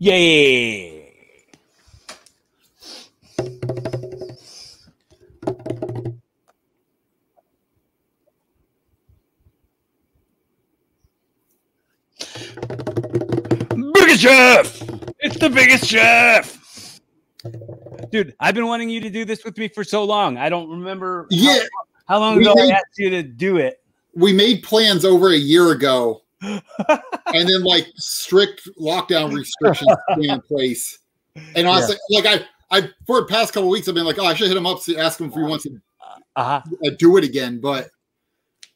Yay! 0.00 1.12
Biggest 13.94 14.20
chef! 14.20 14.82
It's 15.20 15.38
the 15.38 15.50
biggest 15.50 15.84
chef! 15.84 17.00
Dude, 18.10 18.34
I've 18.40 18.54
been 18.54 18.66
wanting 18.66 18.88
you 18.90 19.00
to 19.00 19.10
do 19.10 19.24
this 19.24 19.44
with 19.44 19.56
me 19.58 19.68
for 19.68 19.84
so 19.84 20.04
long. 20.04 20.36
I 20.36 20.48
don't 20.48 20.68
remember 20.70 21.22
how- 21.22 21.28
Yeah, 21.30 21.60
how, 22.06 22.18
long 22.18 22.36
we 22.36 22.42
ago 22.46 22.54
I 22.58 22.70
asked 22.70 22.98
you 22.98 23.10
to 23.10 23.22
do 23.22 23.56
it. 23.58 23.82
we 24.14 24.32
made 24.32 24.62
plans 24.62 25.04
over 25.04 25.28
a 25.28 25.36
year 25.36 25.72
ago, 25.72 26.22
and 26.42 27.48
then 27.48 27.62
like 27.62 27.86
strict 27.96 28.68
lockdown 28.80 29.34
restrictions 29.36 29.90
came 30.14 30.30
in 30.30 30.40
place. 30.42 30.98
And 31.54 31.66
honestly, 31.66 31.96
like 32.10 32.26
I, 32.26 32.44
I 32.70 32.90
for 33.06 33.20
the 33.20 33.26
past 33.26 33.52
couple 33.52 33.68
weeks, 33.68 33.88
I've 33.88 33.94
been 33.94 34.04
like, 34.04 34.18
oh, 34.18 34.24
I 34.24 34.34
should 34.34 34.48
hit 34.48 34.56
him 34.56 34.66
up 34.66 34.82
to 34.84 34.96
ask 34.96 35.20
him 35.20 35.28
if 35.28 35.34
he 35.34 35.40
wants 35.42 35.64
to 35.64 35.80
Uh-huh. 36.36 36.62
uh, 36.86 36.90
do 36.98 37.16
it 37.16 37.24
again. 37.24 37.60
But 37.60 37.90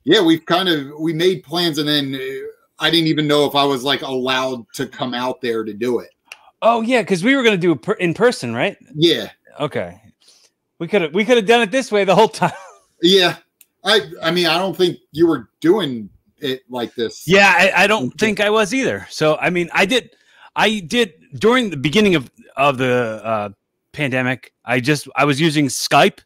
yeah, 0.04 0.20
we've 0.23 0.45
kind 0.46 0.68
of 0.68 0.92
we 0.98 1.12
made 1.12 1.45
plans, 1.45 1.78
and 1.78 1.88
then 1.88 2.14
uh, 2.14 2.46
I 2.84 2.90
didn't 2.90 3.06
even 3.09 3.27
know 3.27 3.46
if 3.46 3.54
I 3.54 3.65
was 3.65 3.84
like 3.84 4.02
allowed 4.02 4.66
to 4.74 4.87
come 4.87 5.15
out 5.15 5.40
there 5.40 5.62
to 5.65 5.73
do 5.73 6.01
it. 6.01 6.10
Oh 6.60 6.80
yeah, 6.80 7.02
because 7.02 7.23
we 7.24 7.37
were 7.37 7.42
gonna 7.42 7.56
do 7.56 7.73
it 7.73 7.82
per- 7.82 7.92
in 7.95 8.15
person, 8.15 8.54
right? 8.54 8.76
Yeah, 8.95 9.30
Okay. 9.60 10.01
We 10.79 10.88
could 10.88 11.02
have 11.02 11.15
we 11.15 11.24
could 11.24 11.37
have 11.37 11.46
done 11.46 11.62
it 11.62 11.70
this 11.70 11.92
way 11.92 12.02
the 12.04 12.15
whole 12.16 12.29
time. 12.29 12.52
yeah. 13.02 13.37
I, 13.84 14.01
I 14.23 14.30
mean, 14.30 14.46
I 14.46 14.59
don't 14.59 14.76
think 14.76 14.98
you 15.10 15.26
were 15.26 15.48
doing 15.60 16.09
it 16.42 16.62
like 16.69 16.95
this. 16.95 17.27
Yeah, 17.27 17.52
I, 17.56 17.84
I 17.84 17.87
don't 17.87 18.10
think 18.19 18.41
I 18.41 18.51
was 18.51 18.74
either. 18.74 19.06
So 19.10 19.37
I 19.37 19.51
mean, 19.51 19.70
I 19.73 19.87
did, 19.87 20.10
I 20.57 20.80
did 20.80 21.15
during 21.35 21.71
the 21.71 21.76
beginning 21.76 22.15
of 22.15 22.30
of 22.57 22.79
the 22.79 23.21
uh, 23.24 23.48
pandemic. 23.93 24.52
I 24.65 24.80
just 24.80 25.09
I 25.16 25.24
was 25.24 25.40
using 25.40 25.66
Skype, 25.66 26.20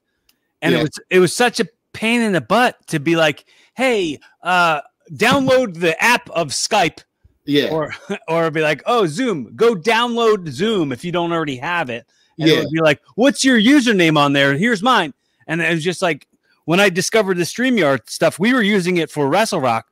and 0.63 0.75
it 0.75 0.83
was 0.83 0.91
it 1.11 1.19
was 1.19 1.33
such 1.33 1.61
a 1.61 1.67
pain 1.93 2.21
in 2.21 2.33
the 2.33 2.41
butt 2.41 2.85
to 2.89 2.99
be 2.99 3.17
like, 3.17 3.45
hey, 3.75 4.19
uh, 4.43 4.81
download 5.13 5.79
the 5.79 6.03
app 6.03 6.29
of 6.31 6.49
Skype, 6.49 7.03
yeah, 7.45 7.71
or 7.71 7.93
or 8.29 8.51
be 8.51 8.63
like, 8.63 8.83
oh, 8.87 9.07
Zoom, 9.07 9.55
go 9.55 9.75
download 9.75 10.49
Zoom 10.49 10.93
if 10.93 11.05
you 11.05 11.13
don't 11.13 11.33
already 11.33 11.57
have 11.57 11.91
it. 11.91 12.07
And 12.39 12.49
it 12.49 12.53
yeah. 12.53 12.61
would 12.61 12.71
be 12.71 12.81
like, 12.81 13.01
what's 13.15 13.45
your 13.45 13.59
username 13.59 14.19
on 14.19 14.35
there? 14.35 14.55
Here's 14.57 14.83
mine. 14.83 15.15
And 15.47 15.63
it 15.63 15.73
was 15.73 15.83
just 15.83 16.03
like 16.03 16.27
when 16.67 16.81
I 16.81 16.91
discovered 16.91 17.39
the 17.39 17.45
StreamYard 17.45 18.11
stuff, 18.11 18.39
we 18.39 18.53
were 18.53 18.63
using 18.63 18.99
it 18.99 19.11
for 19.11 19.29
Wrestle 19.29 19.61
Rock. 19.61 19.87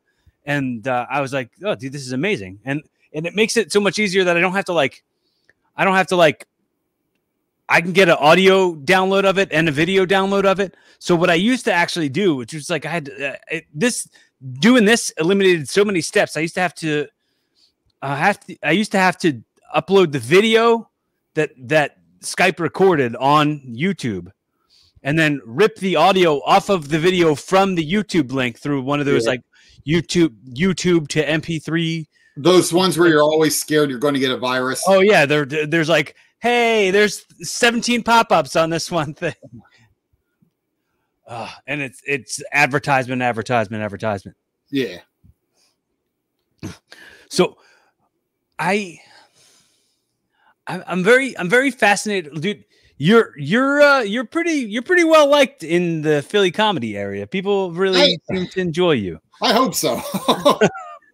And 0.45 0.87
uh, 0.87 1.07
I 1.11 1.21
was 1.21 1.33
like, 1.33 1.51
oh, 1.65 1.75
dude, 1.75 1.93
this 1.93 2.03
is 2.07 2.13
amazing. 2.13 2.61
And 2.65 2.83
and 3.15 3.27
it 3.27 3.35
makes 3.35 3.57
it 3.57 3.73
so 3.73 3.81
much 3.81 3.99
easier 3.99 4.25
that 4.25 4.37
I 4.37 4.41
don't 4.41 4.53
have 4.53 4.65
to 4.67 4.73
like, 4.73 5.05
I 5.77 5.85
don't 5.85 5.95
have 5.95 6.09
to 6.09 6.17
like, 6.17 6.47
I 7.69 7.81
can 7.81 7.93
get 7.93 8.09
an 8.09 8.17
audio 8.19 8.75
download 8.75 9.25
of 9.25 9.39
it 9.39 9.49
and 9.53 9.69
a 9.69 9.73
video 9.73 10.05
download 10.05 10.45
of 10.45 10.59
it. 10.61 10.75
So 10.99 11.15
what 11.15 11.31
I 11.31 11.35
used 11.35 11.65
to 11.67 11.73
actually 11.73 12.09
do, 12.09 12.35
which 12.37 12.53
was 12.53 12.69
like 12.69 12.85
I 12.85 12.91
had 12.91 13.05
to, 13.07 13.31
uh, 13.31 13.37
it, 13.51 13.65
this 13.73 14.09
doing 14.59 14.85
this 14.85 15.11
eliminated 15.19 15.69
so 15.69 15.85
many 15.85 16.01
steps. 16.01 16.37
I 16.37 16.41
used 16.41 16.55
to 16.55 16.61
have 16.61 16.75
to, 16.77 17.07
I 18.03 18.17
have 18.17 18.41
to, 18.41 18.57
I 18.63 18.73
used 18.73 18.93
to 18.93 18.99
have 18.99 19.17
to 19.19 19.41
upload 19.75 20.13
the 20.13 20.19
video 20.19 20.91
that 21.35 21.53
that 21.57 21.99
Skype 22.21 22.59
recorded 22.59 23.17
on 23.17 23.61
YouTube 23.61 24.31
and 25.03 25.19
then 25.19 25.41
rip 25.45 25.77
the 25.77 25.97
audio 25.97 26.41
off 26.45 26.69
of 26.69 26.89
the 26.89 26.99
video 26.99 27.35
from 27.35 27.75
the 27.77 27.93
YouTube 27.93 28.33
link 28.33 28.59
through 28.59 28.83
one 28.83 28.99
of 29.01 29.07
those 29.07 29.25
Yeah. 29.25 29.33
like 29.33 29.41
YouTube 29.87 30.35
YouTube 30.53 31.09
to 31.09 31.25
MP3. 31.25 32.07
Those 32.37 32.73
ones 32.73 32.99
where 32.99 33.09
you're 33.09 33.23
always 33.23 33.59
scared 33.59 33.91
you're 33.91 33.99
going 33.99 34.15
to 34.15 34.21
get 34.21 34.31
a 34.31 34.37
virus. 34.37 34.83
Oh 34.89 35.01
yeah, 35.01 35.25
there 35.27 35.45
there's 35.45 35.89
like, 35.89 36.17
hey, 36.41 36.91
there's 36.91 37.25
17 37.41 38.03
pop-ups 38.03 38.57
on 38.57 38.71
this 38.71 38.91
one 38.91 39.15
thing. 39.15 39.35
Uh, 41.27 41.49
and 41.67 41.81
it's 41.81 42.03
it's 42.07 42.43
advertisement, 42.53 43.23
advertisement, 43.23 43.83
advertisement. 43.83 44.37
Yeah. 44.71 44.99
So 47.29 47.59
I 48.59 49.01
I- 50.67 50.83
I'm 50.87 51.03
very 51.05 51.37
I'm 51.39 51.49
very 51.49 51.71
fascinated, 51.71 52.41
dude. 52.41 52.65
You're 52.97 53.33
you're 53.39 53.81
uh, 53.81 54.01
you're 54.01 54.25
pretty 54.25 54.53
you're 54.53 54.83
pretty 54.83 55.05
well 55.05 55.29
liked 55.29 55.63
in 55.63 56.03
the 56.03 56.23
Philly 56.23 56.51
comedy 56.51 56.97
area. 56.97 57.27
People 57.27 57.73
really 57.73 58.01
I- 58.01 58.17
seem 58.35 58.47
to 58.49 58.61
enjoy 58.61 58.93
you. 58.93 59.21
I 59.43 59.53
hope 59.53 59.75
so. 59.75 60.01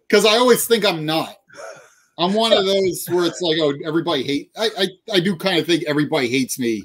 Because 0.07 0.25
I 0.25 0.31
always 0.35 0.67
think 0.67 0.83
I'm 0.83 1.05
not. 1.05 1.37
I'm 2.17 2.33
one 2.33 2.51
of 2.51 2.65
those 2.65 3.05
where 3.07 3.23
it's 3.25 3.39
like, 3.39 3.57
oh, 3.61 3.73
everybody 3.85 4.23
hate. 4.23 4.51
I 4.57 4.69
I, 4.77 4.87
I 5.13 5.19
do 5.21 5.37
kind 5.37 5.57
of 5.57 5.65
think 5.65 5.85
everybody 5.87 6.27
hates 6.27 6.59
me 6.59 6.83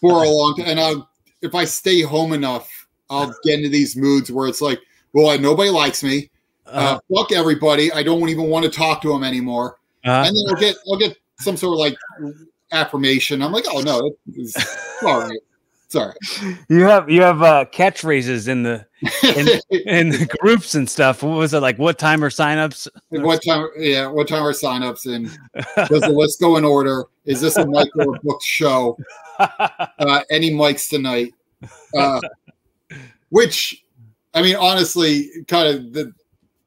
for 0.00 0.24
a 0.24 0.28
long 0.28 0.56
time. 0.56 0.66
And 0.66 0.80
I, 0.80 0.94
if 1.40 1.54
I 1.54 1.64
stay 1.64 2.00
home 2.02 2.32
enough, 2.32 2.88
I'll 3.10 3.32
get 3.44 3.58
into 3.58 3.68
these 3.68 3.96
moods 3.96 4.32
where 4.32 4.48
it's 4.48 4.60
like, 4.60 4.80
well, 5.12 5.38
nobody 5.38 5.70
likes 5.70 6.02
me. 6.02 6.30
Uh, 6.66 6.98
Uh, 7.10 7.16
fuck 7.16 7.30
everybody. 7.30 7.92
I 7.92 8.02
don't 8.02 8.28
even 8.28 8.46
want 8.46 8.64
to 8.64 8.70
talk 8.72 9.02
to 9.02 9.12
them 9.12 9.22
anymore. 9.22 9.78
uh, 10.04 10.24
And 10.26 10.36
then 10.36 10.44
I'll 10.48 10.60
get 10.60 10.76
I'll 10.90 10.98
get 10.98 11.16
some 11.38 11.56
sort 11.56 11.74
of 11.74 11.78
like 11.78 11.96
affirmation. 12.72 13.40
I'm 13.40 13.52
like, 13.52 13.66
oh 13.70 13.82
no, 13.82 14.12
it's, 14.34 14.56
it's 14.56 15.02
all 15.04 15.20
right. 15.20 15.38
Right. 15.94 16.14
you 16.68 16.82
have 16.84 17.10
you 17.10 17.20
have 17.22 17.42
uh, 17.42 17.64
catchphrases 17.72 18.46
in 18.48 18.62
the 18.62 18.86
in 19.86 20.10
the 20.10 20.28
groups 20.40 20.74
and 20.74 20.88
stuff. 20.88 21.22
What 21.22 21.36
was 21.36 21.52
it 21.54 21.60
like? 21.60 21.78
What 21.78 21.98
time 21.98 22.22
are 22.22 22.30
signups? 22.30 22.86
What 23.08 23.42
time? 23.42 23.68
Yeah, 23.76 24.06
what 24.06 24.28
time 24.28 24.42
are 24.44 24.52
signups? 24.52 25.12
And 25.12 25.26
does 25.88 26.02
the 26.02 26.10
list 26.10 26.40
go 26.40 26.56
in 26.56 26.64
order? 26.64 27.04
Is 27.24 27.40
this 27.40 27.56
a 27.56 27.66
mic 27.66 27.88
or 27.96 28.14
a 28.16 28.20
booked 28.22 28.44
show? 28.44 28.96
Uh, 29.40 30.20
any 30.30 30.50
mics 30.50 30.90
tonight? 30.90 31.32
Uh, 31.96 32.20
which, 33.30 33.84
I 34.34 34.42
mean, 34.42 34.56
honestly, 34.56 35.30
kind 35.48 35.68
of 35.68 35.92
the. 35.94 36.12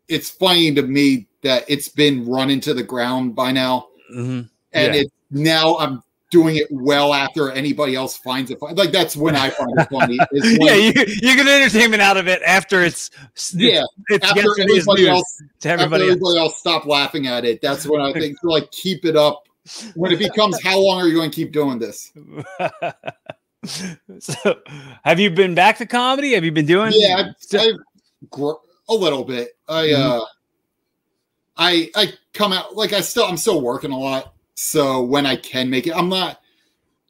It's 0.07 0.29
funny 0.31 0.73
to 0.73 0.81
me 0.81 1.27
that 1.43 1.65
it's 1.67 1.87
been 1.87 2.25
run 2.27 2.49
into 2.49 2.73
the 2.73 2.81
ground 2.83 3.35
by 3.35 3.51
now, 3.51 3.87
Mhm. 4.13 4.49
and 4.73 4.95
Yeah. 4.95 5.01
it 5.01 5.07
now 5.29 5.77
I'm 5.77 6.01
doing 6.33 6.55
it 6.57 6.67
well 6.71 7.13
after 7.13 7.51
anybody 7.51 7.93
else 7.95 8.17
finds 8.17 8.49
it 8.49 8.59
funny. 8.59 8.73
Like 8.73 8.91
that's 8.91 9.15
when 9.15 9.35
I 9.35 9.51
find 9.51 9.69
it 9.79 9.87
funny. 9.89 10.17
is 10.31 10.57
Yeah, 10.59 10.73
you, 10.73 10.91
you 11.21 11.35
get 11.37 11.47
entertainment 11.47 12.01
out 12.01 12.17
of 12.17 12.27
it 12.27 12.41
after 12.41 12.81
it's 12.83 13.11
yeah. 13.53 13.83
it's 14.09 14.25
After 14.25 14.41
everybody 14.59 15.07
else 15.07 15.41
to 15.61 15.69
everybody 15.69 16.03
else. 16.05 16.11
everybody 16.13 16.37
else 16.39 16.57
stop 16.59 16.85
laughing 16.87 17.27
at 17.27 17.45
it. 17.45 17.61
That's 17.61 17.85
when 17.87 18.01
I 18.01 18.11
think 18.19 18.39
to 18.41 18.49
like 18.49 18.69
keep 18.71 19.05
it 19.05 19.15
up. 19.15 19.43
When 19.95 20.11
it 20.11 20.19
becomes, 20.19 20.61
how 20.61 20.77
long 20.77 20.99
are 21.01 21.07
you 21.07 21.13
going 21.15 21.31
to 21.31 21.35
keep 21.35 21.53
doing 21.53 21.79
this? 21.79 22.11
so, 24.19 24.59
have 25.05 25.19
you 25.21 25.29
been 25.29 25.55
back 25.55 25.77
to 25.77 25.85
comedy? 25.85 26.33
Have 26.33 26.43
you 26.43 26.51
been 26.51 26.65
doing? 26.65 26.91
Yeah, 26.93 27.31
I've, 27.53 27.59
I've 27.61 28.29
gr- 28.29 28.51
a 28.89 28.93
little 28.93 29.23
bit. 29.23 29.51
I 29.69 29.83
Mhm. 29.85 30.21
uh, 30.21 30.25
I 31.55 31.89
I 31.95 32.13
come 32.33 32.51
out 32.51 32.75
like 32.75 32.91
I 32.91 32.99
still 33.01 33.23
I'm 33.25 33.37
still 33.37 33.61
working 33.61 33.91
a 33.91 33.97
lot. 33.99 34.33
So 34.55 35.01
when 35.03 35.25
I 35.25 35.35
can 35.35 35.69
make 35.69 35.87
it, 35.87 35.95
I'm 35.95 36.09
not. 36.09 36.39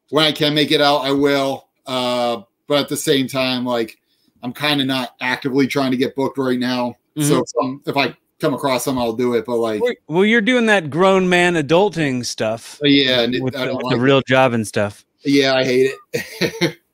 When 0.09 0.25
I 0.25 0.31
can 0.31 0.53
make 0.53 0.71
it 0.71 0.79
out, 0.81 0.99
I 0.99 1.11
will. 1.11 1.67
Uh, 1.85 2.41
but 2.67 2.79
at 2.81 2.89
the 2.89 2.97
same 2.97 3.27
time, 3.27 3.65
like 3.65 3.97
I'm 4.41 4.53
kind 4.53 4.79
of 4.81 4.87
not 4.87 5.15
actively 5.21 5.67
trying 5.67 5.91
to 5.91 5.97
get 5.97 6.15
booked 6.15 6.37
right 6.37 6.59
now. 6.59 6.95
So 7.19 7.39
if, 7.41 7.49
some, 7.49 7.81
if 7.85 7.95
I 7.95 8.15
come 8.39 8.53
across 8.53 8.85
some, 8.85 8.97
I'll 8.97 9.13
do 9.13 9.35
it. 9.35 9.45
But 9.45 9.57
like, 9.57 9.81
Well, 9.81 9.93
well, 10.07 10.25
you're 10.25 10.41
doing 10.41 10.65
that 10.65 10.89
grown 10.89 11.29
man 11.29 11.53
adulting 11.55 12.25
stuff 12.25 12.79
yeah, 12.83 13.21
and 13.21 13.35
it- 13.35 13.43
with, 13.43 13.55
I 13.55 13.59
the, 13.59 13.65
don't 13.67 13.75
with 13.77 13.85
like 13.85 13.95
the 13.97 14.01
it. 14.01 14.03
real 14.05 14.21
job 14.27 14.53
and 14.53 14.67
stuff. 14.67 15.05
Yeah, 15.23 15.53
I 15.55 15.63
hate 15.63 15.91
it. 16.13 16.77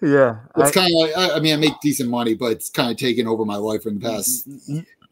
Yeah, 0.00 0.38
It's 0.56 0.70
kind 0.70 0.86
of 0.90 0.98
like 0.98 1.14
I, 1.14 1.36
I 1.36 1.40
mean, 1.40 1.52
I 1.52 1.56
make 1.56 1.74
decent 1.82 2.08
money, 2.08 2.32
but 2.32 2.52
it's 2.52 2.70
kind 2.70 2.90
of 2.90 2.96
taken 2.96 3.26
over 3.26 3.44
my 3.44 3.56
life 3.56 3.84
in 3.84 3.98
the 3.98 4.00
past 4.00 4.48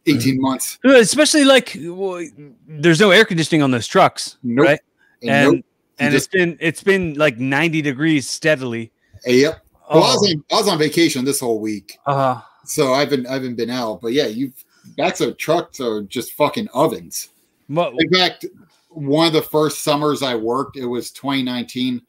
eighteen 0.06 0.40
months. 0.40 0.78
especially 0.84 1.44
like 1.44 1.76
well, 1.80 2.24
there's 2.68 3.00
no 3.00 3.10
air 3.10 3.24
conditioning 3.24 3.62
on 3.62 3.70
those 3.70 3.86
trucks, 3.86 4.36
Nope. 4.42 4.66
right? 4.66 4.80
And, 5.22 5.30
And 5.30 5.52
nope. 5.56 5.64
and 5.98 6.12
just- 6.12 6.26
it's 6.26 6.32
been 6.34 6.58
it's 6.60 6.82
been 6.82 7.14
like 7.14 7.38
90 7.38 7.82
degrees 7.82 8.28
steadily. 8.28 8.92
Yep. 9.24 9.60
Well, 9.90 10.02
I, 10.04 10.14
was 10.14 10.28
Oh, 10.28 10.30
on, 10.30 10.44
I 10.52 10.54
was 10.62 10.68
on 10.68 10.78
vacation 10.78 11.24
this 11.24 11.40
whole 11.40 11.60
week, 11.60 11.96
uh, 12.06 12.40
so 12.64 12.92
I 12.92 13.00
haven't 13.00 13.26
I 13.26 13.34
haven't 13.34 13.54
been 13.56 13.70
out. 13.70 14.00
But 14.02 14.12
yeah, 14.12 14.26
you 14.26 14.52
backs 14.96 15.20
of 15.20 15.36
trucks 15.36 15.80
are 15.80 16.02
just 16.02 16.32
fucking 16.32 16.68
ovens. 16.74 17.28
mo- 17.68 17.94
In 17.98 18.10
fact, 18.12 18.46
one 18.88 19.26
of 19.28 19.32
the 19.32 19.42
first 19.42 19.82
summers 19.84 20.22
I 20.22 20.34
worked, 20.34 20.76
it 20.76 20.86
was 20.86 21.10
2019, 21.12 22.02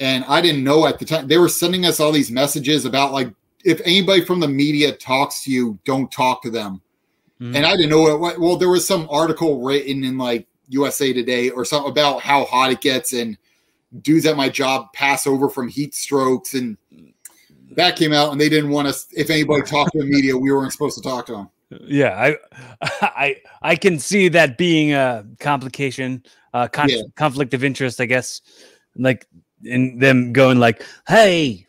and 0.00 0.24
I 0.28 0.40
didn't 0.40 0.62
know 0.64 0.86
at 0.86 0.98
the 0.98 1.04
time 1.04 1.26
they 1.28 1.38
were 1.38 1.48
sending 1.48 1.84
us 1.84 1.98
all 2.00 2.12
these 2.12 2.30
messages 2.30 2.84
about 2.84 3.12
like 3.12 3.32
if 3.64 3.80
anybody 3.84 4.24
from 4.24 4.38
the 4.40 4.48
media 4.48 4.92
talks 4.92 5.42
to 5.44 5.50
you, 5.52 5.78
don't 5.84 6.10
talk 6.12 6.42
to 6.42 6.50
them. 6.50 6.80
Mhm. 7.40 7.56
And 7.56 7.66
I 7.66 7.70
didn't 7.76 7.90
know 7.90 8.16
what. 8.16 8.38
Well, 8.38 8.56
there 8.56 8.68
was 8.68 8.86
some 8.86 9.08
article 9.10 9.62
written 9.62 10.04
in 10.04 10.18
like 10.18 10.46
USA 10.68 11.12
Today 11.12 11.50
or 11.50 11.64
something 11.64 11.90
about 11.90 12.20
how 12.20 12.44
hot 12.44 12.70
it 12.70 12.80
gets, 12.80 13.12
and 13.12 13.36
dudes 14.02 14.26
at 14.26 14.36
my 14.36 14.48
job 14.48 14.92
pass 14.92 15.26
over 15.26 15.48
from 15.48 15.68
heat 15.68 15.94
strokes, 15.94 16.54
and 16.54 16.76
that 17.76 17.96
came 17.96 18.12
out, 18.12 18.32
and 18.32 18.40
they 18.40 18.48
didn't 18.48 18.70
want 18.70 18.88
us. 18.88 19.06
If 19.16 19.30
anybody 19.30 19.62
talked 19.62 19.92
to 19.92 19.98
the 20.00 20.04
media, 20.04 20.36
we 20.36 20.52
weren't 20.52 20.72
supposed 20.72 20.96
to 20.96 21.02
talk 21.02 21.26
to 21.26 21.32
them. 21.32 21.48
Yeah, 21.86 22.10
I, 22.18 22.36
I, 23.02 23.36
I 23.62 23.76
can 23.76 23.98
see 23.98 24.28
that 24.28 24.58
being 24.58 24.92
a 24.92 25.24
complication, 25.38 26.24
uh, 26.52 26.68
con- 26.68 26.88
Yeah. 26.88 27.02
conflict 27.16 27.54
of 27.54 27.62
interest, 27.64 28.00
I 28.00 28.06
guess. 28.06 28.42
Like, 28.96 29.26
in 29.64 29.98
them 29.98 30.32
going 30.32 30.58
like, 30.58 30.84
"Hey, 31.06 31.66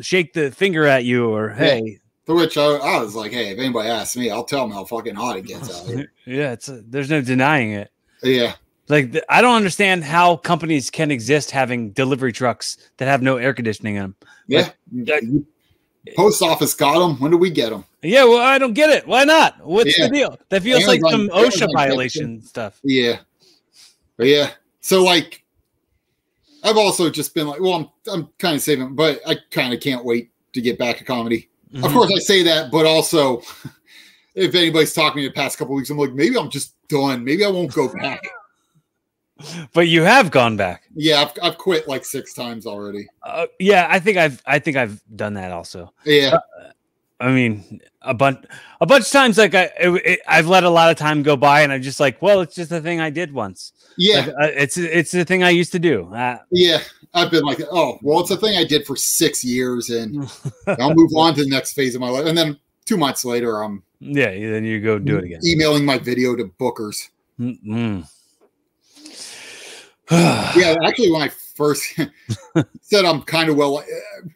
shake 0.00 0.32
the 0.32 0.50
finger 0.50 0.84
at 0.86 1.04
you," 1.04 1.28
or 1.32 1.50
"Hey, 1.50 1.99
To 2.30 2.36
which 2.36 2.56
I, 2.56 2.62
I 2.62 3.02
was 3.02 3.16
like, 3.16 3.32
hey, 3.32 3.50
if 3.50 3.58
anybody 3.58 3.88
asks 3.88 4.16
me, 4.16 4.30
I'll 4.30 4.44
tell 4.44 4.60
them 4.60 4.70
how 4.70 4.84
fucking 4.84 5.16
hot 5.16 5.36
it 5.36 5.46
gets 5.46 5.68
out 5.68 5.84
here. 5.88 6.12
yeah, 6.24 6.52
it's 6.52 6.68
a, 6.68 6.80
there's 6.82 7.10
no 7.10 7.20
denying 7.20 7.72
it." 7.72 7.90
Yeah. 8.22 8.54
Like, 8.86 9.16
I 9.28 9.42
don't 9.42 9.56
understand 9.56 10.04
how 10.04 10.36
companies 10.36 10.90
can 10.90 11.10
exist 11.10 11.50
having 11.50 11.90
delivery 11.90 12.32
trucks 12.32 12.76
that 12.98 13.06
have 13.06 13.20
no 13.20 13.36
air 13.36 13.52
conditioning 13.52 13.96
in 13.96 14.02
them. 14.02 14.16
Yeah. 14.46 14.70
Like- 14.92 15.24
Post 16.16 16.40
office 16.40 16.72
got 16.72 17.00
them. 17.00 17.18
When 17.20 17.32
do 17.32 17.36
we 17.36 17.50
get 17.50 17.70
them? 17.70 17.84
Yeah, 18.00 18.22
well, 18.22 18.38
I 18.38 18.58
don't 18.58 18.74
get 18.74 18.90
it. 18.90 19.08
Why 19.08 19.24
not? 19.24 19.66
What's 19.66 19.98
Yeah. 19.98 20.06
the 20.06 20.14
deal? 20.14 20.38
That 20.50 20.62
feels 20.62 20.86
like 20.86 21.00
some 21.10 21.28
OSHA 21.30 21.58
gets 21.58 21.72
violation 21.74 22.42
stuff. 22.42 22.78
Yeah. 22.84 23.18
But 24.16 24.28
yeah. 24.28 24.52
So 24.80 25.02
like 25.02 25.44
I've 26.62 26.76
also 26.78 27.10
just 27.10 27.34
been 27.34 27.48
like, 27.48 27.60
well, 27.60 27.74
I'm 27.74 27.88
I'm 28.12 28.28
kind 28.38 28.54
of 28.54 28.62
saving, 28.62 28.94
but 28.94 29.20
I 29.26 29.36
kind 29.50 29.74
of 29.74 29.80
can't 29.80 30.04
wait 30.04 30.30
to 30.52 30.60
get 30.60 30.78
back 30.78 30.98
to 30.98 31.04
comedy. 31.04 31.49
Of 31.74 31.80
Mhm. 31.82 31.92
course 31.92 32.12
I 32.14 32.18
say 32.18 32.42
that, 32.44 32.70
but 32.70 32.84
also 32.86 33.42
if 34.34 34.54
anybody's 34.54 34.92
talking 34.92 35.16
to 35.18 35.22
me 35.22 35.28
the 35.28 35.34
past 35.34 35.58
couple 35.58 35.74
weeks, 35.74 35.90
I'm 35.90 35.98
like, 35.98 36.12
maybe 36.12 36.36
I'm 36.36 36.50
just 36.50 36.74
done. 36.88 37.24
Maybe 37.24 37.44
I 37.44 37.48
won't 37.48 37.72
go 37.72 37.88
back. 37.92 38.20
But 39.72 39.88
you 39.88 40.02
have 40.02 40.30
gone 40.30 40.58
back. 40.58 40.82
yeah, 40.94 41.22
I've, 41.22 41.32
I've 41.42 41.56
quit 41.56 41.88
like 41.88 42.04
six 42.04 42.34
times 42.34 42.66
already. 42.66 43.08
Uh, 43.22 43.46
yeah, 43.58 43.86
I 43.88 43.98
think 43.98 44.18
I've 44.18 44.42
I 44.44 44.58
think 44.58 44.76
I've 44.76 45.00
done 45.16 45.32
that 45.34 45.50
also. 45.50 45.94
Yeah. 46.04 46.36
I 47.20 47.30
mean, 47.30 47.80
a 48.02 48.12
bunch 48.12 48.44
a 48.82 48.86
bunch 48.86 49.06
of 49.06 49.10
times 49.12 49.38
like 49.38 49.54
I 49.54 49.70
it, 49.80 49.90
it, 50.04 50.20
I've 50.28 50.46
let 50.46 50.64
a 50.64 50.68
lot 50.68 50.90
of 50.90 50.98
time 50.98 51.22
go 51.22 51.36
by, 51.38 51.62
and 51.62 51.72
I'm 51.72 51.80
just 51.80 52.00
like, 52.00 52.20
well, 52.20 52.42
it's 52.42 52.54
just 52.54 52.70
a 52.70 52.82
thing 52.82 53.00
I 53.00 53.08
did 53.08 53.32
once. 53.32 53.72
Yeah. 53.96 54.26
Like, 54.26 54.28
uh, 54.28 54.52
it's 54.56 54.76
it's 54.76 55.12
the 55.12 55.24
thing 55.24 55.42
I 55.42 55.48
used 55.50 55.72
to 55.72 55.78
do. 55.78 56.12
Uh, 56.14 56.36
Yeah. 56.50 56.82
I've 57.12 57.30
been 57.30 57.42
like, 57.44 57.60
oh, 57.72 57.98
well, 58.02 58.20
it's 58.20 58.30
a 58.30 58.36
thing 58.36 58.56
I 58.56 58.64
did 58.64 58.86
for 58.86 58.94
six 58.96 59.44
years 59.44 59.90
and 59.90 60.30
I'll 60.66 60.94
move 60.94 61.10
on 61.16 61.34
to 61.34 61.44
the 61.44 61.50
next 61.50 61.72
phase 61.72 61.94
of 61.94 62.00
my 62.00 62.08
life. 62.08 62.26
And 62.26 62.36
then 62.38 62.58
two 62.86 62.96
months 62.96 63.24
later, 63.24 63.62
I'm 63.62 63.82
yeah, 64.00 64.30
then 64.30 64.64
you 64.64 64.80
go 64.80 64.98
do 64.98 65.18
it 65.18 65.24
again. 65.24 65.40
emailing 65.44 65.84
my 65.84 65.98
video 65.98 66.34
to 66.36 66.44
bookers. 66.58 67.08
Mm-mm. 67.38 68.06
yeah, 70.10 70.74
actually, 70.84 71.10
when 71.10 71.22
I 71.22 71.28
first 71.28 71.84
said 72.80 73.04
I'm 73.04 73.22
kind 73.22 73.48
of 73.50 73.56
well, 73.56 73.84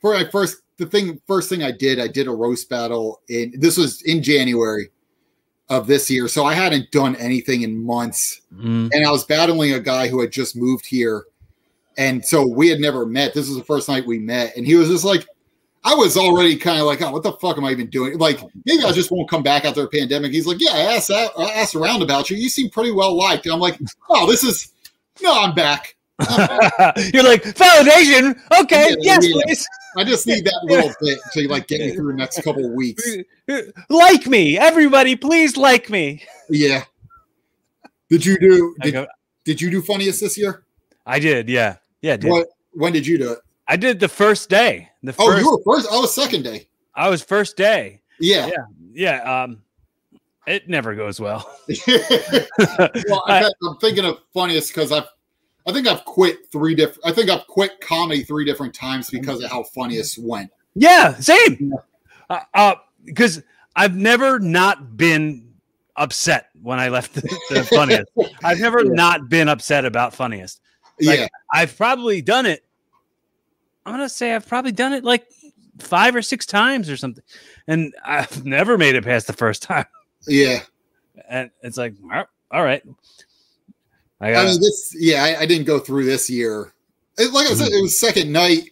for 0.00 0.14
my 0.14 0.24
first 0.30 0.58
the 0.76 0.86
thing 0.86 1.20
first 1.26 1.48
thing 1.48 1.62
I 1.62 1.72
did, 1.72 1.98
I 1.98 2.08
did 2.08 2.26
a 2.26 2.30
roast 2.32 2.68
battle 2.68 3.20
in 3.28 3.52
this 3.58 3.76
was 3.76 4.02
in 4.02 4.22
January 4.22 4.90
of 5.68 5.86
this 5.86 6.10
year, 6.10 6.28
so 6.28 6.44
I 6.44 6.54
hadn't 6.54 6.90
done 6.90 7.16
anything 7.16 7.62
in 7.62 7.82
months, 7.82 8.40
Mm. 8.54 8.90
and 8.92 9.06
I 9.06 9.10
was 9.10 9.24
battling 9.24 9.72
a 9.72 9.80
guy 9.80 10.08
who 10.08 10.20
had 10.20 10.30
just 10.30 10.54
moved 10.56 10.86
here, 10.86 11.24
and 11.96 12.25
so 12.25 12.46
we 12.46 12.69
had 12.69 12.81
never 12.81 13.06
met. 13.06 13.35
This 13.35 13.49
was 13.49 13.56
the 13.56 13.64
first 13.64 13.88
night 13.88 14.06
we 14.06 14.19
met, 14.19 14.56
and 14.56 14.67
he 14.67 14.75
was 14.75 14.88
just 14.88 15.05
like. 15.05 15.26
I 15.87 15.94
was 15.94 16.17
already 16.17 16.56
kind 16.56 16.81
of 16.81 16.87
like, 16.87 17.02
oh, 17.02 17.11
what 17.11 17.23
the 17.23 17.32
fuck 17.32 17.58
am 17.58 17.64
I 17.67 17.70
even 17.70 17.91
doing? 17.91 18.17
Like, 18.17 18.41
maybe 18.64 18.82
I 18.85 18.91
just 18.91 19.11
won't 19.11 19.29
come 19.29 19.43
back 19.43 19.67
after 19.67 19.82
a 19.82 19.87
pandemic. 19.87 20.32
He's 20.32 20.46
like, 20.46 20.56
yeah, 20.58 20.70
I 20.73 20.79
asked 20.96 21.11
I 21.11 21.29
asked 21.56 21.75
around 21.75 22.00
about 22.00 22.31
you. 22.31 22.38
You 22.38 22.49
seem 22.49 22.70
pretty 22.70 22.91
well 22.91 23.14
liked. 23.14 23.44
And 23.44 23.52
I'm 23.52 23.61
like, 23.61 23.79
oh, 24.08 24.26
this 24.26 24.43
is 24.44 24.73
no, 25.23 25.43
I'm 25.43 25.55
back. 25.55 25.94
You're 27.12 27.25
like 27.25 27.43
validation. 27.43 28.38
Okay, 28.62 28.91
Yeah, 28.91 28.96
yes, 29.00 29.26
yeah. 29.29 29.43
please. 29.44 29.67
I 29.96 30.05
just 30.05 30.26
need 30.26 30.44
that 30.44 30.61
little 30.64 30.93
bit 31.00 31.19
to 31.32 31.49
like 31.49 31.67
get 31.67 31.81
me 31.81 31.94
through 31.94 32.12
the 32.12 32.19
next 32.19 32.43
couple 32.43 32.64
of 32.64 32.73
weeks. 32.73 33.17
like 33.88 34.26
me, 34.26 34.58
everybody. 34.58 35.17
Please 35.17 35.56
like 35.56 35.91
me. 35.91 36.23
Yeah. 36.49 36.85
Did 38.08 38.25
you 38.25 38.38
do 38.38 38.75
did, 38.81 39.06
did 39.44 39.61
you 39.61 39.70
do 39.70 39.82
funniest 39.82 40.20
this 40.20 40.38
year? 40.38 40.64
I 41.06 41.19
did. 41.19 41.49
Yeah, 41.49 41.76
yeah. 42.04 42.16
What 42.22 42.48
when 42.72 42.92
did 42.92 43.06
you 43.06 43.16
do 43.18 43.32
it? 43.32 43.38
I 43.66 43.76
did 43.76 43.98
the 43.98 44.08
first 44.08 44.50
day. 44.50 44.90
The 45.02 45.14
Oh, 45.18 45.30
first. 45.30 45.44
you 45.44 45.50
were 45.50 45.74
first. 45.76 45.90
I 45.90 45.98
was 45.98 46.14
second 46.14 46.42
day. 46.42 46.68
I 46.94 47.08
was 47.08 47.22
first 47.22 47.56
day. 47.56 48.02
Yeah. 48.20 48.46
Yeah. 48.46 48.64
Yeah. 48.92 49.42
Um, 49.42 49.62
it 50.46 50.68
never 50.68 50.94
goes 50.94 51.18
well. 51.18 51.50
well, 51.88 53.22
I, 53.26 53.50
am 53.62 53.76
thinking 53.80 54.04
of 54.04 54.18
funniest 54.34 54.74
because 54.74 54.92
I've 54.92 55.06
I 55.66 55.72
think 55.72 55.86
I've 55.88 56.04
quit 56.04 56.46
three 56.52 56.74
different 56.74 57.00
I 57.06 57.12
think 57.12 57.30
I've 57.30 57.46
quit 57.46 57.80
comedy 57.80 58.22
three 58.22 58.44
different 58.44 58.74
times 58.74 59.08
because 59.08 59.42
of 59.42 59.50
how 59.50 59.62
funniest 59.62 60.18
went. 60.18 60.50
Yeah, 60.74 61.14
same. 61.14 61.72
Uh, 62.28 62.40
uh, 62.52 62.74
because 63.04 63.42
I've 63.76 63.96
never 63.96 64.38
not 64.38 64.96
been 64.96 65.54
upset 65.96 66.50
when 66.60 66.78
I 66.78 66.88
left 66.88 67.14
the, 67.14 67.22
the 67.50 67.64
funniest. 67.64 68.10
I've 68.44 68.60
never 68.60 68.84
Yeah. 68.84 68.92
not 68.92 69.28
been 69.30 69.48
upset 69.48 69.84
about 69.86 70.12
funniest. 70.12 70.60
Like, 71.00 71.19
yeah. 71.20 71.26
I've 71.52 71.76
probably 71.76 72.23
done 72.23 72.46
it. 72.46 72.64
I'm 73.87 73.93
gonna 73.94 74.08
say 74.08 74.35
I've 74.35 74.46
probably 74.49 74.73
done 74.73 74.93
it 74.93 75.05
like 75.05 75.26
five 75.79 76.14
or 76.14 76.23
six 76.23 76.46
times 76.46 76.88
or 76.88 76.96
something, 76.96 77.23
and 77.67 77.93
I've 78.05 78.44
never 78.46 78.79
made 78.79 78.94
it 78.94 79.05
past 79.05 79.26
the 79.26 79.32
first 79.32 79.62
time. 79.62 79.87
Yeah. 80.26 80.61
And 81.29 81.50
it's 81.62 81.76
like, 81.76 81.94
"All- 82.50 82.64
right, 82.64 82.82
I 84.20 84.35
I 84.35 84.44
mean 84.44 84.61
this 84.61 84.94
yeah, 84.99 85.23
I, 85.25 85.41
I 85.41 85.46
didn't 85.46 85.67
go 85.67 85.79
through 85.79 86.05
this 86.05 86.31
year. 86.31 86.73
It, 87.19 87.32
like 87.32 87.46
I 87.49 87.55
said, 87.55 87.69
it 87.73 87.82
was 87.82 88.00
second 88.00 88.32
night. 88.32 88.70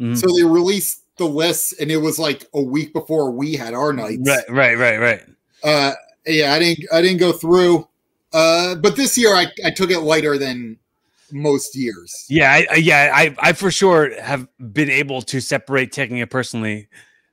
Mhm. 0.00 0.16
So 0.16 0.26
they 0.36 0.44
released 0.44 1.04
the 1.16 1.26
list 1.26 1.74
and 1.80 1.90
it 1.90 1.96
was 1.98 2.18
like 2.18 2.46
a 2.54 2.62
week 2.62 2.92
before 2.92 3.30
we 3.30 3.54
had 3.54 3.74
our 3.74 3.92
nights. 3.92 4.28
right, 4.28 4.48
right, 4.50 4.78
right, 4.78 4.98
right. 4.98 5.22
Uh 5.62 5.92
yeah, 6.26 6.52
I 6.54 6.58
didn't 6.58 6.84
I 6.92 7.02
didn't 7.02 7.18
go 7.18 7.32
through. 7.32 7.86
Uh 8.32 8.76
but 8.76 8.96
this 8.96 9.16
year 9.18 9.34
I, 9.34 9.46
I 9.64 9.70
took 9.70 9.90
it 9.90 10.00
lighter 10.00 10.38
than 10.38 10.78
most 11.32 11.76
years. 11.76 12.26
Yeah, 12.28 12.64
I, 12.70 12.74
yeah, 12.76 13.10
I, 13.14 13.34
I 13.38 13.52
for 13.52 13.70
sure 13.70 14.20
have 14.20 14.46
been 14.72 14.90
able 14.90 15.22
to 15.22 15.40
separate 15.40 15.92
taking 15.92 16.18
it 16.18 16.30
personally 16.30 16.88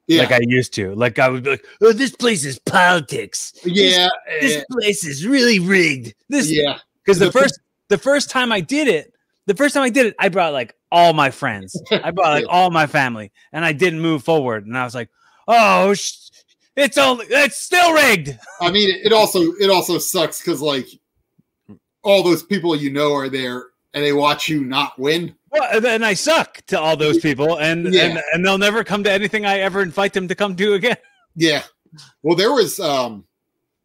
Yeah. 0.07 0.21
like 0.23 0.31
I 0.31 0.39
used 0.41 0.73
to. 0.75 0.93
Like 0.95 1.19
I 1.19 1.29
would 1.29 1.43
be 1.43 1.51
like, 1.51 1.65
"Oh, 1.81 1.91
this 1.93 2.15
place 2.15 2.45
is 2.45 2.59
politics. 2.59 3.53
yeah. 3.65 4.09
This 4.41 4.63
place 4.71 5.05
is 5.05 5.25
really 5.25 5.59
rigged." 5.59 6.13
This 6.29 6.51
yeah. 6.51 6.79
because 7.03 7.19
the 7.19 7.25
The- 7.25 7.31
first 7.31 7.59
the 7.89 7.97
first 7.97 8.29
time 8.29 8.51
I 8.51 8.61
did 8.61 8.87
it, 8.87 9.13
the 9.45 9.55
first 9.55 9.73
time 9.73 9.83
I 9.83 9.89
did 9.89 10.05
it, 10.07 10.15
I 10.19 10.29
brought 10.29 10.53
like 10.53 10.75
all 10.91 11.13
my 11.13 11.31
friends. 11.31 11.79
I 11.91 12.11
brought 12.11 12.31
like 12.31 12.45
Yeah. 12.47 12.51
all 12.51 12.69
my 12.71 12.87
family, 12.87 13.31
and 13.51 13.63
I 13.65 13.73
didn't 13.73 13.99
move 14.01 14.23
forward. 14.23 14.65
And 14.65 14.77
I 14.77 14.83
was 14.83 14.93
like, 14.95 15.09
"Oh, 15.47 15.93
sh- 15.93 16.13
it's 16.75 16.97
only 16.97 17.25
it's 17.29 17.57
still 17.57 17.93
rigged." 17.93 18.37
I 18.61 18.71
mean 18.71 18.89
it 19.03 19.11
also 19.13 19.41
it 19.59 19.69
also 19.69 19.97
sucks 19.97 20.39
because 20.41 20.61
like 20.61 20.87
all 22.03 22.23
those 22.23 22.43
people 22.43 22.75
you 22.75 22.89
know 22.91 23.13
are 23.13 23.27
there 23.29 23.65
and 23.97 24.05
they 24.05 24.13
watch 24.13 24.47
you 24.47 24.63
not 24.63 24.97
win. 24.99 25.35
Well, 25.51 25.67
and 25.73 25.83
then 25.83 26.03
I 26.03 26.13
suck 26.13 26.61
to 26.67 26.79
all 26.79 26.95
those 26.95 27.17
people, 27.17 27.57
and 27.57 27.91
Yeah. 27.91 28.03
and 28.03 28.21
and 28.31 28.45
they'll 28.45 28.59
never 28.59 28.83
come 28.83 29.03
to 29.05 29.11
anything 29.11 29.43
I 29.43 29.57
ever 29.59 29.81
invite 29.81 30.13
them 30.13 30.27
to 30.27 30.35
come 30.35 30.55
to 30.55 30.73
again. 30.73 30.97
Yeah. 31.39 31.63
Well, 32.23 32.35
there 32.35 32.51
was 32.51 32.79
um 32.79 33.23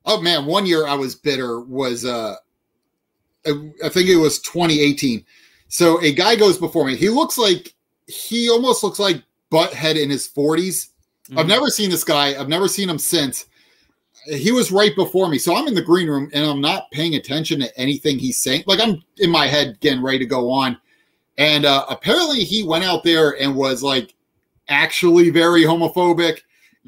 oh 0.04 0.21
man, 0.21 0.45
one 0.47 0.66
year 0.66 0.87
I 0.87 0.95
was 0.95 1.14
bitter 1.14 1.61
was 1.61 2.04
uh 2.04 2.35
I 3.47 3.88
think 3.88 4.09
it 4.09 4.16
was 4.16 4.38
2018. 4.40 5.25
So 5.69 6.00
a 6.02 6.12
guy 6.12 6.37
goes 6.37 6.59
before 6.59 6.87
me. 6.87 6.97
He 6.97 7.09
looks 7.09 7.37
like 7.38 7.75
he 8.07 8.49
almost 8.50 8.83
looks 8.83 8.99
like 8.99 9.23
butthead 9.50 10.00
in 10.02 10.11
his 10.11 10.28
40s. 10.28 10.88
I've 11.37 11.47
Mhm. 11.47 11.49
never 11.49 11.69
seen 11.71 11.90
this 11.90 12.04
guy. 12.04 12.38
I've 12.38 12.49
never 12.49 12.69
seen 12.69 12.88
him 12.88 12.99
since. 12.99 13.47
He 14.26 14.52
was 14.52 14.70
right 14.70 14.94
before 14.94 15.28
me. 15.28 15.38
So 15.38 15.54
I'm 15.56 15.66
in 15.66 15.74
the 15.74 15.82
green 15.82 16.08
room 16.08 16.30
and 16.32 16.44
I'm 16.44 16.60
not 16.60 16.90
paying 16.92 17.14
attention 17.16 17.60
to 17.60 17.78
anything 17.80 18.18
he's 18.18 18.42
saying. 18.42 18.64
Like 18.66 18.80
I'm 18.80 19.02
in 19.18 19.30
my 19.30 19.46
head 19.46 19.78
getting 19.80 20.02
ready 20.02 20.18
to 20.20 20.26
go 20.26 20.50
on. 20.50 20.78
And 21.38 21.64
uh, 21.64 21.84
apparently 21.88 22.44
he 22.44 22.62
went 22.62 22.84
out 22.84 23.02
there 23.04 23.40
and 23.40 23.56
was 23.56 23.82
like 23.82 24.14
actually 24.68 25.30
very 25.30 25.62
homophobic 25.62 26.40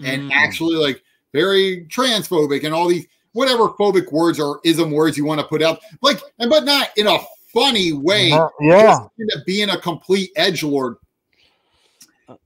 and 0.04 0.30
Mm. 0.30 0.32
actually 0.32 0.76
like 0.76 1.02
very 1.32 1.86
transphobic 1.88 2.64
and 2.64 2.74
all 2.74 2.88
these 2.88 3.06
whatever 3.32 3.68
phobic 3.70 4.10
words 4.12 4.38
or 4.40 4.60
ism 4.64 4.90
words 4.90 5.16
you 5.16 5.24
want 5.24 5.40
to 5.40 5.46
put 5.46 5.62
out. 5.62 5.80
Like 6.02 6.20
and 6.38 6.50
but 6.50 6.64
not 6.64 6.90
in 6.96 7.06
a 7.06 7.18
funny 7.52 7.92
way. 7.92 8.32
Uh, 8.32 8.48
Just 9.18 9.46
being 9.46 9.70
a 9.70 9.78
complete 9.78 10.30
edge 10.36 10.62
lord. 10.62 10.96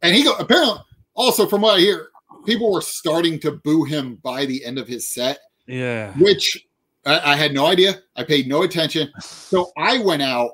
And 0.03 0.15
he 0.15 0.23
go 0.25 0.35
apparently 0.37 0.79
also 1.15 1.47
from 1.47 1.63
what 1.63 1.77
I 1.77 1.81
hear, 1.81 2.08
people 2.47 2.73
were 2.73 2.81
starting 2.83 3.39
to 3.41 3.53
boo 3.53 3.85
him 3.85 4.17
by 4.23 4.45
the 4.47 4.65
end 4.65 4.79
of 4.79 4.87
his 4.89 5.09
set, 5.09 5.39
yeah. 5.67 6.13
which 6.19 6.67
I, 7.07 7.33
I 7.33 7.37
had 7.37 7.53
no 7.53 7.67
idea. 7.67 8.01
I 8.17 8.25
paid 8.25 8.49
no 8.49 8.63
attention. 8.63 9.11
So 9.21 9.71
I 9.77 9.99
went 9.99 10.23
out 10.23 10.51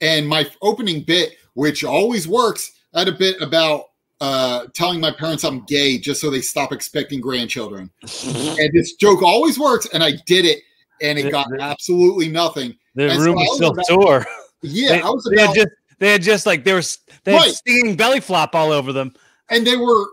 and 0.00 0.26
my 0.28 0.48
opening 0.62 1.02
bit, 1.02 1.32
which 1.54 1.84
always 1.84 2.26
works, 2.28 2.72
I 2.94 3.00
had 3.00 3.08
a 3.08 3.12
bit 3.12 3.40
about 3.40 3.84
uh 4.20 4.66
telling 4.74 5.00
my 5.00 5.10
parents 5.10 5.42
I'm 5.44 5.64
gay 5.66 5.98
just 5.98 6.20
so 6.20 6.30
they 6.30 6.40
stop 6.40 6.72
expecting 6.72 7.20
grandchildren. 7.20 7.90
And 8.58 8.70
this 8.72 8.94
joke 8.94 9.22
always 9.22 9.58
works, 9.58 9.86
and 9.92 10.02
I 10.04 10.12
did 10.26 10.44
it, 10.44 10.60
and 11.02 11.18
it 11.18 11.30
got 11.32 11.48
absolutely 11.60 12.28
nothing. 12.28 12.76
The 12.94 13.10
And 13.10 13.18
room 13.20 13.36
I 13.38 13.42
was 13.42 13.48
was 13.48 13.56
still 13.56 13.70
about- 13.72 13.86
sore. 13.86 14.26
Yeah, 14.62 14.88
they, 14.90 15.00
I 15.02 15.08
was 15.08 15.28
they 15.34 15.42
had 15.44 15.54
just 15.54 15.68
they 15.98 16.12
had 16.12 16.22
just 16.22 16.46
like 16.46 16.62
they 16.64 16.72
were 16.72 16.78
s- 16.78 16.98
they 17.24 17.32
had 17.32 17.38
Right. 17.42 17.50
stinging 17.54 17.96
belly 17.96 18.20
flop 18.20 18.54
all 18.54 18.70
over 18.70 18.92
them. 18.92 19.12
and 19.50 19.66
they 19.66 19.76
were 19.76 20.06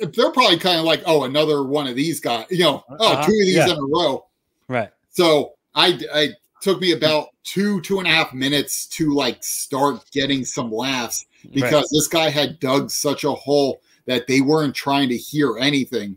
they're 0.00 0.32
probably 0.32 0.58
kind 0.58 0.78
of 0.78 0.84
like, 0.84 1.02
oh, 1.06 1.24
another 1.24 1.64
one 1.64 1.86
of 1.86 1.96
these 1.96 2.20
guys. 2.20 2.46
You 2.50 2.64
know, 2.64 2.84
oh, 2.88 3.12
Uh-huh, 3.12 3.26
two 3.26 3.32
of 3.32 3.46
these 3.46 3.56
yeah. 3.56 3.70
in 3.70 3.78
a 3.78 3.84
row. 3.84 4.26
Right. 4.68 4.90
So 5.10 5.54
I, 5.74 5.98
I 6.12 6.28
took 6.60 6.80
me 6.80 6.92
about 6.92 7.28
two, 7.44 7.80
two 7.82 7.98
and 7.98 8.08
a 8.08 8.10
half 8.10 8.32
minutes 8.32 8.86
to 8.88 9.14
like 9.14 9.42
start 9.42 10.04
getting 10.10 10.44
some 10.44 10.70
laughs 10.70 11.26
because 11.52 11.72
right. 11.72 11.84
this 11.92 12.08
guy 12.08 12.28
had 12.28 12.58
dug 12.60 12.90
such 12.90 13.24
a 13.24 13.32
hole 13.32 13.80
that 14.06 14.26
they 14.26 14.40
weren't 14.40 14.74
trying 14.74 15.08
to 15.08 15.16
hear 15.16 15.56
anything. 15.58 16.16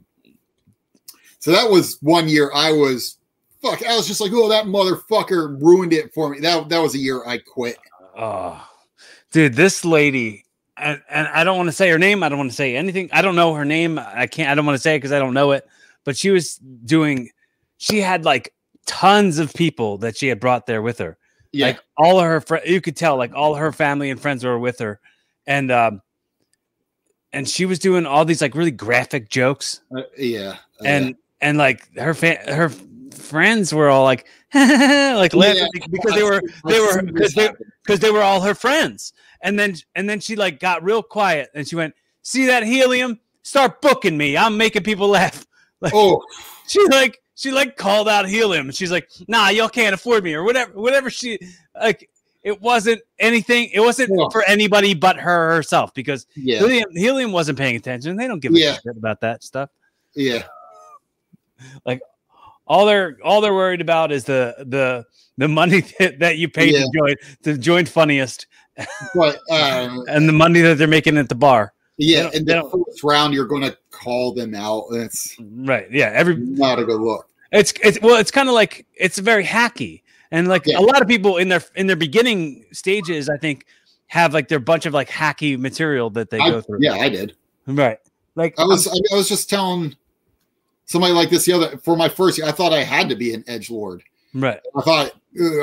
So 1.39 1.51
that 1.51 1.69
was 1.69 1.97
one 2.01 2.27
year 2.27 2.51
I 2.53 2.71
was 2.71 3.17
fuck. 3.61 3.85
I 3.85 3.95
was 3.95 4.07
just 4.07 4.21
like, 4.21 4.31
oh, 4.33 4.49
that 4.49 4.65
motherfucker 4.65 5.61
ruined 5.61 5.93
it 5.93 6.13
for 6.13 6.29
me. 6.29 6.39
That 6.39 6.69
that 6.69 6.79
was 6.79 6.95
a 6.95 6.99
year 6.99 7.25
I 7.25 7.37
quit. 7.37 7.77
Oh, 8.17 8.67
dude, 9.31 9.53
this 9.53 9.85
lady, 9.85 10.45
and, 10.79 11.01
and 11.09 11.27
I 11.27 11.43
don't 11.43 11.57
want 11.57 11.67
to 11.67 11.73
say 11.73 11.89
her 11.89 11.99
name. 11.99 12.23
I 12.23 12.29
don't 12.29 12.37
want 12.37 12.49
to 12.51 12.55
say 12.55 12.75
anything. 12.75 13.09
I 13.11 13.21
don't 13.21 13.35
know 13.35 13.53
her 13.53 13.65
name. 13.65 13.99
I 13.99 14.27
can't. 14.27 14.49
I 14.49 14.55
don't 14.55 14.65
want 14.65 14.75
to 14.77 14.81
say 14.81 14.95
it 14.95 14.99
because 14.99 15.11
I 15.11 15.19
don't 15.19 15.33
know 15.33 15.51
it. 15.51 15.67
But 16.05 16.17
she 16.17 16.29
was 16.29 16.55
doing. 16.55 17.29
She 17.77 17.99
had 18.01 18.25
like 18.25 18.53
tons 18.85 19.39
of 19.39 19.53
people 19.53 19.97
that 19.99 20.17
she 20.17 20.27
had 20.27 20.39
brought 20.39 20.65
there 20.65 20.81
with 20.81 20.97
her. 20.99 21.17
Yeah, 21.51 21.67
Like 21.67 21.79
all 21.97 22.19
of 22.19 22.25
her 22.25 22.41
friends, 22.41 22.67
you 22.69 22.79
could 22.81 22.95
tell 22.95 23.17
like 23.17 23.33
all 23.33 23.55
her 23.55 23.71
family 23.71 24.09
and 24.11 24.19
friends 24.21 24.43
were 24.43 24.59
with 24.59 24.79
her, 24.79 24.99
and 25.47 25.71
um, 25.71 26.01
and 27.33 27.47
she 27.47 27.65
was 27.65 27.79
doing 27.79 28.05
all 28.05 28.25
these 28.25 28.41
like 28.41 28.55
really 28.55 28.71
graphic 28.71 29.29
jokes, 29.29 29.81
uh, 29.95 30.01
yeah, 30.17 30.57
uh, 30.81 30.85
and 30.85 31.15
and 31.41 31.57
like 31.57 31.91
her 31.97 32.13
fa- 32.13 32.39
her 32.47 32.69
friends 33.11 33.73
were 33.73 33.89
all 33.89 34.03
like 34.03 34.27
like 34.53 35.33
laughing 35.33 35.67
Yeah. 35.73 35.87
because 35.91 36.13
they 36.13 36.23
were 36.23 36.41
they 36.65 36.79
were 36.79 37.01
because 37.01 37.33
they 37.33 37.49
because 37.83 37.99
they 37.99 38.11
were 38.11 38.21
all 38.21 38.41
her 38.41 38.53
friends. 38.55 39.13
And 39.41 39.57
then 39.57 39.75
and 39.95 40.09
then 40.09 40.19
she 40.19 40.35
like 40.35 40.59
got 40.59 40.83
real 40.83 41.01
quiet 41.03 41.49
and 41.53 41.67
she 41.67 41.75
went, 41.75 41.93
"See 42.21 42.45
that 42.47 42.63
helium? 42.63 43.19
Start 43.43 43.81
booking 43.81 44.17
me. 44.17 44.35
I'm 44.37 44.57
making 44.57 44.83
people 44.83 45.07
laugh." 45.09 45.45
Like 45.81 45.93
oh 45.95 46.21
she 46.67 46.85
like 46.89 47.21
she 47.35 47.51
like 47.51 47.77
called 47.77 48.09
out 48.09 48.27
helium. 48.27 48.69
She's 48.71 48.91
like, 48.91 49.09
"Nah, 49.29 49.47
y'all 49.47 49.69
can't 49.69 49.93
afford 49.93 50.25
me," 50.25 50.33
or 50.33 50.43
whatever. 50.43 50.73
Whatever 50.73 51.09
she 51.09 51.39
like. 51.81 52.09
It 52.41 52.61
wasn't 52.61 53.01
anything. 53.19 53.69
It 53.73 53.81
wasn't 53.81 54.11
Yeah. 54.17 54.27
for 54.31 54.43
anybody 54.43 54.93
but 54.93 55.17
her 55.17 55.53
herself 55.55 55.93
because 55.93 56.25
yeah, 56.37 56.59
helium, 56.59 56.89
helium 56.93 57.31
wasn't 57.33 57.57
paying 57.57 57.75
attention. 57.75 58.15
They 58.15 58.27
don't 58.27 58.39
give 58.39 58.53
a 58.53 58.57
Yeah. 58.59 58.73
shit 58.75 58.95
about 58.95 59.19
that 59.21 59.43
stuff. 59.43 59.69
yeah, 60.15 60.43
Like 61.85 62.01
All 62.65 62.85
they're 62.85 63.17
all 63.23 63.41
they're 63.41 63.53
worried 63.53 63.81
about 63.81 64.11
is 64.13 64.23
the 64.23 64.55
the 64.59 65.05
the 65.37 65.47
money 65.49 65.81
that, 65.99 66.19
that 66.19 66.37
you 66.37 66.47
paid 66.49 66.73
Yeah. 66.73 66.81
to 66.85 66.89
join 66.97 67.15
to 67.43 67.57
join 67.57 67.85
funniest 67.85 68.47
but 69.15 69.39
um, 69.51 70.03
and 70.07 70.27
the 70.27 70.33
money 70.33 70.61
that 70.61 70.77
they're 70.77 70.87
making 70.87 71.17
at 71.17 71.29
the 71.29 71.35
bar. 71.35 71.73
yeah, 71.97 72.23
don't- 72.23 72.35
in 72.35 72.45
the 72.45 72.53
don't- 72.53 72.71
fourth 72.71 73.03
round, 73.03 73.33
you're 73.33 73.45
going 73.47 73.63
to 73.63 73.77
call 73.91 74.33
them 74.33 74.53
out. 74.55 74.85
That's 74.91 75.35
Right. 75.39 75.91
Yeah. 75.91 76.11
Every 76.13 76.35
not 76.37 76.79
a 76.79 76.85
good 76.85 77.01
look. 77.01 77.27
it's 77.51 77.73
it's 77.83 77.99
well, 78.01 78.15
it's 78.17 78.31
kind 78.31 78.47
of 78.49 78.55
like 78.55 78.85
it's 78.95 79.17
very 79.19 79.43
hacky. 79.43 80.01
And 80.31 80.47
like 80.47 80.65
Yeah. 80.65 80.79
a 80.79 80.81
lot 80.81 81.01
of 81.01 81.07
people 81.07 81.37
in 81.37 81.49
their 81.49 81.63
in 81.75 81.87
their 81.87 81.95
beginning 81.95 82.65
stages, 82.71 83.29
I 83.29 83.37
think, 83.37 83.65
have 84.07 84.33
like 84.33 84.47
their 84.47 84.59
bunch 84.59 84.85
of 84.85 84.93
like 84.93 85.09
hacky 85.09 85.57
material 85.57 86.09
that 86.11 86.29
they 86.29 86.39
I- 86.39 86.49
go 86.51 86.61
through. 86.61 86.79
yeah, 86.81 86.93
I 86.93 87.09
did. 87.09 87.35
Right. 87.67 87.97
Like 88.35 88.53
I 88.59 88.63
was 88.65 88.87
I, 88.87 88.91
I 89.11 89.15
was 89.17 89.27
just 89.27 89.49
telling 89.49 89.95
somebody 90.85 91.13
like 91.13 91.29
this 91.29 91.45
the 91.45 91.53
other 91.53 91.77
for 91.79 91.95
my 91.97 92.07
first 92.09 92.37
year. 92.37 92.47
I 92.47 92.51
thought 92.51 92.73
I 92.73 92.83
had 92.83 93.09
to 93.09 93.15
be 93.15 93.33
an 93.33 93.43
edge 93.47 93.69
lord. 93.69 94.03
right. 94.33 94.59
I 94.75 94.81
thought 94.81 95.11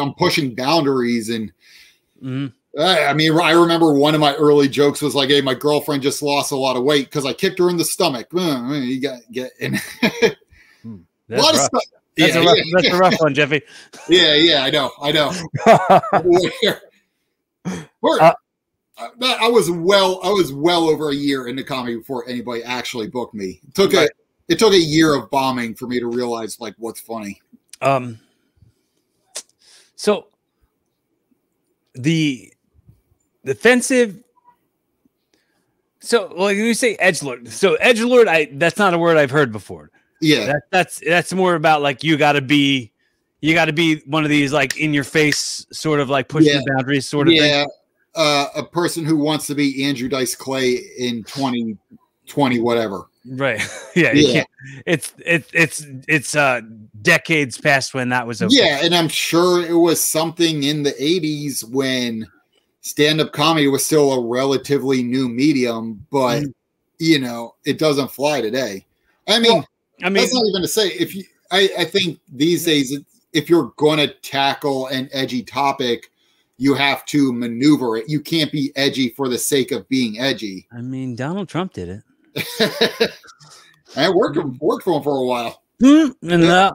I'm 0.00 0.12
pushing 0.14 0.54
boundaries, 0.54 1.28
and 1.30 1.52
Mhm. 2.22 2.52
I, 2.78 3.14
mean, 3.14 3.38
I 3.38 3.52
remember 3.52 3.94
one 3.94 4.14
of 4.14 4.20
my 4.20 4.34
early 4.34 4.68
jokes 4.68 5.00
was 5.00 5.14
like, 5.14 5.30
"Hey, 5.30 5.40
my 5.40 5.54
girlfriend 5.54 6.02
just 6.02 6.20
lost 6.22 6.52
a 6.52 6.56
lot 6.56 6.76
of 6.76 6.84
weight 6.84 7.06
because 7.06 7.24
I 7.24 7.32
kicked 7.32 7.58
her 7.58 7.70
in 7.70 7.76
the 7.76 7.84
stomach." 7.84 8.28
You 8.32 9.00
got 9.00 9.20
get 9.32 9.52
and 9.60 9.76
a 10.02 10.36
That's 11.28 11.42
lot 11.42 11.54
of 11.54 11.60
stuff. 11.60 11.82
That's, 12.16 12.34
yeah, 12.34 12.40
a 12.40 12.44
rough, 12.44 12.56
yeah, 12.56 12.64
that's 12.72 12.88
a 12.88 12.96
rough 12.96 13.20
one, 13.20 13.34
Jeffy. 13.34 13.62
yeah, 14.08 14.34
yeah, 14.34 14.62
I 14.62 14.70
know, 14.70 14.90
I 15.00 15.12
know. 15.12 15.32
Uh, 18.18 18.32
I 18.98 19.48
was 19.48 19.70
well, 19.70 20.20
I 20.22 20.30
was 20.30 20.54
well 20.54 20.88
over 20.88 21.10
a 21.10 21.14
year 21.14 21.48
into 21.48 21.62
comedy 21.62 21.96
before 21.96 22.26
anybody 22.28 22.62
actually 22.62 23.08
booked 23.08 23.34
me. 23.34 23.60
It 23.68 23.74
took 23.74 23.92
Right. 23.92 24.08
a, 24.08 24.52
it 24.52 24.58
took 24.58 24.72
a 24.72 24.78
year 24.78 25.14
of 25.14 25.28
bombing 25.30 25.74
for 25.74 25.86
me 25.86 26.00
to 26.00 26.06
realize 26.06 26.58
like 26.60 26.74
what's 26.78 27.00
funny. 27.00 27.42
um. 27.82 28.18
So 29.96 30.28
the 31.94 32.54
defensive. 33.46 34.22
So, 36.00 36.32
like 36.36 36.56
you 36.56 36.74
say, 36.74 36.94
edge 36.96 37.22
lord. 37.22 37.48
So, 37.50 37.74
edge 37.76 38.00
lord, 38.00 38.28
I 38.28 38.48
that's 38.52 38.78
not 38.78 38.92
a 38.94 38.98
word 38.98 39.16
I've 39.16 39.30
heard 39.30 39.50
before. 39.50 39.90
Yeah, 40.20 40.46
That, 40.46 40.62
that's 40.70 41.00
that's 41.06 41.32
more 41.32 41.54
about 41.54 41.82
like 41.82 42.04
you 42.04 42.16
got 42.16 42.32
to 42.32 42.40
be, 42.42 42.92
you 43.40 43.54
got 43.54 43.66
to 43.66 43.72
be 43.72 43.96
one 44.06 44.22
of 44.24 44.30
these 44.30 44.52
like 44.52 44.78
in 44.78 44.94
your 44.94 45.04
face 45.04 45.66
sort 45.72 46.00
of 46.00 46.08
like 46.08 46.28
pushing 46.28 46.52
Yeah. 46.52 46.60
the 46.64 46.72
boundaries 46.74 47.08
sort 47.08 47.28
of 47.28 47.32
thing. 47.32 47.42
yeah. 47.42 47.64
Uh, 48.14 48.46
a 48.56 48.62
person 48.64 49.04
who 49.04 49.16
wants 49.18 49.46
to 49.46 49.54
be 49.54 49.84
Andrew 49.84 50.08
Dice 50.08 50.34
Clay 50.34 50.80
in 50.96 51.22
2020, 51.24 52.60
whatever. 52.60 53.08
Right. 53.26 53.60
yeah. 53.96 54.12
Yeah. 54.12 54.44
It's 54.86 55.12
it's 55.18 55.50
it's 55.52 55.86
it's 56.08 56.34
uh 56.34 56.62
decades 57.02 57.58
past 57.58 57.92
when 57.92 58.08
that 58.10 58.26
was. 58.26 58.40
Okay. 58.40 58.54
Yeah, 58.56 58.80
and 58.82 58.94
I'm 58.94 59.08
sure 59.08 59.66
it 59.66 59.74
was 59.74 60.00
something 60.00 60.62
in 60.62 60.82
the 60.82 60.92
80s 60.92 61.68
when 61.68 62.26
stand-up 62.86 63.32
comedy 63.32 63.66
was 63.66 63.84
still 63.84 64.12
a 64.12 64.26
relatively 64.26 65.02
new 65.02 65.28
medium, 65.28 66.06
but 66.10 66.42
Mhm. 66.42 66.52
you 66.98 67.18
know, 67.18 67.54
it 67.64 67.78
doesn't 67.78 68.10
fly 68.10 68.40
today. 68.40 68.86
I 69.28 69.38
mean, 69.40 69.64
I 70.02 70.08
mean, 70.08 70.14
that's 70.22 70.32
not 70.34 70.44
even 70.48 70.62
to 70.62 70.68
say 70.68 70.88
if 70.88 71.14
you 71.14 71.24
I, 71.50 71.68
I 71.78 71.84
think 71.84 72.18
these 72.32 72.64
days 72.64 72.96
if 73.32 73.48
you're 73.50 73.72
going 73.76 73.98
to 73.98 74.08
tackle 74.22 74.86
an 74.88 75.08
edgy 75.12 75.42
topic, 75.42 76.10
you 76.58 76.74
have 76.74 77.04
to 77.06 77.32
maneuver 77.32 77.96
it. 77.98 78.08
You 78.08 78.20
can't 78.20 78.50
be 78.50 78.72
edgy 78.76 79.10
for 79.10 79.28
the 79.28 79.38
sake 79.38 79.72
of 79.72 79.88
being 79.88 80.18
edgy. 80.18 80.66
I 80.72 80.80
mean, 80.80 81.14
Donald 81.16 81.48
Trump 81.48 81.72
did 81.74 81.88
it. 81.88 82.02
I 83.96 84.08
worked 84.10 84.38
worked 84.60 84.84
for 84.84 84.96
him 84.96 85.02
for 85.02 85.16
a 85.18 85.24
while. 85.24 85.62
Hmm, 85.80 86.08
And 86.22 86.44
uh, 86.44 86.72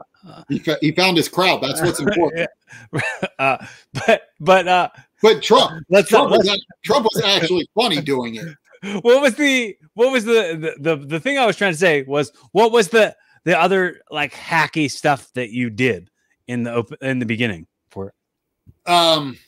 He, 0.48 0.62
he 0.80 0.92
found 0.92 1.16
his 1.16 1.28
crowd. 1.28 1.62
That's 1.62 1.82
what's 1.82 2.00
important. 2.06 2.48
uh, 3.38 3.64
but 4.06 4.22
but 4.40 4.68
uh, 4.68 4.88
But 5.22 5.42
Trump, 5.42 5.84
let's 5.88 6.08
Trump 6.08 6.30
not. 6.30 6.38
was, 6.38 6.48
act- 6.48 6.64
Trump 6.84 7.04
was 7.04 7.22
actually 7.24 7.68
funny 7.74 8.00
doing 8.00 8.34
it. 8.36 8.46
What 9.02 9.22
was 9.22 9.36
the 9.36 9.76
what 9.94 10.10
was 10.10 10.24
the, 10.24 10.74
the 10.80 10.96
the 10.96 11.06
the 11.06 11.20
thing 11.20 11.38
I 11.38 11.46
was 11.46 11.54
trying 11.56 11.70
to 11.70 11.78
say 11.78 12.02
was 12.02 12.32
what 12.50 12.72
was 12.72 12.88
the 12.88 13.14
the 13.44 13.56
other 13.56 14.00
like 14.10 14.32
hacky 14.32 14.90
stuff 14.90 15.32
that 15.34 15.50
you 15.50 15.70
did 15.70 16.10
in 16.48 16.64
the 16.64 16.72
open 16.72 16.96
in 17.00 17.20
the 17.20 17.24
beginning 17.26 17.68
for 17.92 18.08
it? 18.08 18.90
Um, 18.90 19.38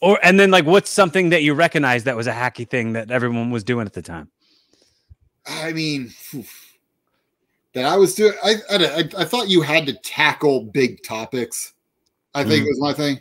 or 0.00 0.20
and 0.22 0.38
then 0.38 0.52
like 0.52 0.66
what's 0.66 0.88
something 0.88 1.30
that 1.30 1.42
you 1.42 1.54
recognize 1.54 2.04
that 2.04 2.16
was 2.16 2.28
a 2.28 2.32
hacky 2.32 2.68
thing 2.68 2.92
that 2.92 3.10
everyone 3.10 3.50
was 3.50 3.64
doing 3.64 3.86
at 3.86 3.92
the 3.92 4.02
time? 4.02 4.30
I 5.44 5.72
mean, 5.72 6.12
oof. 6.32 6.78
that 7.72 7.86
I 7.86 7.96
was 7.96 8.14
doing. 8.14 8.34
I, 8.44 8.54
I 8.70 9.08
I 9.18 9.24
thought 9.24 9.48
you 9.48 9.62
had 9.62 9.84
to 9.86 9.94
tackle 9.94 10.62
big 10.72 11.02
topics. 11.02 11.72
I 12.34 12.44
think 12.44 12.64
Mhm. 12.64 12.68
was 12.68 12.78
my 12.80 12.92
thing. 12.92 13.20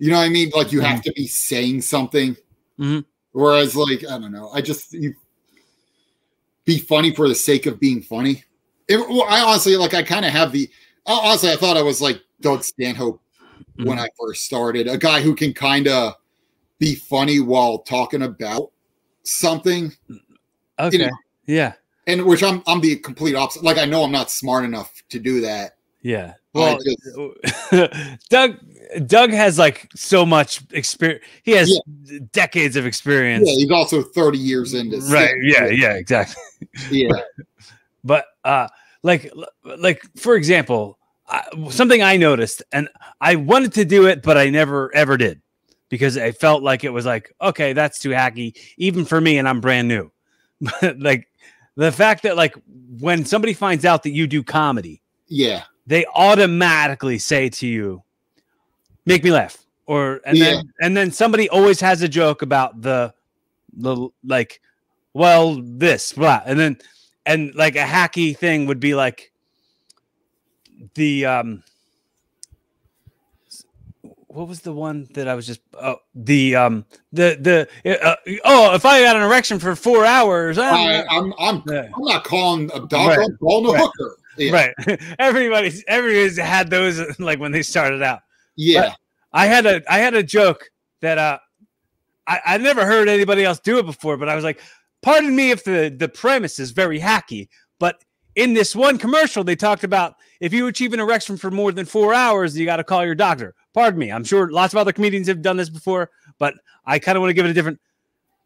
You 0.00 0.10
know 0.10 0.16
what 0.16 0.24
I 0.24 0.30
mean? 0.30 0.50
Like 0.54 0.72
you 0.72 0.80
have 0.80 1.02
to 1.02 1.12
be 1.12 1.26
saying 1.26 1.82
something. 1.82 2.36
Mhm. 2.78 3.04
Whereas, 3.32 3.76
like 3.76 4.04
I 4.04 4.18
don't 4.18 4.32
know, 4.32 4.50
I 4.50 4.60
just 4.60 4.92
you 4.92 5.14
be 6.64 6.78
funny 6.78 7.14
for 7.14 7.28
the 7.28 7.34
sake 7.34 7.66
of 7.66 7.78
being 7.78 8.02
funny. 8.02 8.42
It, 8.88 8.98
well, 8.98 9.26
I 9.28 9.40
honestly 9.40 9.76
like. 9.76 9.94
I 9.94 10.02
kind 10.02 10.24
of 10.24 10.32
have 10.32 10.52
the. 10.52 10.68
Honestly, 11.06 11.50
I 11.50 11.56
thought 11.56 11.76
I 11.76 11.82
was 11.82 12.00
like 12.00 12.20
Doug 12.40 12.64
Stanhope 12.64 13.22
when 13.76 13.98
I 13.98 14.08
first 14.18 14.44
started, 14.44 14.88
a 14.88 14.98
guy 14.98 15.20
who 15.20 15.34
can 15.34 15.52
kind 15.52 15.88
of 15.88 16.14
be 16.78 16.94
funny 16.94 17.40
while 17.40 17.78
talking 17.78 18.22
about 18.22 18.72
something. 19.22 19.92
Okay. 20.78 20.98
know, 20.98 21.10
yeah. 21.46 21.74
and 22.06 22.24
which 22.24 22.42
I'm 22.42 22.62
I'm 22.66 22.80
the 22.80 22.96
complete 22.96 23.34
opposite. 23.34 23.62
Like 23.62 23.78
I 23.78 23.84
know 23.84 24.02
I'm 24.02 24.12
not 24.12 24.30
smart 24.30 24.64
enough 24.64 25.02
to 25.10 25.18
do 25.18 25.40
that. 25.42 25.76
Yeah. 26.02 26.34
Well, 26.52 26.78
Doug 28.28 28.56
Doug 29.06 29.30
has 29.30 29.58
like 29.58 29.88
so 29.94 30.26
much 30.26 30.62
experience. 30.72 31.24
He 31.44 31.52
has 31.52 31.80
decades 32.32 32.74
of 32.76 32.86
experience. 32.86 33.48
Yeah, 33.48 33.54
he's 33.54 33.70
also 33.70 34.02
30 34.02 34.38
years 34.38 34.74
into 34.74 34.96
right. 34.96 35.28
stand- 35.28 35.42
Yeah. 35.42 35.66
Yeah. 35.66 35.94
Exactly. 35.94 36.42
yeah, 36.90 37.12
But 38.04 38.26
uh, 38.44 38.68
like 39.02 39.32
like 39.78 40.02
for 40.16 40.34
example, 40.34 40.98
I, 41.28 41.44
something 41.70 42.02
I 42.02 42.16
noticed, 42.16 42.62
and 42.72 42.88
I 43.20 43.36
wanted 43.36 43.72
to 43.74 43.84
do 43.84 44.06
it, 44.06 44.22
but 44.22 44.36
I 44.36 44.50
never 44.50 44.94
ever 44.94 45.16
did 45.16 45.40
because 45.88 46.16
I 46.16 46.32
felt 46.32 46.62
like 46.62 46.82
it 46.82 46.90
was 46.90 47.06
like 47.06 47.32
okay, 47.40 47.72
that's 47.72 47.98
too 47.98 48.10
hacky, 48.10 48.56
even 48.76 49.04
for 49.04 49.20
me, 49.20 49.38
and 49.38 49.48
I'm 49.48 49.60
brand 49.60 49.86
new. 49.86 50.10
But 50.60 50.98
like 50.98 51.28
the 51.76 51.92
fact 51.92 52.24
that 52.24 52.36
like 52.36 52.54
when 52.98 53.24
somebody 53.24 53.52
finds 53.54 53.84
out 53.84 54.02
that 54.02 54.10
you 54.10 54.26
do 54.26 54.42
comedy, 54.42 55.00
yeah, 55.28 55.62
they 55.86 56.04
automatically 56.14 57.18
say 57.18 57.48
to 57.48 57.66
you, 57.66 58.02
"Make 59.06 59.24
me 59.24 59.30
laugh," 59.30 59.58
or 59.86 60.20
and 60.24 60.40
then 60.40 60.72
and 60.80 60.96
then 60.96 61.10
somebody 61.10 61.48
always 61.48 61.80
has 61.80 62.02
a 62.02 62.08
joke 62.08 62.42
about 62.42 62.82
the 62.82 63.12
the 63.72 64.08
like 64.24 64.60
well, 65.12 65.60
this, 65.62 66.12
blah, 66.12 66.40
and 66.44 66.58
then 66.58 66.78
and 67.26 67.54
like 67.54 67.76
a 67.76 67.84
hacky 67.84 68.36
thing 68.36 68.66
would 68.66 68.80
be 68.80 68.94
like 68.94 69.32
the 70.94 71.26
um 71.26 71.62
what 74.28 74.48
was 74.48 74.60
the 74.60 74.72
one 74.72 75.08
that 75.14 75.28
I 75.28 75.34
was 75.34 75.46
just 75.46 75.60
oh 75.74 75.96
the 76.14 76.56
um 76.56 76.84
the 77.12 77.36
the 77.84 78.02
uh, 78.06 78.16
oh 78.44 78.74
if 78.74 78.86
I 78.86 78.98
had 78.98 79.16
an 79.16 79.22
erection 79.22 79.58
for 79.58 79.74
four 79.76 80.06
hours 80.06 80.56
I, 80.56 81.04
I'm 81.10 81.34
I'm 81.38 81.62
Yeah. 81.66 81.88
I'm 81.94 82.04
not 82.04 82.24
calling 82.24 82.70
a 82.72 82.80
dog. 82.86 83.08
Right. 83.08 83.18
I'm 83.18 83.36
calling 83.38 83.66
a 83.66 83.72
Right. 83.72 83.80
hooker. 83.82 84.16
Yeah. 84.40 84.72
right 84.86 85.00
everybody's 85.18 85.84
everybody's 85.86 86.38
had 86.38 86.70
those 86.70 87.00
like 87.18 87.38
when 87.38 87.52
they 87.52 87.62
started 87.62 88.02
out 88.02 88.20
Yeah. 88.56 88.94
I 89.32 89.46
had 89.46 89.66
a 89.66 89.82
I 89.92 89.98
had 89.98 90.14
a 90.14 90.22
joke 90.22 90.70
that 91.00 91.18
uh 91.18 91.38
I 92.26 92.40
I 92.46 92.58
never 92.58 92.84
heard 92.86 93.08
anybody 93.08 93.44
else 93.44 93.60
do 93.60 93.78
it 93.78 93.86
before, 93.86 94.16
but 94.16 94.28
I 94.28 94.34
was 94.34 94.44
like, 94.44 94.60
pardon 95.02 95.34
me 95.36 95.50
if 95.50 95.64
the 95.64 95.94
the 95.96 96.08
premise 96.08 96.58
is 96.58 96.70
very 96.70 96.98
hacky, 97.00 97.48
but 97.78 98.02
in 98.36 98.54
this 98.54 98.74
one 98.76 98.96
commercial 98.98 99.44
they 99.44 99.56
talked 99.56 99.84
about 99.84 100.14
if 100.40 100.52
you 100.52 100.66
achieve 100.68 100.92
an 100.92 101.00
erection 101.00 101.36
for 101.36 101.50
more 101.50 101.72
than 101.72 101.84
four 101.86 102.14
hours, 102.14 102.56
you 102.56 102.64
got 102.64 102.76
to 102.76 102.84
call 102.84 103.04
your 103.04 103.14
doctor. 103.14 103.54
Pardon 103.74 103.98
me, 104.00 104.10
I'm 104.10 104.24
sure 104.24 104.50
lots 104.50 104.72
of 104.74 104.78
other 104.78 104.92
comedians 104.92 105.28
have 105.28 105.42
done 105.42 105.56
this 105.56 105.68
before, 105.70 106.10
but 106.38 106.54
I 106.86 106.98
kind 106.98 107.16
of 107.16 107.20
want 107.20 107.30
to 107.30 107.34
give 107.34 107.44
it 107.46 107.50
a 107.50 107.54
different. 107.54 107.80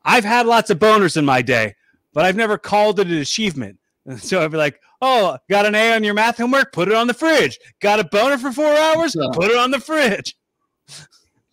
I've 0.04 0.24
had 0.24 0.46
lots 0.46 0.70
of 0.70 0.78
boners 0.78 1.16
in 1.16 1.24
my 1.24 1.40
day, 1.40 1.74
but 2.12 2.24
I've 2.24 2.36
never 2.36 2.58
called 2.58 3.00
it 3.00 3.06
an 3.06 3.18
achievement. 3.18 3.78
So 4.18 4.44
I'd 4.44 4.50
be 4.50 4.58
like, 4.58 4.80
"Oh, 5.00 5.38
got 5.48 5.64
an 5.64 5.74
A 5.74 5.94
on 5.94 6.04
your 6.04 6.12
math 6.12 6.36
homework? 6.36 6.72
Put 6.72 6.88
it 6.88 6.94
on 6.94 7.06
the 7.06 7.14
fridge. 7.14 7.58
Got 7.80 8.00
a 8.00 8.04
boner 8.04 8.36
for 8.36 8.52
four 8.52 8.66
hours? 8.76 9.16
Yeah. 9.18 9.28
Put 9.32 9.50
it 9.50 9.56
on 9.56 9.70
the 9.70 9.80
fridge." 9.80 10.36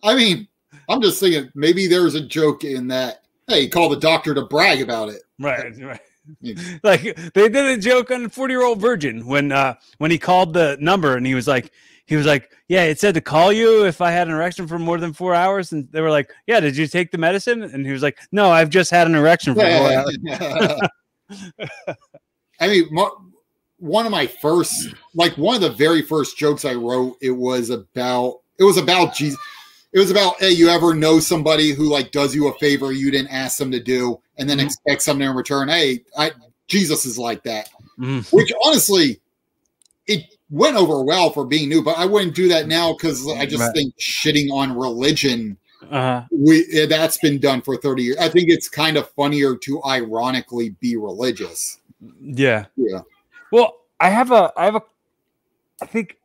I 0.02 0.14
mean, 0.14 0.48
I'm 0.88 1.00
just 1.00 1.20
thinking 1.20 1.50
maybe 1.54 1.86
there's 1.86 2.14
a 2.14 2.20
joke 2.20 2.64
in 2.64 2.88
that. 2.88 3.22
Hey, 3.48 3.68
call 3.68 3.88
the 3.88 3.98
doctor 3.98 4.34
to 4.34 4.42
brag 4.42 4.80
about 4.80 5.08
it. 5.08 5.22
Right, 5.38 5.76
right. 5.78 6.00
Yeah. 6.40 6.54
Like 6.84 7.02
they 7.34 7.48
did 7.48 7.56
a 7.56 7.76
joke 7.76 8.12
on 8.12 8.28
40 8.28 8.52
year 8.52 8.62
old 8.62 8.80
virgin 8.80 9.26
when 9.26 9.50
uh 9.50 9.74
when 9.98 10.12
he 10.12 10.18
called 10.18 10.54
the 10.54 10.76
number 10.80 11.16
and 11.16 11.26
he 11.26 11.34
was 11.34 11.48
like 11.48 11.72
he 12.06 12.14
was 12.14 12.26
like, 12.26 12.52
Yeah, 12.68 12.84
it 12.84 13.00
said 13.00 13.14
to 13.14 13.20
call 13.20 13.52
you 13.52 13.86
if 13.86 14.00
I 14.00 14.12
had 14.12 14.28
an 14.28 14.34
erection 14.34 14.68
for 14.68 14.78
more 14.78 14.98
than 14.98 15.12
four 15.12 15.34
hours. 15.34 15.72
And 15.72 15.90
they 15.90 16.00
were 16.00 16.10
like, 16.10 16.30
Yeah, 16.46 16.60
did 16.60 16.76
you 16.76 16.86
take 16.86 17.10
the 17.10 17.18
medicine? 17.18 17.64
And 17.64 17.84
he 17.84 17.90
was 17.90 18.02
like, 18.02 18.18
No, 18.30 18.52
I've 18.52 18.70
just 18.70 18.92
had 18.92 19.08
an 19.08 19.16
erection 19.16 19.54
for 19.54 19.62
four 19.62 19.68
hours. 19.68 20.88
I 22.62 22.68
mean, 22.68 22.86
mo- 22.92 23.20
one 23.78 24.06
of 24.06 24.12
my 24.12 24.26
first, 24.28 24.94
like 25.14 25.36
one 25.36 25.56
of 25.56 25.60
the 25.62 25.70
very 25.70 26.00
first 26.00 26.38
jokes 26.38 26.64
I 26.64 26.74
wrote, 26.74 27.16
it 27.20 27.32
was 27.32 27.70
about, 27.70 28.40
it 28.58 28.64
was 28.64 28.76
about 28.76 29.14
Jesus. 29.14 29.38
It 29.92 29.98
was 29.98 30.12
about, 30.12 30.36
hey, 30.38 30.52
you 30.52 30.68
ever 30.68 30.94
know 30.94 31.18
somebody 31.18 31.72
who 31.72 31.90
like 31.90 32.12
does 32.12 32.34
you 32.34 32.46
a 32.48 32.54
favor 32.58 32.92
you 32.92 33.10
didn't 33.10 33.32
ask 33.32 33.58
them 33.58 33.72
to 33.72 33.80
do, 33.80 34.20
and 34.38 34.48
then 34.48 34.58
Mhm. 34.58 34.64
expect 34.66 35.02
something 35.02 35.28
in 35.28 35.34
return? 35.34 35.68
Hey, 35.68 36.04
I, 36.16 36.30
Jesus 36.68 37.04
is 37.04 37.18
like 37.18 37.42
that. 37.42 37.68
Mhm. 37.98 38.32
Which 38.32 38.52
honestly, 38.64 39.20
it 40.06 40.22
went 40.48 40.76
over 40.76 41.02
well 41.02 41.30
for 41.30 41.44
being 41.44 41.68
new, 41.68 41.82
but 41.82 41.98
I 41.98 42.06
wouldn't 42.06 42.34
do 42.36 42.46
that 42.48 42.68
now 42.68 42.92
because 42.92 43.26
I 43.28 43.44
just 43.44 43.60
Right. 43.62 43.74
think 43.74 43.94
shitting 43.98 44.50
on 44.52 44.76
religion 44.76 45.58
uh-huh. 45.90 46.22
we 46.30 46.86
that's 46.86 47.18
been 47.18 47.38
done 47.40 47.60
for 47.60 47.76
30 47.76 48.04
years. 48.04 48.16
I 48.18 48.28
think 48.28 48.48
it's 48.48 48.68
kind 48.68 48.96
of 48.96 49.10
funnier 49.10 49.56
to 49.56 49.82
ironically 49.84 50.70
be 50.80 50.96
religious. 50.96 51.78
Yeah. 52.20 52.66
Yeah. 52.76 53.00
Well, 53.50 53.76
I 54.00 54.10
have 54.10 54.30
a 54.32 54.52
I 54.56 54.64
have 54.64 54.76
a 54.76 54.82
I 55.80 55.86
think 55.86 56.16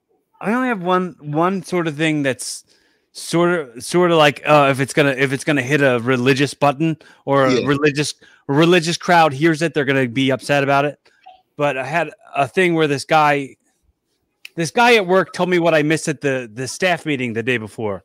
I 0.42 0.54
only 0.54 0.68
have 0.68 0.82
one 0.82 1.16
one 1.20 1.64
sort 1.64 1.88
of 1.88 1.96
thing 1.96 2.24
that's 2.24 2.64
sort 3.12 3.60
of 3.60 3.84
sort 3.84 4.12
of 4.12 4.18
like 4.18 4.42
uh 4.46 4.68
if 4.72 4.80
it's 4.80 4.94
gonna 4.94 5.12
if 5.12 5.34
it's 5.34 5.44
gonna 5.44 5.62
hit 5.62 5.82
a 5.82 6.00
religious 6.00 6.54
button 6.54 6.98
or 7.26 7.46
a 7.46 7.66
religious 7.66 8.14
a 8.48 8.54
religious 8.54 8.98
crowd 8.98 9.34
hears 9.34 9.62
it, 9.62 9.74
they're 9.74 9.86
gonna 9.86 10.08
be 10.08 10.32
upset 10.32 10.64
about 10.64 10.86
it. 10.86 11.00
But 11.56 11.78
I 11.78 11.86
had 11.86 12.12
a 12.36 12.48
thing 12.48 12.76
where 12.76 12.88
this 12.88 13.06
guy 13.06 13.56
this 14.56 14.72
guy 14.72 14.96
at 14.96 15.06
work 15.06 15.34
told 15.34 15.50
me 15.50 15.60
what 15.60 15.74
I 15.74 15.84
missed 15.84 16.08
at 16.08 16.22
the 16.22 16.50
the 16.52 16.68
staff 16.68 17.06
meeting 17.06 17.34
the 17.34 17.44
day 17.44 17.58
before. 17.58 18.04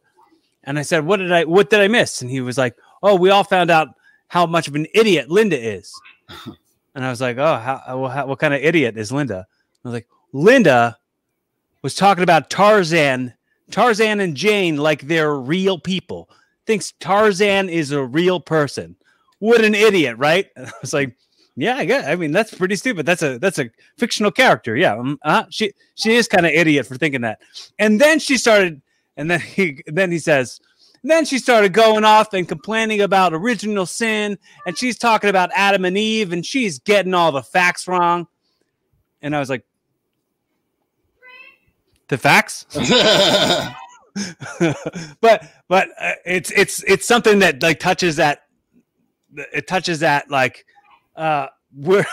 And 0.65 0.79
I 0.79 0.83
said, 0.83 1.05
What 1.05 1.19
did 1.19 1.33
I 1.33 1.45
what 1.45 1.71
did 1.71 1.81
I 1.81 1.89
miss? 1.89 2.23
And 2.23 2.31
he 2.31 2.41
was 2.41 2.59
like, 2.59 2.77
Oh, 3.03 3.17
we 3.17 3.31
all 3.31 3.45
found 3.45 3.71
out 3.71 3.89
how 4.29 4.47
much 4.47 4.69
of 4.69 4.75
an 4.75 4.87
idiot 4.95 5.31
Linda 5.31 5.59
is. 5.59 5.93
And 6.95 7.05
I 7.05 7.11
was 7.11 7.21
like, 7.21 7.39
oh, 7.39 7.57
how, 7.57 7.83
how, 7.87 8.27
what 8.27 8.39
kind 8.39 8.55
of 8.55 8.63
idiot 8.63 8.97
is 8.97 9.13
Linda? 9.13 9.47
I 9.85 9.89
was 9.89 9.95
like, 9.95 10.09
Linda 10.33 10.99
was 11.83 11.95
talking 11.95 12.23
about 12.23 12.51
Tarzan, 12.51 13.35
Tarzan 13.71 14.21
and 14.21 14.37
Jane 14.37 14.77
like 14.77 15.03
they're 15.03 15.35
real 15.35 15.79
people. 15.79 16.29
Thinks 16.67 16.93
Tarzan 17.01 17.69
is 17.69 17.93
a 17.93 18.03
real 18.03 18.41
person. 18.41 18.97
What 19.39 19.65
an 19.65 19.75
idiot, 19.75 20.17
right? 20.19 20.49
And 20.57 20.67
I 20.67 20.73
was 20.81 20.93
like, 20.93 21.17
yeah, 21.57 21.77
I 21.77 21.85
guess. 21.85 22.07
I 22.07 22.17
mean, 22.17 22.33
that's 22.33 22.55
pretty 22.55 22.77
stupid. 22.77 23.05
That's 23.05 23.23
a 23.23 23.39
that's 23.39 23.59
a 23.59 23.69
fictional 23.99 24.31
character. 24.31 24.75
Yeah, 24.75 24.95
um, 24.95 25.19
uh, 25.23 25.45
she 25.51 25.73
she 25.97 26.15
is 26.15 26.27
kind 26.27 26.47
of 26.47 26.53
idiot 26.53 26.87
for 26.87 26.97
thinking 26.97 27.21
that. 27.23 27.41
And 27.79 28.01
then 28.01 28.19
she 28.21 28.39
started, 28.39 28.81
and 29.19 29.31
then 29.31 29.41
he 29.41 29.83
then 29.87 30.11
he 30.11 30.19
says, 30.19 30.61
then 31.11 31.25
she 31.25 31.39
started 31.39 31.73
going 31.73 32.05
off 32.05 32.33
and 32.33 32.47
complaining 32.47 33.01
about 33.01 33.35
original 33.35 33.87
sin, 33.87 34.39
and 34.67 34.79
she's 34.79 34.99
talking 34.99 35.31
about 35.31 35.51
Adam 35.55 35.85
and 35.85 35.99
Eve, 35.99 36.33
and 36.33 36.45
she's 36.47 36.79
getting 36.79 37.15
all 37.15 37.33
the 37.33 37.43
facts 37.43 37.89
wrong. 37.89 38.29
And 39.21 39.35
I 39.35 39.41
was 39.41 39.51
like, 39.51 39.65
the 42.09 42.19
facts? 42.19 42.67
but 45.21 45.49
but 45.69 45.89
uh, 45.99 46.13
it's 46.27 46.51
it's 46.51 46.83
it's 46.85 47.07
something 47.07 47.39
that 47.39 47.63
like 47.63 47.81
touches 47.81 48.17
that 48.17 48.43
it 49.35 49.67
touches 49.67 50.01
that 50.01 50.31
like 50.31 50.67
uh 51.17 51.47
we're 51.75 52.05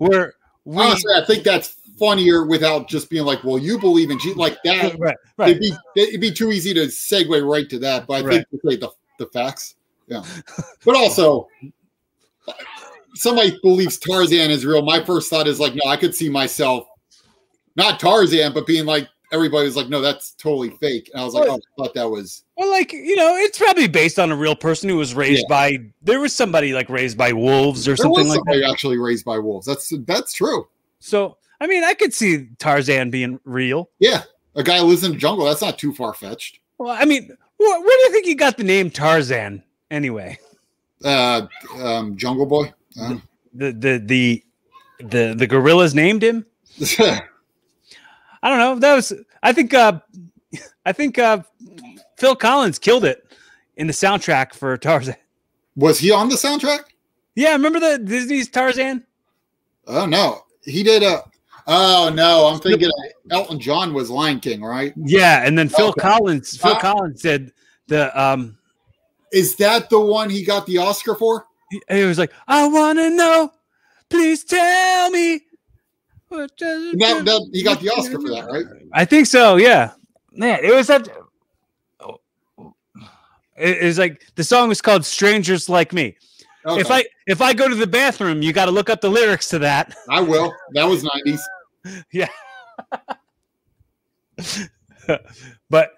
we're 0.00 0.32
we, 0.64 0.82
Honestly, 0.82 1.12
I 1.14 1.24
think 1.26 1.44
that's 1.44 1.76
funnier 1.98 2.44
without 2.46 2.88
just 2.88 3.08
being 3.10 3.24
like, 3.24 3.42
"Well, 3.44 3.58
you 3.58 3.78
believe 3.78 4.10
in 4.10 4.18
Jesus," 4.18 4.36
like 4.36 4.56
that. 4.64 4.98
right 4.98 5.16
right 5.38 5.50
It'd 5.50 5.60
be 5.60 5.72
it'd 5.96 6.20
be 6.20 6.30
too 6.32 6.52
easy 6.52 6.74
to 6.74 6.86
segue 6.86 7.48
right 7.48 7.68
to 7.70 7.78
that. 7.80 8.06
But 8.06 8.24
I 8.24 8.28
think 8.30 8.48
to 8.50 8.60
say 8.68 8.76
the 8.76 8.90
the 9.18 9.26
facts, 9.26 9.76
yeah. 10.06 10.22
But 10.84 10.96
also, 10.96 11.48
somebody 13.14 13.56
believes 13.62 13.98
Tarzan 13.98 14.50
is 14.50 14.64
real. 14.66 14.82
My 14.82 15.02
first 15.04 15.30
thought 15.30 15.46
is 15.46 15.60
like, 15.60 15.74
no, 15.74 15.88
I 15.90 15.96
could 15.96 16.14
see 16.14 16.28
myself 16.28 16.86
not 17.76 17.98
Tarzan, 18.00 18.52
but 18.52 18.66
being 18.66 18.86
like 18.86 19.08
everybody 19.32 19.64
was 19.66 19.76
like, 19.76 19.88
no, 19.88 20.00
that's 20.00 20.32
totally 20.32 20.70
fake. 20.70 21.10
And 21.12 21.20
I 21.20 21.24
was 21.24 21.34
like, 21.34 21.48
Well- 21.48 21.58
oh, 21.78 21.82
I 21.82 21.86
thought 21.86 21.94
that 21.94 22.08
was 22.08 22.44
Well, 22.56 22.70
like 22.70 22.92
you 22.92 23.16
know, 23.16 23.34
it's 23.36 23.58
probably 23.58 23.88
based 23.88 24.18
on 24.18 24.30
a 24.30 24.36
real 24.36 24.54
person 24.56 24.88
who 24.88 24.96
was 24.96 25.14
raised 25.14 25.44
Yeah. 25.48 25.54
by. 25.56 25.78
There 26.02 26.20
was 26.20 26.34
somebody 26.34 26.72
like 26.72 26.88
raised 26.88 27.16
by 27.18 27.32
wolves 27.32 27.86
or 27.88 27.92
there 27.92 27.96
something 27.96 28.28
like 28.28 28.40
that. 28.46 28.68
actually 28.70 28.98
raised 28.98 29.24
by 29.24 29.38
wolves. 29.38 29.66
That's 29.66 29.92
that's 30.06 30.32
true. 30.32 30.68
So, 31.00 31.36
I 31.60 31.66
mean, 31.66 31.84
I 31.84 31.94
could 31.94 32.12
see 32.12 32.48
Tarzan 32.58 33.10
being 33.10 33.38
real. 33.44 33.90
Yeah, 33.98 34.22
a 34.54 34.62
guy 34.62 34.80
lives 34.80 35.04
in 35.04 35.12
the 35.12 35.18
jungle. 35.18 35.46
That's 35.46 35.62
not 35.62 35.78
too 35.78 35.94
far 35.94 36.12
fetched. 36.14 36.58
Well, 36.78 36.90
I 36.96 37.04
mean, 37.04 37.28
wh- 37.56 37.60
where 37.60 37.80
do 37.96 38.02
you 38.02 38.10
think 38.12 38.26
he 38.26 38.34
got 38.34 38.56
the 38.56 38.64
name 38.64 38.90
Tarzan 38.90 39.62
anyway? 39.90 40.38
Uh, 41.04 41.46
um, 41.80 42.16
Jungle 42.16 42.46
Boy. 42.46 42.72
Uh, 43.00 43.16
The 43.54 43.72
the 43.72 43.98
the 44.04 44.44
the 45.00 45.34
the 45.36 45.46
gorillas 45.46 45.94
named 45.94 46.22
him. 46.24 46.44
I 46.98 48.48
don't 48.50 48.58
know. 48.58 48.78
That 48.78 48.94
was. 48.94 49.12
I 49.42 49.52
think. 49.52 49.72
uh 49.74 50.00
I 50.86 50.92
think 50.92 51.18
uh 51.18 51.42
Phil 52.18 52.36
Collins 52.36 52.78
killed 52.78 53.04
it 53.04 53.24
in 53.76 53.86
the 53.86 53.92
soundtrack 53.92 54.54
for 54.54 54.76
Tarzan. 54.76 55.16
was 55.76 55.98
he 55.98 56.10
on 56.12 56.28
the 56.28 56.36
soundtrack? 56.36 56.80
Yeah, 57.34 57.52
remember 57.52 57.80
the 57.80 57.98
Disney's 57.98 58.48
Tarzan? 58.48 59.04
Oh 59.86 60.06
no, 60.06 60.42
he 60.64 60.82
did 60.82 61.02
a. 61.02 61.22
Oh 61.66 62.10
no, 62.14 62.46
I'm 62.46 62.60
thinking 62.60 62.90
Elton 63.30 63.58
John 63.58 63.94
was 63.94 64.10
Lion 64.10 64.38
King, 64.40 64.62
right? 64.62 64.92
Yeah, 64.96 65.46
and 65.46 65.56
then 65.58 65.68
Phil 65.68 65.88
Okay. 65.88 66.00
Collins. 66.00 66.56
Phil 66.58 66.72
Uh, 66.72 66.80
Collins 66.80 67.22
said 67.22 67.52
the 67.88 68.18
um. 68.20 68.58
Is 69.32 69.56
that 69.56 69.88
the 69.90 69.98
one 70.00 70.28
he 70.30 70.44
got 70.44 70.66
the 70.66 70.78
Oscar 70.78 71.14
for? 71.14 71.46
He 71.90 72.04
was 72.04 72.18
like, 72.18 72.32
"I 72.46 72.68
want 72.68 72.98
to 72.98 73.10
know, 73.10 73.52
please 74.10 74.44
tell 74.44 75.10
me." 75.10 75.40
What 76.28 76.56
does 76.56 76.92
it 76.92 76.98
That, 76.98 77.18
do?" 77.18 77.24
that, 77.24 77.50
he 77.52 77.62
got 77.62 77.80
the 77.80 77.88
Oscar 77.90 78.20
for 78.20 78.28
that, 78.30 78.46
right? 78.50 78.66
I 78.92 79.04
think 79.04 79.26
so. 79.26 79.56
Yeah, 79.56 79.92
man, 80.32 80.60
it 80.62 80.74
was 80.74 80.86
such. 80.88 81.08
It 83.56 83.78
is 83.78 83.98
like 83.98 84.26
the 84.34 84.44
song 84.44 84.68
was 84.68 84.82
called 84.82 85.04
"Strangers 85.04 85.68
Like 85.68 85.92
Me." 85.92 86.16
Okay. 86.66 86.80
If 86.80 86.90
I 86.90 87.04
if 87.26 87.40
I 87.40 87.52
go 87.54 87.68
to 87.68 87.74
the 87.74 87.86
bathroom, 87.86 88.42
you 88.42 88.52
got 88.52 88.66
to 88.66 88.70
look 88.70 88.90
up 88.90 89.00
the 89.00 89.10
lyrics 89.10 89.48
to 89.50 89.58
that. 89.60 89.94
I 90.10 90.20
will. 90.20 90.54
That 90.72 90.84
was 90.84 91.04
90s. 92.14 92.28
but 95.70 95.90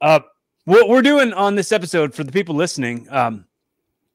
uh, 0.00 0.20
what 0.64 0.88
we're 0.88 1.02
doing 1.02 1.32
on 1.32 1.54
this 1.54 1.72
episode 1.72 2.14
for 2.14 2.24
the 2.24 2.32
people 2.32 2.54
listening, 2.54 3.06
um, 3.10 3.44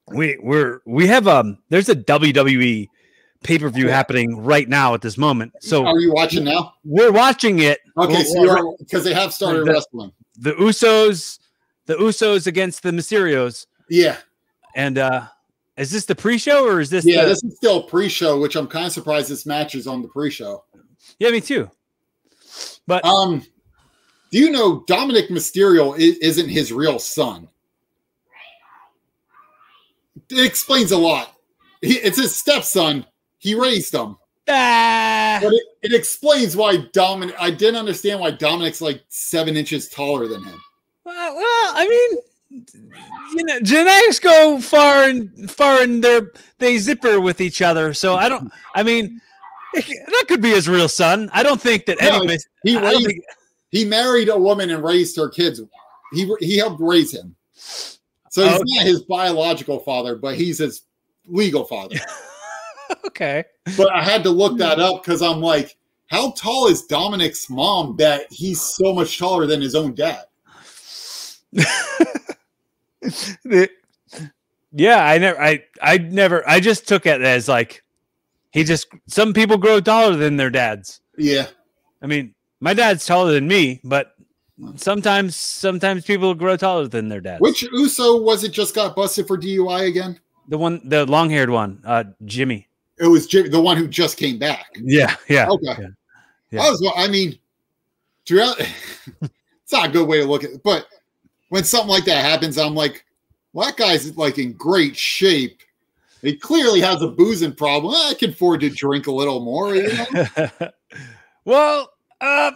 we 0.09 0.37
we're 0.41 0.81
we 0.85 1.07
have 1.07 1.27
um 1.27 1.57
there's 1.69 1.89
a 1.89 1.95
WWE 1.95 2.87
pay 3.43 3.59
per 3.59 3.69
view 3.69 3.87
happening 3.89 4.37
right 4.37 4.69
now 4.69 4.93
at 4.93 5.01
this 5.01 5.17
moment. 5.17 5.51
So 5.61 5.85
Are 5.85 5.99
you 5.99 6.13
watching 6.13 6.43
now? 6.43 6.73
we're 6.83 7.11
watching 7.11 7.59
it. 7.59 7.79
Okay, 7.97 8.23
so 8.23 8.43
you're 8.43 8.75
because 8.79 9.03
they 9.03 9.13
have 9.13 9.33
started 9.33 9.65
The- 9.65 9.71
wrestling. 9.73 10.11
the 10.37 10.51
Usos, 10.53 11.39
the 11.87 11.95
Usos 11.95 12.47
against 12.47 12.83
the 12.83 12.91
Mysterios, 12.91 13.65
Yeah. 13.89 14.17
and 14.75 14.97
uh 14.97 15.27
Is 15.77 15.91
this 15.91 16.05
the 16.05 16.15
pre-show 16.15 16.65
or 16.67 16.79
is 16.79 16.89
this? 16.89 17.05
Yeah, 17.05 17.23
the, 17.23 17.29
this 17.29 17.43
is 17.43 17.55
still 17.57 17.83
pre-show, 17.83 18.39
which 18.39 18.55
I'm 18.55 18.67
kind 18.67 18.85
of 18.85 18.91
surprised 18.93 19.29
this 19.29 19.45
match 19.45 19.75
is 19.75 19.87
on 19.87 20.01
the 20.01 20.07
pre-show. 20.07 20.63
Yeah, 21.19 21.29
me 21.31 21.41
too. 21.41 21.69
But 22.87 23.03
Um, 23.05 23.45
do 24.31 24.37
you 24.37 24.51
know 24.51 24.83
Dominic 24.87 25.29
Mysterio 25.29 25.97
isn't 25.97 26.49
his 26.49 26.71
real 26.71 26.99
son? 26.99 27.47
It 30.29 30.45
explains 30.45 30.91
a 30.91 30.97
lot. 30.97 31.35
He, 31.81 31.93
it's 31.95 32.17
his 32.17 32.35
stepson. 32.35 33.05
He 33.37 33.53
raised 33.53 33.93
him, 33.93 34.17
ah, 34.49 35.39
but 35.41 35.53
it, 35.53 35.63
it 35.83 35.93
explains 35.93 36.55
why 36.55 36.77
Dominic. 36.93 37.35
I 37.39 37.51
didn't 37.51 37.75
understand 37.75 38.19
why 38.19 38.31
Dominic's 38.31 38.81
like 38.81 39.03
seven 39.09 39.55
inches 39.55 39.87
taller 39.89 40.27
than 40.27 40.43
him. 40.43 40.59
well, 41.03 41.35
well, 41.35 41.45
I 41.45 41.87
mean, 41.87 42.65
you 43.35 43.43
know, 43.43 43.59
genetics 43.61 44.19
go 44.19 44.59
far 44.59 45.03
and 45.03 45.51
far, 45.51 45.81
and 45.81 46.03
they 46.03 46.21
they 46.57 46.77
zipper 46.77 47.21
with 47.21 47.39
each 47.39 47.61
other. 47.61 47.93
So 47.93 48.15
I 48.15 48.29
don't. 48.29 48.51
I 48.73 48.81
mean, 48.81 49.21
that 50.07 50.25
could 50.27 50.41
be 50.41 50.49
his 50.49 50.69
real 50.69 50.89
son. 50.89 51.29
I 51.33 51.43
don't 51.43 51.61
think 51.61 51.85
that 51.85 51.97
No, 52.01 52.07
anybody. 52.07 52.37
He 52.63 52.77
raised. 52.77 53.05
think, 53.05 53.23
He 53.71 53.85
married 53.85 54.29
a 54.29 54.37
woman 54.37 54.69
and 54.69 54.83
raised 54.83 55.17
her 55.17 55.29
kids. 55.29 55.61
He 56.13 56.31
he 56.39 56.57
helped 56.57 56.81
raise 56.81 57.13
him. 57.13 57.35
So 57.55 58.43
he's 58.43 58.53
Okay. 58.53 58.63
not 58.65 58.85
his 58.85 59.01
biological 59.03 59.79
father, 59.79 60.15
but 60.15 60.35
he's 60.35 60.59
his 60.59 60.83
legal 61.27 61.65
father. 61.65 61.97
okay. 63.05 63.43
but 63.77 63.91
I 63.93 64.03
had 64.03 64.23
to 64.23 64.29
look 64.29 64.53
hmm. 64.53 64.59
that 64.59 64.79
up 64.79 65.03
because 65.03 65.21
I'm 65.21 65.41
like, 65.41 65.75
how 66.07 66.31
tall 66.31 66.67
is 66.67 66.85
Dominic's 66.85 67.49
mom 67.49 67.95
that 67.97 68.31
he's 68.31 68.61
so 68.61 68.93
much 68.93 69.17
taller 69.17 69.47
than 69.47 69.61
his 69.61 69.75
own 69.75 69.95
dad? 69.95 70.25
Yeah, 74.77 75.05
I 75.05 75.17
never, 75.19 75.41
I, 75.41 75.63
I 75.81 75.97
never, 75.99 76.47
I 76.47 76.59
just 76.59 76.85
took 76.85 77.05
it 77.05 77.21
as 77.21 77.47
like 77.47 77.81
he 78.55 78.63
just. 78.63 78.87
Some 79.07 79.33
people 79.33 79.57
grow 79.57 79.79
taller 79.79 80.15
than 80.15 80.37
their 80.37 80.49
dads. 80.49 81.01
Yeah. 81.17 81.47
I 82.01 82.07
mean, 82.07 82.33
my 82.59 82.73
dad's 82.73 83.05
taller 83.05 83.33
than 83.33 83.47
me, 83.47 83.81
but 83.83 84.15
sometimes, 84.75 85.35
sometimes 85.35 86.05
people 86.05 86.33
grow 86.33 86.57
taller 86.57 86.87
than 86.87 87.09
their 87.09 87.21
dads. 87.21 87.41
Which 87.41 87.61
Uso 87.61 88.21
was 88.21 88.43
it 88.43 88.51
just 88.51 88.73
got 88.75 88.95
busted 88.95 89.27
for 89.27 89.37
DUI 89.37 89.87
again? 89.87 90.19
the 90.47 90.57
one, 90.57 90.81
the 90.83 91.05
long-haired 91.05 91.49
one, 91.49 91.81
uh, 91.85 92.03
Jimmy. 92.25 92.67
It 92.97 93.07
was 93.07 93.27
Jim, 93.27 93.49
the 93.49 93.61
one 93.61 93.77
who 93.77 93.87
just 93.87 94.17
came 94.17 94.37
back. 94.37 94.65
Yeah, 94.75 95.15
yeah. 95.27 95.49
Okay. 95.49 95.75
yeah. 95.79 95.87
Yeah. 96.51 96.61
I 96.61 96.69
was, 96.69 96.93
I 96.95 97.07
mean, 97.07 97.37
throughout, 98.25 98.59
it's 99.21 99.71
not 99.71 99.89
a 99.89 99.91
good 99.91 100.07
way 100.07 100.19
to 100.19 100.25
look 100.25 100.43
at 100.43 100.51
it, 100.51 100.63
but 100.63 100.87
when 101.49 101.63
something 101.63 101.89
like 101.89 102.05
that 102.05 102.23
happens, 102.23 102.57
I'm 102.57 102.75
like, 102.75 103.03
well, 103.53 103.65
that 103.65 103.77
guy's 103.77 104.15
like 104.17 104.37
in 104.37 104.53
great 104.53 104.95
shape. 104.95 105.59
He 106.25 106.35
clearly 106.35 106.81
has 106.81 107.01
a 107.01 107.07
boozing 107.07 107.53
problem. 107.53 107.93
I 107.93 108.13
can 108.13 108.31
afford 108.31 108.61
to 108.61 108.69
drink 108.69 109.07
a 109.07 109.11
little 109.11 109.39
more. 109.39 109.75
You 109.75 109.89
know? 109.93 110.49
well, 111.45 111.91
uh, 112.21 112.51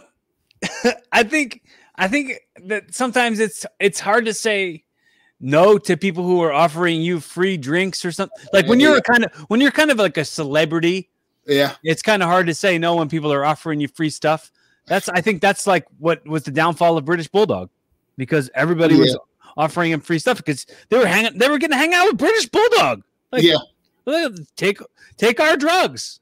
I 1.11 1.23
think 1.23 1.63
I 1.95 2.07
think 2.07 2.33
that 2.65 2.93
sometimes 2.93 3.39
it's 3.39 3.65
it's 3.79 3.99
hard 3.99 4.25
to 4.25 4.33
say 4.33 4.83
no 5.39 5.77
to 5.77 5.95
people 5.95 6.23
who 6.23 6.41
are 6.41 6.51
offering 6.51 7.01
you 7.01 7.19
free 7.19 7.57
drinks 7.57 8.03
or 8.03 8.11
something. 8.11 8.37
Like 8.53 8.67
when 8.67 8.79
you're 8.79 8.97
a 8.97 9.01
kind 9.01 9.25
of 9.25 9.33
when 9.49 9.61
you're 9.61 9.71
kind 9.71 9.91
of 9.91 9.97
like 9.97 10.17
a 10.17 10.25
celebrity, 10.25 11.09
yeah. 11.45 11.75
it's 11.83 12.01
kind 12.01 12.21
of 12.23 12.29
hard 12.29 12.47
to 12.47 12.53
say 12.53 12.77
no 12.77 12.95
when 12.95 13.09
people 13.09 13.31
are 13.31 13.45
offering 13.45 13.79
you 13.79 13.87
free 13.87 14.09
stuff. 14.09 14.51
That's 14.87 15.07
I 15.09 15.21
think 15.21 15.41
that's 15.41 15.67
like 15.67 15.85
what 15.97 16.25
was 16.25 16.43
the 16.43 16.51
downfall 16.51 16.97
of 16.97 17.05
British 17.05 17.27
Bulldog 17.27 17.69
because 18.17 18.49
everybody 18.53 18.95
was 18.95 19.17
offering 19.55 19.91
him 19.91 20.01
free 20.01 20.19
stuff 20.19 20.37
because 20.37 20.65
they 20.89 20.97
were 20.97 21.05
hanging 21.05 21.37
they 21.37 21.49
were 21.49 21.57
getting 21.57 21.73
to 21.73 21.77
hang 21.77 21.93
out 21.93 22.07
with 22.07 22.17
British 22.17 22.47
Bulldog. 22.47 23.03
Like, 23.31 23.43
Yeah. 23.43 23.57
take 24.55 24.79
take 25.17 25.39
our 25.39 25.55
drugs. 25.57 26.19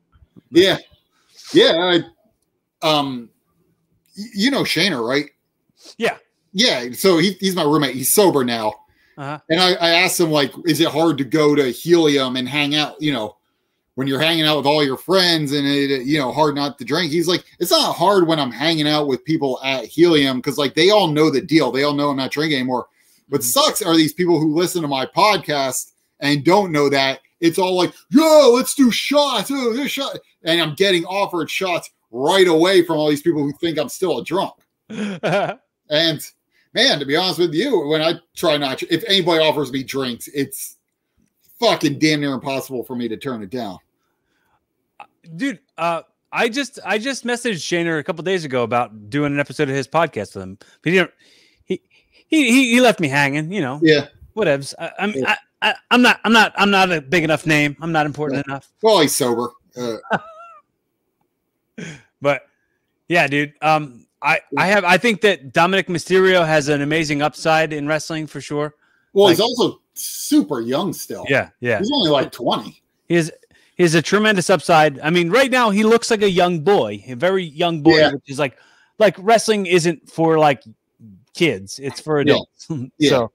Yeah, 0.51 0.77
yeah. 1.53 2.01
I, 2.83 2.87
um, 2.87 3.29
you 4.33 4.51
know 4.51 4.63
Shana, 4.63 5.05
right? 5.05 5.25
Yeah. 5.97 6.17
Yeah. 6.53 6.91
So 6.93 7.17
he, 7.17 7.31
he's 7.39 7.55
my 7.55 7.63
roommate. 7.63 7.95
He's 7.95 8.13
sober 8.13 8.43
now, 8.43 8.73
Uh-huh. 9.17 9.39
and 9.49 9.59
I, 9.59 9.73
I 9.73 9.89
asked 9.91 10.19
him 10.19 10.31
like, 10.31 10.51
is 10.65 10.79
it 10.79 10.87
hard 10.89 11.17
to 11.19 11.23
go 11.23 11.55
to 11.55 11.69
Helium 11.71 12.35
and 12.35 12.47
hang 12.49 12.75
out? 12.75 13.01
You 13.01 13.13
know, 13.13 13.35
when 13.95 14.07
you're 14.07 14.19
hanging 14.19 14.45
out 14.45 14.57
with 14.57 14.65
all 14.65 14.83
your 14.83 14.97
friends 14.97 15.51
and 15.53 15.67
it, 15.67 16.03
you 16.05 16.17
know, 16.19 16.31
hard 16.31 16.55
not 16.55 16.77
to 16.79 16.85
drink. 16.85 17.11
He's 17.11 17.27
like, 17.27 17.43
it's 17.59 17.71
not 17.71 17.95
hard 17.95 18.27
when 18.27 18.39
I'm 18.39 18.51
hanging 18.51 18.87
out 18.87 19.07
with 19.07 19.23
people 19.25 19.59
at 19.63 19.85
Helium 19.85 20.37
because 20.37 20.57
like 20.57 20.73
they 20.75 20.89
all 20.89 21.07
know 21.07 21.29
the 21.29 21.41
deal. 21.41 21.71
They 21.71 21.83
all 21.83 21.93
know 21.93 22.09
I'm 22.09 22.17
not 22.17 22.31
drinking 22.31 22.59
anymore. 22.59 22.87
What 23.29 23.41
Mhm. 23.41 23.45
sucks 23.45 23.81
are 23.81 23.95
these 23.95 24.13
people 24.13 24.39
who 24.39 24.53
listen 24.55 24.81
to 24.81 24.87
my 24.87 25.05
podcast 25.05 25.91
and 26.19 26.43
don't 26.43 26.71
know 26.71 26.89
that 26.89 27.19
it's 27.39 27.59
all 27.59 27.75
like, 27.75 27.93
yo, 28.09 28.51
let's 28.55 28.73
do 28.73 28.89
shots. 28.91 29.51
Oh, 29.53 29.73
this 29.73 29.91
shot. 29.91 30.17
And 30.43 30.59
I'm 30.61 30.73
getting 30.75 31.05
offered 31.05 31.49
shots 31.49 31.91
right 32.11 32.47
away 32.47 32.83
from 32.83 32.97
all 32.97 33.09
these 33.09 33.21
people 33.21 33.41
who 33.43 33.53
think 33.53 33.77
I'm 33.77 33.89
still 33.89 34.19
a 34.19 34.23
drunk. 34.23 34.53
And 35.89 36.19
man, 36.73 36.99
to 36.99 37.05
be 37.05 37.15
honest 37.15 37.39
with 37.39 37.53
you, 37.53 37.87
when 37.87 38.01
I 38.01 38.15
try 38.35 38.57
not 38.57 38.79
to, 38.79 38.93
if 38.93 39.03
anybody 39.07 39.39
offers 39.41 39.71
me 39.71 39.83
drinks, 39.83 40.27
it's 40.33 40.75
fucking 41.61 41.97
damn 41.99 42.19
near 42.19 42.33
impossible 42.33 42.83
for 42.83 42.95
me 42.95 43.07
to 43.07 43.15
turn 43.17 43.41
it 43.41 43.49
down. 43.49 43.77
dude 45.37 45.59
uh 45.77 46.01
i 46.31 46.47
just 46.49 46.77
i 46.85 46.97
just 46.97 47.23
messaged 47.25 47.55
shaner 47.63 47.99
a 47.99 48.03
couple 48.03 48.23
days 48.23 48.45
ago 48.45 48.63
about 48.63 49.09
doing 49.09 49.33
an 49.33 49.39
episode 49.39 49.69
of 49.69 49.75
his 49.75 49.87
podcast 49.87 50.35
with 50.35 50.43
him 50.43 50.57
but 50.81 50.91
he 50.91 50.97
didn't 50.97 51.11
he 51.65 51.81
he 52.27 52.51
he, 52.51 52.71
he 52.73 52.81
left 52.81 52.99
me 52.99 53.07
hanging 53.07 53.51
you 53.51 53.61
know 53.61 53.79
Yeah. 53.81 54.07
whatevs 54.35 54.73
I, 54.79 54.91
i'm 54.99 55.11
Yeah. 55.13 55.31
I, 55.31 55.37
I, 55.61 55.73
i'm 55.91 56.01
not 56.01 56.19
i'm 56.23 56.33
not 56.33 56.53
i'm 56.55 56.69
not 56.71 56.91
a 56.91 57.01
big 57.01 57.23
enough 57.23 57.45
name 57.45 57.75
i'm 57.81 57.91
not 57.91 58.05
important 58.05 58.45
enough 58.45 58.71
Well, 58.83 58.99
he's 59.01 59.15
sober. 59.15 59.51
Uh, 59.75 59.97
but 62.21 62.43
yeah 63.07 63.27
dude 63.27 63.53
um 63.61 64.05
i 64.21 64.39
i 64.57 64.67
have 64.67 64.83
i 64.83 64.97
think 64.97 65.21
that 65.21 65.53
dominic 65.53 65.87
mysterio 65.87 66.45
has 66.45 66.67
an 66.69 66.81
amazing 66.81 67.21
upside 67.21 67.73
in 67.73 67.87
wrestling 67.87 68.25
for 68.27 68.41
sure 68.41 68.75
well, 69.13 69.29
he's 69.29 69.39
also 69.39 69.81
super 69.95 70.61
young 70.61 70.93
still. 70.93 71.25
yeah 71.27 71.49
yeah 71.59 71.79
He's 71.79 71.89
only 71.91 72.11
like 72.11 72.31
20. 72.31 72.81
he 73.07 73.15
has 73.15 73.31
he 73.75 73.83
has 73.83 73.93
a 73.95 74.01
tremendous 74.01 74.49
upside. 74.49 74.99
I 75.01 75.09
mean, 75.11 75.29
right 75.29 75.49
now 75.51 75.69
he 75.69 75.83
looks 75.83 76.09
like 76.11 76.23
a 76.23 76.29
young 76.29 76.59
boy, 76.61 77.03
a 77.07 77.13
very 77.15 77.43
young 77.43 77.81
boy, 77.81 77.97
Yeah. 77.99 78.11
which 78.13 78.23
is 78.27 78.37
like 78.39 78.57
like 78.99 79.15
wrestling 79.19 79.65
isn't 79.67 80.09
for 80.09 80.37
like 80.39 80.63
kids; 81.35 81.79
it's 81.79 81.99
for 81.99 82.19
adults. 82.19 82.67
Yeah. 82.99 83.09
so 83.09 83.23
uh, 83.25 83.27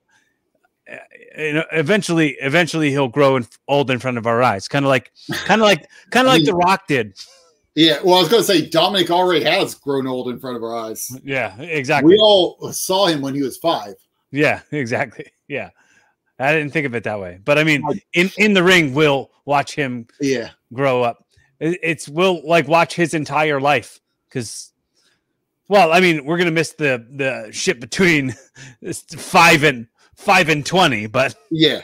you 1.37 1.53
know, 1.55 1.65
eventually, 1.73 2.37
eventually 2.41 2.91
he'll 2.91 3.09
grow 3.09 3.37
in, 3.37 3.47
old 3.69 3.91
in 3.91 3.99
front 3.99 4.19
of 4.19 4.27
our 4.27 4.43
eyes, 4.43 4.69
kind 4.69 4.85
of 4.85 4.89
like, 4.89 5.13
kind 5.45 5.61
of 5.61 5.67
like, 5.67 5.89
kind 6.11 6.27
of 6.27 6.33
like 6.33 6.45
The 6.45 6.55
Rock 6.55 6.87
did. 6.87 7.15
Yeah. 7.75 7.99
Well, 8.05 8.17
I 8.17 8.21
was 8.21 8.29
going 8.29 8.43
to 8.43 8.47
say 8.47 8.69
Dominic 8.69 9.11
already 9.11 9.45
has 9.45 9.75
grown 9.75 10.07
old 10.07 10.29
in 10.29 10.39
front 10.39 10.57
of 10.57 10.63
our 10.63 10.77
eyes. 10.77 11.11
Yeah, 11.25 11.59
exactly. 11.61 12.15
We 12.15 12.19
all 12.19 12.59
saw 12.73 13.07
him 13.07 13.21
when 13.23 13.35
he 13.35 13.43
was 13.43 13.57
five. 13.59 13.95
Yeah, 14.31 14.61
exactly. 14.73 15.27
Yeah, 15.49 15.71
I 16.39 16.53
didn't 16.53 16.73
think 16.73 16.87
of 16.87 16.95
it 16.95 17.05
that 17.05 17.21
way, 17.21 17.39
but 17.45 17.59
I 17.59 17.65
mean, 17.65 17.83
in 18.15 18.31
in 18.39 18.55
the 18.55 18.63
ring, 18.63 18.95
we'll 18.95 19.31
watch 19.45 19.75
him 19.75 20.07
Yeah. 20.21 20.51
grow 20.73 21.03
up. 21.03 21.27
It's 21.61 22.09
we'll 22.09 22.47
like 22.47 22.67
watch 22.67 22.95
his 22.95 23.15
entire 23.15 23.61
life 23.61 24.01
because, 24.29 24.73
well, 25.69 25.93
I 25.93 26.01
mean, 26.01 26.25
we're 26.25 26.39
gonna 26.39 26.51
miss 26.51 26.73
the 26.73 27.07
the 27.11 27.53
shit 27.53 27.79
between 27.81 28.35
five 29.17 29.63
and 29.63 29.87
five 30.23 30.49
and 30.49 30.65
twenty, 30.65 31.07
but 31.07 31.35
Yeah. 31.51 31.83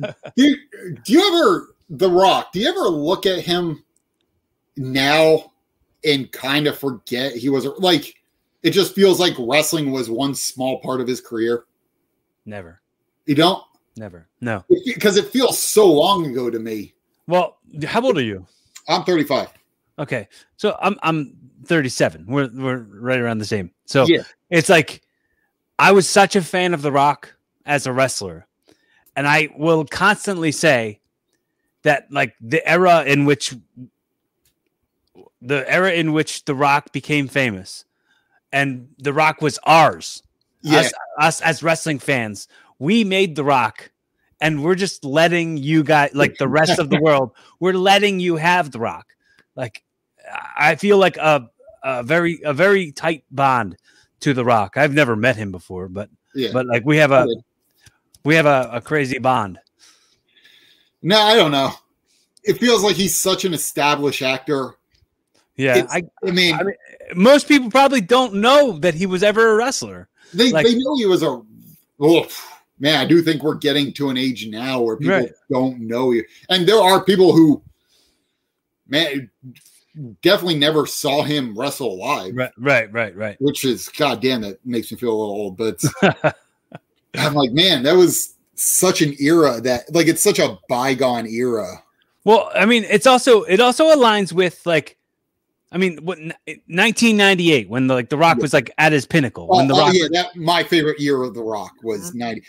do, 0.00 0.12
you, 0.36 0.56
do 1.04 1.12
you 1.12 1.26
ever, 1.36 1.74
The 1.90 2.08
Rock, 2.10 2.52
do 2.52 2.60
you 2.60 2.68
ever 2.68 2.88
look 2.88 3.26
at 3.26 3.40
him 3.40 3.84
now 4.76 5.52
and 6.04 6.30
kind 6.32 6.66
of 6.66 6.78
forget 6.78 7.32
he 7.34 7.48
was 7.48 7.66
like, 7.66 8.14
it 8.62 8.70
just 8.70 8.94
feels 8.94 9.20
like 9.20 9.34
wrestling 9.38 9.90
was 9.90 10.08
one 10.08 10.34
small 10.34 10.80
part 10.80 11.00
of 11.00 11.06
his 11.08 11.20
career? 11.20 11.64
never, 12.46 12.80
You 13.26 13.34
don't? 13.34 13.62
never, 13.96 14.28
no. 14.40 14.64
Because 14.86 15.16
it 15.16 15.26
feels 15.26 15.58
so 15.58 15.86
long 15.92 16.26
ago 16.26 16.48
to 16.50 16.58
me. 16.58 16.94
Well, 17.26 17.58
how 17.84 18.00
old 18.02 18.16
are 18.16 18.22
you? 18.22 18.46
I'm 18.88 19.04
35. 19.04 19.48
Okay, 19.98 20.28
so 20.56 20.78
I'm 20.80 20.96
I'm 21.02 21.36
37. 21.66 22.24
We're 22.26 22.48
we're 22.54 22.78
right 22.78 23.18
around 23.18 23.38
the 23.38 23.44
same. 23.44 23.70
So 23.84 24.06
Yeah. 24.06 24.22
it's 24.48 24.68
like 24.70 25.02
I 25.78 25.92
was 25.92 26.08
such 26.08 26.34
a 26.36 26.42
fan 26.42 26.74
of 26.74 26.82
The 26.82 26.92
Rock 26.92 27.34
as 27.64 27.86
a 27.86 27.92
wrestler, 27.92 28.46
and 29.16 29.26
I 29.28 29.48
will 29.56 29.84
constantly 29.84 30.52
say 30.52 31.00
that 31.82 32.10
like 32.10 32.34
the 32.40 32.66
era 32.68 33.04
in 33.04 33.24
which 33.24 33.54
the 35.40 35.70
era 35.70 35.92
in 35.92 36.12
which 36.12 36.44
The 36.44 36.54
Rock 36.54 36.92
became 36.92 37.28
famous, 37.28 37.84
and 38.52 38.88
The 38.98 39.12
Rock 39.12 39.40
was 39.40 39.58
ours, 39.64 40.22
Yeah. 40.62 40.80
us, 40.80 40.92
us 41.18 41.40
as 41.40 41.62
wrestling 41.62 41.98
fans, 41.98 42.48
we 42.78 43.04
made 43.04 43.36
The 43.36 43.44
Rock. 43.44 43.90
And 44.40 44.62
we're 44.62 44.76
just 44.76 45.04
letting 45.04 45.56
you 45.56 45.82
guys, 45.82 46.12
like 46.14 46.36
the 46.38 46.46
rest 46.46 46.78
of 46.78 46.90
the 46.90 47.00
world, 47.02 47.32
we're 47.58 47.72
letting 47.72 48.20
you 48.20 48.36
have 48.36 48.70
The 48.70 48.78
Rock. 48.78 49.16
Like, 49.56 49.82
I 50.56 50.76
feel 50.76 50.96
like 50.96 51.16
a, 51.16 51.50
a 51.82 52.04
very, 52.04 52.40
a 52.44 52.54
very 52.54 52.92
tight 52.92 53.24
bond 53.32 53.76
to 54.20 54.34
The 54.34 54.44
Rock. 54.44 54.76
I've 54.76 54.94
never 54.94 55.16
met 55.16 55.36
him 55.36 55.50
before, 55.52 55.88
but, 55.88 56.08
Yeah. 56.34 56.50
but 56.52 56.66
like 56.66 56.84
we 56.84 56.96
have 56.98 57.12
a, 57.12 57.26
we 58.24 58.34
have 58.34 58.46
a, 58.46 58.68
a 58.72 58.80
crazy 58.80 59.18
bond. 59.18 59.58
No, 61.02 61.18
I 61.20 61.34
don't 61.36 61.52
know. 61.52 61.70
It 62.44 62.54
feels 62.58 62.82
like 62.82 62.96
he's 62.96 63.16
such 63.20 63.44
an 63.44 63.54
established 63.54 64.22
actor. 64.22 64.74
Yeah, 65.56 65.86
I, 65.90 66.02
I 66.26 66.30
mean, 66.30 66.54
I 66.54 66.62
mean, 66.62 66.74
most 67.14 67.48
people 67.48 67.70
probably 67.70 68.00
don't 68.00 68.34
know 68.34 68.78
that 68.78 68.94
he 68.94 69.06
was 69.06 69.22
ever 69.22 69.52
a 69.52 69.56
wrestler. 69.56 70.08
they, 70.32 70.52
like- 70.52 70.66
they 70.66 70.74
know 70.76 70.96
he 70.96 71.06
was 71.06 71.22
a. 71.22 71.42
Oh, 72.00 72.26
man, 72.78 73.00
I 73.00 73.04
do 73.04 73.22
think 73.22 73.42
we're 73.42 73.56
getting 73.56 73.92
to 73.94 74.08
an 74.10 74.16
age 74.16 74.46
now 74.46 74.80
where 74.80 74.96
people 74.96 75.14
Right. 75.16 75.32
don't 75.50 75.80
know 75.80 76.12
you. 76.12 76.24
And 76.48 76.66
there 76.66 76.80
are 76.80 77.02
people 77.02 77.32
who, 77.32 77.60
man, 78.86 79.28
definitely 80.22 80.58
never 80.58 80.86
saw 80.86 81.22
him 81.22 81.58
wrestle 81.58 81.98
live. 81.98 82.34
Right, 82.34 82.52
right, 82.58 82.92
right, 82.92 83.16
right. 83.16 83.36
which 83.40 83.64
is 83.64 83.88
goddamn 83.88 84.42
that 84.42 84.64
makes 84.64 84.90
me 84.90 84.98
feel 84.98 85.10
a 85.10 85.18
little 85.18 85.34
old 85.34 85.56
but 85.56 85.82
i'm 87.16 87.34
like 87.34 87.52
man 87.52 87.82
that 87.82 87.96
was 87.96 88.34
such 88.54 89.02
an 89.02 89.14
era 89.20 89.60
that 89.60 89.92
like 89.94 90.08
it's 90.08 90.22
such 90.22 90.38
a 90.38 90.58
bygone 90.68 91.26
era 91.26 91.82
Well, 92.24 92.50
I 92.54 92.66
mean, 92.66 92.84
it's 92.84 93.06
also 93.06 93.44
it 93.44 93.60
also 93.60 93.86
aligns 93.86 94.34
with 94.34 94.60
like, 94.66 94.98
I 95.72 95.78
mean, 95.78 95.96
what 96.04 96.18
1998 96.18 97.70
when 97.70 97.86
the, 97.86 97.94
like 97.94 98.10
the 98.10 98.18
Rock 98.18 98.38
was 98.38 98.52
like 98.52 98.70
at 98.76 98.92
his 98.92 99.06
pinnacle 99.06 99.46
when 99.48 99.68
the 99.68 99.74
oh, 99.74 99.78
oh, 99.78 99.86
Rock. 99.86 99.94
yeah 99.94 100.08
that 100.12 100.36
my 100.36 100.62
favorite 100.62 101.00
year 101.00 101.22
of 101.22 101.34
the 101.34 101.42
rock 101.42 101.72
was 101.82 102.14
90 102.14 102.40
uh, 102.40 102.44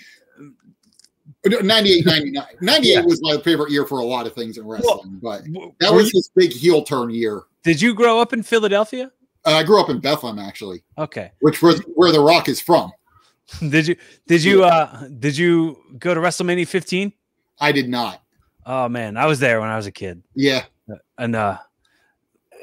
98 1.46 2.06
99 2.06 2.46
98 2.62 2.92
Yeah. 2.94 3.02
was 3.02 3.20
my 3.22 3.38
favorite 3.42 3.72
year 3.72 3.86
for 3.86 4.00
a 4.00 4.04
lot 4.06 4.28
of 4.28 4.34
things 4.34 4.58
in 4.58 4.66
wrestling 4.68 5.20
but 5.22 5.44
that 5.80 5.94
was 5.94 6.08
you- 6.14 6.18
his 6.20 6.30
big 6.36 6.52
heel 6.52 6.84
turn 6.84 7.10
year 7.10 7.44
did 7.64 7.82
you 7.82 7.94
grow 7.94 8.20
up 8.20 8.34
in 8.34 8.44
Philadelphia? 8.44 9.12
uh, 9.46 9.52
i 9.52 9.64
grew 9.64 9.80
up 9.80 9.90
in 9.90 10.00
bethlehem 10.00 10.38
actually 10.40 10.84
Okay. 10.98 11.32
which 11.40 11.62
was 11.62 11.80
where 11.96 12.12
the 12.12 12.20
rock 12.20 12.50
is 12.50 12.60
from 12.62 12.92
Did 13.70 13.88
you 13.88 13.96
did 14.28 14.44
you 14.44 14.64
uh 14.64 15.08
did 15.18 15.36
you 15.38 15.78
go 15.98 16.14
to 16.14 16.20
WrestleMania 16.20 16.68
15? 16.68 17.14
i 17.60 17.72
did 17.72 17.90
not 17.90 18.22
Oh 18.66 18.88
man, 18.88 19.18
I 19.18 19.26
was 19.26 19.40
there 19.40 19.60
when 19.62 19.70
I 19.70 19.78
was 19.78 19.88
a 19.88 19.92
kid. 19.92 20.22
yeah 20.36 20.66
And 21.18 21.36
uh 21.36 21.58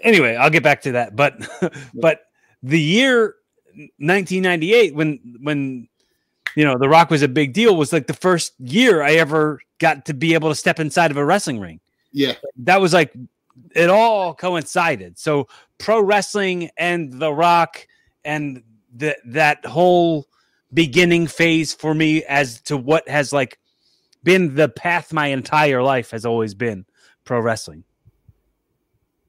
anyway, 0.04 0.36
I'll 0.36 0.50
get 0.50 0.62
back 0.62 0.82
to 0.82 0.92
that. 0.92 1.16
But 1.16 1.34
but 1.94 2.20
the 2.62 2.80
year 2.80 3.34
1998 3.98 4.94
when 4.94 5.18
when 5.42 5.88
you 6.56 6.64
know 6.64 6.76
The 6.76 6.88
Rock 6.88 7.10
was 7.10 7.22
a 7.22 7.28
big 7.28 7.52
deal 7.52 7.76
was 7.76 7.92
like 7.92 8.08
the 8.08 8.12
first 8.14 8.54
year 8.58 9.02
I 9.02 9.12
ever 9.12 9.60
got 9.78 10.06
to 10.06 10.14
be 10.14 10.34
able 10.34 10.48
to 10.48 10.54
step 10.54 10.80
inside 10.80 11.10
of 11.12 11.16
a 11.16 11.24
wrestling 11.24 11.60
ring. 11.60 11.78
yeah 12.10 12.34
That 12.56 12.80
was 12.80 12.92
like 12.92 13.12
it 13.74 13.88
all 13.88 14.34
coincided. 14.34 15.18
So 15.18 15.48
pro 15.78 16.00
wrestling 16.00 16.70
and 16.76 17.12
The 17.12 17.32
Rock 17.32 17.86
and 18.24 18.62
the, 18.94 19.16
that 19.26 19.64
whole 19.64 20.26
beginning 20.74 21.26
phase 21.26 21.72
for 21.72 21.94
me 21.94 22.24
as 22.24 22.60
to 22.62 22.76
what 22.76 23.08
has 23.08 23.32
like 23.32 23.58
been 24.24 24.54
the 24.54 24.68
path 24.68 25.12
my 25.12 25.28
entire 25.28 25.82
life 25.82 26.10
has 26.10 26.26
always 26.26 26.54
been 26.54 26.84
pro 27.24 27.40
wrestling. 27.40 27.84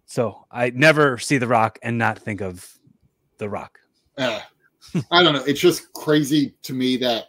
So 0.06 0.46
I 0.50 0.70
never 0.72 1.18
see 1.18 1.38
The 1.38 1.48
Rock 1.48 1.78
and 1.84 1.98
not 1.98 2.18
think 2.20 2.42
of 2.42 2.78
The 3.38 3.50
Rock. 3.50 3.80
uh, 4.18 4.40
I 5.12 5.24
don't 5.24 5.34
know. 5.34 5.44
It's 5.46 5.60
just 5.60 5.92
crazy 5.94 6.54
to 6.64 6.74
me 6.74 6.98
that 6.98 7.26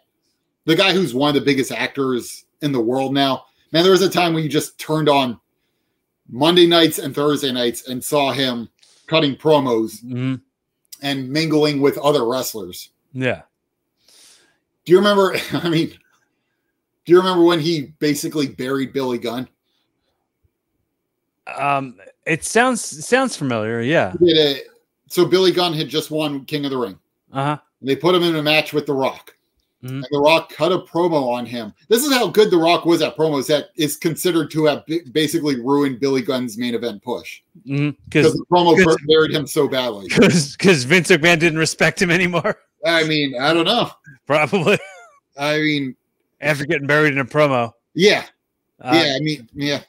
the 0.64 0.76
guy 0.76 0.92
who's 0.92 1.14
one 1.14 1.28
of 1.28 1.34
the 1.34 1.40
biggest 1.40 1.72
actors 1.72 2.44
in 2.62 2.72
the 2.72 2.80
world 2.80 3.12
now, 3.14 3.44
man, 3.72 3.82
there 3.82 3.92
was 3.92 4.02
a 4.02 4.10
time 4.10 4.34
when 4.34 4.42
you 4.42 4.48
just 4.48 4.78
turned 4.78 5.08
on 5.08 5.38
Monday 6.28 6.66
nights 6.66 6.98
and 6.98 7.14
Thursday 7.14 7.52
nights 7.52 7.88
and 7.88 8.02
saw 8.02 8.32
him 8.32 8.68
cutting 9.06 9.34
promos 9.36 10.02
Mhm. 10.04 10.40
and 11.02 11.28
mingling 11.30 11.80
with 11.80 11.96
other 11.98 12.26
wrestlers. 12.26 12.90
Yeah. 13.12 13.42
Do 14.84 14.92
you 14.92 14.98
remember? 14.98 15.36
I 15.52 15.68
mean, 15.68 15.88
do 17.04 17.12
you 17.12 17.18
remember 17.18 17.44
when 17.44 17.60
he 17.60 17.92
basically 17.98 18.46
buried 18.48 18.92
Billy 18.92 19.18
Gunn? 19.18 19.48
Um, 21.46 21.98
it 22.26 22.44
sounds 22.44 22.82
sounds 23.06 23.36
familiar. 23.36 23.80
Yeah. 23.80 24.12
A, 24.22 24.60
so 25.08 25.24
Billy 25.24 25.50
Gunn 25.52 25.72
had 25.72 25.88
just 25.88 26.10
won 26.10 26.44
King 26.44 26.64
of 26.66 26.70
the 26.70 26.76
Ring. 26.76 26.98
Uh 27.32 27.44
huh. 27.44 27.58
They 27.82 27.96
put 27.96 28.14
him 28.14 28.22
in 28.22 28.36
a 28.36 28.42
match 28.42 28.72
with 28.72 28.86
The 28.86 28.94
Rock. 28.94 29.34
Mhm. 29.84 29.88
And 29.90 30.06
The 30.10 30.18
Rock 30.18 30.52
cut 30.52 30.72
a 30.72 30.78
promo 30.78 31.28
on 31.32 31.46
him. 31.46 31.72
This 31.88 32.04
is 32.04 32.12
how 32.12 32.26
good 32.28 32.50
The 32.50 32.56
Rock 32.58 32.84
was 32.84 33.00
at 33.00 33.16
promos 33.16 33.46
that 33.46 33.68
is 33.76 33.96
considered 33.96 34.50
to 34.50 34.64
have 34.64 34.84
basically 35.12 35.60
ruined 35.60 36.00
Billy 36.00 36.20
Gunn's 36.22 36.58
main 36.58 36.74
event 36.74 37.00
push. 37.02 37.40
Because 37.64 37.94
Because 38.08 38.32
the 38.32 38.44
promo 38.50 38.96
buried 39.06 39.30
him 39.32 39.46
so 39.46 39.68
badly. 39.68 40.08
because 40.18 40.82
Vince 40.84 41.08
McMahon 41.10 41.38
didn't 41.38 41.58
respect 41.58 42.02
him 42.02 42.10
anymore. 42.10 42.58
I 42.84 43.04
mean, 43.04 43.34
I 43.40 43.52
don't 43.54 43.66
know. 43.66 43.90
Probably 44.26 44.78
I 45.38 45.58
mean, 45.58 45.94
after 46.40 46.66
getting 46.66 46.86
buried 46.88 47.12
in 47.12 47.18
a 47.20 47.24
promo. 47.24 47.72
yeah. 47.94 48.24
Uh, 48.80 48.92
yeah, 48.94 49.14
I 49.16 49.20
mean, 49.20 49.48
yeah. 49.54 49.80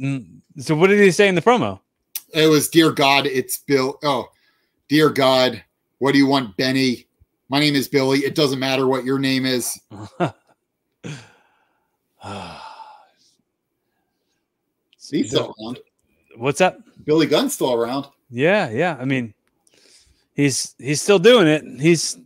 mm, 0.00 0.24
So 0.60 0.76
what 0.76 0.86
did 0.88 1.00
he 1.00 1.10
say 1.10 1.26
in 1.28 1.34
the 1.34 1.42
promo? 1.42 1.80
It 2.34 2.46
was, 2.46 2.68
Dear 2.68 2.92
God, 2.92 3.26
it's 3.26 3.58
Bill. 3.58 3.98
Oh, 4.04 4.28
Dear 4.88 5.10
God, 5.10 5.62
what 5.98 6.12
do 6.12 6.18
you 6.18 6.26
want, 6.26 6.56
Benny? 6.56 7.06
My 7.48 7.60
name 7.60 7.74
is 7.74 7.88
Billy. 7.88 8.18
It 8.20 8.34
doesn't 8.34 8.58
matter 8.58 8.86
what 8.86 9.04
your 9.04 9.18
name 9.18 9.46
is. 9.46 9.78
He's 15.10 15.30
still 15.30 15.54
around. 15.60 15.78
What's 16.36 16.60
up? 16.60 16.78
Billy 17.04 17.26
Gunn's 17.26 17.54
still 17.54 17.72
around. 17.72 18.06
Yeah, 18.30 18.68
yeah. 18.70 18.96
I 19.00 19.04
mean, 19.06 19.32
he's 20.34 20.74
he's 20.78 21.00
still 21.00 21.18
doing 21.18 21.46
it. 21.46 21.64
He's 21.80 22.18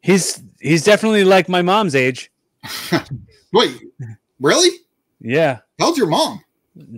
he's 0.00 0.40
he's 0.60 0.84
definitely 0.84 1.24
like 1.24 1.48
my 1.48 1.60
mom's 1.62 1.96
age. 1.96 2.30
Wait, 3.52 3.82
really? 4.40 4.78
Yeah, 5.20 5.58
How 5.78 5.86
old's 5.86 5.98
your 5.98 6.06
mom? 6.06 6.44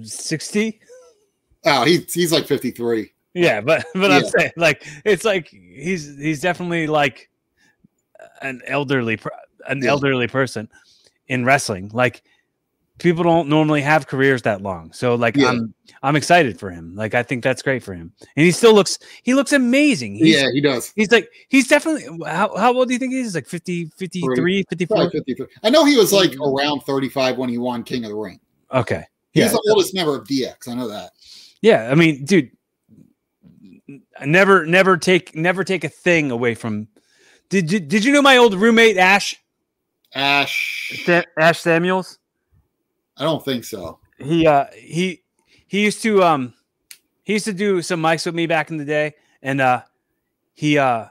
sixty. 0.03 0.81
Oh, 1.67 1.85
he, 1.85 1.99
he's 2.11 2.31
like 2.31 2.47
53. 2.47 3.11
Yeah, 3.35 3.61
but 3.61 3.85
but 3.95 4.11
I'm 4.11 4.25
saying 4.25 4.53
like 4.57 4.87
it's 5.05 5.25
like 5.25 5.49
he's 5.49 6.17
he's 6.19 6.41
definitely 6.41 6.87
like 6.87 7.29
an 8.43 8.63
elderly 8.67 9.19
an 9.67 9.83
Yeah. 9.83 9.91
elderly 9.91 10.29
person 10.29 10.69
in 11.29 11.45
wrestling. 11.45 11.91
Like 11.93 12.23
people 12.99 13.25
don't 13.25 13.49
normally 13.49 13.81
have 13.83 14.07
careers 14.07 14.43
that 14.43 14.63
long. 14.63 14.93
So 14.93 15.15
like 15.17 15.37
Yeah. 15.37 15.49
I'm 15.49 15.75
I'm 16.03 16.15
excited 16.17 16.61
for 16.61 16.71
him. 16.71 16.95
Like 16.95 17.15
I 17.15 17.23
think 17.25 17.43
that's 17.43 17.61
great 17.63 17.83
for 17.83 17.93
him. 17.93 18.13
And 18.37 18.45
he 18.45 18.53
still 18.53 18.73
looks 18.73 18.99
he 19.25 19.35
looks 19.35 19.53
amazing. 19.53 20.15
He's, 20.15 20.37
yeah, 20.37 20.49
he 20.53 20.61
does. 20.61 20.93
He's 20.95 21.11
like 21.11 21.29
he's 21.49 21.67
definitely 21.67 22.05
how, 22.27 22.57
how 22.57 22.73
old 22.73 22.87
do 22.89 22.95
you 22.95 23.01
think 23.01 23.13
he 23.13 23.21
is? 23.21 23.35
Like 23.35 23.49
50 23.49 23.87
53 23.97 24.65
54? 24.71 25.11
53. 25.11 25.47
I 25.65 25.71
know 25.71 25.85
he 25.85 25.97
was 25.97 26.13
like 26.13 26.35
around 26.41 26.81
35 26.83 27.37
when 27.37 27.49
he 27.49 27.59
won 27.59 27.83
King 27.83 28.05
of 28.05 28.11
the 28.11 28.17
Ring. 28.17 28.39
Okay. 28.73 29.05
He's 29.33 29.45
Yeah. 29.47 29.49
the 29.49 29.67
oldest 29.71 29.93
member 29.95 30.15
of 30.15 30.25
DX. 30.29 30.69
I 30.69 30.75
know 30.75 30.87
that. 30.89 31.11
Yeah, 31.63 31.89
I 31.91 31.95
mean, 31.95 32.25
dude, 32.27 32.51
never, 34.25 34.67
never 34.67 34.97
take, 34.97 35.35
never 35.35 35.65
take 35.65 35.85
a 35.85 35.89
thing 35.89 36.31
away 36.31 36.55
from. 36.55 36.89
Did 37.51 37.71
you 37.71 37.79
did 37.79 38.05
you 38.05 38.13
know 38.13 38.23
my 38.23 38.39
old 38.39 38.55
roommate 38.55 38.97
Ash 38.97 39.37
Ash. 40.15 41.03
Sa- 41.05 41.23
Ash 41.39 41.61
Samuels? 41.61 42.19
I 43.17 43.25
don't 43.25 43.45
think 43.45 43.65
so. 43.65 43.99
He 44.19 44.47
uh 44.47 44.67
he 44.75 45.23
he 45.67 45.85
used 45.85 46.03
to 46.03 46.23
um 46.23 46.55
he 47.23 47.35
used 47.35 47.45
to 47.45 47.53
do 47.53 47.83
some 47.83 48.01
mics 48.01 48.27
with 48.27 48.35
me 48.35 48.47
back 48.47 48.71
in 48.71 48.77
the 48.77 48.85
day, 48.85 49.15
and 49.43 49.61
uh 49.61 49.83
he 50.55 50.79
uh 50.79 51.07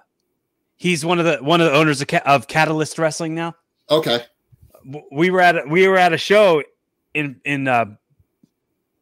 he's 0.76 1.06
one 1.06 1.20
of 1.20 1.26
the 1.26 1.38
one 1.38 1.62
of 1.62 1.72
the 1.72 1.78
owners 1.78 2.02
of, 2.02 2.08
Ca- 2.08 2.24
of 2.26 2.48
Catalyst 2.48 2.98
Wrestling 2.98 3.36
now. 3.36 3.56
Okay. 3.90 4.22
We 5.12 5.30
were 5.30 5.40
at 5.40 5.56
a, 5.56 5.64
we 5.68 5.88
were 5.88 5.98
at 5.98 6.14
a 6.14 6.18
show 6.18 6.64
in 7.14 7.40
in 7.46 7.68
uh 7.68 7.86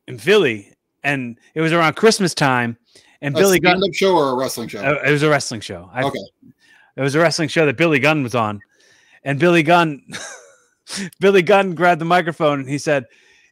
in 0.08 0.18
Philly, 0.20 0.74
and 1.04 1.40
it 1.56 1.62
was 1.62 1.72
around 1.72 1.96
Christmas 1.96 2.36
time, 2.36 2.78
and 3.22 3.36
A 3.36 3.40
Billy 3.40 3.60
Gunn. 3.60 3.78
stand-up 3.80 3.94
show 3.94 4.16
or 4.16 4.32
a 4.32 4.36
wrestling 4.36 4.68
show? 4.68 4.80
Uh, 4.82 5.02
it 5.06 5.12
was 5.12 5.24
a 5.24 5.30
wrestling 5.30 5.62
show. 5.62 5.90
I, 5.94 6.04
Okay. 6.04 6.20
It 6.98 7.02
was 7.02 7.16
a 7.16 7.20
wrestling 7.20 7.48
show 7.48 7.66
that 7.66 7.78
Billy 7.78 8.00
Gunn 8.00 8.22
was 8.22 8.36
on, 8.36 8.60
and 9.24 9.40
Billy 9.40 9.64
Gunn, 9.64 10.04
Billy 11.22 11.42
Gunn 11.42 11.74
grabbed 11.74 12.02
the 12.02 12.06
microphone 12.06 12.60
and 12.60 12.68
he 12.70 12.78
said, 12.78 13.06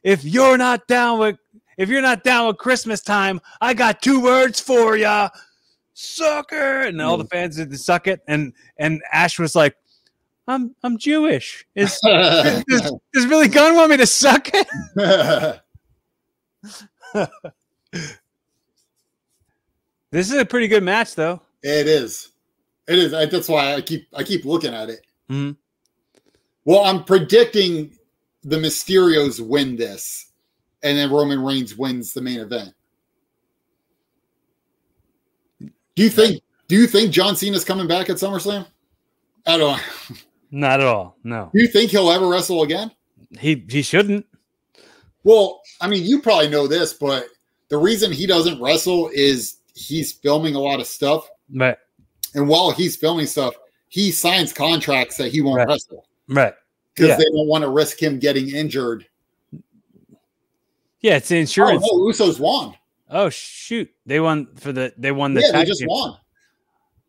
"If 0.04 0.24
you're 0.24 0.58
not 0.58 0.86
down 0.86 1.18
with, 1.18 1.36
if 1.78 1.88
you're 1.88 2.02
not 2.02 2.22
down 2.22 2.48
with 2.48 2.58
Christmas 2.58 3.00
time, 3.00 3.40
I 3.62 3.72
got 3.72 4.02
two 4.02 4.20
words 4.20 4.60
for 4.60 4.94
ya, 4.96 5.30
sucker." 5.94 6.82
And 6.82 7.00
all 7.00 7.16
the 7.16 7.24
fans 7.24 7.56
did 7.56 7.70
the 7.70 7.78
suck 7.78 8.06
it, 8.08 8.20
and 8.28 8.52
and 8.76 9.00
Ash 9.10 9.38
was 9.38 9.56
like, 9.56 9.74
"I'm 10.46 10.76
I'm 10.82 10.98
Jewish. 10.98 11.64
Is 11.74 11.98
does, 12.04 12.62
does 13.14 13.26
Billy 13.28 13.48
Gunn 13.48 13.74
want 13.74 13.90
me 13.90 13.96
to 13.96 14.06
suck 14.06 14.50
it?" 14.52 15.60
This 20.12 20.30
is 20.30 20.38
a 20.38 20.44
pretty 20.44 20.68
good 20.68 20.82
match, 20.82 21.14
though. 21.14 21.40
it 21.62 21.86
is. 21.86 22.30
It 22.88 22.98
is. 22.98 23.14
I, 23.14 23.26
that's 23.26 23.48
why 23.48 23.74
I 23.74 23.80
keep 23.80 24.08
I 24.14 24.24
keep 24.24 24.44
looking 24.44 24.74
at 24.74 24.90
it. 24.90 25.06
Mhm. 25.30 25.56
Well, 26.64 26.80
I'm 26.84 27.04
predicting 27.04 27.96
the 28.42 28.56
Mysterios 28.56 29.38
win 29.40 29.76
this, 29.76 30.26
and 30.82 30.98
then 30.98 31.10
Roman 31.10 31.40
Reigns 31.42 31.76
wins 31.76 32.12
the 32.12 32.20
main 32.22 32.40
event. 32.40 32.74
Do 35.60 36.02
you 36.02 36.10
think? 36.10 36.42
Do 36.68 36.76
you 36.76 36.86
think 36.86 37.12
John 37.12 37.36
Cena's 37.36 37.64
coming 37.64 37.86
back 37.88 38.10
at 38.10 38.16
SummerSlam? 38.16 38.66
I 39.46 39.56
don't. 39.56 39.76
know. 39.76 40.16
Not 40.52 40.80
at 40.80 40.86
all. 40.86 41.16
No, 41.22 41.48
Do 41.54 41.60
you 41.60 41.68
think 41.68 41.92
he'll 41.92 42.10
ever 42.10 42.26
wrestle 42.28 42.62
again? 42.62 42.90
he 43.38 43.64
he 43.68 43.82
shouldn't. 43.82 44.26
Well, 45.22 45.60
I 45.80 45.86
mean, 45.88 46.04
you 46.04 46.20
probably 46.20 46.48
know 46.48 46.66
this, 46.66 46.92
but 46.92 47.26
the 47.68 47.76
reason 47.78 48.10
he 48.10 48.26
doesn't 48.26 48.60
wrestle 48.60 49.10
is 49.14 49.58
he's 49.80 50.12
filming 50.12 50.54
a 50.54 50.60
lot 50.60 50.80
of 50.80 50.86
stuff. 50.86 51.28
Right. 51.54 51.76
And 52.34 52.48
while 52.48 52.70
he's 52.70 52.96
filming 52.96 53.26
stuff, 53.26 53.54
he 53.88 54.12
signs 54.12 54.52
contracts 54.52 55.16
that 55.16 55.32
he 55.32 55.40
won't 55.40 55.58
Right. 55.58 55.68
wrestle 55.68 56.06
Right. 56.28 56.54
because 56.94 57.08
Yeah. 57.10 57.16
they 57.16 57.24
don't 57.24 57.48
want 57.48 57.62
to 57.62 57.68
risk 57.70 58.00
him 58.00 58.18
getting 58.18 58.50
injured. 58.50 59.06
Yeah, 61.00 61.16
it's 61.16 61.28
the 61.28 61.36
Oh, 61.36 61.40
insurance. 61.40 61.82
no, 61.82 61.98
Usos 61.98 62.38
won. 62.38 62.74
Oh, 63.08 63.30
shoot. 63.30 63.90
They 64.06 64.20
won 64.20 64.54
for 64.56 64.72
the 64.72 64.92
they 64.96 65.10
won 65.12 65.34
the 65.34 65.40
yeah, 65.40 65.52
they 65.52 65.64
just 65.64 65.82
won. 65.86 66.16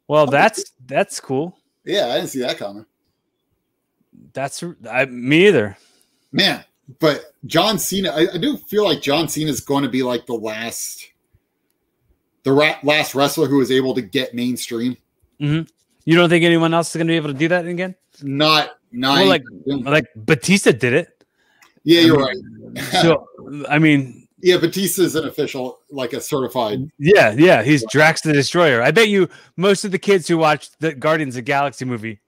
Well, 0.07 0.23
oh, 0.27 0.31
that's 0.31 0.63
that's 0.85 1.19
cool. 1.19 1.57
Yeah, 1.85 2.07
I 2.07 2.15
didn't 2.15 2.29
see 2.29 2.39
that 2.39 2.57
coming. 2.57 2.85
That's 4.33 4.63
I, 4.89 5.05
me 5.05 5.47
either. 5.47 5.77
Man, 6.31 6.63
but 6.99 7.33
John 7.45 7.77
Cena, 7.77 8.11
I, 8.11 8.33
I 8.33 8.37
do 8.37 8.57
feel 8.57 8.83
like 8.85 9.01
John 9.01 9.27
Cena 9.27 9.49
is 9.51 9.59
going 9.59 9.83
to 9.83 9.89
be 9.89 10.03
like 10.03 10.25
the 10.25 10.33
last, 10.33 11.05
the 12.43 12.51
ra- 12.51 12.77
last 12.83 13.15
wrestler 13.15 13.47
who 13.47 13.57
was 13.57 13.71
able 13.71 13.93
to 13.95 14.01
get 14.01 14.33
mainstream. 14.33 14.97
Mm-hmm. 15.39 15.67
You 16.05 16.15
don't 16.15 16.29
think 16.29 16.43
anyone 16.43 16.73
else 16.73 16.89
is 16.89 16.95
going 16.95 17.07
to 17.07 17.11
be 17.11 17.17
able 17.17 17.27
to 17.29 17.33
do 17.37 17.47
that 17.49 17.65
again? 17.65 17.95
Not, 18.21 18.71
not 18.91 19.19
Well, 19.19 19.27
like- 19.27 19.43
Like 19.65 20.05
Batista 20.15 20.71
did 20.71 20.93
it. 20.93 21.23
Yeah, 21.83 22.01
you're 22.01 22.17
right. 22.17 22.37
So 23.01 23.27
I 23.69 23.79
mean, 23.79 24.27
yeah, 24.43 24.57
Batista's 24.57 25.15
an 25.15 25.25
official, 25.27 25.79
like 25.91 26.13
a 26.13 26.21
certified. 26.21 26.79
yeah, 26.97 27.31
yeah, 27.37 27.61
he's 27.63 27.83
Drax 27.91 28.21
the 28.21 28.33
Destroyer. 28.33 28.81
I 28.81 28.91
bet 28.91 29.07
you 29.09 29.29
most 29.57 29.85
of 29.85 29.91
the 29.91 29.99
kids 29.99 30.27
who 30.27 30.37
watched 30.37 30.79
the 30.79 30.93
Guardians 30.93 31.35
of 31.35 31.39
the 31.39 31.41
Galaxy 31.43 31.85
movie 31.85 32.19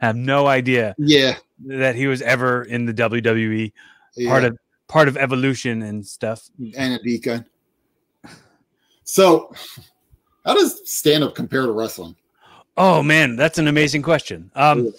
have 0.00 0.14
no 0.16 0.46
idea 0.46 0.94
Yeah, 0.98 1.36
that 1.66 1.96
he 1.96 2.06
was 2.06 2.22
ever 2.22 2.62
in 2.64 2.84
the 2.86 2.94
WWE 2.94 3.72
yeah. 4.16 4.30
part 4.30 4.44
of 4.44 4.58
part 4.88 5.08
of 5.08 5.16
evolution 5.16 5.82
and 5.82 6.06
stuff. 6.06 6.48
and 6.76 6.94
a 6.94 6.98
deacon. 7.02 7.44
So, 9.08 9.50
how 10.44 10.52
does 10.52 10.82
stand 10.84 11.24
up 11.24 11.34
compare 11.34 11.64
to 11.64 11.72
wrestling? 11.72 12.14
Oh 12.76 13.02
man, 13.02 13.36
that's 13.36 13.56
an 13.56 13.66
amazing 13.66 14.02
question. 14.02 14.50
Um, 14.54 14.92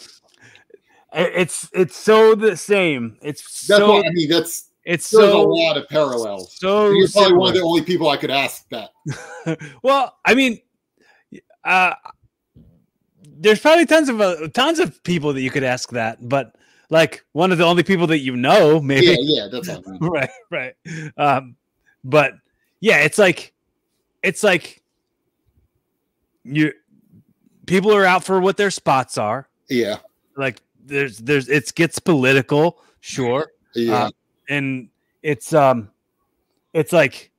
it's 1.14 1.70
it's 1.74 1.96
so 1.96 2.34
the 2.34 2.58
same. 2.58 3.20
It's 3.22 3.68
That's 3.68 3.80
so 3.80 4.04
I 4.04 4.10
mean. 4.10 4.28
That's 4.28 4.72
it's 4.84 5.06
so 5.06 5.40
a 5.40 5.46
lot 5.46 5.78
of 5.78 5.88
parallels. 5.90 6.58
so. 6.58 6.90
You're 6.90 7.08
probably 7.08 7.38
one 7.38 7.50
of 7.50 7.54
the 7.54 7.62
only 7.62 7.84
people 7.84 8.10
I 8.10 8.18
could 8.18 8.32
ask 8.32 8.68
that. 8.70 8.90
well, 9.84 10.18
I 10.26 10.34
mean, 10.34 10.60
uh, 11.64 11.94
there's 13.28 13.60
probably 13.60 13.86
tons 13.86 14.10
of 14.10 14.20
uh, 14.20 14.48
tons 14.56 14.80
of 14.80 15.04
people 15.04 15.34
that 15.34 15.42
you 15.42 15.52
could 15.52 15.64
ask 15.64 15.92
that, 15.92 16.28
but 16.28 16.56
like 16.90 17.24
one 17.34 17.52
of 17.52 17.60
the 17.60 17.66
only 17.66 17.84
people 17.84 18.08
that 18.08 18.22
you 18.22 18.36
know, 18.36 18.82
maybe. 18.82 19.06
Yeah, 19.06 19.18
yeah, 19.20 19.48
that's. 19.52 19.70
I 19.70 19.80
mean. 19.86 20.00
right, 20.02 20.32
right. 20.50 20.74
Um, 21.16 21.58
but 22.04 22.34
yeah, 22.80 23.02
it's 23.02 23.20
like 23.20 23.54
it's 24.24 24.44
like 24.44 24.82
you 26.44 26.72
people 27.66 27.94
are 27.94 28.06
out 28.06 28.24
for 28.24 28.40
what 28.40 28.58
their 28.58 28.72
spots 28.72 29.18
are. 29.18 29.48
Yeah, 29.70 29.98
Like 30.36 30.62
there's 30.86 31.20
there's 31.20 31.48
it 31.50 31.74
gets 31.76 32.00
political, 32.00 32.80
sure. 33.00 33.52
yeah, 33.76 34.06
Uh, 34.06 34.12
and 34.50 34.90
it's 35.22 35.54
um 35.54 35.90
it's 36.74 36.92
like 36.94 37.32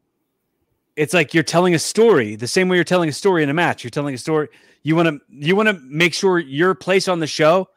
it's 0.97 1.15
like 1.15 1.35
you're 1.35 1.43
telling 1.43 1.75
a 1.75 1.79
story 1.79 2.37
the 2.37 2.47
same 2.47 2.69
way 2.69 2.77
you're 2.77 2.85
telling 2.85 3.09
a 3.09 3.13
story 3.13 3.43
in 3.43 3.49
a 3.49 3.55
match 3.55 3.83
you're 3.83 3.91
telling 3.91 4.15
a 4.15 4.19
story 4.19 4.49
you 4.83 4.95
want 4.95 5.09
to 5.09 5.19
you 5.31 5.57
want 5.57 5.69
to 5.69 5.73
make 5.85 6.13
sure 6.13 6.39
your 6.39 6.75
place 6.75 7.09
on 7.09 7.21
the 7.21 7.27
show 7.27 7.69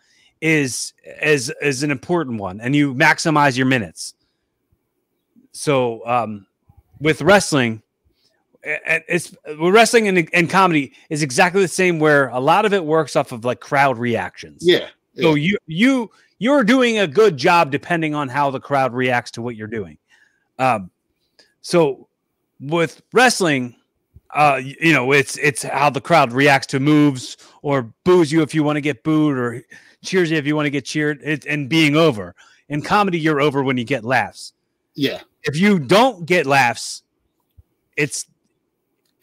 is 0.41 0.93
is 1.21 1.53
is 1.61 1.83
an 1.83 1.91
important 1.91 2.39
one 2.39 2.59
and 2.59 2.75
you 2.75 2.93
maximize 2.93 3.55
your 3.55 3.65
minutes 3.67 4.13
so 5.51 6.05
um 6.05 6.45
with 6.99 7.21
wrestling 7.21 7.81
it's 8.63 9.35
wrestling 9.59 10.07
and, 10.07 10.29
and 10.33 10.49
comedy 10.49 10.93
is 11.09 11.21
exactly 11.21 11.61
the 11.61 11.67
same 11.67 11.99
where 11.99 12.29
a 12.29 12.39
lot 12.39 12.65
of 12.65 12.73
it 12.73 12.83
works 12.83 13.15
off 13.15 13.31
of 13.31 13.43
like 13.43 13.59
crowd 13.59 13.97
reactions 13.97 14.61
yeah. 14.65 14.87
so 15.15 15.35
you 15.35 15.57
you 15.67 16.09
you're 16.43 16.65
doing 16.65 16.99
a 16.99 17.07
good 17.07 17.37
job 17.37 17.71
depending 17.71 18.13
on 18.13 18.27
how 18.27 18.51
the 18.51 18.59
crowd 18.59 18.93
reacts 18.93 19.31
to 19.31 19.41
what 19.41 19.55
you're 19.55 19.65
doing. 19.65 19.97
Um, 20.59 20.91
so 21.61 22.09
with 22.59 23.01
wrestling, 23.13 23.77
uh, 24.35 24.59
you 24.61 24.91
know, 24.91 25.13
it's 25.13 25.37
it's 25.37 25.63
how 25.63 25.89
the 25.89 26.01
crowd 26.01 26.33
reacts 26.33 26.67
to 26.67 26.81
moves 26.81 27.37
or 27.61 27.93
boos 28.03 28.29
you 28.29 28.41
if 28.41 28.53
you 28.53 28.61
want 28.61 28.75
to 28.75 28.81
get 28.81 29.03
booed 29.03 29.37
or 29.37 29.63
cheers 30.03 30.31
you 30.31 30.35
if 30.37 30.45
you 30.45 30.53
want 30.53 30.65
to 30.65 30.69
get 30.69 30.83
cheered 30.83 31.21
it, 31.23 31.45
and 31.45 31.69
being 31.69 31.95
over. 31.95 32.35
In 32.67 32.81
comedy, 32.81 33.17
you're 33.17 33.39
over 33.39 33.63
when 33.63 33.77
you 33.77 33.85
get 33.85 34.03
laughs. 34.03 34.51
yeah, 34.95 35.21
If 35.43 35.55
you 35.55 35.79
don't 35.79 36.25
get 36.25 36.45
laughs, 36.45 37.03
it's 37.95 38.25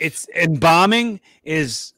it's 0.00 0.26
and 0.34 0.58
bombing 0.58 1.20
is 1.44 1.92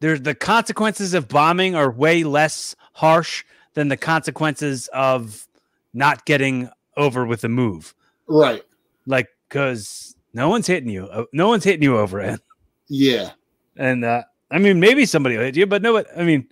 there's 0.00 0.22
the 0.22 0.34
consequences 0.34 1.14
of 1.14 1.28
bombing 1.28 1.74
are 1.74 1.90
way 1.90 2.24
less 2.24 2.76
harsh 2.92 3.44
than 3.74 3.88
the 3.88 3.96
consequences 3.96 4.88
of 4.92 5.46
not 5.94 6.24
getting 6.24 6.68
over 6.96 7.24
with 7.24 7.44
a 7.44 7.48
move. 7.48 7.94
right. 8.26 8.62
Like, 9.06 9.28
because 9.48 10.14
no 10.34 10.48
one's 10.48 10.66
hitting 10.66 10.90
you, 10.90 11.06
uh, 11.06 11.24
no 11.32 11.48
one's 11.48 11.64
hitting 11.64 11.82
you 11.82 11.96
over 11.96 12.20
it. 12.20 12.40
Yeah, 12.88 13.30
And 13.76 14.04
uh, 14.04 14.22
I 14.50 14.58
mean, 14.58 14.80
maybe 14.80 15.06
somebody 15.06 15.36
will 15.36 15.44
hit 15.44 15.56
you, 15.56 15.66
but 15.66 15.82
no, 15.82 15.92
but 15.92 16.06
I 16.16 16.24
mean, 16.24 16.48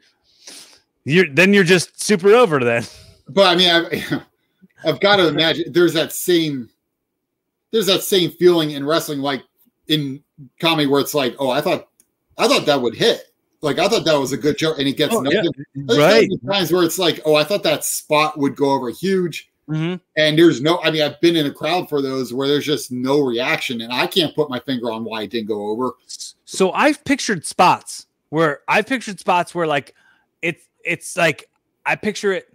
you're 1.04 1.28
then 1.28 1.52
you're 1.52 1.64
just 1.64 2.02
super 2.02 2.30
over 2.30 2.60
then. 2.60 2.84
but 3.28 3.46
I 3.46 3.56
mean, 3.56 3.70
I've, 3.70 4.22
I've 4.84 5.00
got 5.00 5.16
to 5.16 5.28
imagine 5.28 5.72
there's 5.72 5.94
that 5.94 6.12
same, 6.12 6.68
there's 7.72 7.86
that 7.86 8.02
same 8.02 8.30
feeling 8.30 8.72
in 8.72 8.84
wrestling, 8.84 9.20
like 9.20 9.42
in 9.88 10.22
comedy, 10.60 10.86
where 10.86 11.00
it's 11.00 11.14
like, 11.14 11.34
oh, 11.38 11.50
I 11.50 11.60
thought, 11.60 11.88
I 12.38 12.48
thought 12.48 12.66
that 12.66 12.80
would 12.80 12.94
hit. 12.94 13.22
Like 13.62 13.78
I 13.78 13.88
thought 13.88 14.04
that 14.04 14.14
was 14.14 14.32
a 14.32 14.36
good 14.36 14.58
joke, 14.58 14.78
and 14.78 14.86
it 14.86 14.96
gets 14.96 15.14
Oh, 15.14 15.22
yeah. 15.24 15.40
nothing. 15.42 15.64
There's 15.74 15.98
right. 15.98 16.28
times 16.48 16.72
where 16.72 16.84
it's 16.84 16.98
like, 16.98 17.20
oh, 17.24 17.34
I 17.34 17.42
thought 17.44 17.62
that 17.62 17.84
spot 17.84 18.38
would 18.38 18.54
go 18.54 18.70
over 18.70 18.90
huge, 18.90 19.50
Mhm. 19.68 19.98
and 20.16 20.38
there's 20.38 20.60
no. 20.60 20.78
I 20.82 20.90
mean, 20.90 21.02
I've 21.02 21.20
been 21.22 21.36
in 21.36 21.46
a 21.46 21.50
crowd 21.50 21.88
for 21.88 22.02
those 22.02 22.32
where 22.34 22.46
there's 22.46 22.66
just 22.66 22.92
no 22.92 23.20
reaction, 23.20 23.80
and 23.80 23.92
I 23.92 24.06
can't 24.06 24.34
put 24.34 24.50
my 24.50 24.60
finger 24.60 24.92
on 24.92 25.04
why 25.04 25.22
it 25.22 25.30
didn't 25.30 25.48
go 25.48 25.68
over. 25.68 25.92
So 26.44 26.70
I've 26.72 27.02
pictured 27.04 27.44
spots 27.46 28.06
where 28.28 28.60
I've 28.68 28.86
pictured 28.86 29.18
spots 29.18 29.54
where 29.54 29.66
like 29.66 29.94
it's 30.42 30.64
it's 30.84 31.16
like 31.16 31.48
I 31.86 31.96
picture 31.96 32.32
it 32.34 32.52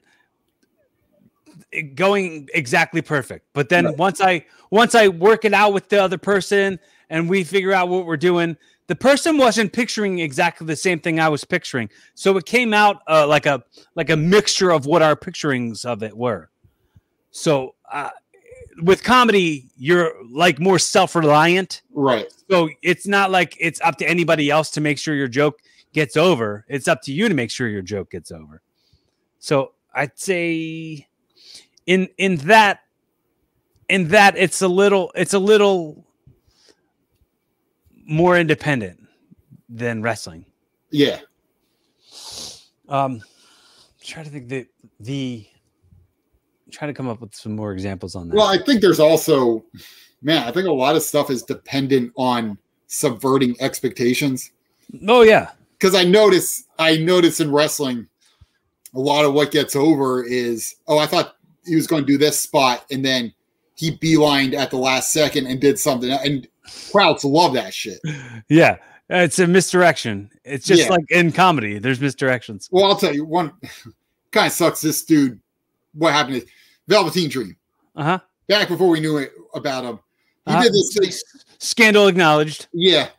it 1.72 1.96
going 1.96 2.48
exactly 2.54 3.02
perfect. 3.02 3.46
But 3.54 3.70
then 3.70 3.86
Right. 3.86 3.98
once 3.98 4.22
I 4.22 4.46
once 4.70 4.94
I 4.96 5.08
work 5.08 5.46
it 5.46 5.54
out 5.54 5.74
with 5.74 5.90
the 5.90 6.02
other 6.02 6.18
person 6.18 6.80
and 7.12 7.30
we 7.30 7.44
figure 7.44 7.74
out 7.74 7.90
what 7.90 8.06
we're 8.06 8.18
doing, 8.18 8.58
the 8.88 8.96
person 8.96 9.38
wasn't 9.38 9.72
picturing 9.74 10.20
exactly 10.20 10.66
the 10.66 10.76
same 10.76 11.00
thing 11.00 11.20
I 11.20 11.30
was 11.30 11.44
picturing. 11.44 11.90
So 12.16 12.38
it 12.38 12.46
came 12.46 12.74
out 12.74 13.02
uh, 13.08 13.28
like 13.28 13.46
a 13.46 13.64
like 13.96 14.10
a 14.10 14.18
mixture 14.18 14.72
of 14.72 14.88
what 14.88 15.04
our 15.04 15.16
picturings 15.16 15.86
of 15.86 16.02
it 16.02 16.18
were. 16.18 16.50
So 17.30 17.76
uh, 17.92 18.10
with 18.82 19.04
comedy, 19.04 19.70
you're 19.78 20.14
like 20.32 20.60
more 20.60 20.80
self-reliant. 20.80 21.84
Right. 21.94 22.34
So 22.50 22.70
it's 22.82 23.06
not 23.06 23.30
like 23.30 23.56
it's 23.60 23.82
up 23.82 23.98
to 23.98 24.10
anybody 24.10 24.50
else 24.50 24.72
to 24.72 24.82
make 24.82 24.98
sure 24.98 25.14
your 25.14 25.28
joke 25.28 25.60
gets 25.94 26.16
over. 26.16 26.66
It's 26.70 26.88
up 26.88 27.02
to 27.04 27.14
you 27.14 27.28
to 27.28 27.36
make 27.36 27.52
sure 27.52 27.68
your 27.68 27.82
joke 27.82 28.12
gets 28.12 28.32
over. 28.32 28.62
So 29.40 29.74
I'd 29.94 30.18
say 30.18 31.08
in 31.86 32.08
in 32.18 32.38
that 32.38 32.80
in 33.90 34.08
that 34.08 34.38
it's 34.38 34.62
a 34.62 34.68
little 34.70 35.12
it's 35.14 35.34
a 35.34 35.40
little 35.40 36.06
more 38.06 38.38
independent 38.38 39.00
than 39.70 40.02
wrestling. 40.02 40.46
Yeah. 40.90 41.20
Um 42.90 43.22
try 44.04 44.24
to 44.24 44.30
think 44.30 44.50
the 44.50 44.68
the 45.00 45.46
try 46.72 46.88
to 46.88 46.94
come 46.94 47.08
up 47.08 47.22
with 47.22 47.36
some 47.36 47.56
more 47.56 47.74
examples 47.74 48.16
on 48.16 48.30
that. 48.30 48.36
Well, 48.36 48.48
I 48.48 48.58
think 48.58 48.82
there's 48.82 49.00
also, 49.00 49.64
man, 50.22 50.48
I 50.48 50.52
think 50.52 50.68
a 50.68 50.72
lot 50.72 50.96
of 50.96 51.04
stuff 51.04 51.30
is 51.30 51.44
dependent 51.44 52.14
on 52.16 52.58
subverting 52.88 53.56
expectations. 53.60 54.52
oh 55.08 55.22
yeah. 55.22 55.52
Because 55.74 55.96
I 55.96 56.04
notice, 56.04 56.66
I 56.78 56.98
notice 56.98 57.40
in 57.40 57.52
wrestling, 57.52 58.08
a 58.94 59.00
lot 59.00 59.26
of 59.26 59.34
what 59.34 59.52
gets 59.52 59.76
over 59.76 60.24
is, 60.24 60.76
oh, 60.88 60.98
I 60.98 61.08
thought 61.08 61.36
he 61.66 61.76
was 61.76 61.88
going 61.88 62.04
to 62.04 62.08
do 62.08 62.18
this 62.18 62.40
spot, 62.40 62.86
and 62.92 63.04
then 63.04 63.34
he 63.76 63.98
beelined 63.98 64.54
at 64.54 64.70
the 64.70 64.78
last 64.78 65.12
second 65.12 65.48
and 65.48 65.60
did 65.60 65.80
something, 65.80 66.12
and 66.12 66.48
crowds 66.92 67.24
love 67.24 67.54
that 67.54 67.74
shit. 67.74 68.00
Yeah. 68.50 68.78
It's 69.10 69.40
a 69.40 69.48
misdirection. 69.48 70.30
It's 70.46 70.66
just 70.66 70.84
Yeah. 70.84 70.90
like 70.90 71.10
in 71.12 71.32
comedy, 71.34 71.80
there's 71.80 72.00
misdirections. 72.00 72.70
Well, 72.72 72.86
I'll 72.86 72.96
tell 72.96 73.14
you 73.14 73.26
one 73.26 73.52
kind 74.32 74.48
of 74.48 74.54
sucks. 74.54 74.80
This 74.82 75.04
dude, 75.04 75.40
what 75.94 76.14
happened 76.14 76.38
is 76.38 76.46
Velveteen 76.88 77.30
Dream. 77.30 77.58
Uh-huh. 77.96 78.20
Back 78.48 78.70
before 78.70 78.88
we 78.90 79.00
knew 79.02 79.18
it 79.18 79.34
about 79.54 79.84
him, 79.84 80.00
he 80.46 80.54
Uh-huh. 80.54 80.64
did 80.64 80.72
this 80.74 80.98
thing. 80.98 81.12
Scandal 81.60 82.08
acknowledged. 82.08 82.68
Yeah. 82.74 83.10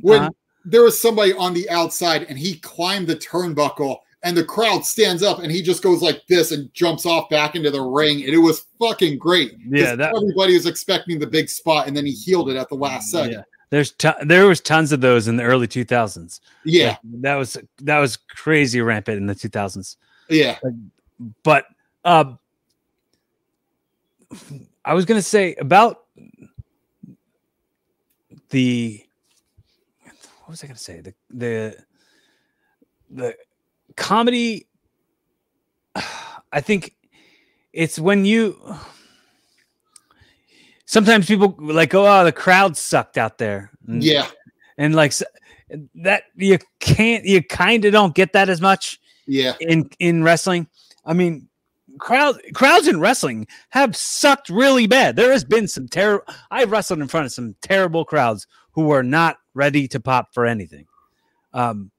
When 0.00 0.20
Uh-huh. 0.20 0.30
there 0.64 0.82
was 0.82 1.00
somebody 1.00 1.32
on 1.32 1.52
the 1.52 1.68
outside 1.68 2.26
and 2.28 2.38
he 2.38 2.54
climbed 2.60 3.08
the 3.08 3.16
turnbuckle 3.16 3.98
and 4.22 4.36
the 4.36 4.44
crowd 4.44 4.84
stands 4.84 5.22
up 5.22 5.38
and 5.38 5.50
he 5.50 5.62
just 5.62 5.82
goes 5.82 6.02
like 6.02 6.22
this 6.28 6.52
and 6.52 6.72
jumps 6.74 7.06
off 7.06 7.28
back 7.30 7.54
into 7.54 7.70
the 7.70 7.80
ring 7.80 8.22
and 8.24 8.34
it 8.34 8.38
was 8.38 8.66
fucking 8.78 9.18
great 9.18 9.56
Yeah, 9.68 9.94
that- 9.96 10.14
everybody 10.14 10.54
was 10.54 10.66
expecting 10.66 11.18
the 11.18 11.26
big 11.26 11.48
spot 11.48 11.86
and 11.88 11.96
then 11.96 12.04
he 12.06 12.12
healed 12.12 12.50
it 12.50 12.56
at 12.56 12.68
the 12.68 12.74
last 12.74 13.10
second. 13.10 13.32
Yeah. 13.32 13.42
There's 13.70 13.92
ton 13.92 14.14
there 14.26 14.46
was 14.46 14.60
tons 14.60 14.90
of 14.92 15.00
those 15.00 15.28
in 15.28 15.36
the 15.36 15.44
early 15.44 15.68
2000s. 15.68 16.40
Yeah, 16.64 16.88
Like, 16.88 16.98
that 17.22 17.36
was 17.36 17.56
that 17.82 17.98
was 18.00 18.16
crazy 18.16 18.80
rampant 18.80 19.16
in 19.18 19.26
the 19.26 19.34
2000s. 19.34 19.96
yeah, 20.28 20.58
But 21.44 21.66
uh, 22.04 22.34
I 24.84 24.94
was 24.94 25.04
gonna 25.04 25.22
say 25.22 25.54
about 25.54 26.04
the 28.50 29.04
what 30.40 30.48
was 30.50 30.64
I 30.64 30.66
gonna 30.66 30.76
say 30.78 31.00
the 31.00 31.14
the 31.30 31.76
the 33.10 33.36
comedy. 34.00 34.66
I 36.52 36.60
think 36.60 36.96
it's 37.72 37.98
when 37.98 38.24
you 38.24 38.58
sometimes 40.86 41.26
people 41.26 41.54
like 41.60 41.94
oh 41.94 42.24
the 42.24 42.32
crowd 42.32 42.76
sucked 42.76 43.16
out 43.16 43.38
there 43.38 43.70
and, 43.86 44.02
yeah, 44.02 44.26
and 44.76 44.96
like 44.96 45.12
that 45.94 46.24
you 46.34 46.58
can't 46.80 47.24
you 47.24 47.44
kind 47.44 47.84
of 47.84 47.92
don't 47.92 48.16
get 48.16 48.32
that 48.32 48.48
as 48.48 48.60
much 48.60 48.98
yeah, 49.26 49.54
in 49.60 49.88
in 50.00 50.24
wrestling. 50.24 50.66
I 51.04 51.12
mean, 51.12 51.48
crowd 51.98 52.40
crowds 52.52 52.88
in 52.88 52.98
wrestling 52.98 53.46
have 53.68 53.94
sucked 53.94 54.48
really 54.48 54.88
bad. 54.88 55.14
There 55.14 55.30
has 55.30 55.44
been 55.44 55.68
some 55.68 55.86
terrible. 55.86 56.24
I've 56.50 56.72
wrestled 56.72 57.00
in 57.00 57.06
front 57.06 57.26
of 57.26 57.32
some 57.32 57.54
terrible 57.62 58.04
crowds 58.04 58.48
who 58.72 58.86
were 58.86 59.04
not 59.04 59.38
ready 59.54 59.86
to 59.88 60.00
pop 60.00 60.34
for 60.34 60.46
anything. 60.46 60.86
Um, 61.52 61.92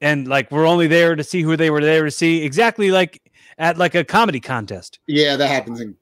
and 0.00 0.28
like 0.28 0.50
we're 0.50 0.66
only 0.66 0.86
there 0.86 1.16
to 1.16 1.24
see 1.24 1.42
who 1.42 1.56
they 1.56 1.70
were 1.70 1.80
there 1.82 2.04
to 2.04 2.10
see. 2.10 2.42
Exactly 2.44 2.90
like 2.90 3.20
at 3.58 3.76
like 3.78 3.94
a 3.94 4.04
comedy 4.04 4.40
contest. 4.40 5.00
yeah. 5.06 5.36
That 5.36 5.48
happens 5.50 5.80
in 5.80 5.96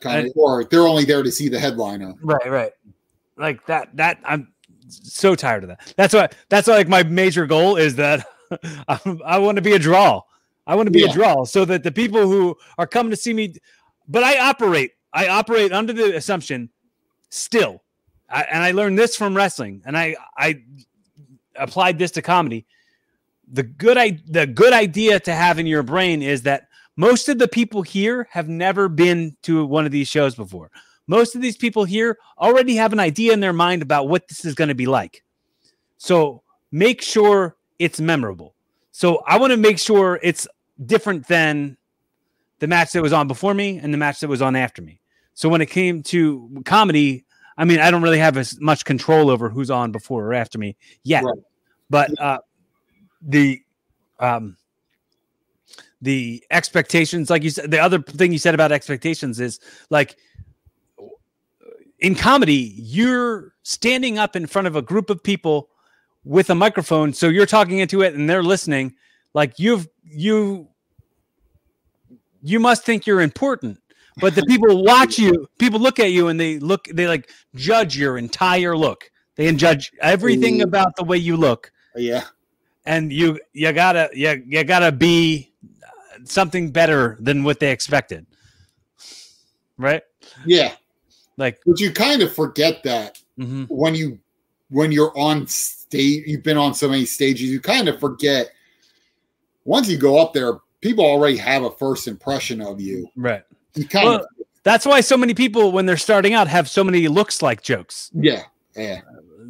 kind 0.00 0.26
of, 0.26 0.32
or 0.36 0.64
they're 0.64 0.86
only 0.86 1.04
there 1.04 1.22
to 1.22 1.30
see 1.30 1.48
the 1.48 1.58
headliner. 1.58 2.12
Right, 2.22 2.50
right. 2.50 2.72
Like 3.36 3.64
that. 3.66 3.94
That 3.96 4.18
I'm 4.24 4.52
so 4.88 5.34
tired 5.34 5.64
of 5.64 5.68
that. 5.68 5.92
That's 5.96 6.14
why. 6.14 6.28
That's 6.48 6.68
why, 6.68 6.74
like 6.76 6.88
my 6.88 7.02
major 7.02 7.46
goal 7.46 7.76
is 7.76 7.96
that 7.96 8.26
I, 8.88 8.98
I 9.24 9.38
want 9.38 9.56
to 9.56 9.62
be 9.62 9.72
a 9.72 9.78
draw. 9.78 10.22
I 10.66 10.74
want 10.74 10.86
to 10.88 10.90
be 10.90 11.00
Yeah. 11.00 11.10
a 11.10 11.12
draw, 11.12 11.44
so 11.44 11.64
that 11.64 11.82
the 11.84 11.92
people 11.92 12.22
who 12.28 12.56
are 12.78 12.86
coming 12.88 13.10
to 13.10 13.16
see 13.16 13.32
me, 13.32 13.54
but 14.08 14.22
I 14.24 14.38
operate. 14.48 14.92
I 15.12 15.28
operate 15.28 15.72
under 15.72 15.92
the 15.92 16.16
assumption, 16.16 16.70
still, 17.30 17.82
I, 18.28 18.42
and 18.50 18.62
I 18.62 18.72
learned 18.72 18.98
this 18.98 19.16
from 19.16 19.36
wrestling, 19.36 19.82
and 19.86 19.96
I 19.96 20.16
I 20.36 20.62
applied 21.56 21.98
this 21.98 22.10
to 22.12 22.22
comedy. 22.22 22.66
The 23.52 23.62
good 23.62 23.96
I 23.96 24.18
the 24.26 24.46
good 24.46 24.72
idea 24.72 25.20
to 25.20 25.32
have 25.32 25.58
in 25.58 25.66
your 25.66 25.82
brain 25.82 26.22
is 26.22 26.42
that 26.42 26.68
most 26.96 27.28
of 27.28 27.38
the 27.38 27.48
people 27.48 27.82
here 27.82 28.26
have 28.30 28.48
never 28.48 28.88
been 28.88 29.36
to 29.42 29.64
one 29.66 29.86
of 29.86 29.92
these 29.92 30.08
shows 30.08 30.34
before 30.34 30.70
most 31.06 31.34
of 31.34 31.42
these 31.42 31.56
people 31.56 31.84
here 31.84 32.18
already 32.38 32.76
have 32.76 32.92
an 32.92 33.00
idea 33.00 33.32
in 33.32 33.40
their 33.40 33.52
mind 33.52 33.82
about 33.82 34.08
what 34.08 34.26
this 34.28 34.44
is 34.44 34.54
going 34.54 34.68
to 34.68 34.74
be 34.74 34.86
like. 34.86 35.24
So 35.98 36.42
make 36.72 37.02
sure 37.02 37.56
it's 37.78 38.00
memorable. 38.00 38.54
So 38.90 39.22
I 39.26 39.38
want 39.38 39.52
to 39.52 39.56
make 39.56 39.78
sure 39.78 40.18
it's 40.22 40.48
different 40.84 41.28
than 41.28 41.76
the 42.58 42.66
match 42.66 42.92
that 42.92 43.02
was 43.02 43.12
on 43.12 43.28
before 43.28 43.54
me 43.54 43.78
and 43.78 43.92
the 43.92 43.98
match 43.98 44.20
that 44.20 44.28
was 44.28 44.42
on 44.42 44.56
after 44.56 44.82
me. 44.82 45.00
So 45.34 45.48
when 45.48 45.60
it 45.60 45.66
came 45.66 46.02
to 46.04 46.62
comedy, 46.64 47.24
I 47.58 47.64
mean, 47.64 47.78
I 47.78 47.90
don't 47.90 48.02
really 48.02 48.18
have 48.18 48.36
as 48.36 48.58
much 48.60 48.84
control 48.84 49.30
over 49.30 49.48
who's 49.48 49.70
on 49.70 49.92
before 49.92 50.24
or 50.26 50.34
after 50.34 50.58
me 50.58 50.76
yet. 51.04 51.24
Right. 51.24 51.38
But 51.88 52.20
uh, 52.20 52.38
the 53.26 53.62
um, 54.18 54.56
the 56.00 56.42
expectations, 56.50 57.28
like 57.28 57.42
you 57.42 57.50
said, 57.50 57.70
the 57.70 57.78
other 57.78 58.00
thing 58.00 58.32
you 58.32 58.38
said 58.38 58.54
about 58.54 58.72
expectations 58.72 59.40
is 59.40 59.60
like 59.90 60.16
in 61.98 62.14
comedy, 62.14 62.74
you're 62.76 63.52
standing 63.62 64.18
up 64.18 64.36
in 64.36 64.46
front 64.46 64.68
of 64.68 64.76
a 64.76 64.82
group 64.82 65.10
of 65.10 65.22
people 65.22 65.68
with 66.24 66.50
a 66.50 66.54
microphone, 66.54 67.12
so 67.12 67.28
you're 67.28 67.46
talking 67.46 67.78
into 67.78 68.02
it 68.02 68.14
and 68.14 68.28
they're 68.28 68.42
listening. 68.42 68.94
Like 69.34 69.58
you've 69.58 69.88
you 70.04 70.68
you 72.42 72.60
must 72.60 72.84
think 72.84 73.06
you're 73.06 73.20
important. 73.20 73.78
But 74.18 74.34
the 74.34 74.42
people 74.44 74.82
watch 74.84 75.18
you, 75.18 75.48
people 75.58 75.80
look 75.80 75.98
at 75.98 76.12
you 76.12 76.28
and 76.28 76.40
they 76.40 76.58
look, 76.58 76.86
they 76.92 77.06
like 77.06 77.30
judge 77.54 77.96
your 77.96 78.16
entire 78.16 78.76
look. 78.76 79.10
They 79.36 79.52
judge 79.52 79.92
everything 80.00 80.62
about 80.62 80.96
the 80.96 81.04
way 81.04 81.18
you 81.18 81.36
look. 81.36 81.70
Yeah, 81.94 82.24
And 82.86 83.12
you 83.12 83.40
you 83.52 83.72
gotta 83.72 84.08
you, 84.12 84.42
you 84.46 84.64
gotta 84.64 84.92
be 84.92 85.52
something 86.24 86.70
better 86.70 87.16
than 87.20 87.44
what 87.44 87.60
they 87.60 87.70
expected. 87.70 88.26
Right? 89.78 90.02
yeah. 90.46 90.72
Like 91.36 91.60
But 91.66 91.80
you 91.80 91.92
kind 91.92 92.22
of 92.22 92.32
forget 92.34 92.82
that 92.84 93.20
mhm. 93.38 93.66
when 93.68 93.94
you 93.94 94.18
when 94.70 94.90
you're 94.92 95.16
on 95.16 95.46
stage, 95.46 96.24
you've 96.26 96.42
been 96.42 96.56
on 96.56 96.74
so 96.74 96.88
many 96.88 97.04
stages, 97.04 97.42
you 97.50 97.60
kind 97.60 97.88
of 97.88 98.00
forget. 98.00 98.50
Once 99.64 99.88
you 99.88 99.98
go 99.98 100.18
up 100.18 100.32
there, 100.32 100.58
people 100.80 101.04
already 101.04 101.36
have 101.36 101.64
a 101.64 101.70
first 101.72 102.06
impression 102.08 102.60
of 102.60 102.80
you. 102.80 103.08
right. 103.16 103.42
You 103.74 103.86
kind 103.86 104.08
Well, 104.08 104.20
of, 104.20 104.26
That's 104.62 104.86
why 104.86 105.00
so 105.00 105.16
many 105.16 105.34
people, 105.34 105.72
when 105.72 105.86
they're 105.86 105.96
starting 105.96 106.34
out, 106.34 106.48
have 106.48 106.68
so 106.68 106.82
many 106.82 107.06
looks 107.08 107.42
like 107.42 107.62
jokes. 107.62 108.10
yeah, 108.14 108.42
yeah, 108.76 109.00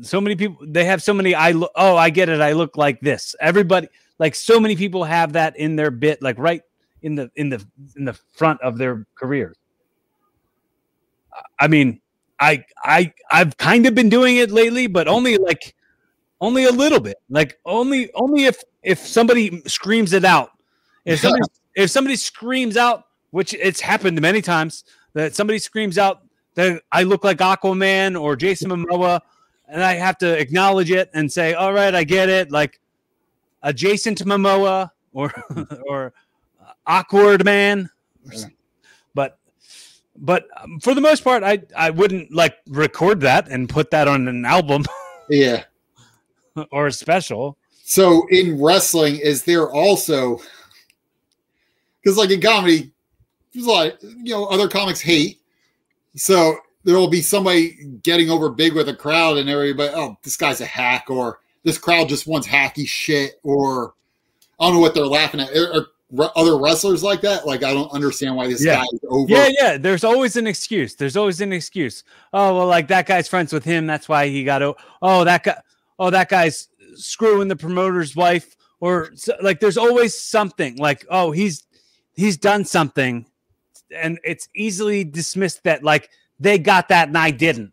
So 0.03 0.21
many 0.21 0.37
people, 0.37 0.65
they 0.67 0.85
have 0.85 1.03
so 1.03 1.13
many. 1.15 1.35
I 1.35 1.53
look. 1.53 1.71
Oh, 1.75 1.97
I 1.97 2.11
get 2.11 2.29
it. 2.29 2.41
I 2.41 2.53
look 2.53 2.77
like 2.77 3.01
this. 3.01 3.35
Everybody, 3.41 3.89
like 4.19 4.35
so 4.35 4.61
many 4.61 4.77
people, 4.77 5.05
have 5.05 5.33
that 5.35 5.57
in 5.57 5.77
their 5.77 5.91
bit, 5.91 6.23
like 6.23 6.39
right 6.39 6.63
in 7.03 7.15
the 7.15 7.31
in 7.37 7.49
the 7.49 7.65
in 7.97 8.05
the 8.05 8.15
front 8.35 8.61
of 8.63 8.79
their 8.79 9.07
career. 9.15 9.55
I 11.59 11.69
mean, 11.69 12.01
I 12.41 12.65
I 12.85 13.13
I've 13.31 13.57
kind 13.57 13.87
of 13.87 13.95
been 13.95 14.09
doing 14.09 14.37
it 14.37 14.51
lately, 14.51 14.87
but 14.87 15.09
only 15.09 15.37
like 15.39 15.75
only 16.41 16.65
a 16.65 16.73
little 16.73 17.01
bit. 17.01 17.17
Like 17.29 17.59
only 17.65 18.11
only 18.15 18.45
if 18.45 18.63
if 18.83 18.99
somebody 18.99 19.63
screams 19.67 20.13
it 20.13 20.25
out. 20.25 20.51
If 21.07 21.21
somebody 21.21 21.45
if 21.77 21.91
somebody 21.91 22.17
screams 22.17 22.77
out, 22.77 23.05
which 23.31 23.55
it's 23.55 23.81
happened 23.81 24.21
many 24.21 24.43
times, 24.43 24.83
that 25.13 25.37
somebody 25.37 25.61
screams 25.61 25.99
out 25.99 26.23
that 26.55 26.83
I 26.91 27.05
look 27.05 27.23
like 27.23 27.39
Aquaman 27.39 28.21
or 28.21 28.35
Jason 28.35 28.71
Momoa, 28.71 29.21
and 29.69 29.83
I 29.83 29.95
have 29.95 30.19
to 30.19 30.39
acknowledge 30.39 30.91
it 30.91 31.11
and 31.15 31.31
say, 31.31 31.55
"All 31.55 31.73
right, 31.73 31.95
I 31.95 32.05
get 32.05 32.29
it." 32.29 32.51
Like 32.51 32.81
adjacent 33.63 34.19
to 34.19 34.25
Momoa 34.25 34.91
or 35.13 35.33
or 35.89 36.13
awkward 36.87 37.45
man, 37.45 37.91
Yeah. 38.31 38.47
but 39.15 39.39
but 40.17 40.47
um, 40.57 40.81
for 40.81 40.95
the 40.95 41.01
most 41.01 41.25
part, 41.25 41.43
I 41.43 41.63
I 41.77 41.91
wouldn't 41.91 42.33
like 42.33 42.57
record 42.69 43.21
that 43.23 43.49
and 43.49 43.69
put 43.69 43.91
that 43.91 44.09
on 44.09 44.29
an 44.29 44.45
album 44.45 44.85
yeah. 45.31 45.65
or 46.71 46.87
a 46.87 46.93
special. 46.93 47.57
So 47.85 48.27
in 48.31 48.61
wrestling, 48.61 49.17
is 49.17 49.45
there 49.45 49.71
also 49.71 50.41
because 52.03 52.17
like 52.17 52.31
in 52.31 52.41
comedy, 52.41 52.93
there's 53.53 53.67
a 53.67 53.71
lot 53.71 54.03
you 54.03 54.33
know 54.33 54.47
other 54.47 54.69
comics 54.69 55.01
hate. 55.01 55.41
So 56.15 56.57
there 56.87 56.97
will 56.97 57.11
be 57.11 57.21
somebody 57.21 57.77
getting 58.05 58.31
over 58.31 58.49
big 58.49 58.73
with 58.73 58.89
a 58.89 58.95
crowd, 58.95 59.39
and 59.39 59.51
everybody, 59.51 59.93
oh, 59.93 60.17
this 60.23 60.37
guy's 60.37 60.61
a 60.61 60.67
hack, 60.67 61.11
or 61.11 61.41
this 61.65 61.79
crowd 61.79 62.09
just 62.09 62.29
wants 62.29 62.47
hacky 62.47 62.87
shit, 62.87 63.41
or 63.43 63.95
I 64.61 64.67
don't 64.67 64.75
know 64.75 64.81
what 64.81 64.95
they're 64.95 65.05
laughing 65.05 65.41
at. 65.41 65.51
Are, 65.55 65.75
are 65.75 66.31
other 66.37 66.57
wrestlers 66.57 67.03
like 67.03 67.21
that? 67.23 67.45
Like 67.45 67.65
I 67.65 67.75
don't 67.75 67.91
understand 67.93 68.37
why 68.37 68.47
this 68.47 68.65
Yeah. 68.65 68.77
guy 68.77 68.85
is 68.93 69.01
over. 69.09 69.33
Yeah, 69.33 69.49
yeah. 69.61 69.77
There's 69.77 70.05
always 70.05 70.37
an 70.37 70.47
excuse. 70.47 70.95
There's 70.95 71.17
always 71.17 71.41
an 71.41 71.53
excuse. 71.53 72.05
Oh 72.33 72.57
well, 72.57 72.69
like 72.69 72.87
that 72.89 73.07
guy's 73.07 73.27
friends 73.27 73.53
with 73.53 73.65
him. 73.65 73.89
That's 73.89 74.09
why 74.09 74.29
he 74.29 74.45
got. 74.45 74.63
O- 74.63 74.77
oh 75.03 75.25
that 75.25 75.43
guy. 75.43 75.61
Oh 75.99 76.11
that 76.11 76.29
guy's 76.29 76.69
screwing 76.95 77.49
the 77.49 77.57
promoter's 77.57 78.15
wife. 78.15 78.55
Or 78.79 79.11
like, 79.43 79.59
there's 79.59 79.79
always 79.79 80.17
something. 80.17 80.77
Like, 80.77 81.05
oh, 81.11 81.33
he's 81.33 81.67
he's 82.15 82.37
done 82.37 82.65
something, 82.65 83.27
and 83.91 84.21
it's 84.23 84.49
easily 84.55 85.03
dismissed 85.03 85.65
that 85.65 85.83
like 85.83 86.11
they 86.41 86.59
got 86.59 86.89
that 86.89 87.09
and 87.09 87.17
I 87.19 87.31
didn't. 87.31 87.73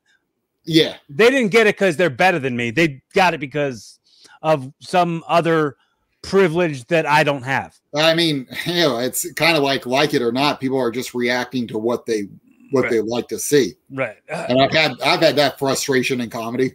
yeah, 0.66 0.96
They 1.10 1.30
didn't 1.30 1.50
get 1.52 1.68
it 1.68 1.76
because 1.76 1.98
they're 1.98 2.10
better 2.10 2.40
than 2.40 2.56
me. 2.56 2.72
They 2.72 3.02
got 3.14 3.34
it 3.34 3.40
because 3.40 4.00
of 4.42 4.72
some 4.80 5.24
other 5.28 5.76
privilege 6.22 6.86
that 6.86 7.06
I 7.06 7.24
don't 7.24 7.44
have. 7.44 7.78
I 7.96 8.16
mean, 8.16 8.48
you 8.66 8.76
know, 8.76 9.00
it's 9.00 9.30
kind 9.34 9.58
of 9.58 9.64
like 9.64 9.86
like 9.86 10.14
it 10.14 10.22
or 10.22 10.32
not. 10.32 10.60
People 10.60 10.80
are 10.80 10.92
just 10.92 11.14
reacting 11.14 11.68
to 11.68 11.78
what 11.78 12.06
they 12.06 12.24
what 12.72 12.84
Right. 12.84 12.92
they 12.92 13.02
like 13.02 13.28
to 13.28 13.38
see. 13.38 13.74
Right. 13.92 14.18
Uh, 14.32 14.46
and 14.50 14.62
I've 14.62 14.72
had 14.72 15.00
I've 15.02 15.20
had 15.22 15.36
that 15.36 15.60
frustration 15.60 16.22
in 16.22 16.30
comedy. 16.30 16.74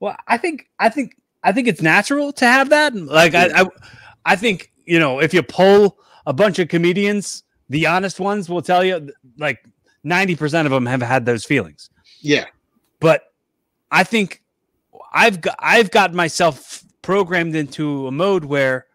Well, 0.00 0.16
I 0.26 0.36
think 0.38 0.68
I 0.78 0.88
think 0.88 1.16
I 1.44 1.52
think 1.52 1.68
it's 1.68 1.82
natural 1.82 2.32
to 2.34 2.46
have 2.46 2.70
that. 2.70 2.94
Like 2.94 3.34
I, 3.34 3.62
I 3.62 3.66
I 4.24 4.36
think, 4.36 4.72
you 4.84 4.98
know, 4.98 5.20
if 5.20 5.32
you 5.34 5.42
poll 5.42 5.98
a 6.26 6.32
bunch 6.32 6.58
of 6.58 6.68
comedians, 6.68 7.44
the 7.68 7.86
honest 7.86 8.18
ones 8.20 8.48
will 8.48 8.62
tell 8.62 8.82
you 8.84 9.10
like 9.38 9.64
90% 10.04 10.64
of 10.64 10.70
them 10.70 10.86
have 10.86 11.02
had 11.02 11.26
those 11.26 11.44
feelings. 11.44 11.90
Yeah, 12.20 12.46
But 13.00 13.32
I 13.90 14.04
think 14.04 14.42
I've 15.12 15.40
got 15.40 15.56
I've 15.60 15.90
got 15.90 16.12
myself 16.14 16.82
programmed 17.02 17.54
into 17.54 18.06
a 18.08 18.10
mode 18.10 18.44
where 18.44 18.86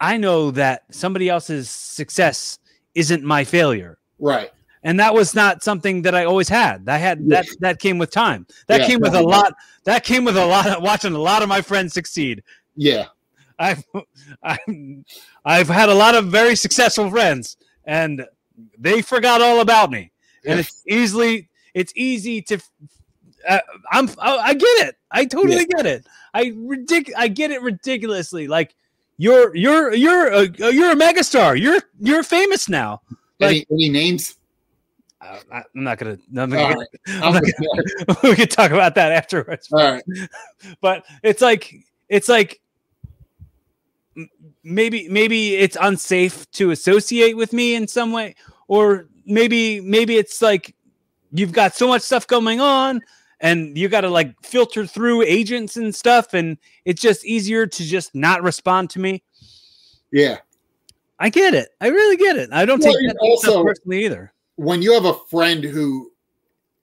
I 0.00 0.18
know 0.18 0.50
that 0.52 0.84
somebody 0.90 1.28
else's 1.28 1.70
success 1.70 2.58
isn't 2.94 3.24
my 3.24 3.44
failure. 3.44 3.98
Right. 4.18 4.50
And 4.82 5.00
that 5.00 5.14
was 5.14 5.34
not 5.34 5.64
something 5.64 6.02
that 6.02 6.14
I 6.14 6.24
always 6.24 6.48
had. 6.48 6.88
I 6.88 6.98
had 6.98 7.28
that 7.30 7.46
that 7.60 7.78
came 7.80 7.98
with 7.98 8.10
time. 8.10 8.46
That 8.68 8.82
Yeah, 8.82 8.86
came 8.86 9.00
with 9.00 9.14
a 9.14 9.22
lot. 9.22 9.54
That 9.84 10.04
came 10.04 10.24
with 10.24 10.36
a 10.36 10.44
lot 10.46 10.66
of 10.68 10.82
watching 10.82 11.14
a 11.14 11.18
lot 11.18 11.42
of 11.42 11.48
my 11.48 11.60
friends 11.62 11.94
succeed. 11.94 12.42
Yeah. 12.76 13.06
I've 13.58 13.82
I've 14.42 14.58
I've 15.44 15.68
had 15.68 15.88
a 15.88 15.94
lot 15.94 16.14
of 16.14 16.26
very 16.26 16.56
successful 16.56 17.10
friends, 17.10 17.56
and 17.84 18.26
they 18.78 19.02
forgot 19.02 19.40
all 19.40 19.60
about 19.60 19.90
me. 19.90 20.12
And 20.46 20.60
it's 20.60 20.82
easily 20.86 21.48
it's 21.74 21.92
easy 21.94 22.40
to. 22.42 22.60
Uh, 23.46 23.58
I'm 23.92 24.08
I, 24.18 24.36
I 24.38 24.54
get 24.54 24.88
it. 24.88 24.96
I 25.10 25.24
totally 25.24 25.66
get 25.66 25.86
it. 25.86 26.06
I 26.34 26.46
ridic- 26.46 27.12
I 27.16 27.28
get 27.28 27.50
it 27.50 27.62
ridiculously. 27.62 28.48
Like 28.48 28.74
you're 29.18 29.54
you're 29.54 29.94
you're 29.94 30.28
a 30.28 30.48
you're 30.72 30.92
a 30.92 30.96
megastar. 30.96 31.60
You're 31.60 31.80
you're 32.00 32.22
famous 32.22 32.68
now. 32.68 33.02
Any, 33.40 33.66
any 33.70 33.88
names? 33.90 34.36
Uh, 35.20 35.38
I, 35.52 35.58
I'm 35.58 35.84
not 35.84 35.98
gonna. 35.98 36.18
I'm 36.36 36.50
not 36.50 36.74
right. 36.74 36.86
gonna 37.06 37.24
I'm 37.26 37.34
not 37.34 37.42
gonna- 37.42 38.18
we 38.30 38.36
can 38.36 38.48
talk 38.48 38.70
about 38.70 38.94
that 38.94 39.12
afterwards. 39.12 39.68
All 39.72 39.78
right. 39.78 40.02
but 40.80 41.04
it's 41.22 41.42
like 41.42 41.74
it's 42.08 42.28
like 42.28 42.60
maybe 44.62 45.08
maybe 45.08 45.56
it's 45.56 45.76
unsafe 45.80 46.50
to 46.52 46.70
associate 46.70 47.36
with 47.36 47.52
me 47.52 47.74
in 47.74 47.86
some 47.86 48.12
way 48.12 48.34
or 48.68 49.08
maybe 49.26 49.80
maybe 49.80 50.16
it's 50.16 50.40
like 50.40 50.74
you've 51.32 51.52
got 51.52 51.74
so 51.74 51.86
much 51.88 52.02
stuff 52.02 52.26
going 52.26 52.60
on 52.60 53.00
and 53.40 53.76
you 53.76 53.88
got 53.88 54.00
to 54.02 54.08
like 54.08 54.34
filter 54.42 54.86
through 54.86 55.22
agents 55.22 55.76
and 55.76 55.94
stuff 55.94 56.32
and 56.32 56.56
it's 56.84 57.02
just 57.02 57.24
easier 57.26 57.66
to 57.66 57.84
just 57.84 58.14
not 58.14 58.42
respond 58.42 58.88
to 58.90 58.98
me 59.00 59.22
Yeah. 60.12 60.38
i 61.18 61.28
get 61.28 61.52
it 61.54 61.68
i 61.80 61.88
really 61.88 62.16
get 62.16 62.36
it 62.36 62.48
i 62.52 62.64
don't 62.64 62.82
Well, 62.82 62.92
take 62.94 63.06
that 63.08 63.16
also- 63.20 63.50
stuff 63.50 63.64
personally 63.66 64.04
either 64.06 64.32
When 64.56 64.80
you 64.80 64.92
have 64.94 65.04
a 65.04 65.14
friend 65.28 65.62
who, 65.62 66.10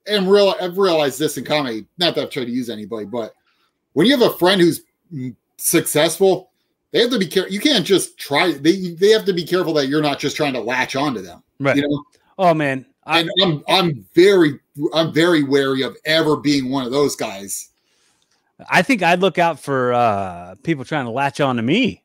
and 0.06 0.30
real, 0.30 0.54
I've 0.62 0.78
realized 0.78 1.18
this 1.18 1.38
in 1.38 1.46
comedy. 1.46 1.86
Not 1.98 2.14
that 2.16 2.24
I've 2.26 2.30
tried 2.30 2.46
to 2.46 2.52
use 2.52 2.70
anybody, 2.70 3.06
but 3.08 3.34
when 3.94 4.06
you 4.06 4.16
have 4.16 4.30
a 4.32 4.38
friend 4.38 4.60
who's 4.62 4.84
successful, 5.58 6.52
they 6.92 7.00
have 7.02 7.10
to 7.12 7.18
be 7.18 7.26
careful. 7.26 7.52
You 7.52 7.60
can't 7.60 7.86
just 7.86 8.18
try. 8.18 8.52
They 8.52 8.90
they 8.92 9.10
have 9.10 9.26
to 9.26 9.34
be 9.34 9.44
careful 9.46 9.74
that 9.76 9.88
you're 9.88 10.02
not 10.04 10.20
just 10.20 10.36
trying 10.36 10.54
to 10.54 10.62
latch 10.62 10.96
onto 10.96 11.22
them. 11.22 11.42
right 11.60 11.76
You 11.78 11.88
know. 11.88 12.04
Oh 12.44 12.54
man 12.54 12.86
I, 13.06 13.20
and 13.20 13.30
I'm 13.42 13.64
I'm 13.68 14.06
very 14.16 14.60
I'm 14.94 15.14
very 15.14 15.44
wary 15.44 15.82
of 15.84 15.98
ever 16.06 16.38
being 16.38 16.70
one 16.70 16.86
of 16.86 16.92
those 16.92 17.16
guys. 17.16 17.70
I 18.70 18.82
think 18.82 19.04
I'd 19.04 19.20
look 19.20 19.38
out 19.38 19.60
for 19.60 19.94
uh, 19.94 20.56
people 20.64 20.86
trying 20.86 21.06
to 21.06 21.12
latch 21.12 21.42
on 21.42 21.58
to 21.58 21.62
me. 21.62 22.04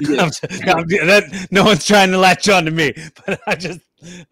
Yeah. 0.00 0.30
That, 0.42 1.48
no 1.50 1.64
one's 1.64 1.84
trying 1.86 2.10
to 2.12 2.18
latch 2.18 2.48
on 2.48 2.64
to 2.64 2.70
me, 2.70 2.92
but 3.26 3.40
I 3.46 3.54
just, 3.54 3.80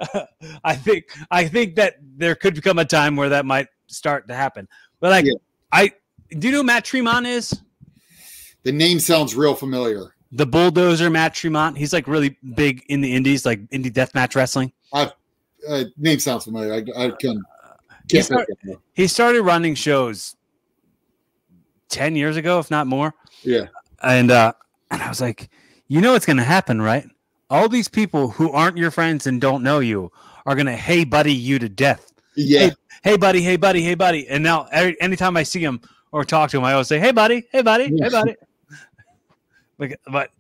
I 0.65 0.75
think, 0.75 1.07
I 1.31 1.47
think 1.47 1.75
that 1.77 1.97
there 2.01 2.35
could 2.35 2.55
become 2.55 2.79
a 2.79 2.85
time 2.85 3.17
where 3.17 3.29
that 3.29 3.45
might 3.45 3.69
start 3.87 4.29
to 4.29 4.35
happen. 4.35 4.69
But 5.01 5.11
like, 5.11 5.25
Yeah. 5.25 5.35
I 5.73 5.93
do 6.31 6.49
you 6.49 6.53
know 6.53 6.59
who 6.59 6.65
Matt 6.65 6.85
Tremont 6.85 7.27
is? 7.27 7.61
The 8.63 8.73
name 8.73 9.01
sounds 9.01 9.35
real 9.35 9.55
familiar. 9.55 10.15
The 10.33 10.47
bulldozer 10.47 11.11
Matt 11.11 11.35
Tremont. 11.35 11.77
He's 11.77 11.93
like 11.93 12.07
really 12.07 12.37
big 12.55 12.85
in 12.89 13.01
the 13.01 13.13
indies, 13.13 13.45
like 13.45 13.61
indie 13.71 13.93
deathmatch 13.93 14.37
wrestling. 14.37 14.73
Uh, 15.69 15.85
name 15.97 16.19
sounds 16.19 16.45
familiar. 16.45 16.73
I, 16.73 17.05
I 17.07 17.11
can. 17.11 17.43
He's 18.11 18.29
Can't 18.29 18.41
not- 18.41 18.47
pick 18.49 18.59
it 18.65 18.73
up. 18.77 18.83
He 18.93 19.07
started 19.07 19.43
running 19.43 19.75
shows 19.75 20.37
ten 21.89 22.17
years 22.17 22.37
ago, 22.37 22.59
if 22.59 22.71
not 22.71 22.87
more. 22.87 23.15
Yeah. 23.43 23.67
and 24.03 24.31
uh 24.31 24.53
and 24.91 25.03
I 25.03 25.09
was 25.09 25.21
like, 25.21 25.49
you 25.89 26.01
know 26.01 26.13
what's 26.13 26.27
gonna 26.27 26.45
happen, 26.45 26.81
right? 26.81 27.07
All 27.49 27.69
these 27.69 27.89
people 27.89 28.29
who 28.31 28.51
aren't 28.53 28.77
your 28.77 28.91
friends 28.91 29.27
and 29.27 29.41
don't 29.41 29.63
know 29.63 29.79
you 29.81 30.11
are 30.47 30.55
gonna 30.55 30.77
hey 30.77 31.05
buddy 31.05 31.33
you 31.33 31.59
to 31.59 31.69
death. 31.69 32.13
Yeah. 32.37 32.71
Hey 33.03 33.17
buddy, 33.17 33.41
hey 33.43 33.57
buddy, 33.57 33.83
hey 33.83 33.95
buddy. 33.95 34.29
And 34.29 34.43
now 34.45 34.67
every, 34.73 35.01
anytime 35.01 35.37
I 35.37 35.43
see 35.43 35.61
him 35.61 35.81
or 36.13 36.25
talk 36.25 36.51
to 36.51 36.59
him, 36.59 36.65
I 36.65 36.73
always 36.73 36.89
say, 36.89 36.99
hey 36.99 37.13
buddy, 37.13 37.47
hey 37.53 37.63
buddy, 37.63 37.91
Yeah. 37.93 38.05
hey 38.05 38.11
buddy. 38.11 38.35
like, 39.79 40.01
but 40.11 40.31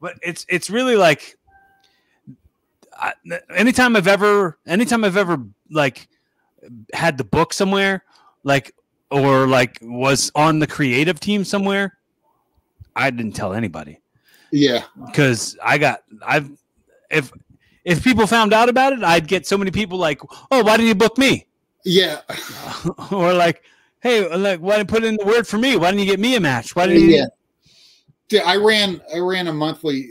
but 0.00 0.14
it's 0.22 0.44
it's 0.48 0.70
really 0.70 0.96
like 0.96 1.36
I, 3.00 3.14
anytime 3.56 3.96
I've 3.96 4.06
ever 4.06 4.58
anytime 4.66 5.04
I've 5.04 5.16
ever 5.16 5.38
like 5.70 6.08
had 6.92 7.16
the 7.16 7.24
book 7.24 7.54
somewhere 7.54 8.04
like 8.44 8.74
or 9.10 9.46
like 9.46 9.78
was 9.80 10.30
on 10.34 10.58
the 10.58 10.66
creative 10.66 11.18
team 11.18 11.44
somewhere 11.44 11.96
I 12.94 13.10
didn't 13.10 13.32
tell 13.32 13.54
anybody 13.54 14.00
Yeah. 14.52 14.84
because 15.06 15.56
I 15.64 15.78
got 15.78 16.02
I've 16.24 16.50
if 17.10 17.32
if 17.84 18.04
people 18.04 18.26
found 18.26 18.52
out 18.52 18.68
about 18.68 18.92
it 18.92 19.02
I'd 19.02 19.26
get 19.26 19.46
so 19.46 19.56
many 19.56 19.70
people 19.70 19.96
like 19.98 20.20
oh 20.50 20.62
why 20.62 20.76
didn't 20.76 20.88
you 20.88 20.94
book 20.94 21.16
me 21.16 21.46
Yeah. 21.84 22.20
or 23.10 23.32
like 23.32 23.62
hey 24.02 24.28
like 24.36 24.60
why 24.60 24.76
didn't 24.76 24.90
you 24.90 24.94
put 24.94 25.04
in 25.04 25.16
the 25.16 25.24
word 25.24 25.46
for 25.48 25.56
me 25.56 25.76
why 25.76 25.90
didn't 25.90 26.00
you 26.00 26.06
get 26.10 26.20
me 26.20 26.36
a 26.36 26.40
match 26.40 26.76
why 26.76 26.86
didn't 26.86 27.02
you 27.08 27.16
Yeah. 27.16 27.26
Yeah, 28.30 28.42
I 28.44 28.56
ran 28.56 29.00
I 29.14 29.18
ran 29.18 29.48
a 29.48 29.52
monthly 29.52 30.08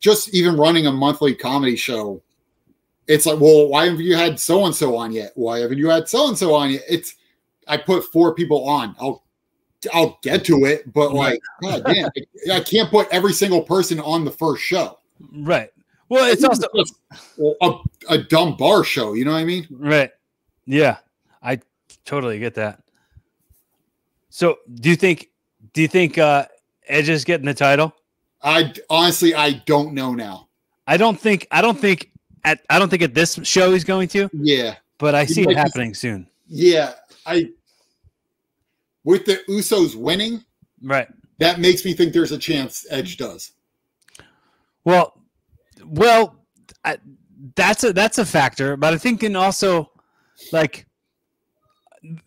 just 0.00 0.34
even 0.34 0.56
running 0.56 0.86
a 0.86 0.92
monthly 0.92 1.34
comedy 1.34 1.76
show. 1.76 2.22
It's 3.06 3.24
like, 3.24 3.40
well, 3.40 3.68
why 3.68 3.86
haven't 3.86 4.04
you 4.04 4.16
had 4.16 4.38
so 4.38 4.66
and 4.66 4.74
so 4.74 4.96
on 4.96 5.12
yet? 5.12 5.32
Why 5.34 5.60
haven't 5.60 5.78
you 5.78 5.88
had 5.88 6.08
so 6.08 6.28
and 6.28 6.36
so 6.36 6.54
on 6.54 6.70
yet? 6.70 6.82
It's 6.88 7.14
I 7.66 7.76
put 7.76 8.04
four 8.04 8.34
people 8.34 8.68
on. 8.68 8.94
I'll 9.00 9.24
I'll 9.94 10.18
get 10.22 10.44
to 10.46 10.64
it, 10.64 10.92
but 10.92 11.14
like, 11.14 11.40
god 11.62 11.84
damn, 11.84 12.10
I, 12.52 12.60
can't 12.60 12.90
put 12.90 13.08
every 13.10 13.32
single 13.32 13.62
person 13.62 14.00
on 14.00 14.24
the 14.24 14.30
first 14.30 14.62
show. 14.62 14.98
right 15.32 15.70
well 16.08 16.30
it's 16.30 16.42
also 16.44 16.66
a, 17.60 17.72
a 18.08 18.18
dumb 18.18 18.56
bar 18.56 18.82
show. 18.82 19.14
You 19.14 19.24
know 19.24 19.32
what 19.32 19.38
I 19.38 19.44
mean? 19.44 19.66
Right. 19.70 20.10
Yeah. 20.66 20.98
I 21.42 21.60
totally 22.04 22.38
get 22.38 22.54
that. 22.54 22.82
So 24.30 24.58
do 24.74 24.90
you 24.90 24.96
think 24.96 25.28
do 25.72 25.82
you 25.82 25.88
think 25.88 26.18
uh 26.18 26.46
Edge 26.88 27.08
is 27.08 27.24
getting 27.24 27.46
the 27.46 27.54
title? 27.54 27.94
I 28.42 28.72
honestly 28.88 29.34
I 29.34 29.52
don't 29.66 29.94
know 29.94 30.14
now. 30.14 30.48
I 30.86 30.96
don't 30.96 31.18
think 31.20 31.46
I 31.50 31.60
don't 31.60 31.78
think 31.78 32.10
at 32.44 32.60
I 32.70 32.78
don't 32.78 32.88
think 32.88 33.02
at 33.02 33.14
this 33.14 33.38
show 33.42 33.72
he's 33.72 33.84
going 33.84 34.08
to, 34.08 34.28
Yeah, 34.32 34.76
but 34.98 35.14
I 35.14 35.26
see 35.26 35.42
might 35.44 35.52
it 35.52 35.54
just- 35.54 35.66
happening 35.66 35.94
soon. 35.94 36.26
yeah. 36.46 36.94
I 37.26 37.50
with 39.04 39.24
the 39.26 39.40
Usos 39.48 39.94
winning, 39.94 40.44
Right. 40.82 41.08
that 41.38 41.60
makes 41.60 41.84
me 41.84 41.92
think 41.94 42.12
there's 42.12 42.32
a 42.32 42.38
chance 42.38 42.86
Edge 42.90 43.16
does. 43.16 43.52
Well, 44.84 45.20
well, 45.84 46.36
I, 46.84 46.98
that's 47.54 47.84
a 47.84 47.92
that's 47.92 48.18
a 48.18 48.24
factor, 48.26 48.76
but 48.76 48.94
I 48.94 48.98
think 48.98 49.22
in 49.22 49.36
also 49.36 49.90
like 50.52 50.86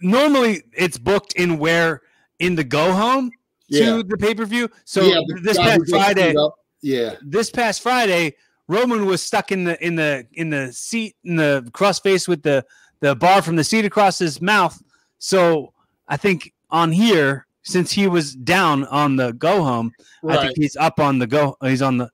normally 0.02 0.64
it's 0.74 0.98
booked 0.98 1.34
in 1.34 1.58
where 1.58 2.02
in 2.40 2.56
the 2.56 2.64
go 2.64 2.92
home 2.94 3.32
to 3.72 3.98
Yeah. 3.98 4.02
the 4.06 4.18
pay 4.18 4.34
per 4.36 4.46
view. 4.46 4.70
So 4.86 5.02
yeah, 5.04 5.22
this 5.44 5.58
past 5.58 5.90
Friday, 5.90 6.36
Yeah, 6.82 7.16
this 7.22 7.50
past 7.50 7.82
Friday, 7.82 8.36
Roman 8.68 9.06
was 9.06 9.22
stuck 9.22 9.52
in 9.52 9.64
the 9.64 9.84
in 9.86 9.96
the 9.96 10.26
in 10.34 10.50
the 10.50 10.72
seat 10.72 11.16
in 11.24 11.36
the 11.36 11.70
cross 11.74 12.00
face 12.00 12.28
with 12.28 12.44
the 12.44 12.66
the 13.00 13.16
bar 13.16 13.42
from 13.42 13.56
the 13.56 13.64
seat 13.64 13.86
across 13.86 14.20
his 14.20 14.42
mouth. 14.42 14.82
So 15.20 15.74
I 16.08 16.18
think 16.18 16.54
on 16.70 16.92
here, 16.92 17.46
since 17.64 17.92
he 17.92 18.08
was 18.08 18.36
down 18.36 18.86
on 18.86 19.16
the 19.16 19.34
go 19.34 19.64
home, 19.64 19.92
I 20.28 20.38
think 20.38 20.58
he's 20.58 20.76
up 20.76 21.00
on 21.00 21.20
the 21.20 21.28
go. 21.28 21.58
He's 21.62 21.82
on 21.82 21.98
the 21.98 22.10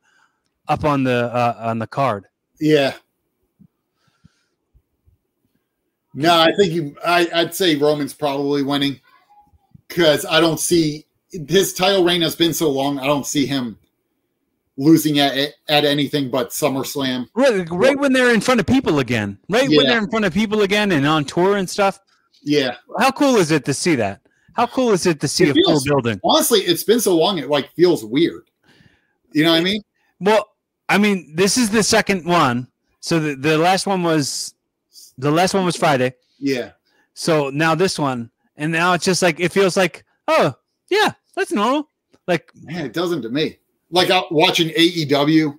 up 0.68 0.84
on 0.84 1.04
the 1.04 1.34
uh, 1.34 1.56
on 1.60 1.80
the 1.80 1.88
card. 1.88 2.26
Yeah. 2.60 2.94
No, 6.14 6.34
I 6.34 6.52
think 6.58 6.74
you. 6.74 6.96
I, 7.06 7.30
I'd 7.34 7.54
say 7.54 7.76
Roman's 7.76 8.14
probably 8.14 8.64
winning 8.64 9.00
because 9.88 10.26
I 10.26 10.40
don't 10.40 10.60
see 10.60 11.06
his 11.48 11.74
title 11.74 12.04
reign 12.04 12.22
has 12.22 12.36
been 12.36 12.54
so 12.54 12.70
long. 12.70 13.00
I 13.00 13.06
don't 13.06 13.26
see 13.26 13.46
him 13.46 13.78
losing 14.78 15.20
at 15.20 15.36
at 15.70 15.86
anything 15.86 16.30
but 16.30 16.50
SummerSlam. 16.50 17.28
Right, 17.34 17.68
right 17.72 17.98
when 18.00 18.14
they're 18.14 18.34
in 18.34 18.42
front 18.42 18.60
of 18.60 18.66
people 18.66 19.00
again. 19.00 19.38
Right 19.50 19.68
when 19.70 19.88
they're 19.88 19.98
in 19.98 20.10
front 20.10 20.26
of 20.26 20.34
people 20.34 20.62
again 20.62 20.92
and 20.92 21.06
on 21.06 21.26
tour 21.26 21.58
and 21.58 21.70
stuff. 21.70 22.00
Yeah, 22.44 22.76
How 23.00 23.12
cool 23.12 23.36
is 23.38 23.52
it 23.52 23.66
to 23.66 23.74
see 23.74 23.96
that? 23.96 24.22
How 24.54 24.68
cool 24.68 24.92
is 24.92 25.06
it 25.06 25.20
to 25.22 25.28
see 25.28 25.46
It 25.46 25.58
a 25.58 25.62
full 25.66 25.82
building? 25.84 26.20
honestly, 26.24 26.60
it's 26.62 26.84
been 26.84 27.00
so 27.00 27.16
long. 27.18 27.38
It 27.40 27.50
like 27.50 27.72
feels 27.74 28.06
weird. 28.06 28.50
You 29.34 29.44
know 29.44 29.52
what 29.52 29.60
I 29.62 29.64
mean? 29.64 29.82
Well, 30.20 30.48
I 30.88 30.98
mean, 30.98 31.36
this 31.36 31.58
is 31.58 31.70
the 31.70 31.84
second 31.84 32.26
one. 32.26 32.68
So 33.02 33.20
the, 33.20 33.36
the 33.36 33.58
last 33.58 33.86
one 33.86 34.02
was 34.04 34.54
the 35.18 35.32
last 35.32 35.54
one 35.54 35.66
was 35.66 35.76
Friday. 35.76 36.14
Yeah, 36.40 36.72
So 37.14 37.50
now 37.50 37.74
this 37.76 37.98
one, 38.00 38.30
and 38.56 38.72
now 38.72 38.94
it's 38.94 39.04
just 39.06 39.22
like 39.22 39.40
it 39.40 39.52
feels 39.52 39.76
like, 39.76 40.06
oh 40.28 40.54
yeah, 40.90 41.14
that's 41.38 41.54
normal. 41.54 41.88
Like 42.28 42.52
man, 42.64 42.86
it 42.86 42.94
doesn't 42.94 43.22
to 43.22 43.30
me. 43.30 43.58
Like 43.92 44.10
out 44.10 44.30
watching 44.32 44.70
AEW, 44.70 45.58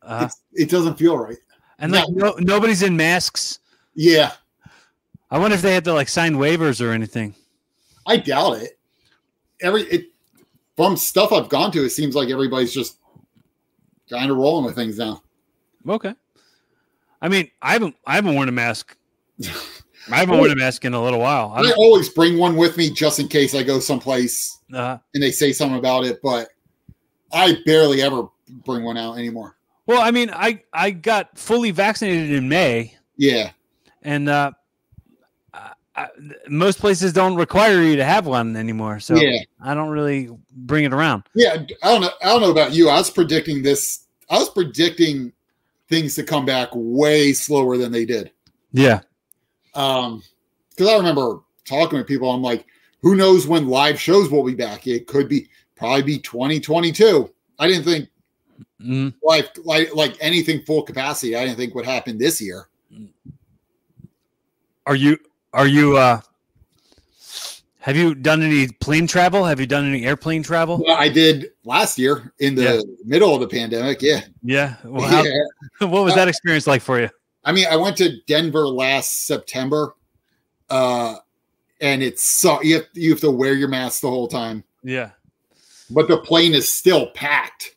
uh, 0.00 0.28
it 0.54 0.70
doesn't 0.70 0.96
feel 0.96 1.18
right. 1.18 1.36
and 1.78 1.92
like 1.92 2.08
no, 2.08 2.34
nobody's 2.38 2.82
in 2.82 2.96
masks. 2.96 3.58
Yeah, 3.94 4.32
I 5.30 5.38
wonder 5.38 5.56
if 5.56 5.62
they 5.62 5.74
had 5.74 5.84
to 5.84 5.92
like 5.92 6.08
sign 6.08 6.36
waivers 6.36 6.80
or 6.80 6.92
anything. 6.92 7.34
I 8.06 8.16
doubt 8.16 8.58
it. 8.58 8.78
Every 9.60 9.82
it 9.82 10.06
from 10.76 10.96
stuff 10.96 11.32
I've 11.32 11.48
gone 11.48 11.72
to, 11.72 11.84
it 11.84 11.90
seems 11.90 12.14
like 12.14 12.30
everybody's 12.30 12.72
just 12.72 12.98
kind 14.08 14.30
of 14.30 14.36
rolling 14.36 14.64
with 14.64 14.76
things 14.76 14.98
now. 14.98 15.22
Okay. 15.88 16.14
I 17.20 17.28
mean, 17.28 17.50
I 17.60 17.72
haven't 17.72 17.96
I 18.06 18.14
haven't 18.14 18.34
worn 18.34 18.48
a 18.48 18.52
mask. 18.52 18.96
I 20.10 20.16
haven't 20.16 20.38
worn 20.38 20.50
a 20.50 20.56
mask 20.56 20.84
in 20.84 20.94
a 20.94 21.02
little 21.02 21.18
while. 21.20 21.52
I 21.56 21.72
always 21.76 22.08
bring 22.08 22.38
one 22.38 22.56
with 22.56 22.76
me 22.76 22.90
just 22.90 23.18
in 23.18 23.28
case 23.28 23.54
I 23.54 23.62
go 23.62 23.80
someplace 23.80 24.58
uh, 24.72 24.98
and 25.14 25.22
they 25.22 25.30
say 25.32 25.52
something 25.52 25.78
about 25.78 26.04
it, 26.04 26.20
but 26.22 26.48
I 27.32 27.56
barely 27.66 28.02
ever 28.02 28.28
bring 28.64 28.84
one 28.84 28.96
out 28.96 29.18
anymore. 29.18 29.56
well, 29.86 30.00
I 30.00 30.10
mean, 30.10 30.30
I 30.32 30.62
I 30.72 30.90
got 30.90 31.36
fully 31.38 31.70
vaccinated 31.72 32.30
in 32.30 32.48
May, 32.48 32.94
Yeah. 33.16 33.50
and 34.02 34.28
uh, 34.28 34.52
I, 35.52 35.70
I, 35.96 36.08
most 36.48 36.78
places 36.78 37.12
don't 37.12 37.34
require 37.36 37.82
you 37.82 37.96
to 37.96 38.04
have 38.04 38.26
one 38.26 38.54
anymore. 38.56 39.00
So 39.00 39.16
Yeah. 39.16 39.38
I 39.60 39.74
don't 39.74 39.88
really 39.90 40.30
bring 40.52 40.84
it 40.84 40.92
around. 40.92 41.24
Yeah. 41.34 41.64
I 41.82 41.88
don't 41.92 42.00
know. 42.02 42.10
I 42.22 42.26
don't 42.26 42.42
know 42.42 42.50
about 42.50 42.72
you. 42.72 42.88
I 42.88 42.98
was 42.98 43.10
predicting 43.10 43.62
this. 43.62 44.04
I 44.30 44.38
was 44.38 44.50
predicting 44.50 45.32
things 45.88 46.14
to 46.16 46.22
come 46.24 46.44
back 46.44 46.68
way 46.74 47.32
slower 47.32 47.76
than 47.78 47.92
they 47.92 48.04
did. 48.04 48.30
Yeah. 48.72 49.00
Um, 49.76 50.22
because 50.70 50.88
I 50.88 50.96
remember 50.96 51.40
talking 51.64 51.98
with 51.98 52.06
people. 52.06 52.30
I'm 52.30 52.42
like, 52.42 52.66
who 53.02 53.14
knows 53.16 53.46
when 53.46 53.68
live 53.68 54.00
shows 54.00 54.30
will 54.30 54.44
be 54.44 54.54
back? 54.54 54.86
It 54.86 55.06
could 55.06 55.28
be 55.28 55.48
probably 55.76 56.02
be 56.02 56.18
2022. 56.18 57.30
I 57.58 57.68
didn't 57.68 57.84
think 57.84 58.08
Mm. 58.82 59.14
like 59.22 59.50
like 59.64 59.94
like 59.94 60.16
anything 60.20 60.62
full 60.62 60.82
capacity. 60.82 61.34
I 61.34 61.44
didn't 61.44 61.56
think 61.56 61.74
would 61.74 61.86
happen 61.86 62.18
this 62.18 62.40
year. 62.42 62.68
Are 64.86 64.94
you 64.94 65.18
are 65.52 65.66
you 65.66 65.96
uh 65.96 66.20
have 67.80 67.96
you 67.96 68.14
done 68.14 68.42
any 68.42 68.68
plane 68.68 69.06
travel? 69.06 69.44
Have 69.44 69.60
you 69.60 69.66
done 69.66 69.86
any 69.86 70.04
airplane 70.04 70.42
travel? 70.42 70.82
Well, 70.84 70.96
I 70.96 71.08
did 71.08 71.50
last 71.64 71.98
year 71.98 72.32
in 72.38 72.54
the 72.54 72.62
Yeah. 72.62 72.80
middle 73.04 73.34
of 73.34 73.40
the 73.40 73.48
pandemic. 73.48 74.02
Yeah. 74.02 74.20
Yeah. 74.42 74.74
Well, 74.84 75.06
how, 75.08 75.22
yeah. 75.80 75.86
what 75.86 76.04
was 76.04 76.14
that 76.14 76.28
experience 76.28 76.66
like 76.66 76.82
for 76.82 77.00
you? 77.00 77.08
I 77.46 77.52
mean, 77.52 77.66
I 77.70 77.76
went 77.76 77.96
to 77.98 78.20
Denver 78.26 78.66
last 78.66 79.26
September, 79.26 79.94
uh, 80.68 81.14
and 81.80 82.02
it's 82.02 82.22
so 82.40 82.60
you 82.60 82.74
have, 82.76 82.86
you 82.92 83.10
have 83.10 83.20
to 83.20 83.30
wear 83.30 83.54
your 83.54 83.68
mask 83.68 84.00
the 84.00 84.10
whole 84.10 84.26
time, 84.26 84.64
Yeah. 84.82 85.10
but 85.88 86.08
the 86.08 86.18
plane 86.18 86.54
is 86.54 86.68
still 86.72 87.06
packed, 87.12 87.76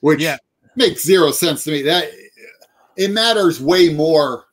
which 0.00 0.20
Yeah. 0.22 0.38
makes 0.76 1.04
zero 1.04 1.30
sense 1.30 1.62
to 1.64 1.70
me. 1.72 1.82
That 1.82 2.10
it 2.96 3.10
matters 3.10 3.60
way 3.60 3.90
more. 3.90 4.46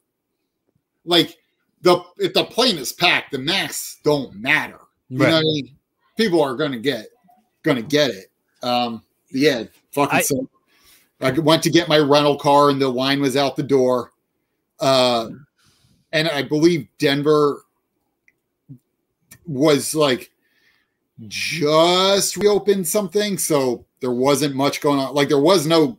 Like 1.06 1.38
the 1.82 2.04
if 2.18 2.34
the 2.34 2.44
plane 2.44 2.78
is 2.78 2.92
packed, 2.92 3.32
the 3.32 3.40
masks 3.40 4.00
don't 4.04 4.36
matter. 4.36 4.80
You 5.08 5.20
know 5.20 5.26
what 5.26 5.34
I 5.36 5.42
mean? 5.42 5.76
People 6.18 6.42
are 6.44 6.56
gonna 6.56 6.80
get 6.80 7.08
gonna 7.64 7.82
get 7.82 8.12
it. 8.12 8.30
Um, 8.62 9.04
yeah, 9.32 9.64
fucking. 9.94 10.20
I- 10.20 10.22
so, 10.22 10.50
I 11.22 11.32
went 11.32 11.64
to 11.64 11.70
get 11.70 11.88
my 11.88 11.98
rental 11.98 12.38
car, 12.38 12.70
and 12.70 12.82
the 12.82 12.90
line 12.90 13.22
was 13.22 13.38
out 13.38 13.56
the 13.56 13.64
door. 13.64 14.12
Uh, 14.80 15.30
and 16.12 16.28
I 16.28 16.44
believe 16.44 16.88
Denver 16.98 17.64
was 19.46 19.94
like 19.96 20.32
just 21.28 22.38
reopened 22.38 22.88
something, 22.88 23.38
so 23.38 23.86
there 24.00 24.12
wasn't 24.12 24.56
much 24.56 24.82
going 24.82 25.00
on. 25.00 25.14
Like 25.14 25.28
there 25.28 25.40
was 25.40 25.68
no, 25.68 25.98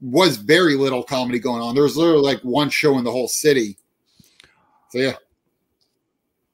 was 0.00 0.36
very 0.36 0.74
little 0.74 1.02
comedy 1.02 1.38
going 1.38 1.62
on. 1.62 1.74
There 1.74 1.84
was 1.84 1.96
literally 1.96 2.22
like 2.22 2.40
one 2.40 2.70
show 2.70 2.98
in 2.98 3.04
the 3.04 3.10
whole 3.10 3.28
city. 3.28 3.76
So 4.90 4.98
yeah, 4.98 5.14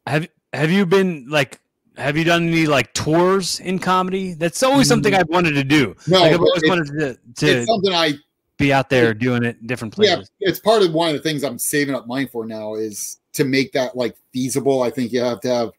Have 0.06 0.28
have 0.52 0.70
you 0.70 0.86
been 0.86 1.26
like 1.28 1.60
have 1.96 2.16
you 2.16 2.24
done 2.24 2.48
any 2.48 2.66
like 2.66 2.92
tours 2.94 3.60
in 3.60 3.78
comedy? 3.78 4.32
That's 4.32 4.62
always 4.62 4.88
something 4.88 5.14
I've 5.14 5.28
wanted 5.28 5.52
to 5.52 5.64
do. 5.64 5.94
no, 6.06 6.22
like 6.22 6.32
I've 6.32 6.40
always 6.40 6.62
wanted 6.66 6.86
to, 6.86 7.18
to 7.36 7.46
it's 7.46 7.66
something 7.66 7.92
I 7.92 8.14
be 8.60 8.72
out 8.72 8.88
there 8.90 9.12
doing 9.14 9.42
it 9.42 9.56
in 9.60 9.66
different 9.66 9.94
yeah, 9.98 10.16
places. 10.16 10.30
it's 10.40 10.60
part 10.60 10.82
of 10.82 10.92
one 10.92 11.08
of 11.08 11.14
the 11.14 11.22
things 11.22 11.42
I'm 11.42 11.58
saving 11.58 11.94
up 11.94 12.06
money 12.06 12.26
for 12.26 12.46
now 12.46 12.74
is 12.74 13.18
to 13.32 13.44
make 13.44 13.72
that 13.72 13.96
like 13.96 14.16
feasible. 14.32 14.82
I 14.82 14.90
think 14.90 15.12
you 15.12 15.20
have 15.20 15.40
to 15.40 15.48
have 15.48 15.70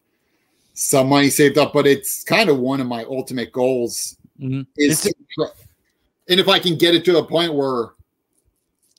some 0.74 1.08
money 1.08 1.30
saved 1.30 1.58
up, 1.58 1.72
but 1.72 1.86
it's 1.86 2.24
kind 2.24 2.48
of 2.50 2.58
one 2.58 2.80
of 2.80 2.86
my 2.86 3.04
ultimate 3.04 3.52
goals 3.52 4.16
Mhm. 4.40 4.66
is 4.76 5.00
to 5.02 5.14
and 6.28 6.38
if 6.40 6.48
I 6.48 6.58
can 6.58 6.76
get 6.76 6.94
it 6.94 7.04
to 7.06 7.18
a 7.18 7.24
point 7.24 7.52
where 7.54 7.90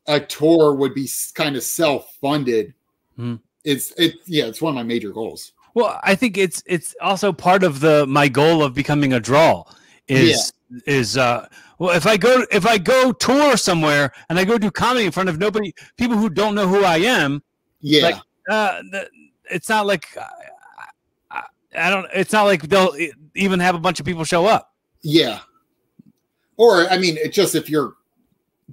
a 0.08 0.20
tour 0.20 0.74
would 0.76 0.94
be 0.94 1.10
kind 1.34 1.56
of 1.56 1.64
self-funded, 1.64 2.74
Mhm. 3.18 3.40
it's 3.64 3.92
it 3.98 4.16
yeah, 4.26 4.46
it's 4.46 4.62
one 4.62 4.72
of 4.72 4.76
my 4.76 4.84
major 4.84 5.12
goals. 5.12 5.54
Well, 5.74 6.00
I 6.04 6.16
think 6.16 6.38
it's 6.38 6.62
it's 6.66 6.96
also 7.02 7.34
part 7.34 7.64
of 7.64 7.80
the 7.80 8.06
my 8.08 8.28
goal 8.28 8.62
of 8.64 8.74
becoming 8.74 9.14
a 9.14 9.20
draw 9.20 9.64
is 10.08 10.54
is 10.86 11.18
uh 11.18 11.48
well 11.84 11.98
if 11.98 12.08
I 12.08 12.16
go 12.16 12.46
if 12.50 12.66
I 12.66 12.78
go 12.78 13.12
tour 13.12 13.58
somewhere 13.58 14.14
and 14.30 14.40
I 14.40 14.46
go 14.46 14.58
do 14.58 14.72
comedy 14.72 15.06
in 15.06 15.12
front 15.12 15.28
of 15.28 15.38
nobody 15.38 15.76
people 15.98 16.16
who 16.16 16.30
don't 16.30 16.56
know 16.56 16.66
who 16.66 16.86
I 16.86 16.98
am 17.00 17.44
Yeah, 17.82 18.04
Like, 18.04 18.16
uh 18.50 18.82
it's 19.52 19.68
not 19.68 19.86
like 19.86 20.08
I, 21.30 21.44
I, 21.78 21.90
don't 21.90 22.08
it's 22.14 22.32
not 22.32 22.44
like 22.44 22.62
they'll 22.62 22.96
even 23.36 23.60
have 23.60 23.76
a 23.76 23.80
bunch 23.80 24.00
of 24.00 24.06
people 24.06 24.24
show 24.24 24.46
up. 24.46 24.74
Yeah. 25.02 25.40
Or 26.56 26.90
I 26.90 26.98
mean, 26.98 27.18
it 27.18 27.34
just 27.34 27.54
if 27.54 27.70
you're 27.70 27.96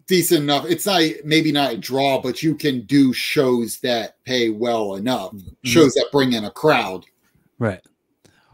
decent 0.07 0.45
enough, 0.45 0.67
it's 0.67 0.87
not 0.87 1.03
maybe 1.25 1.51
not 1.51 1.73
a 1.73 1.77
draw, 1.79 2.21
but 2.21 2.45
you 2.45 2.55
can 2.55 2.83
do 2.83 3.13
shows 3.13 3.81
that 3.81 4.23
pay 4.25 4.51
well 4.51 4.95
enough, 4.95 5.35
shows 5.65 5.95
that 5.95 6.11
bring 6.13 6.35
in 6.35 6.45
a 6.45 6.51
crowd. 6.53 7.07
Right. 7.59 7.81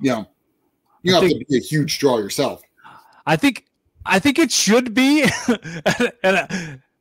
You 0.00 0.12
know, 0.12 0.28
you 1.02 1.14
I 1.14 1.20
don't 1.20 1.30
have 1.30 1.38
to 1.40 1.44
be 1.46 1.58
a 1.58 1.60
huge 1.60 1.98
draw 1.98 2.16
yourself. 2.16 2.62
I 3.26 3.36
think 3.36 3.65
I 4.06 4.18
think 4.18 4.38
it 4.38 4.50
should 4.52 4.94
be. 4.94 5.24
and 6.22 6.36
uh, 6.36 6.46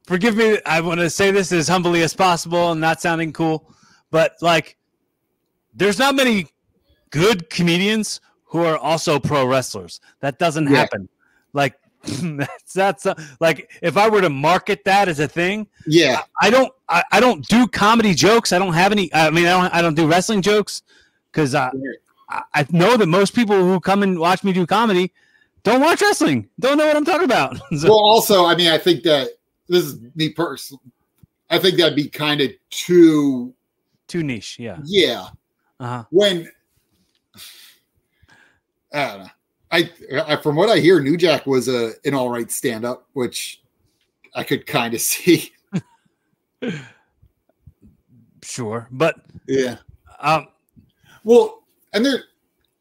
forgive 0.06 0.36
me, 0.36 0.60
I 0.66 0.82
want 0.82 0.99
to 0.99 1.10
say 1.10 1.32
this 1.32 1.51
as 1.51 1.68
humbly 1.68 2.01
as 2.03 2.14
possible 2.14 2.72
and 2.72 2.82
not 2.82 3.01
sounding 3.01 3.34
cool, 3.34 3.70
but 4.12 4.36
like, 4.41 4.78
there's 5.74 5.99
not 5.99 6.16
many 6.16 6.47
good 7.12 7.49
comedians 7.49 8.22
who 8.45 8.64
are 8.64 8.78
also 8.78 9.20
pro 9.20 9.45
wrestlers. 9.45 9.99
That 10.22 10.39
doesn't 10.39 10.70
Yeah. 10.70 10.78
happen. 10.78 11.10
Like, 11.53 11.76
that's 12.06 12.74
that's 12.74 13.06
uh, 13.08 13.16
like 13.39 13.72
if 13.82 13.97
I 13.97 14.08
were 14.10 14.22
to 14.22 14.30
market 14.30 14.84
that 14.86 15.08
as 15.08 15.20
a 15.20 15.28
thing, 15.28 15.68
Yeah, 15.88 16.22
I 16.39 16.51
don't 16.51 16.72
I, 16.88 17.03
I 17.12 17.20
don't 17.20 17.43
do 17.47 17.66
comedy 17.68 18.14
jokes. 18.14 18.53
I 18.53 18.60
don't 18.60 18.74
have 18.74 18.91
any. 18.91 19.12
I 19.12 19.32
mean, 19.32 19.47
I 19.47 19.60
don't 19.60 19.74
I 19.74 19.82
don't 19.82 19.95
do 19.95 20.08
wrestling 20.08 20.43
jokes 20.43 20.84
because 21.32 21.56
I 21.56 21.72
I 22.30 22.41
I 22.53 22.68
know 22.70 22.95
that 22.95 23.08
most 23.08 23.34
people 23.34 23.58
who 23.58 23.80
come 23.80 24.03
and 24.03 24.20
watch 24.20 24.43
me 24.43 24.53
do 24.53 24.68
comedy 24.68 25.14
don't 25.66 25.82
watch 25.82 26.01
wrestling. 26.01 26.47
Don't 26.59 26.78
know 26.78 26.86
what 26.88 26.95
I'm 26.95 27.03
talking 27.05 27.26
about. 27.26 27.57
So- 27.78 27.89
Well, 27.89 27.99
also, 27.99 28.45
I 28.45 28.55
mean, 28.55 28.72
I 28.72 28.78
think 28.78 29.03
that 29.03 29.30
this 29.68 29.84
is 29.84 29.99
me 30.16 30.30
personally. 30.30 30.82
I 31.49 31.59
think 31.59 31.78
that'd 31.78 31.95
be 31.95 32.07
kind 32.07 32.39
of 32.41 32.51
too. 32.70 33.53
too 34.07 34.24
niche. 34.24 34.57
Yeah. 34.59 34.78
Yeah, 34.86 35.28
Uh-huh. 35.80 36.03
when 36.11 36.49
I 38.93 39.07
don't 39.07 39.20
know. 39.20 39.30
I, 39.72 39.89
I 40.28 40.36
from 40.38 40.55
what 40.55 40.70
I 40.70 40.78
hear, 40.80 40.99
New 41.01 41.18
Jack 41.18 41.45
was 41.45 41.68
a 41.68 41.91
an 42.05 42.13
all 42.13 42.30
right 42.30 42.49
stand 42.49 42.86
up, 42.86 43.07
which 43.13 43.61
I 44.34 44.43
could 44.43 44.66
kind 44.66 44.93
of 44.93 45.01
see. 45.11 45.51
Sure, 48.43 48.88
but 48.91 49.16
Yeah. 49.47 49.78
um, 50.20 50.47
Well, 51.24 51.63
and 51.93 52.05
there, 52.05 52.24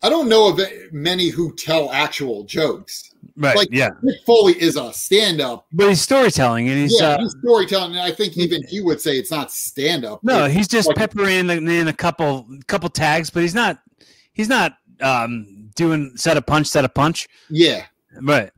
I 0.05 0.11
don't 0.11 0.29
know 0.29 0.49
of 0.49 0.61
many 0.93 1.29
who 1.31 1.55
tell 1.57 1.91
actual 1.91 2.45
jokes. 2.45 3.11
right. 3.39 3.57
Like- 3.57 3.71
yeah, 3.73 3.89
Mick 4.05 4.23
Foley 4.27 4.53
is 4.61 4.77
a 4.77 4.93
stand 4.93 5.41
up. 5.41 5.67
but 5.73 5.89
he's 5.89 6.03
storytelling, 6.03 6.69
and 6.69 6.79
he's 6.79 7.01
Yeah, 7.01 7.13
uh, 7.13 7.19
he's 7.21 7.35
storytelling. 7.41 7.93
And 7.93 8.01
I 8.01 8.13
think 8.13 8.37
even 8.37 8.63
he 8.69 8.83
would 8.83 9.01
say 9.01 9.17
it's 9.17 9.31
not 9.31 9.51
stand 9.51 10.05
up. 10.05 10.23
no, 10.23 10.45
he's 10.47 10.69
just 10.69 10.89
like- 10.89 10.97
peppering 10.99 11.49
in, 11.49 11.69
in 11.69 11.89
a 11.89 11.93
couple 11.93 12.47
couple 12.67 12.91
tags, 12.91 13.31
but 13.31 13.41
he's 13.41 13.55
not 13.55 13.79
he's 14.35 14.49
not 14.49 14.77
um 15.01 15.71
doing 15.75 16.13
set 16.17 16.37
a 16.37 16.43
punch, 16.43 16.67
set 16.67 16.85
a 16.85 16.89
punch. 16.89 17.27
Yeah. 17.49 17.87
Right. 18.21 18.51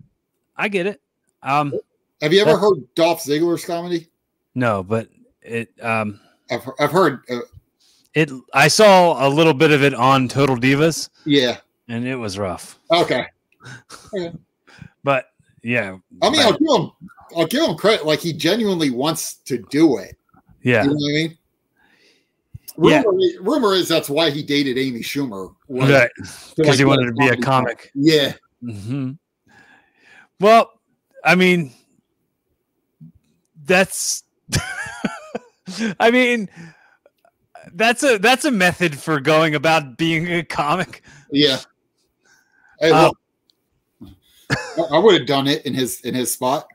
I 0.56 0.66
get 0.68 0.86
it. 0.86 1.00
Um, 1.44 1.72
Have 2.20 2.32
you 2.32 2.40
ever 2.42 2.58
heard 2.58 2.78
Dolph 2.96 3.22
Ziggler's 3.22 3.64
comedy? 3.64 4.08
no, 4.56 4.82
but 4.82 5.08
it 5.42 5.70
um 5.80 6.18
I've, 6.50 6.68
I've 6.80 6.90
heard. 6.90 7.20
Uh, 7.30 7.38
it 8.16 8.30
I 8.54 8.66
saw 8.68 9.24
a 9.24 9.28
little 9.28 9.54
bit 9.54 9.70
of 9.70 9.84
it 9.84 9.94
on 9.94 10.26
Total 10.26 10.56
Divas, 10.56 11.10
yeah. 11.26 11.58
and 11.86 12.06
it 12.06 12.16
was 12.16 12.38
rough. 12.38 12.80
Okay. 12.90 13.26
But 15.04 15.26
yeah, 15.62 15.98
I 16.22 16.30
mean, 16.30 16.40
right. 16.40 16.46
I'll 16.46 16.58
give 16.58 16.82
him. 16.82 16.90
I'll 17.36 17.46
give 17.46 17.62
him 17.62 17.76
credit. 17.76 18.06
Like 18.06 18.20
he 18.20 18.32
genuinely 18.32 18.90
wants 18.90 19.34
to 19.44 19.58
do 19.70 19.98
it. 19.98 20.16
yeah, 20.62 20.82
You 20.82 20.88
know 20.88 20.94
what 20.94 21.10
I 21.10 21.12
mean? 21.12 21.38
Yeah. 22.78 23.02
Rumor, 23.02 23.42
rumor 23.42 23.74
is 23.74 23.88
that's 23.88 24.08
why 24.08 24.30
he 24.30 24.42
dated 24.42 24.78
Amy 24.78 25.00
Schumer. 25.00 25.54
was 25.68 25.90
right. 25.90 26.10
Because 26.16 26.56
like, 26.58 26.78
he 26.78 26.84
wanted 26.84 27.06
to 27.06 27.12
be 27.12 27.28
a 27.28 27.36
comic. 27.36 27.90
Yeah. 27.94 28.32
hmm 28.62 29.12
Well, 30.40 30.72
I 31.22 31.34
mean, 31.34 31.72
that's. 33.64 34.22
I 36.00 36.10
mean, 36.10 36.48
that's 37.74 38.02
a 38.02 38.18
that's 38.18 38.44
a 38.44 38.50
method 38.50 38.98
for 38.98 39.20
going 39.20 39.54
about 39.54 39.96
being 39.96 40.30
a 40.32 40.42
comic. 40.42 41.02
Yeah. 41.30 41.58
Hey, 42.80 42.90
Uh, 42.90 43.10
look, 44.00 44.92
I, 44.92 44.98
would 44.98 45.18
have 45.18 45.26
done 45.26 45.46
it 45.46 45.64
in 45.66 45.74
his 45.74 46.00
in 46.02 46.14
his 46.14 46.32
spot. 46.32 46.66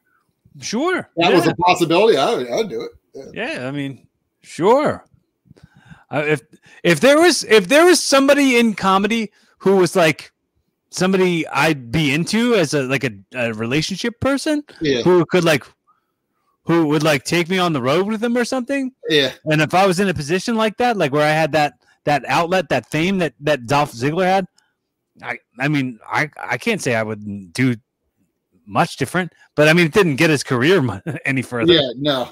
Sure. 0.60 1.10
That 1.18 1.30
yeah. 1.30 1.36
was 1.36 1.48
a 1.48 1.56
possibility. 1.56 2.18
I 2.18 2.34
would, 2.36 2.50
I 2.50 2.56
would 2.58 2.70
do 2.70 2.82
it. 2.82 2.92
yeah. 3.34 3.68
I 3.68 3.72
mean, 3.72 4.08
sure. 4.42 5.06
Uh, 6.10 6.24
if 6.28 6.42
if 6.84 7.00
there 7.00 7.20
was 7.20 7.44
if 7.46 7.68
there 7.68 7.86
was 7.86 8.02
somebody 8.04 8.58
in 8.58 8.74
comedy 8.74 9.32
who 9.60 9.78
was 9.78 9.96
like 9.96 10.32
somebody 10.90 11.48
I'd 11.48 11.92
be 11.92 12.14
into 12.14 12.56
as 12.56 12.74
a 12.74 12.84
like 12.84 13.06
a, 13.06 13.12
a 13.34 13.54
relationship 13.54 14.20
person 14.20 14.64
Yeah, 14.82 15.02
who 15.04 15.26
could 15.26 15.46
like 15.46 15.66
who 16.66 16.88
would 16.88 17.04
like 17.04 17.24
take 17.24 17.50
me 17.50 17.58
on 17.58 17.74
the 17.74 17.82
road 17.82 18.08
with 18.08 18.22
them 18.22 18.38
or 18.38 18.46
something, 18.46 18.92
yeah, 19.10 19.32
and 19.46 19.62
if 19.62 19.74
I 19.74 19.86
was 19.88 20.00
in 20.00 20.10
a 20.10 20.14
position 20.14 20.56
like 20.56 20.78
that, 20.78 20.98
like 20.98 21.12
where 21.12 21.26
I 21.28 21.32
had 21.32 21.52
that 21.54 21.74
that 22.06 22.24
outlet, 22.28 22.70
that 22.70 22.90
fame 22.90 23.18
that 23.20 23.34
that 23.42 23.66
Dolph 23.68 23.92
Ziggler 23.92 24.26
had, 24.26 24.46
I 25.24 25.40
I 25.60 25.68
mean 25.68 26.00
I 26.08 26.30
I 26.38 26.58
can't 26.58 26.82
say 26.82 26.96
I 26.96 27.04
would 27.04 27.52
do 27.54 27.76
much 28.66 28.98
different, 28.98 29.34
but 29.56 29.68
I 29.68 29.74
mean 29.74 29.86
it 29.88 29.94
didn't 29.94 30.16
get 30.18 30.30
his 30.30 30.44
career 30.44 31.02
any 31.26 31.42
further. 31.42 31.74
yeah. 31.74 31.90
No. 31.98 32.30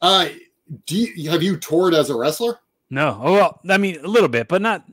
Uh, 0.00 0.28
do 0.86 0.96
you, 0.96 1.30
have 1.30 1.42
you 1.42 1.56
toured 1.56 1.94
as 1.94 2.10
a 2.10 2.16
wrestler? 2.16 2.58
No, 2.90 3.18
oh, 3.22 3.32
well, 3.32 3.60
I 3.68 3.78
mean 3.78 4.04
a 4.04 4.08
little 4.08 4.28
bit, 4.28 4.48
but 4.48 4.60
not 4.60 4.84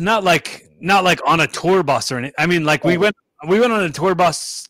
not 0.00 0.24
like 0.24 0.64
not 0.80 1.04
like 1.04 1.20
on 1.26 1.40
a 1.40 1.46
tour 1.46 1.82
bus 1.82 2.10
or 2.12 2.18
anything. 2.18 2.34
I 2.38 2.46
mean, 2.46 2.64
like 2.64 2.84
we 2.84 2.96
Oh. 2.96 3.00
went 3.00 3.16
we 3.48 3.60
went 3.60 3.72
on 3.72 3.82
a 3.84 3.90
tour 3.90 4.14
bus, 4.14 4.67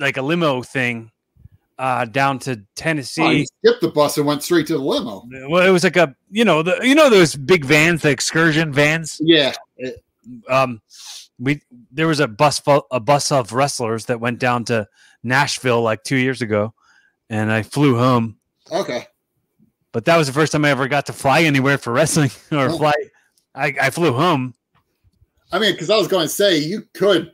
like 0.00 0.16
a 0.16 0.22
limo 0.22 0.62
thing, 0.62 1.10
uh, 1.78 2.04
down 2.06 2.38
to 2.40 2.52
Oh, 2.52 2.64
Tennessee. 2.74 3.46
skipped 3.64 3.80
the 3.80 3.88
bus 3.88 4.18
and 4.18 4.26
went 4.26 4.42
straight 4.42 4.66
to 4.66 4.72
the 4.74 4.78
limo. 4.80 5.24
well, 5.48 5.64
it 5.66 5.70
was 5.70 5.84
like 5.84 5.96
a 5.96 6.14
you 6.30 6.44
know 6.44 6.62
the 6.62 6.80
you 6.82 6.94
know 6.96 7.08
those 7.08 7.36
big 7.36 7.64
vans, 7.64 8.02
the 8.02 8.10
excursion 8.10 8.72
vans. 8.72 9.20
Yeah, 9.22 9.54
Um, 10.48 10.80
we 11.38 11.62
there 11.92 12.06
was 12.08 12.20
a 12.20 12.28
bus 12.28 12.60
a 12.90 13.00
bus 13.00 13.30
of 13.32 13.52
wrestlers 13.52 14.06
that 14.06 14.20
went 14.20 14.38
down 14.38 14.64
to 14.66 14.88
Nashville 15.22 15.82
like 15.82 16.02
two 16.02 16.16
years 16.16 16.42
ago, 16.42 16.74
and 17.28 17.52
I 17.52 17.62
flew 17.62 17.96
home. 17.96 18.38
okay. 18.72 19.06
But 19.92 20.04
that 20.04 20.16
was 20.16 20.28
the 20.28 20.32
first 20.32 20.52
time 20.52 20.64
I 20.64 20.70
ever 20.70 20.86
got 20.86 21.06
to 21.06 21.12
fly 21.12 21.42
anywhere 21.42 21.76
for 21.76 21.92
wrestling 21.92 22.30
or 22.52 22.68
Oh. 22.70 22.78
fly. 22.78 22.92
I, 23.56 23.74
I 23.80 23.90
flew 23.90 24.12
home. 24.12 24.54
I 25.50 25.58
mean, 25.58 25.72
because 25.72 25.90
I 25.90 25.96
was 25.96 26.06
going 26.06 26.26
to 26.26 26.32
say 26.32 26.58
you 26.58 26.84
could. 26.94 27.32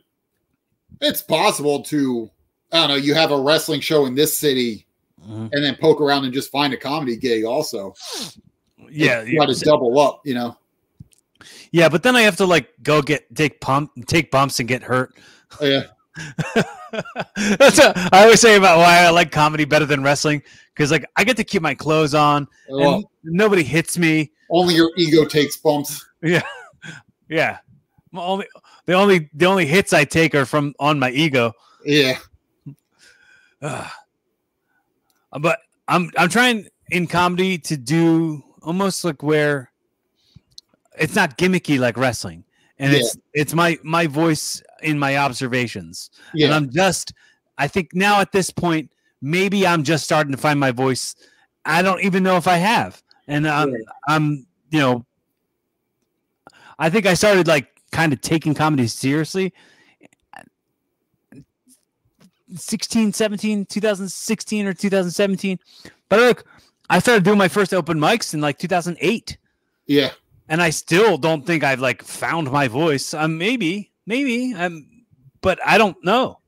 It's 0.99 1.21
possible 1.21 1.83
to. 1.83 2.31
I 2.71 2.77
don't 2.79 2.87
know. 2.89 2.95
You 2.95 3.13
have 3.13 3.31
a 3.31 3.39
wrestling 3.39 3.79
show 3.81 4.05
in 4.05 4.15
this 4.15 4.37
city, 4.37 4.85
mm-hmm. 5.21 5.47
and 5.51 5.63
then 5.63 5.75
poke 5.79 6.01
around 6.01 6.25
and 6.25 6.33
just 6.33 6.51
find 6.51 6.73
a 6.73 6.77
comedy 6.77 7.15
gig. 7.15 7.43
Also, 7.45 7.93
Yeah, 8.89 9.23
You 9.23 9.39
got 9.39 9.49
to 9.49 9.59
double 9.63 9.97
up. 9.99 10.21
You 10.25 10.33
know. 10.33 10.57
yeah, 11.71 11.89
but 11.89 12.03
then 12.03 12.15
I 12.15 12.21
have 12.21 12.35
to 12.37 12.45
like 12.45 12.69
go 12.83 13.01
get 13.01 13.33
take 13.35 13.61
pump 13.61 13.91
take 14.07 14.31
bumps 14.31 14.59
and 14.59 14.67
get 14.67 14.83
hurt. 14.83 15.13
Oh, 15.61 15.65
yeah. 15.65 15.83
That's 17.35 17.77
what 17.77 17.97
I 18.13 18.23
always 18.23 18.41
say 18.41 18.55
about 18.55 18.79
why 18.79 18.99
I 18.99 19.09
like 19.11 19.31
comedy 19.31 19.65
better 19.65 19.85
than 19.85 20.01
wrestling 20.03 20.41
because 20.73 20.91
like 20.91 21.05
I 21.15 21.23
get 21.23 21.37
to 21.37 21.43
keep 21.43 21.61
my 21.61 21.75
clothes 21.75 22.15
on 22.15 22.47
Well, 22.69 22.95
and 22.95 23.05
nobody 23.23 23.63
hits 23.63 23.97
me. 23.97 24.31
only 24.49 24.73
your 24.75 24.91
ego 24.97 25.25
takes 25.25 25.57
bumps. 25.57 26.05
Yeah, 27.29 27.57
My 28.13 28.21
only 28.23 28.47
the 28.85 28.93
only 28.93 29.29
the 29.33 29.45
only 29.45 29.65
hits 29.65 29.91
I 29.91 30.05
take 30.05 30.33
are 30.33 30.45
from 30.45 30.73
on 30.79 30.97
my 30.97 31.11
ego. 31.11 31.51
Yeah. 31.85 32.17
Ugh. 33.61 33.91
Uh, 35.31 35.39
but 35.39 35.59
I'm 35.87 36.11
I'm 36.17 36.29
trying 36.29 36.67
in 36.91 37.07
comedy 37.07 37.57
to 37.59 37.77
do 37.77 38.43
almost 38.61 39.03
like 39.03 39.21
where 39.23 39.71
it's 40.97 41.15
not 41.15 41.37
gimmicky 41.37 41.79
like 41.79 41.97
wrestling, 41.97 42.43
and 42.79 42.91
Yeah. 42.93 42.99
it's 42.99 43.17
it's 43.33 43.53
my 43.53 43.77
my 43.83 44.07
voice 44.07 44.61
in 44.81 44.97
my 44.99 45.17
observations, 45.17 46.09
and 46.33 46.53
I'm 46.53 46.69
just 46.69 47.13
I 47.57 47.67
think 47.67 47.93
now 47.93 48.21
at 48.21 48.31
this 48.31 48.49
point 48.49 48.91
maybe 49.21 49.65
I'm 49.65 49.83
just 49.83 50.03
starting 50.03 50.31
to 50.31 50.37
find 50.37 50.59
my 50.59 50.71
voice. 50.71 51.15
I 51.65 51.81
don't 51.81 52.01
even 52.03 52.23
know 52.23 52.37
if 52.37 52.47
I 52.47 52.57
have, 52.57 53.01
and 53.27 53.45
uh, 53.47 53.53
I'm 53.53 53.73
Right. 53.73 53.83
I'm 54.07 54.47
you 54.69 54.79
know 54.79 55.05
I 56.79 56.89
think 56.89 57.05
I 57.05 57.15
started 57.15 57.47
like 57.47 57.67
kind 57.91 58.13
of 58.13 58.21
taking 58.21 58.53
comedy 58.53 58.87
seriously 58.87 59.53
16 62.55 63.13
17 63.13 63.65
2016 63.65 64.67
or 64.67 64.73
2017 64.73 65.59
but 66.09 66.19
look 66.19 66.45
i 66.89 66.99
started 66.99 67.23
doing 67.23 67.37
my 67.37 67.47
first 67.47 67.73
open 67.73 67.99
mics 67.99 68.33
in 68.33 68.41
like 68.41 68.57
2008 68.57 69.37
Yeah. 69.87 70.11
and 70.49 70.61
i 70.61 70.69
still 70.69 71.17
don't 71.17 71.45
think 71.45 71.63
i've 71.63 71.79
like 71.81 72.01
found 72.03 72.49
my 72.51 72.67
voice. 72.67 73.13
Um 73.13 73.37
maybe 73.37 73.91
maybe 74.05 74.53
i'm 74.55 75.03
but 75.41 75.59
i 75.65 75.77
don't 75.77 75.97
know. 76.03 76.39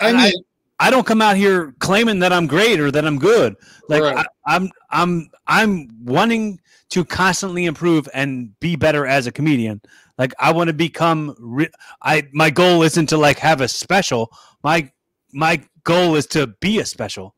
I 0.00 0.08
And 0.08 0.16
I- 0.18 0.24
mean, 0.30 0.44
i 0.80 0.90
don't 0.90 1.06
come 1.06 1.22
out 1.22 1.36
here 1.36 1.74
claiming 1.78 2.18
that 2.20 2.32
i'm 2.32 2.46
great 2.46 2.80
or 2.80 2.90
that 2.90 3.04
i'm 3.04 3.18
good. 3.18 3.56
Like 3.88 4.02
Right. 4.02 4.16
I, 4.46 4.54
i'm 4.54 4.70
i'm 4.90 5.30
i'm 5.46 5.88
wanting 6.04 6.60
to 6.90 7.04
constantly 7.04 7.64
improve 7.66 8.08
and 8.14 8.58
be 8.60 8.76
better 8.76 9.06
as 9.06 9.26
a 9.26 9.32
comedian. 9.32 9.80
Like 10.18 10.32
i 10.38 10.50
want 10.52 10.68
to 10.68 10.74
become 10.74 11.34
re- 11.38 11.70
i 12.02 12.26
my 12.32 12.48
goal 12.50 12.82
isn't 12.82 13.08
to 13.10 13.16
like 13.18 13.38
have 13.38 13.60
a 13.60 13.68
special 13.68 14.32
my 14.62 14.90
my 15.32 15.60
goal 15.84 16.14
is 16.14 16.26
to 16.26 16.46
be 16.60 16.78
a 16.78 16.86
special 16.86 17.34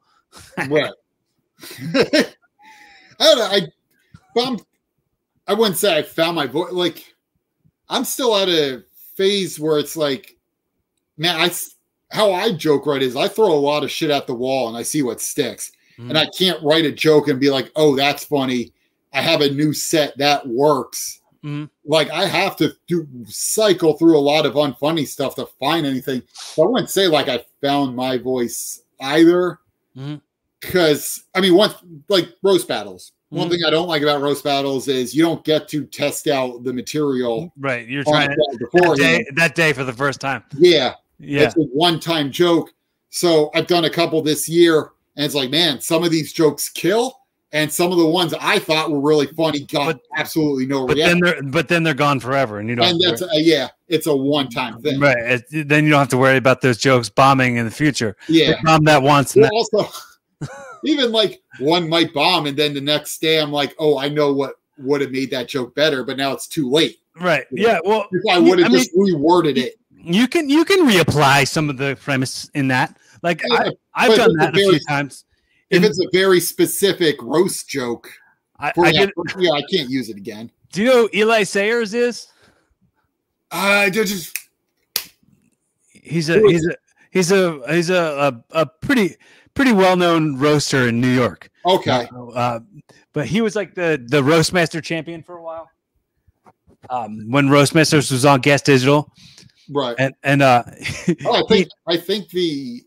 right. 0.68 0.92
I 3.20 3.24
don't 3.24 3.38
know. 3.38 3.44
I, 3.44 3.60
but 4.34 4.48
I'm, 4.48 4.58
I 5.46 5.54
wouldn't 5.54 5.78
say 5.78 5.96
I 5.96 6.02
found 6.02 6.36
my 6.36 6.46
voice. 6.46 6.72
Like, 6.72 7.14
I'm 7.88 8.04
still 8.04 8.36
at 8.36 8.48
a 8.48 8.84
phase 9.16 9.60
where 9.60 9.78
it's 9.78 9.96
like, 9.96 10.36
man, 11.16 11.36
I 11.36 11.50
how 12.10 12.32
I 12.32 12.52
joke 12.52 12.86
right 12.86 13.02
is 13.02 13.16
I 13.16 13.28
throw 13.28 13.52
a 13.52 13.54
lot 13.54 13.84
of 13.84 13.90
shit 13.90 14.10
at 14.10 14.26
the 14.26 14.34
wall 14.34 14.68
and 14.68 14.76
I 14.76 14.82
see 14.82 15.02
what 15.02 15.20
sticks, 15.20 15.72
hmm. 15.96 16.08
and 16.08 16.18
I 16.18 16.26
can't 16.26 16.62
write 16.62 16.84
a 16.84 16.92
joke 16.92 17.28
and 17.28 17.40
be 17.40 17.50
like, 17.50 17.70
oh, 17.76 17.96
that's 17.96 18.24
funny. 18.24 18.72
I 19.12 19.20
have 19.20 19.40
a 19.40 19.50
new 19.50 19.72
set 19.72 20.16
that 20.18 20.46
works. 20.46 21.20
Mhm. 21.44 21.68
Like 21.84 22.10
I 22.10 22.24
have 22.24 22.56
to 22.56 22.72
do 22.88 23.06
cycle 23.26 23.92
through 23.98 24.16
a 24.16 24.20
lot 24.20 24.46
of 24.46 24.54
unfunny 24.54 25.06
stuff 25.06 25.34
to 25.34 25.46
find 25.60 25.84
anything. 25.86 26.22
But 26.56 26.62
I 26.62 26.66
wouldn't 26.66 26.90
say 26.90 27.06
like 27.06 27.28
I 27.28 27.44
found 27.60 27.94
my 27.94 28.16
voice 28.16 28.82
either. 29.00 29.58
Because 30.60 31.24
I 31.34 31.40
mean, 31.40 31.54
once 31.54 31.74
like 32.08 32.30
roast 32.42 32.66
battles. 32.66 33.12
One 33.28 33.48
Mhm. 33.48 33.50
thing 33.50 33.60
I 33.66 33.70
don't 33.70 33.88
like 33.88 34.02
about 34.02 34.22
roast 34.22 34.44
battles 34.44 34.86
is 34.88 35.14
you 35.14 35.22
don't 35.22 35.44
get 35.44 35.68
to 35.68 35.84
test 35.86 36.28
out 36.28 36.62
the 36.62 36.72
material 36.72 37.52
right 37.58 37.86
you're 37.88 38.04
trying 38.04 38.28
to 38.30 38.36
that 38.36 38.96
day, 38.96 39.26
that 39.34 39.54
day 39.56 39.72
for 39.72 39.82
the 39.82 39.92
first 39.92 40.20
time 40.20 40.44
Yeah, 40.56 40.94
yeah 41.18 41.42
it's 41.42 41.56
a 41.56 41.62
one-time 41.62 42.30
joke. 42.30 42.72
So 43.10 43.50
I've 43.54 43.66
done 43.66 43.84
a 43.86 43.90
couple 43.90 44.22
this 44.22 44.48
year, 44.48 44.90
and 45.16 45.24
it's 45.24 45.34
like, 45.34 45.50
man, 45.50 45.80
some 45.80 46.04
of 46.04 46.10
these 46.12 46.32
jokes 46.32 46.68
kill, 46.68 47.18
and 47.54 47.72
some 47.72 47.90
of 47.92 47.96
the 47.98 48.04
ones 48.06 48.34
I 48.38 48.58
thought 48.58 48.90
were 48.90 49.00
really 49.00 49.28
funny 49.28 49.60
got 49.60 49.94
But- 49.94 50.00
absolutely 50.18 50.66
no 50.66 50.86
but 50.86 50.96
reaction. 50.96 51.20
then 51.20 51.32
they're 51.32 51.42
but 51.50 51.68
then 51.68 51.82
they're 51.84 51.94
gone 51.94 52.20
forever 52.20 52.58
and 52.58 52.68
you 52.68 52.74
don't 52.74 52.86
And 52.86 53.00
that's 53.00 53.22
a, 53.22 53.28
yeah, 53.34 53.68
it's 53.88 54.06
a 54.06 54.14
one-time 54.14 54.82
thing. 54.82 55.00
right 55.00 55.16
it- 55.50 55.68
then 55.68 55.84
you 55.84 55.90
don't 55.90 56.00
have 56.00 56.08
to 56.10 56.18
worry 56.18 56.36
about 56.36 56.60
those 56.60 56.76
jokes 56.76 57.08
bombing 57.08 57.56
in 57.56 57.64
the 57.64 57.70
future 57.70 58.16
Yeah. 58.28 58.50
They 58.52 58.56
bomb 58.64 58.84
that 58.84 59.02
once 59.02 59.34
and 59.36 59.42
Well, 59.50 59.52
also, 59.54 59.88
even 60.84 61.12
like 61.12 61.40
one 61.60 61.88
might 61.88 62.12
bomb, 62.12 62.46
and 62.46 62.56
then 62.56 62.74
the 62.74 62.80
next 62.80 63.18
day 63.20 63.40
I'm 63.40 63.52
like, 63.52 63.74
oh, 63.78 63.96
I 63.98 64.08
know 64.08 64.32
what 64.34 64.54
would 64.78 65.00
have 65.00 65.12
made 65.12 65.30
that 65.30 65.48
joke 65.48 65.74
better, 65.74 66.02
but 66.04 66.16
now 66.16 66.32
it's 66.32 66.48
too 66.48 66.68
late. 66.68 66.98
right 67.20 67.46
yeah 67.52 67.78
well 67.84 68.06
If 68.10 68.22
I 68.30 68.38
would 68.38 68.58
have 68.58 68.72
I 68.72 68.74
just 68.76 68.92
reworded 68.96 69.56
it. 69.56 69.74
you 69.96 70.26
can 70.26 70.50
you 70.50 70.64
can 70.64 70.80
reapply 70.86 71.46
some 71.46 71.70
of 71.70 71.76
the 71.76 71.96
premise 72.02 72.50
in 72.54 72.66
that 72.68 72.96
like 73.22 73.40
Yeah, 73.48 73.70
I, 73.94 74.06
i've 74.08 74.16
done 74.16 74.36
that 74.38 74.50
a 74.54 74.58
few 74.58 74.78
times 74.80 75.24
If 75.70 75.78
In- 75.78 75.84
it's 75.84 75.98
a 76.00 76.08
very 76.12 76.40
specific 76.40 77.16
roast 77.22 77.68
joke, 77.68 78.10
I, 78.58 78.68
I 78.78 78.92
that, 78.92 79.12
yeah, 79.38 79.50
I 79.52 79.62
can't 79.70 79.90
use 79.90 80.08
it 80.10 80.16
again. 80.16 80.50
do 80.72 80.82
you 80.82 80.88
know 80.88 81.02
who 81.02 81.10
eli 81.14 81.42
sayers 81.42 81.94
is 81.94 82.28
I 83.50 83.90
just 83.90 84.36
he's 85.92 86.28
a 86.28 86.40
he's 86.40 86.66
a 86.66 86.76
he's 87.10 87.32
a 87.32 87.60
he's 87.74 87.90
a 87.90 88.42
a, 88.52 88.60
a 88.62 88.66
pretty 88.66 89.16
pretty 89.54 89.72
well-known 89.72 90.36
roaster 90.38 90.88
in 90.88 91.00
new 91.00 91.12
york 91.12 91.50
okay. 91.64 92.08
Uh, 92.34 92.60
but 93.12 93.26
he 93.26 93.40
was 93.40 93.54
like 93.56 93.74
the 93.74 94.04
the 94.08 94.22
roastmaster 94.22 94.80
champion 94.80 95.22
for 95.22 95.36
a 95.38 95.42
while 95.42 95.70
um, 96.90 97.30
when 97.30 97.48
roastmasters 97.48 98.10
was 98.12 98.24
on 98.24 98.40
Guest 98.40 98.66
digital 98.66 99.10
Right. 99.70 99.96
and 99.98 100.14
and 100.22 100.42
uh 100.42 100.62
Oh, 101.24 101.42
I 101.44 101.48
think 101.48 101.68
I 101.86 101.96
think 101.96 102.28
the 102.30 102.82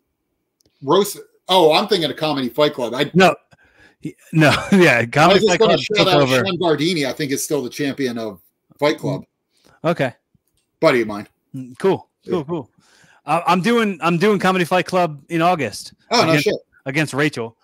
roast. 0.83 1.17
Oh, 1.49 1.73
I'm 1.73 1.87
thinking 1.87 2.09
of 2.09 2.17
Comedy 2.17 2.49
Fight 2.49 2.73
Club. 2.73 2.93
I, 2.93 3.09
no 3.13 3.35
no 4.31 4.51
yeah 4.73 5.05
comedy 5.05 5.45
Fight 5.45 5.59
Club 5.59 5.71
to 5.71 5.85
took 5.85 5.97
shout 5.97 6.07
out 6.07 6.21
over 6.21 6.35
Sean 6.45 6.57
Gardini. 6.59 7.05
I 7.07 7.13
think 7.13 7.31
is 7.31 7.43
still 7.43 7.61
the 7.61 7.69
champion 7.69 8.17
of 8.17 8.39
Fight 8.79 8.97
Club. 8.99 9.23
okay 9.83 10.13
Buddy 10.79 11.01
of 11.01 11.07
mine. 11.07 11.27
Mm, 11.55 11.77
cool 11.79 12.09
cool 12.29 12.39
Yeah. 12.39 12.43
cool 12.43 12.69
uh, 13.25 13.41
i'm 13.47 13.61
doing 13.61 13.97
i'm 14.01 14.17
doing 14.17 14.37
comedy 14.39 14.65
fight 14.65 14.85
club 14.85 15.21
in 15.29 15.41
august 15.41 15.93
Oh 16.11 16.23
no 16.23 16.29
against, 16.29 16.43
shit. 16.43 16.55
against 16.85 17.13
rachel 17.13 17.57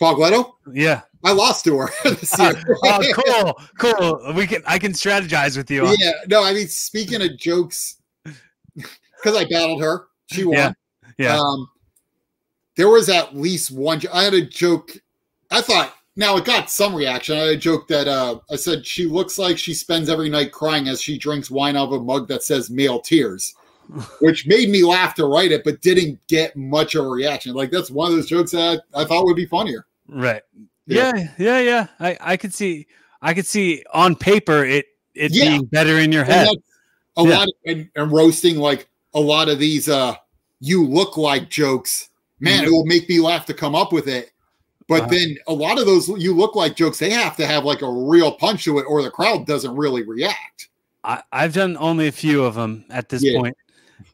Fogletto. 0.00 0.52
yeah 0.72 1.02
I 1.24 1.32
lost 1.32 1.64
to 1.64 1.76
her 1.78 1.88
this 2.04 2.38
year. 2.38 2.52
oh 2.84 3.12
cool 3.14 3.60
cool 3.78 4.32
we 4.34 4.46
can 4.46 4.62
i 4.66 4.78
can 4.78 4.92
strategize 4.92 5.56
with 5.56 5.70
you 5.70 5.86
yeah. 5.98 6.12
No, 6.28 6.44
I 6.44 6.52
mean 6.52 6.68
speaking 6.68 7.22
of 7.22 7.36
jokes, 7.38 7.96
because 8.74 9.36
I 9.36 9.44
battled 9.48 9.80
her, 9.82 10.06
she 10.30 10.44
won. 10.44 10.54
Yeah. 10.56 10.72
Yeah. 11.18 11.38
Um, 11.38 11.68
there 12.78 12.88
was 12.88 13.08
at 13.08 13.36
least 13.36 13.72
one. 13.72 14.00
I 14.14 14.22
had 14.22 14.34
a 14.34 14.40
joke. 14.40 14.92
I 15.50 15.60
thought 15.60 15.92
now 16.14 16.36
it 16.36 16.44
got 16.44 16.70
some 16.70 16.94
reaction. 16.94 17.36
I 17.36 17.40
had 17.40 17.48
a 17.48 17.56
joke 17.56 17.88
that 17.88 18.06
uh, 18.06 18.38
I 18.50 18.54
said 18.54 18.86
she 18.86 19.04
looks 19.04 19.36
like 19.36 19.58
she 19.58 19.74
spends 19.74 20.08
every 20.08 20.28
night 20.28 20.52
crying 20.52 20.86
as 20.86 21.02
she 21.02 21.18
drinks 21.18 21.50
wine 21.50 21.76
out 21.76 21.88
of 21.88 21.92
a 21.94 22.00
mug 22.00 22.28
that 22.28 22.44
says 22.44 22.70
"male 22.70 23.00
tears," 23.00 23.52
which 24.20 24.46
made 24.46 24.70
me 24.70 24.84
laugh 24.84 25.16
to 25.16 25.26
write 25.26 25.50
it, 25.50 25.64
but 25.64 25.82
didn't 25.82 26.24
get 26.28 26.56
much 26.56 26.94
of 26.94 27.04
a 27.04 27.08
reaction. 27.08 27.52
Like 27.52 27.72
that's 27.72 27.90
one 27.90 28.12
of 28.12 28.16
those 28.16 28.28
jokes 28.28 28.52
that 28.52 28.82
I, 28.94 29.02
I 29.02 29.04
thought 29.04 29.24
would 29.24 29.34
be 29.36 29.46
funnier. 29.46 29.84
Right. 30.08 30.42
Yeah. 30.86 31.12
Yeah, 31.16 31.28
yeah, 31.36 31.58
yeah. 31.58 31.86
I, 31.98 32.16
I 32.20 32.36
could 32.36 32.54
see 32.54 32.86
I 33.20 33.34
could 33.34 33.44
see 33.44 33.82
on 33.92 34.14
paper 34.14 34.64
it 34.64 34.86
it 35.16 35.32
Yeah. 35.34 35.48
being 35.50 35.64
better 35.64 35.98
in 35.98 36.12
your 36.12 36.22
head. 36.24 36.46
a 37.16 37.22
Yeah. 37.24 37.38
lot 37.38 37.48
of, 37.48 37.54
and, 37.66 37.90
and 37.96 38.12
roasting 38.12 38.56
like 38.58 38.88
a 39.14 39.20
lot 39.20 39.48
of 39.48 39.58
these 39.58 39.88
uh 39.88 40.14
you 40.60 40.86
look 40.86 41.16
like 41.16 41.50
jokes 41.50 42.08
man 42.40 42.64
it 42.64 42.70
will 42.70 42.86
make 42.86 43.08
me 43.08 43.20
laugh 43.20 43.46
to 43.46 43.54
come 43.54 43.74
up 43.74 43.92
with 43.92 44.08
it 44.08 44.32
but 44.88 45.02
Uh-huh. 45.02 45.10
then 45.10 45.36
a 45.48 45.52
lot 45.52 45.78
of 45.78 45.86
those 45.86 46.08
you 46.08 46.34
look 46.34 46.54
like 46.54 46.76
jokes 46.76 46.98
they 46.98 47.10
have 47.10 47.36
to 47.36 47.46
have 47.46 47.64
like 47.64 47.82
a 47.82 47.90
real 47.90 48.32
punch 48.32 48.64
to 48.64 48.78
it 48.78 48.84
or 48.88 49.02
the 49.02 49.10
crowd 49.10 49.46
doesn't 49.46 49.74
really 49.76 50.02
react 50.02 50.68
I, 51.04 51.22
I've 51.32 51.54
done 51.54 51.76
only 51.78 52.08
a 52.08 52.12
few 52.12 52.42
of 52.44 52.54
them 52.56 52.84
at 52.90 53.08
this 53.08 53.22
Yeah. 53.22 53.38
point. 53.40 53.56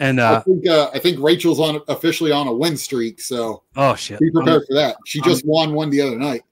And 0.00 0.20
i 0.20 0.34
uh 0.34 0.40
think 0.40 0.66
uh, 0.66 0.90
i 0.94 0.98
think 0.98 1.18
rachel's 1.20 1.60
on 1.60 1.80
officially 1.88 2.32
on 2.32 2.46
a 2.48 2.52
win 2.52 2.76
streak 2.76 3.20
so 3.20 3.62
oh 3.76 3.94
shit. 3.94 4.18
be 4.18 4.26
I'm- 4.26 4.32
prepared 4.34 4.62
for 4.66 4.74
that 4.74 4.96
she 5.06 5.20
I'm- 5.20 5.28
just 5.30 5.46
won 5.46 5.74
one 5.74 5.90
the 5.90 6.00
other 6.00 6.18
night 6.18 6.42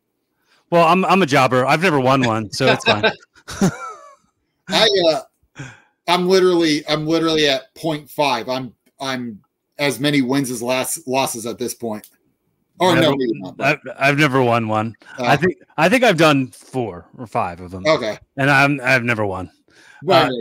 well, 0.71 0.87
I'm 0.89 1.05
I'm 1.05 1.21
a 1.21 1.27
jobber. 1.27 1.67
I've 1.67 1.83
never 1.83 2.01
won 2.01 2.23
one, 2.23 2.51
so 2.51 2.65
it's 2.67 2.83
fine. 2.87 3.05
i 4.69 4.89
uh 5.11 5.21
i'm 6.09 6.27
literally 6.29 6.83
i'm 6.89 7.07
literally 7.07 7.47
at 7.49 7.75
0.5 7.75 8.49
i'm 8.49 8.75
i'm 9.01 9.39
as 9.79 9.99
many 10.01 10.23
wins 10.23 10.51
as 10.51 10.63
last 10.63 11.07
losses 11.09 11.47
at 11.47 11.59
this 11.59 11.75
point 11.75 12.09
oh 12.81 12.95
no 12.95 13.01
Never- 13.01 13.17
maybe 13.17 13.33
not, 13.41 13.57
but, 13.57 13.67
I've, 13.67 13.79
I've 13.99 14.19
never 14.19 14.43
won 14.43 14.69
one. 14.69 14.95
uh, 15.19 15.25
I 15.25 15.37
think 15.37 15.57
I 15.77 15.89
think 15.89 16.05
I've 16.05 16.17
done 16.19 16.49
four 16.49 17.07
or 17.19 17.27
five 17.27 17.61
of 17.61 17.71
them, 17.71 17.85
okay 17.87 18.19
and 18.37 18.51
I'm 18.51 18.81
I've 18.83 19.05
never 19.05 19.25
won. 19.27 19.51
Right, 20.05 20.29
Uh, 20.31 20.35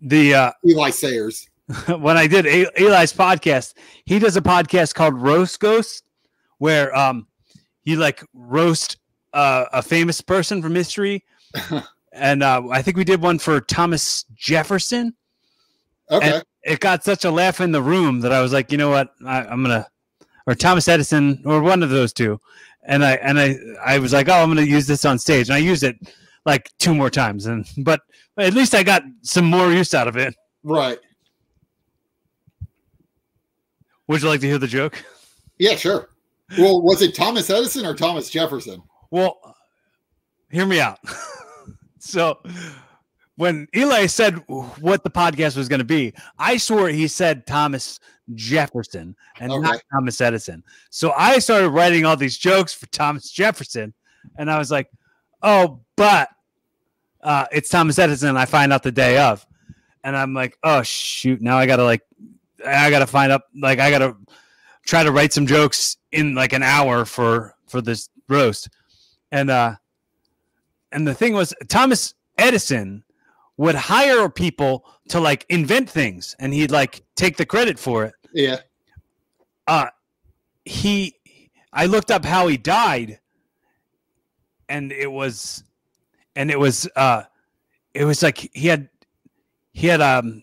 The 0.00 0.34
uh, 0.34 0.52
Eli 0.66 0.90
Sayers. 0.90 1.48
when 1.98 2.16
I 2.16 2.26
did 2.26 2.46
Eli's 2.46 3.12
podcast, 3.12 3.74
he 4.04 4.18
does 4.18 4.36
a 4.36 4.40
podcast 4.42 4.94
called 4.94 5.14
Roast 5.20 5.60
Ghost, 5.60 6.04
where 6.58 6.94
um 6.96 7.26
he 7.82 7.96
like 7.96 8.22
roast 8.32 8.96
uh, 9.34 9.64
a 9.72 9.82
famous 9.82 10.20
person 10.22 10.62
from 10.62 10.74
history, 10.74 11.24
and 12.12 12.42
uh, 12.42 12.62
I 12.70 12.80
think 12.82 12.96
we 12.96 13.04
did 13.04 13.20
one 13.20 13.38
for 13.38 13.60
Thomas 13.60 14.24
Jefferson. 14.34 15.14
Okay. 16.10 16.40
It 16.68 16.80
got 16.80 17.04
such 17.04 17.24
a 17.24 17.30
laugh 17.30 17.60
in 17.60 17.72
the 17.72 17.82
room 17.82 18.20
that 18.20 18.32
I 18.32 18.40
was 18.40 18.52
like, 18.52 18.70
you 18.70 18.78
know 18.78 18.90
what, 18.90 19.14
I, 19.24 19.44
I'm 19.44 19.62
gonna 19.62 19.86
or 20.46 20.54
Thomas 20.54 20.88
Edison 20.88 21.42
or 21.44 21.60
one 21.60 21.82
of 21.82 21.90
those 21.90 22.12
two, 22.12 22.40
and 22.84 23.04
I 23.04 23.12
and 23.14 23.38
I 23.40 23.56
I 23.84 23.98
was 23.98 24.12
like, 24.12 24.28
oh, 24.28 24.34
I'm 24.34 24.48
gonna 24.48 24.62
use 24.62 24.86
this 24.86 25.04
on 25.04 25.18
stage, 25.18 25.48
and 25.48 25.54
I 25.54 25.58
used 25.58 25.82
it 25.82 25.96
like 26.44 26.70
two 26.78 26.94
more 26.94 27.10
times, 27.10 27.46
and 27.46 27.66
but 27.78 28.00
at 28.36 28.54
least 28.54 28.74
I 28.74 28.82
got 28.82 29.02
some 29.22 29.44
more 29.44 29.72
use 29.72 29.94
out 29.94 30.08
of 30.08 30.16
it. 30.16 30.34
right. 30.62 30.98
Would 34.06 34.22
you 34.22 34.28
like 34.28 34.40
to 34.40 34.46
hear 34.46 34.58
the 34.58 34.66
joke? 34.66 35.04
Yeah, 35.58 35.76
sure. 35.76 36.08
Well, 36.56 36.80
was 36.80 37.02
it 37.02 37.14
Thomas 37.14 37.50
Edison 37.50 37.84
or 37.84 37.94
Thomas 37.94 38.30
Jefferson? 38.30 38.82
Well, 39.10 39.38
hear 40.50 40.64
me 40.64 40.80
out. 40.80 40.98
so, 41.98 42.38
when 43.38 43.68
Eli 43.74 44.06
said 44.06 44.34
what 44.48 45.04
the 45.04 45.10
podcast 45.10 45.56
was 45.56 45.68
going 45.68 45.78
to 45.78 45.84
be, 45.84 46.12
I 46.40 46.56
swore 46.56 46.88
he 46.88 47.06
said 47.06 47.46
Thomas 47.46 48.00
Jefferson 48.34 49.14
and 49.38 49.62
not 49.62 49.80
Thomas 49.94 50.20
Edison. 50.20 50.64
So 50.90 51.12
I 51.16 51.38
started 51.38 51.68
writing 51.68 52.04
all 52.04 52.16
these 52.16 52.36
jokes 52.36 52.74
for 52.74 52.86
Thomas 52.86 53.30
Jefferson, 53.30 53.94
and 54.36 54.50
I 54.50 54.58
was 54.58 54.72
like, 54.72 54.90
"Oh, 55.40 55.80
but 55.96 56.28
uh, 57.22 57.46
it's 57.52 57.68
Thomas 57.68 58.00
Edison." 58.00 58.36
I 58.36 58.44
find 58.44 58.72
out 58.72 58.82
the 58.82 58.90
day 58.90 59.18
of, 59.18 59.46
and 60.02 60.16
I'm 60.16 60.34
like, 60.34 60.58
"Oh 60.64 60.82
shoot! 60.82 61.40
Now 61.40 61.58
I 61.58 61.66
gotta 61.66 61.84
like, 61.84 62.02
I 62.66 62.90
gotta 62.90 63.06
find 63.06 63.30
up 63.30 63.44
like 63.54 63.78
I 63.78 63.90
gotta 63.92 64.16
try 64.84 65.04
to 65.04 65.12
write 65.12 65.32
some 65.32 65.46
jokes 65.46 65.96
in 66.10 66.34
like 66.34 66.52
an 66.52 66.64
hour 66.64 67.04
for 67.04 67.54
for 67.68 67.80
this 67.80 68.08
roast." 68.28 68.68
and 69.30 69.50
uh 69.50 69.74
and 70.92 71.06
the 71.06 71.12
thing 71.12 71.34
was 71.34 71.52
thomas 71.68 72.14
edison 72.38 73.04
would 73.58 73.74
hire 73.74 74.28
people 74.30 74.86
to 75.08 75.20
like 75.20 75.44
invent 75.50 75.90
things 75.90 76.34
and 76.38 76.54
he'd 76.54 76.70
like 76.70 77.02
take 77.16 77.36
the 77.36 77.44
credit 77.44 77.78
for 77.78 78.04
it. 78.04 78.14
Yeah. 78.32 78.58
uh 79.66 79.88
he 80.64 81.14
i 81.72 81.86
looked 81.86 82.10
up 82.10 82.24
how 82.24 82.46
he 82.46 82.56
died 82.58 83.20
and 84.68 84.92
it 84.92 85.10
was 85.10 85.64
and 86.36 86.50
it 86.50 86.58
was 86.58 86.88
uh 86.94 87.22
it 87.94 88.04
was 88.04 88.22
like 88.22 88.38
he 88.52 88.68
had 88.68 88.88
he 89.72 89.86
had 89.86 90.00
um 90.00 90.42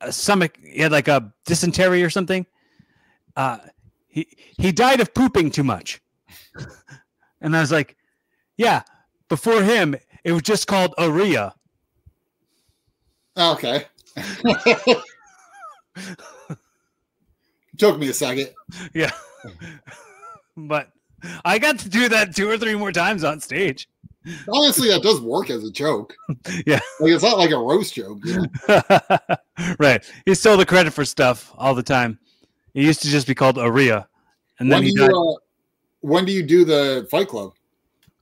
a 0.00 0.12
stomach 0.12 0.58
he 0.62 0.80
had 0.80 0.92
like 0.92 1.08
a 1.08 1.32
dysentery 1.46 2.02
or 2.04 2.10
something. 2.10 2.46
Uh 3.36 3.58
he 4.08 4.26
he 4.58 4.70
died 4.72 5.00
of 5.00 5.14
pooping 5.14 5.50
too 5.50 5.64
much. 5.64 6.00
And 7.40 7.56
i 7.56 7.60
was 7.60 7.70
like 7.70 7.96
yeah 8.56 8.82
before 9.28 9.62
him 9.62 9.94
it 10.28 10.32
was 10.32 10.42
just 10.42 10.66
called 10.66 10.94
Aria. 10.98 11.54
Okay. 13.36 13.86
Took 17.78 17.98
me 17.98 18.08
a 18.08 18.12
second. 18.12 18.50
yeah 18.92 19.10
but 20.56 20.90
i 21.44 21.58
got 21.58 21.78
to 21.78 21.88
do 21.88 22.08
that 22.08 22.34
two 22.34 22.48
or 22.50 22.58
three 22.58 22.74
more 22.74 22.92
times 22.92 23.24
on 23.24 23.40
stage 23.40 23.88
Honestly, 24.52 24.88
that 24.88 25.02
does 25.02 25.22
work 25.22 25.48
as 25.48 25.64
a 25.64 25.70
joke. 25.70 26.14
Yeah. 26.66 26.80
Like 27.00 27.12
it's 27.12 27.22
not 27.22 27.38
like 27.38 27.50
a 27.50 27.56
roast 27.56 27.94
joke. 27.94 28.18
you 28.24 28.42
know? 28.68 28.86
right. 29.78 30.04
He 30.26 30.34
stole 30.34 30.58
the 30.58 30.66
credit 30.66 30.92
for 30.92 31.06
stuff 31.06 31.50
all 31.56 31.74
the 31.74 31.82
time. 31.82 32.18
It 32.74 32.82
used 32.82 33.00
to 33.02 33.08
just 33.08 33.26
be 33.26 33.34
called 33.34 33.56
Aria. 33.56 34.06
And 34.58 34.70
then 34.70 34.78
When 34.78 34.82
do 34.82 34.86
he 34.88 34.92
you 34.92 34.98
died 34.98 35.14
uh, 35.14 35.34
when 36.00 36.24
do 36.26 36.32
you 36.32 36.42
do 36.42 36.66
the 36.66 37.08
Fight 37.10 37.28
Club? 37.28 37.54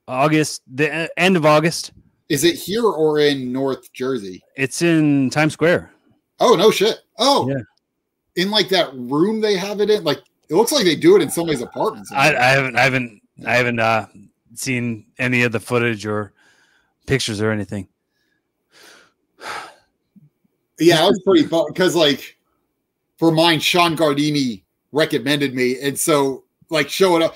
August, 0.07 0.61
the 0.73 1.09
end 1.19 1.35
of 1.35 1.45
August. 1.45 1.91
Is 2.29 2.43
it 2.43 2.55
here 2.55 2.83
or 2.83 3.19
in 3.19 3.51
North 3.53 3.91
Jersey? 3.93 4.43
It's 4.55 4.81
in 4.81 5.29
Times 5.29 5.53
Square. 5.53 5.91
Oh 6.39 6.55
no 6.55 6.71
shit. 6.71 6.99
Oh 7.17 7.49
Yeah. 7.49 7.61
in 8.35 8.51
like 8.51 8.69
that 8.69 8.93
room 8.93 9.41
they 9.41 9.55
have 9.57 9.79
it 9.81 9.89
in. 9.89 10.03
Like 10.03 10.21
it 10.49 10.55
looks 10.55 10.71
like 10.71 10.83
they 10.85 10.95
do 10.95 11.15
it 11.15 11.21
in 11.21 11.29
somebody's 11.29 11.61
apartments. 11.61 12.11
I, 12.11 12.35
I 12.35 12.49
haven't 12.49 12.75
I 12.75 12.81
haven't 12.83 13.21
I 13.45 13.55
haven't 13.55 13.79
uh, 13.79 14.07
seen 14.55 15.05
any 15.19 15.43
of 15.43 15.51
the 15.51 15.59
footage 15.59 16.05
or 16.05 16.33
pictures 17.05 17.41
or 17.41 17.51
anything. 17.51 17.87
Yeah, 20.79 21.03
I 21.03 21.07
was 21.07 21.19
pretty 21.25 21.41
because 21.41 21.95
like 21.95 22.37
for 23.17 23.31
mine, 23.31 23.59
Sean 23.59 23.97
Gardini 23.97 24.61
recommended 24.91 25.55
me, 25.55 25.79
and 25.81 25.97
so 25.97 26.43
like 26.69 26.87
showing 26.87 27.23
up, 27.23 27.35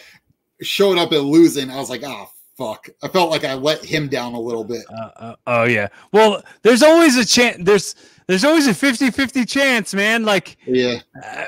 showing 0.61 0.99
up 0.99 1.11
and 1.11 1.23
losing, 1.23 1.71
I 1.71 1.77
was 1.77 1.89
like, 1.89 2.03
oh 2.03 2.29
fuck. 2.57 2.89
I 3.03 3.07
felt 3.07 3.29
like 3.29 3.43
I 3.43 3.53
let 3.53 3.83
him 3.83 4.07
down 4.07 4.33
a 4.33 4.39
little 4.39 4.63
bit. 4.63 4.83
Uh, 4.89 5.09
uh, 5.15 5.35
oh 5.47 5.63
yeah. 5.63 5.87
Well, 6.11 6.43
there's 6.61 6.83
always 6.83 7.17
a 7.17 7.25
chance 7.25 7.57
there's 7.61 7.95
there's 8.27 8.45
always 8.45 8.67
a 8.67 8.71
50-50 8.71 9.47
chance, 9.47 9.93
man. 9.93 10.23
Like 10.23 10.57
Yeah, 10.65 10.99
uh, 11.23 11.47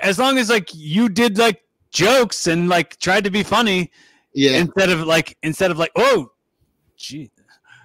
as 0.00 0.18
long 0.18 0.38
as 0.38 0.50
like 0.50 0.70
you 0.74 1.08
did 1.08 1.38
like 1.38 1.62
jokes 1.90 2.46
and 2.46 2.68
like 2.68 2.98
tried 2.98 3.24
to 3.24 3.30
be 3.30 3.42
funny, 3.42 3.90
yeah, 4.36 4.58
instead 4.58 4.90
of 4.90 5.00
like 5.00 5.36
instead 5.42 5.70
of 5.70 5.78
like 5.78 5.90
oh 5.96 6.30
gee 6.96 7.30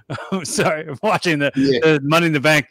oh 0.32 0.43
sorry 0.43 0.88
i'm 0.88 0.99
watching 1.02 1.39
the, 1.39 1.52
yeah. 1.56 1.80
the 1.82 1.99
money 2.04 2.28
in 2.28 2.34
the 2.34 2.39
bank 2.39 2.68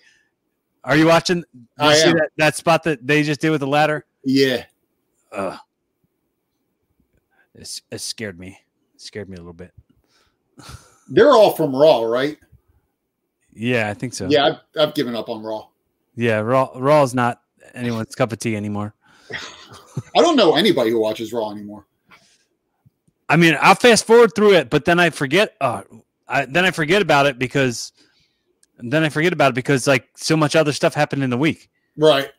are 0.84 0.96
you 0.96 1.06
watching 1.06 1.42
I 1.78 1.94
see 1.94 2.12
that, 2.12 2.30
that 2.36 2.56
spot 2.56 2.82
that 2.84 3.06
they 3.06 3.22
just 3.22 3.40
did 3.40 3.50
with 3.50 3.60
the 3.60 3.66
ladder 3.66 4.04
yeah. 4.24 4.64
Ugh. 5.32 5.58
It's, 7.54 7.80
it 7.90 8.00
scared 8.00 8.38
me 8.38 8.48
it 8.48 8.69
scared 9.00 9.28
me 9.28 9.36
a 9.36 9.40
little 9.40 9.52
bit 9.52 9.72
They're 11.08 11.30
all 11.32 11.52
from 11.52 11.74
Raw, 11.74 12.02
right? 12.02 12.36
yeah 13.52 13.88
i 13.90 13.94
think 13.94 14.14
so 14.14 14.28
Yeah, 14.30 14.44
I've, 14.46 14.80
I've 14.88 14.94
given 14.94 15.16
up 15.16 15.28
on 15.28 15.42
Raw. 15.42 15.66
yeah 16.14 16.38
raw 16.38 16.70
raw 16.76 17.02
is 17.02 17.14
not 17.14 17.42
anyone's 17.74 18.14
cup 18.14 18.32
of 18.32 18.38
tea 18.38 18.54
anymore 18.56 18.94
I 20.16 20.20
don't 20.22 20.36
know 20.36 20.54
anybody 20.56 20.90
who 20.90 21.00
watches 21.00 21.32
Raw 21.32 21.50
anymore. 21.50 21.86
i 23.28 23.36
mean 23.36 23.56
i'll 23.60 23.74
fast 23.74 24.06
forward 24.06 24.34
through 24.36 24.54
it 24.54 24.70
but 24.70 24.84
then 24.84 25.00
i 25.00 25.10
forget 25.10 25.54
uh 25.60 25.82
I, 26.28 26.44
then 26.44 26.64
i 26.64 26.70
forget 26.70 27.02
about 27.02 27.26
it 27.26 27.38
because 27.40 27.92
then 28.78 29.02
i 29.02 29.08
forget 29.08 29.32
about 29.32 29.50
it 29.50 29.54
because 29.56 29.86
like 29.88 30.08
so 30.16 30.36
much 30.36 30.54
other 30.54 30.72
stuff 30.72 30.94
happened 30.94 31.22
in 31.24 31.30
the 31.30 31.38
week 31.38 31.68
Right. 31.96 32.30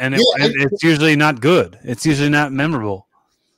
and, 0.00 0.12
it, 0.14 0.20
Yeah, 0.20 0.44
and 0.44 0.54
it's 0.72 0.82
usually 0.82 1.14
not 1.16 1.40
good. 1.40 1.78
It's 1.84 2.04
usually 2.04 2.28
not 2.28 2.52
memorable. 2.52 3.06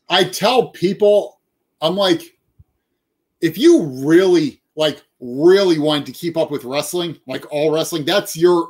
I 0.08 0.24
tell 0.24 0.68
people, 0.68 1.37
I'm 1.80 1.96
like, 1.96 2.36
if 3.40 3.56
you 3.58 3.82
really 3.84 4.60
like 4.76 5.02
really 5.20 5.78
wanted 5.78 6.06
to 6.06 6.12
keep 6.12 6.36
up 6.36 6.50
with 6.50 6.64
wrestling, 6.64 7.18
like 7.26 7.44
all 7.52 7.72
wrestling, 7.72 8.04
that's 8.04 8.36
your 8.36 8.68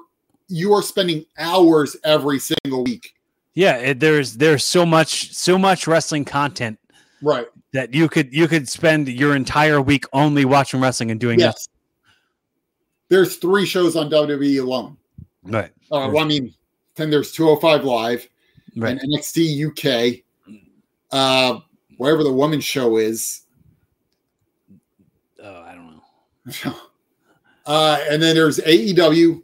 you 0.48 0.72
are 0.72 0.82
spending 0.82 1.24
hours 1.38 1.94
every 2.04 2.38
single 2.38 2.82
week 2.84 3.14
Yeah, 3.54 3.76
it, 3.76 4.00
there's 4.00 4.34
there's 4.38 4.64
so 4.64 4.86
much 4.86 5.34
so 5.34 5.58
much 5.58 5.86
wrestling 5.86 6.24
content 6.24 6.78
Right. 7.20 7.46
that 7.74 7.92
you 7.92 8.08
could 8.08 8.32
you 8.32 8.48
could 8.48 8.66
spend 8.68 9.08
your 9.08 9.36
entire 9.36 9.82
week 9.82 10.04
only 10.14 10.46
watching 10.46 10.80
wrestling 10.80 11.10
and 11.10 11.20
doing 11.20 11.38
Yes. 11.38 11.68
There's 13.08 13.36
three 13.36 13.64
shows 13.66 13.96
on 13.96 14.10
WWE 14.10 14.62
alone. 14.62 14.96
Right. 15.42 15.70
Uh, 15.90 16.10
well, 16.12 16.18
I 16.18 16.24
mean, 16.24 16.54
then 16.94 17.08
there's 17.10 17.32
205 17.32 17.84
Live 17.84 18.28
Right. 18.76 18.98
and 18.98 19.00
NXT 19.12 19.66
UK, 19.66 20.22
uh, 21.10 21.60
wherever 21.98 22.24
the 22.24 22.32
women's 22.32 22.64
show 22.64 22.96
is. 22.96 23.42
Oh, 25.42 25.60
I 25.62 25.74
don't 25.74 26.00
know. 26.66 26.74
Uh, 27.66 28.02
and 28.08 28.22
then 28.22 28.34
there's 28.34 28.58
AEW, 28.60 29.42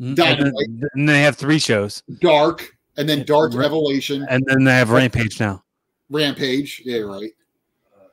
Mm, 0.00 0.18
And 0.18 0.46
then, 0.46 0.88
and 0.94 1.08
they 1.08 1.20
have 1.20 1.36
three 1.36 1.58
shows, 1.58 2.02
Dark, 2.18 2.76
and 2.96 3.06
then 3.06 3.24
Dark 3.26 3.52
Right. 3.52 3.58
Revelation, 3.60 4.26
and 4.28 4.42
then 4.46 4.64
they 4.64 4.72
have 4.72 4.88
Rampage 4.90 5.38
now. 5.38 5.62
Rampage. 6.10 6.80
Yeah, 6.84 7.00
right. 7.00 7.30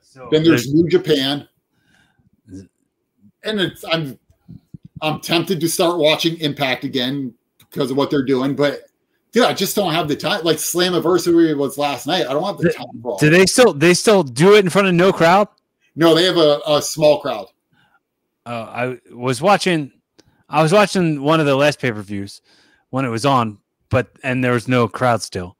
So 0.02 0.28
Then 0.30 0.44
there's 0.44 0.72
New 0.72 0.88
Japan, 0.90 1.48
and 3.42 3.60
it's 3.60 3.82
I'm 3.90 4.18
I'm 5.00 5.20
tempted 5.20 5.58
to 5.60 5.68
start 5.70 5.98
watching 5.98 6.38
Impact 6.40 6.84
again 6.84 7.32
because 7.58 7.90
of 7.90 7.96
what 7.96 8.10
they're 8.10 8.24
doing, 8.26 8.54
but 8.54 8.82
dude, 9.32 9.44
I 9.44 9.52
just 9.52 9.76
don't 9.76 9.92
have 9.92 10.08
the 10.08 10.16
time. 10.16 10.42
Like 10.44 10.56
Slammiversary 10.58 11.56
was 11.56 11.78
last 11.78 12.06
night. 12.06 12.26
I 12.26 12.32
don't 12.32 12.44
have 12.44 12.58
the 12.58 12.64
Th- 12.64 12.76
time 12.76 12.86
for 13.02 13.12
all. 13.12 13.18
do 13.18 13.30
they 13.30 13.46
still 13.46 13.72
they 13.72 13.94
still 13.94 14.22
do 14.22 14.54
it 14.54 14.64
in 14.64 14.70
front 14.70 14.88
of 14.88 14.94
no 14.94 15.12
crowd? 15.12 15.48
No, 15.96 16.14
they 16.14 16.24
have 16.24 16.36
a, 16.36 16.60
a 16.66 16.80
small 16.82 17.20
crowd. 17.20 17.46
Uh, 18.46 18.96
I 19.08 19.14
was 19.14 19.42
watching, 19.42 19.92
I 20.48 20.62
was 20.62 20.72
watching 20.72 21.22
one 21.22 21.40
of 21.40 21.46
the 21.46 21.54
last 21.56 21.78
pay 21.80 21.92
per 21.92 22.00
views 22.02 22.40
when 22.90 23.04
it 23.04 23.08
was 23.08 23.26
on, 23.26 23.58
but 23.90 24.08
and 24.22 24.42
there 24.42 24.52
was 24.52 24.66
no 24.68 24.88
crowd 24.88 25.22
still. 25.22 25.56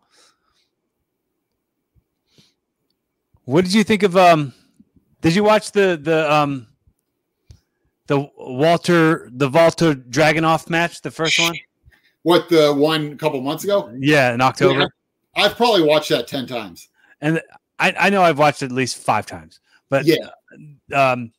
What 3.44 3.64
did 3.64 3.74
you 3.74 3.84
think 3.84 4.02
of? 4.02 4.16
Um, 4.16 4.52
did 5.20 5.34
you 5.34 5.44
watch 5.44 5.72
the 5.72 5.98
the 6.00 6.32
um 6.32 6.68
the 8.06 8.28
Walter 8.38 9.28
the 9.32 9.48
Walter 9.48 9.94
Dragunov 9.94 10.70
match, 10.70 11.02
the 11.02 11.10
first 11.10 11.38
one? 11.38 11.54
What 12.22 12.48
the 12.48 12.72
one 12.74 13.12
a 13.12 13.16
couple 13.16 13.40
months 13.40 13.64
ago? 13.64 13.90
Yeah, 13.98 14.34
in 14.34 14.40
October. 14.40 14.80
Yeah, 14.80 14.86
I've 15.44 15.56
probably 15.56 15.82
watched 15.82 16.10
that 16.10 16.26
ten 16.28 16.46
times. 16.46 16.88
and 17.20 17.40
I, 17.78 17.94
I 17.98 18.10
know 18.10 18.22
I've 18.22 18.38
watched 18.38 18.62
it 18.62 18.66
at 18.66 18.72
least 18.72 18.98
five 18.98 19.24
times, 19.26 19.60
but 19.88 20.04
Yeah, 20.04 20.16
um, 20.94 21.32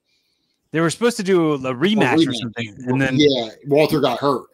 they 0.72 0.80
were 0.80 0.90
supposed 0.90 1.18
to 1.18 1.24
do 1.24 1.54
a 1.54 1.58
rematch, 1.60 2.26
or 2.26 2.32
rematch. 2.32 2.36
something, 2.36 2.76
and 2.88 3.00
then 3.02 3.16
yeah, 3.18 3.50
Walter 3.68 4.00
got 4.02 4.20
hurt. 4.20 4.46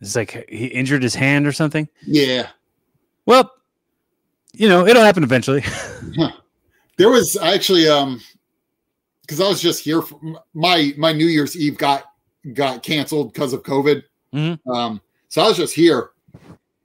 it's 0.00 0.16
like 0.16 0.48
he 0.48 0.66
injured 0.66 1.02
his 1.02 1.14
hand 1.14 1.46
or 1.46 1.52
something. 1.52 1.88
Yeah, 2.06 2.48
Well, 3.26 3.50
you 4.52 4.68
know, 4.68 4.86
it'll 4.86 5.02
happen 5.04 5.22
eventually. 5.22 5.62
there 6.96 7.10
was 7.10 7.36
actually 7.36 7.88
um 7.88 8.20
because 9.22 9.40
I 9.40 9.48
was 9.48 9.60
just 9.62 9.82
here 9.84 10.02
for 10.02 10.20
my 10.54 10.92
my 10.96 11.12
New 11.12 11.26
Year's 11.26 11.56
Eve 11.56 11.78
got 11.78 12.04
got 12.52 12.82
canceled 12.82 13.32
because 13.32 13.52
of 13.52 13.62
COVID. 13.62 14.02
Mhm. 14.34 14.58
Um, 14.66 15.00
so 15.28 15.42
I 15.42 15.48
was 15.48 15.56
just 15.56 15.74
here, 15.74 16.10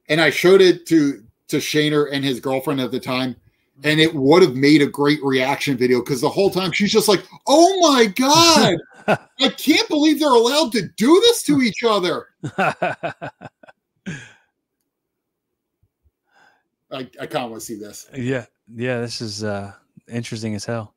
and 0.07 0.21
I 0.21 0.29
showed 0.29 0.61
it 0.61 0.85
to 0.87 1.23
to 1.47 1.57
Shaner 1.57 2.07
and 2.11 2.23
his 2.23 2.39
girlfriend 2.39 2.79
at 2.79 2.91
the 2.91 2.99
time, 2.99 3.35
and 3.83 3.99
it 3.99 4.13
would 4.13 4.43
have 4.43 4.55
made 4.55 4.83
a 4.83 4.85
great 4.85 5.21
reaction 5.23 5.75
video 5.75 5.99
because 5.99 6.21
the 6.21 6.29
whole 6.29 6.51
time 6.51 6.71
she's 6.71 6.91
just 6.91 7.07
like, 7.07 7.25
"Oh 7.47 7.91
my 7.91 8.05
god, 8.05 8.77
I 9.39 9.49
can't 9.49 9.87
believe 9.89 10.19
they're 10.19 10.29
allowed 10.29 10.71
to 10.73 10.87
do 10.95 11.19
this 11.21 11.41
to 11.43 11.61
each 11.61 11.83
other." 11.83 12.27
I, 16.91 17.07
I 17.19 17.25
kind 17.27 17.45
of 17.45 17.51
want 17.51 17.61
to 17.61 17.65
see 17.65 17.75
this. 17.75 18.07
yeah, 18.15 18.45
yeah, 18.75 19.01
this 19.01 19.21
is 19.21 19.43
uh 19.43 19.73
interesting 20.07 20.53
as 20.53 20.65
hell. 20.65 20.93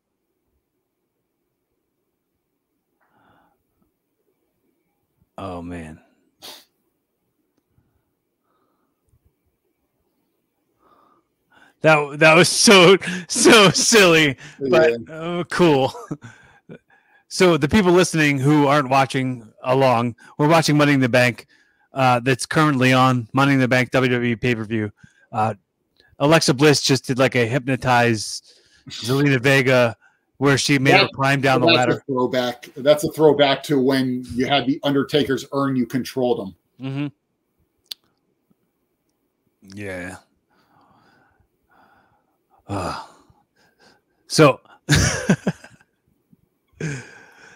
Oh 5.38 5.62
man. 5.62 5.98
That 11.82 12.18
that 12.20 12.34
was 12.34 12.48
so 12.48 12.96
so 13.28 13.70
silly. 13.70 14.36
but 14.70 14.92
Yeah. 15.08 15.14
uh, 15.14 15.44
cool. 15.44 15.92
so 17.28 17.56
the 17.56 17.68
people 17.68 17.92
listening 17.92 18.38
who 18.38 18.66
aren't 18.66 18.88
watching 18.88 19.52
along, 19.64 20.16
we're 20.38 20.48
watching 20.48 20.76
Money 20.76 20.92
in 20.92 21.00
the 21.00 21.08
Bank. 21.08 21.46
Uh, 21.92 22.20
that's 22.20 22.46
currently 22.46 22.92
on 22.92 23.28
Money 23.32 23.52
in 23.54 23.60
the 23.60 23.68
Bank 23.68 23.90
WWE 23.90 24.40
pay 24.40 24.54
per 24.54 24.64
view. 24.64 24.90
Uh, 25.30 25.54
Alexa 26.18 26.54
Bliss 26.54 26.80
just 26.80 27.06
did 27.06 27.18
like 27.18 27.34
a 27.34 27.44
hypnotize 27.46 28.42
Zelina 28.88 29.40
Vega, 29.40 29.96
where 30.38 30.56
she 30.56 30.78
made 30.78 30.92
her 30.94 30.98
That- 31.02 31.12
climb 31.12 31.40
down 31.40 31.60
the 31.60 31.66
ladder. 31.66 32.02
Throwback. 32.06 32.68
That's 32.76 33.04
a 33.04 33.10
throwback 33.12 33.62
to 33.64 33.80
when 33.80 34.24
you 34.34 34.46
had 34.46 34.66
the 34.66 34.78
Undertaker's 34.84 35.44
urn. 35.52 35.74
You 35.76 35.84
controlled 35.86 36.38
them. 36.38 36.54
Mm-hmm. 36.80 37.06
Yeah. 39.78 40.16
Uh, 42.72 43.04
so, 44.28 44.60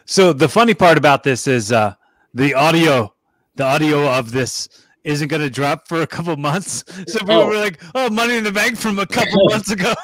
so 0.05 0.33
the 0.35 0.49
funny 0.49 0.75
part 0.75 0.99
about 0.99 1.23
this 1.23 1.47
is 1.47 1.73
uh, 1.73 1.95
the 2.35 2.53
audio, 2.53 3.15
the 3.55 3.65
audio 3.65 4.07
of 4.11 4.31
this 4.31 4.69
isn't 5.05 5.29
going 5.29 5.41
to 5.41 5.49
drop 5.49 5.89
for 5.89 6.03
a 6.03 6.07
couple 6.07 6.37
months. 6.37 6.85
So 7.09 7.21
people 7.21 7.35
Oh. 7.35 7.47
were 7.49 7.57
like, 7.57 7.81
"Oh, 7.95 8.11
Money 8.11 8.37
in 8.37 8.45
the 8.45 8.53
Bank 8.53 8.77
from 8.77 8.99
a 8.99 9.07
couple 9.07 9.39
months 9.49 9.71
ago." 9.71 9.95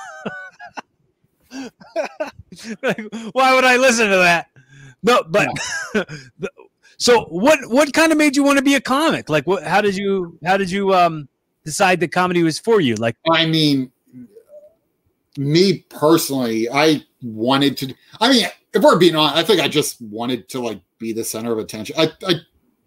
like, 2.82 3.00
why 3.32 3.54
would 3.54 3.64
I 3.64 3.76
listen 3.76 4.08
to 4.08 4.16
that? 4.16 4.46
No, 5.02 5.22
but 5.28 5.48
the- 6.38 6.50
so 6.96 7.24
what? 7.24 7.58
What 7.68 7.92
kind 7.92 8.12
of 8.12 8.18
made 8.18 8.34
you 8.36 8.44
want 8.44 8.58
to 8.58 8.64
be 8.64 8.76
a 8.76 8.80
comic? 8.80 9.28
Like, 9.28 9.46
what? 9.46 9.62
How 9.64 9.80
did 9.82 9.96
you? 9.96 10.38
How 10.44 10.56
did 10.56 10.70
you 10.70 10.94
um 10.94 11.28
decide 11.64 12.00
that 12.00 12.12
comedy 12.12 12.42
was 12.42 12.58
for 12.58 12.80
you? 12.80 12.94
Like, 12.94 13.16
I 13.30 13.44
mean, 13.46 13.90
me 15.38 15.84
personally, 15.88 16.68
I 16.70 17.04
wanted 17.22 17.76
to. 17.78 17.94
I 18.20 18.30
mean, 18.30 18.46
if 18.74 18.82
we're 18.82 18.98
being 18.98 19.16
honest, 19.16 19.36
I 19.36 19.42
think 19.44 19.60
I 19.60 19.68
just 19.68 20.00
wanted 20.00 20.48
to 20.50 20.60
like 20.60 20.80
be 20.98 21.12
the 21.12 21.24
center 21.24 21.52
of 21.52 21.58
attention. 21.58 21.96
I, 21.98 22.10
I 22.26 22.34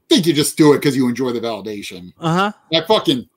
think 0.10 0.26
you 0.26 0.34
just 0.34 0.58
do 0.58 0.74
it 0.74 0.78
because 0.78 0.96
you 0.96 1.08
enjoy 1.10 1.32
the 1.32 1.41
validation. 1.41 2.14
uh 2.20 2.52
huh, 2.52 2.52
I 2.74 2.86
fucking. 2.86 3.28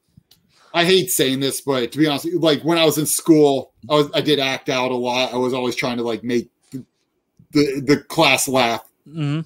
I 0.74 0.84
hate 0.84 1.10
saying 1.10 1.40
this, 1.40 1.62
but 1.62 1.90
to 1.92 1.98
be 1.98 2.06
honest, 2.06 2.26
like 2.34 2.60
when 2.62 2.76
I 2.76 2.84
was 2.84 2.98
in 2.98 3.06
school, 3.06 3.72
I 3.88 3.94
was 3.94 4.10
I 4.14 4.20
did 4.20 4.38
act 4.38 4.68
out 4.68 4.90
a 4.90 4.94
lot. 4.96 5.32
I 5.32 5.36
was 5.36 5.54
always 5.54 5.74
trying 5.74 5.96
to 5.96 6.02
like 6.02 6.22
make 6.22 6.50
the 6.70 6.84
the, 7.52 7.82
the 7.86 7.96
class 8.04 8.46
laugh. 8.48 8.84
hmm 9.10 9.40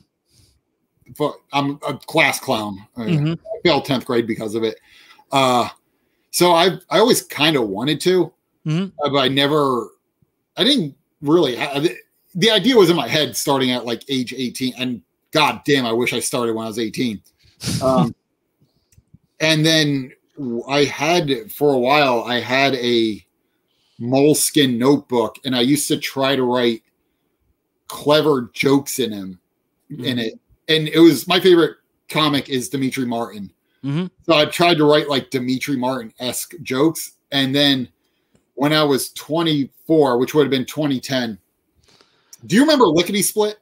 Fuck, 1.16 1.36
I'm 1.52 1.78
a 1.86 1.94
class 1.98 2.40
clown. 2.40 2.78
I- 2.96 3.02
Mhm. 3.02 3.38
I 3.38 3.60
failed 3.62 3.84
10th 3.84 4.06
grade 4.06 4.26
because 4.26 4.54
of 4.54 4.64
it. 4.64 4.80
Uh, 5.30 5.68
so 6.30 6.52
I 6.52 6.78
I 6.90 6.98
always 6.98 7.22
kind 7.22 7.54
of 7.56 7.68
wanted 7.68 8.00
to, 8.02 8.32
Mhm. 8.66 8.92
uh, 9.04 9.10
but 9.10 9.18
I 9.18 9.28
never, 9.28 9.88
I 10.56 10.64
didn't 10.64 10.94
really. 11.20 11.56
The, 11.56 11.96
the 12.34 12.50
idea 12.50 12.76
was 12.76 12.90
in 12.90 12.96
my 12.96 13.08
head 13.08 13.36
starting 13.36 13.70
at 13.70 13.84
like 13.84 14.04
age 14.08 14.32
18. 14.32 14.74
And 14.78 15.02
god 15.32 15.62
damn, 15.64 15.86
I 15.86 15.92
wish 15.92 16.12
I 16.12 16.20
started 16.20 16.54
when 16.54 16.64
I 16.64 16.68
was 16.68 16.78
18. 16.78 17.20
Um, 17.82 18.14
and 19.40 19.64
then 19.64 20.12
I 20.68 20.84
had, 20.84 21.50
for 21.50 21.74
a 21.74 21.78
while, 21.78 22.22
I 22.24 22.40
had 22.40 22.74
a 22.76 23.24
moleskin 23.98 24.78
notebook 24.78 25.38
and 25.44 25.54
I 25.54 25.60
used 25.60 25.88
to 25.88 25.96
try 25.96 26.34
to 26.34 26.42
write 26.42 26.82
clever 27.86 28.50
jokes 28.54 28.98
in 28.98 29.12
him 29.12 29.38
in 29.98 30.18
it 30.18 30.40
and 30.68 30.88
it 30.88 30.98
was 30.98 31.28
my 31.28 31.38
favorite 31.38 31.76
comic 32.08 32.48
is 32.48 32.68
Demetri 32.68 33.06
Martin. 33.06 33.52
Mhm. 33.84 34.10
So 34.26 34.34
I 34.34 34.44
tried 34.46 34.76
to 34.78 34.84
write 34.84 35.08
like 35.08 35.30
Demetri 35.30 35.76
Martin 35.76 36.12
esque 36.20 36.54
jokes, 36.62 37.12
and 37.32 37.54
then 37.54 37.88
when 38.54 38.72
I 38.72 38.82
was 38.82 39.10
24, 39.12 40.18
which 40.18 40.34
would 40.34 40.42
have 40.42 40.50
been 40.50 40.64
2010. 40.66 41.38
Do 42.46 42.56
you 42.56 42.62
remember 42.62 42.86
Lickety 42.86 43.22
Split? 43.22 43.58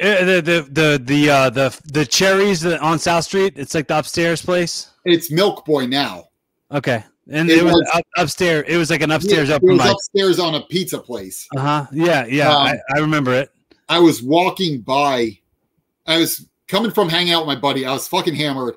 Uh, 0.00 0.24
the 0.24 0.40
the 0.40 0.68
the 0.70 1.02
the 1.04 1.30
uh, 1.30 1.50
the 1.50 1.80
the 1.92 2.06
cherries 2.06 2.64
on 2.64 2.98
South 2.98 3.24
Street. 3.24 3.52
It's 3.56 3.74
like 3.74 3.88
the 3.88 3.98
upstairs 3.98 4.42
place. 4.42 4.90
It's 5.04 5.30
Milk 5.30 5.66
Boy 5.66 5.86
now. 5.86 6.28
Okay, 6.70 7.04
and 7.30 7.50
It 7.50 7.58
it, 7.58 7.64
was, 7.64 7.74
was- 7.74 7.90
up, 7.94 8.04
upstairs. 8.16 8.64
It 8.68 8.78
was 8.78 8.88
like 8.88 9.02
an 9.02 9.10
upstairs 9.10 9.50
it 9.50 9.54
open 9.54 9.68
was 9.72 9.78
mic. 9.80 9.92
upstairs 9.92 10.38
on 10.38 10.54
a 10.54 10.62
pizza 10.62 10.98
place. 10.98 11.46
Uh 11.54 11.60
huh. 11.60 11.86
Yeah, 11.92 12.24
yeah. 12.24 12.48
Um, 12.50 12.66
I, 12.68 12.78
I 12.96 12.98
remember 13.00 13.34
it. 13.34 13.50
I 13.90 13.98
was 13.98 14.22
walking 14.22 14.80
by. 14.80 15.38
I 16.06 16.16
was 16.18 16.46
coming 16.68 16.90
from 16.90 17.10
hanging 17.10 17.34
out 17.34 17.46
with 17.46 17.54
my 17.54 17.60
buddy. 17.60 17.84
I 17.84 17.92
was 17.92 18.08
fucking 18.08 18.34
hammered. 18.34 18.76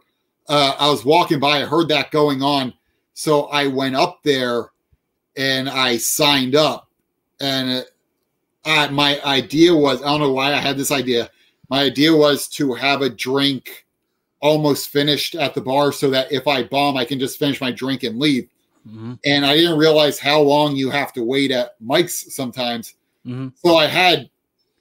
Uh, 0.50 0.76
I 0.78 0.90
was 0.90 1.06
walking 1.06 1.40
by. 1.40 1.62
I 1.62 1.66
heard 1.66 1.88
that 1.88 2.12
going 2.12 2.44
on, 2.44 2.74
so 3.14 3.44
I 3.46 3.68
went 3.68 3.96
up 3.96 4.20
there 4.24 4.66
and 5.38 5.70
I 5.70 5.98
signed 5.98 6.56
up. 6.56 6.90
And 7.40 7.86
I, 8.64 8.88
my 8.90 9.22
idea 9.24 9.76
was 9.76 10.02
I 10.02 10.06
don't 10.06 10.22
know 10.22 10.32
why 10.32 10.54
I 10.54 10.60
had 10.60 10.78
this 10.78 10.92
idea. 10.92 11.30
My 11.70 11.82
idea 11.82 12.16
was 12.16 12.48
to 12.50 12.74
have 12.74 13.02
a 13.02 13.10
drink 13.10 13.86
almost 14.40 14.90
finished 14.90 15.36
at 15.36 15.54
the 15.54 15.62
bar 15.62 15.92
so 15.92 16.10
that 16.12 16.32
if 16.32 16.48
I 16.48 16.64
bomb, 16.64 16.98
I 16.98 17.06
can 17.06 17.20
just 17.20 17.40
finish 17.40 17.60
my 17.60 17.72
drink 17.72 18.04
and 18.04 18.20
leave. 18.20 18.50
Mm-hmm. 18.88 19.14
And 19.26 19.46
I 19.46 19.56
didn't 19.56 19.78
realize 19.78 20.20
how 20.20 20.42
long 20.42 20.76
you 20.76 20.92
have 20.92 21.12
to 21.14 21.24
wait 21.24 21.52
at 21.52 21.82
mics 21.82 22.32
sometimes. 22.32 22.94
Mm-hmm. 23.26 23.50
So 23.56 23.76
I 23.76 23.88
had 23.88 24.30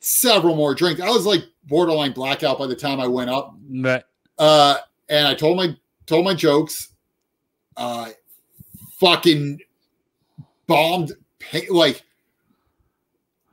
several 0.01 0.55
more 0.55 0.75
drinks. 0.75 1.01
I 1.01 1.09
was 1.09 1.25
like 1.25 1.45
borderline 1.65 2.13
blackout 2.13 2.59
by 2.59 2.67
the 2.67 2.77
time 2.77 3.01
I 3.01 3.07
went 3.07 3.31
up. 3.31 3.55
Right. 3.71 4.05
Uh, 4.39 4.77
and 5.09 5.27
I 5.27 5.35
told 5.35 5.57
my 5.57 5.75
told 6.07 6.25
my 6.25 6.35
jokes. 6.35 6.91
Uh, 7.77 8.11
fucking 9.01 9.59
bombed 10.67 11.12
like 11.71 12.03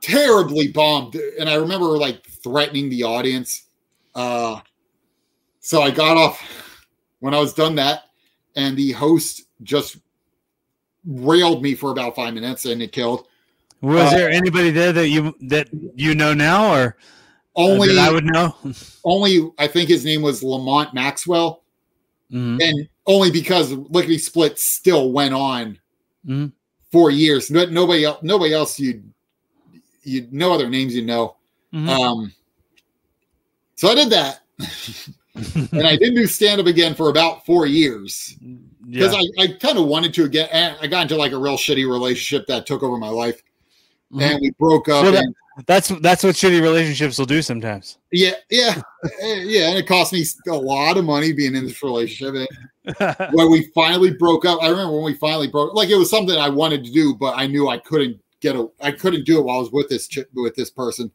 terribly 0.00 0.68
bombed, 0.68 1.14
and 1.38 1.48
I 1.48 1.54
remember 1.54 1.86
like 1.98 2.24
threatening 2.26 2.88
the 2.88 3.02
audience. 3.04 3.68
Uh, 4.14 4.60
so 5.60 5.82
I 5.82 5.90
got 5.90 6.16
off 6.16 6.40
when 7.20 7.34
I 7.34 7.38
was 7.38 7.54
done 7.54 7.76
that, 7.76 8.04
and 8.56 8.76
the 8.76 8.92
host 8.92 9.42
just 9.62 9.98
railed 11.06 11.62
me 11.62 11.74
for 11.74 11.90
about 11.90 12.16
five 12.16 12.34
minutes, 12.34 12.64
and 12.64 12.82
it 12.82 12.92
killed. 12.92 13.26
Was 13.80 14.12
Uh, 14.12 14.16
there 14.16 14.30
anybody 14.30 14.70
there 14.70 14.92
that 14.92 15.08
you 15.08 15.34
that 15.42 15.68
you 15.94 16.14
know 16.14 16.34
now, 16.34 16.72
or 16.74 16.96
uh, 17.56 17.60
Only 17.60 17.88
that 17.94 18.08
I 18.08 18.12
would 18.12 18.24
know? 18.24 18.54
only 19.04 19.50
I 19.58 19.66
think 19.66 19.88
his 19.88 20.04
name 20.04 20.22
was 20.22 20.42
Lamont 20.42 20.94
Maxwell, 20.94 21.62
Mhm. 22.32 22.62
and 22.62 22.88
only 23.06 23.30
because 23.30 23.72
Lickety 23.72 24.18
Split 24.18 24.58
still 24.58 25.12
went 25.12 25.34
on 25.34 25.78
Mhm. 26.26 26.52
For 26.92 27.10
years. 27.10 27.50
No, 27.50 27.64
nobody 27.64 28.04
else, 28.04 28.22
nobody 28.22 28.52
else 28.54 28.78
you 28.78 29.02
you 30.04 30.28
no 30.30 30.52
other 30.52 30.68
names 30.68 30.94
you 30.94 31.02
know. 31.04 31.36
Mhm. 31.74 31.88
Um, 31.88 32.32
so 33.76 33.88
I 33.88 33.94
did 33.94 34.10
that, 34.10 34.40
and 35.72 35.86
I 35.86 35.96
didn't 35.96 36.14
do 36.14 36.26
stand 36.26 36.60
up 36.60 36.66
again 36.66 36.94
for 36.94 37.08
about 37.08 37.44
four 37.46 37.66
years 37.66 38.36
because 38.88 39.14
yeah. 39.14 39.22
I, 39.38 39.42
I 39.44 39.46
kind 39.58 39.78
of 39.78 39.86
wanted 39.86 40.12
to 40.14 40.24
again. 40.24 40.76
I 40.80 40.86
got 40.86 41.02
into 41.02 41.16
like 41.16 41.32
a 41.32 41.38
real 41.38 41.56
shitty 41.56 41.90
relationship 41.90 42.46
that 42.48 42.66
took 42.66 42.82
over 42.82 42.98
my 42.98 43.08
life, 43.08 43.42
Mhm. 44.12 44.22
and 44.22 44.40
we 44.40 44.50
broke 44.58 44.88
up. 44.88 45.02
Well, 45.04 45.12
that- 45.12 45.24
and 45.24 45.66
That's 45.66 45.88
that's 46.00 46.24
what 46.24 46.34
shitty 46.34 46.62
relationships 46.62 47.18
will 47.18 47.26
do 47.26 47.42
sometimes. 47.42 47.98
yeah, 48.10 48.32
yeah, 48.50 48.80
yeah, 49.22 49.68
and 49.68 49.78
it 49.78 49.86
cost 49.86 50.12
me 50.14 50.24
a 50.48 50.52
lot 50.54 50.96
of 50.96 51.04
money 51.04 51.32
being 51.32 51.54
in 51.54 51.64
this 51.66 51.82
relationship. 51.82 52.48
When 53.32 53.50
we 53.50 53.70
finally 53.74 54.10
broke 54.12 54.44
up, 54.44 54.62
I 54.62 54.68
remember 54.68 54.94
when 54.94 55.04
we 55.04 55.14
finally 55.14 55.46
broke. 55.48 55.74
Like 55.74 55.88
it 55.88 55.96
was 55.96 56.10
something 56.10 56.36
I 56.36 56.48
wanted 56.48 56.84
to 56.84 56.90
do, 56.92 57.14
but 57.14 57.34
I 57.36 57.46
knew 57.46 57.68
I 57.68 57.78
couldn't 57.78 58.20
get 58.40 58.56
a. 58.56 58.68
I 58.80 58.90
couldn't 58.92 59.24
do 59.24 59.38
it 59.38 59.44
while 59.44 59.56
I 59.58 59.60
was 59.60 59.70
with 59.70 59.88
this 59.88 60.08
chick, 60.08 60.28
with 60.34 60.54
this 60.56 60.70
person. 60.70 61.10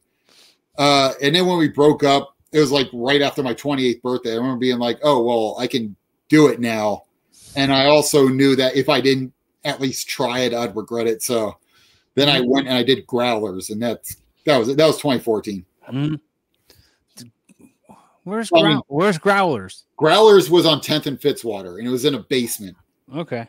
Uh, 0.78 1.14
and 1.22 1.36
then 1.36 1.46
when 1.46 1.58
we 1.58 1.68
broke 1.68 2.04
up, 2.04 2.36
it 2.54 2.60
was 2.60 2.72
like 2.72 2.88
right 2.94 3.22
after 3.22 3.44
my 3.44 3.54
28th 3.54 4.02
birthday. 4.02 4.34
I 4.34 4.36
remember 4.36 4.58
being 4.60 4.80
like, 4.80 5.00
"Oh 5.04 5.22
well, 5.24 5.58
I 5.60 5.68
can 5.68 5.96
do 6.30 6.48
it 6.48 6.60
now," 6.60 7.04
and 7.56 7.74
I 7.74 7.88
also 7.88 8.28
knew 8.28 8.56
that 8.56 8.76
if 8.76 8.88
I 8.88 9.02
didn't 9.02 9.34
at 9.66 9.82
least 9.82 10.08
try 10.08 10.40
it, 10.40 10.54
I'd 10.54 10.76
regret 10.76 11.08
it. 11.08 11.22
So 11.22 11.58
then 12.16 12.30
I 12.30 12.40
went 12.40 12.68
and 12.68 12.78
I 12.78 12.84
did 12.84 13.06
growlers, 13.08 13.70
and 13.70 13.82
that's 13.82 14.18
that 14.46 14.58
was 14.58 14.70
it. 14.70 14.78
that 14.78 14.88
was 14.88 14.98
2014. 14.98 15.66
Mhm. 15.92 16.20
Where's 18.28 18.50
growl- 18.50 18.86
where's 18.90 19.18
growlers? 19.18 19.86
Growlers 19.98 20.50
was 20.50 20.66
on 20.66 20.82
10th 20.82 21.06
and 21.06 21.20
Fitzwater, 21.20 21.78
and 21.80 21.88
it 21.88 21.92
was 21.92 22.04
in 22.06 22.16
a 22.16 22.20
basement. 22.20 22.76
Okay. 23.16 23.48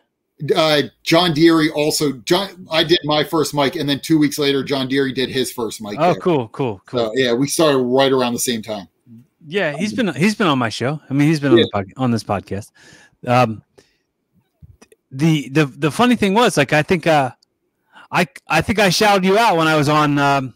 uh, 0.54 0.82
John 1.02 1.34
Deary 1.34 1.68
also 1.70 2.12
John 2.18 2.66
I 2.70 2.84
did 2.84 3.00
my 3.02 3.24
first 3.24 3.54
mic 3.54 3.74
and 3.74 3.88
then 3.88 3.98
two 3.98 4.18
weeks 4.20 4.38
later 4.38 4.62
John 4.62 4.86
Deary 4.86 5.12
did 5.12 5.28
his 5.30 5.50
first 5.50 5.82
mic. 5.82 5.96
Oh, 5.98 6.12
there. 6.12 6.20
cool, 6.20 6.46
cool, 6.50 6.80
cool. 6.86 7.08
So 7.08 7.12
yeah, 7.16 7.32
we 7.32 7.48
started 7.48 7.78
right 7.78 8.12
around 8.12 8.34
the 8.34 8.38
same 8.38 8.62
time. 8.62 8.86
Yeah, 9.48 9.76
he's 9.76 9.92
been 9.92 10.14
he's 10.14 10.36
been 10.36 10.46
on 10.46 10.58
my 10.60 10.68
show. 10.68 11.00
I 11.10 11.12
mean, 11.12 11.26
he's 11.26 11.40
been 11.40 11.52
on, 11.52 11.58
Yeah. 11.58 11.64
the 11.64 11.70
pod, 11.72 11.86
on 11.96 12.10
this 12.12 12.22
podcast. 12.22 12.70
Um, 13.26 13.62
the 15.10 15.48
the 15.48 15.66
the 15.66 15.90
funny 15.90 16.14
thing 16.16 16.34
was, 16.34 16.56
like, 16.56 16.72
I 16.72 16.82
think 16.82 17.06
uh, 17.06 17.30
I 18.12 18.28
I 18.46 18.60
think 18.60 18.78
I 18.78 18.90
shouted 18.90 19.24
you 19.24 19.38
out 19.38 19.56
when 19.56 19.66
I 19.66 19.74
was 19.76 19.88
on 19.88 20.18
um, 20.18 20.54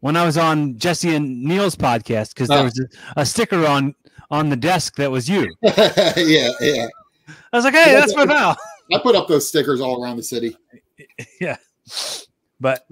when 0.00 0.16
I 0.16 0.24
was 0.24 0.36
on 0.38 0.78
Jesse 0.78 1.14
and 1.14 1.42
Neil's 1.42 1.76
podcast 1.76 2.30
because 2.34 2.48
there 2.48 2.60
Oh. 2.60 2.64
was 2.64 2.78
a, 2.78 3.20
a 3.20 3.26
sticker 3.26 3.66
on 3.66 3.94
on 4.30 4.48
the 4.50 4.56
desk 4.56 4.96
that 4.96 5.10
was 5.10 5.28
you. 5.28 5.46
yeah, 5.62 6.50
yeah. 6.60 6.86
I 7.52 7.56
was 7.56 7.64
like, 7.64 7.74
hey, 7.74 7.92
that's 7.92 8.14
my 8.14 8.26
pal. 8.26 8.56
I 8.92 8.98
put 8.98 9.16
up 9.16 9.28
those 9.28 9.48
stickers 9.48 9.80
all 9.80 10.02
around 10.02 10.16
the 10.16 10.22
city. 10.22 10.56
yeah, 11.40 11.56
but 12.60 12.86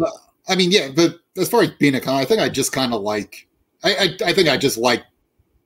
I 0.48 0.54
mean, 0.56 0.70
yeah, 0.70 0.88
but 0.94 1.16
as 1.36 1.48
far 1.48 1.62
as 1.62 1.70
being 1.72 1.94
a 1.94 2.00
con, 2.00 2.14
I 2.14 2.24
think 2.24 2.40
I 2.40 2.48
just 2.48 2.72
kind 2.72 2.92
of 2.94 3.02
like 3.02 3.46
I, 3.84 3.94
I 3.94 4.28
I 4.28 4.32
think 4.32 4.48
I 4.48 4.56
just 4.56 4.78
like 4.78 5.04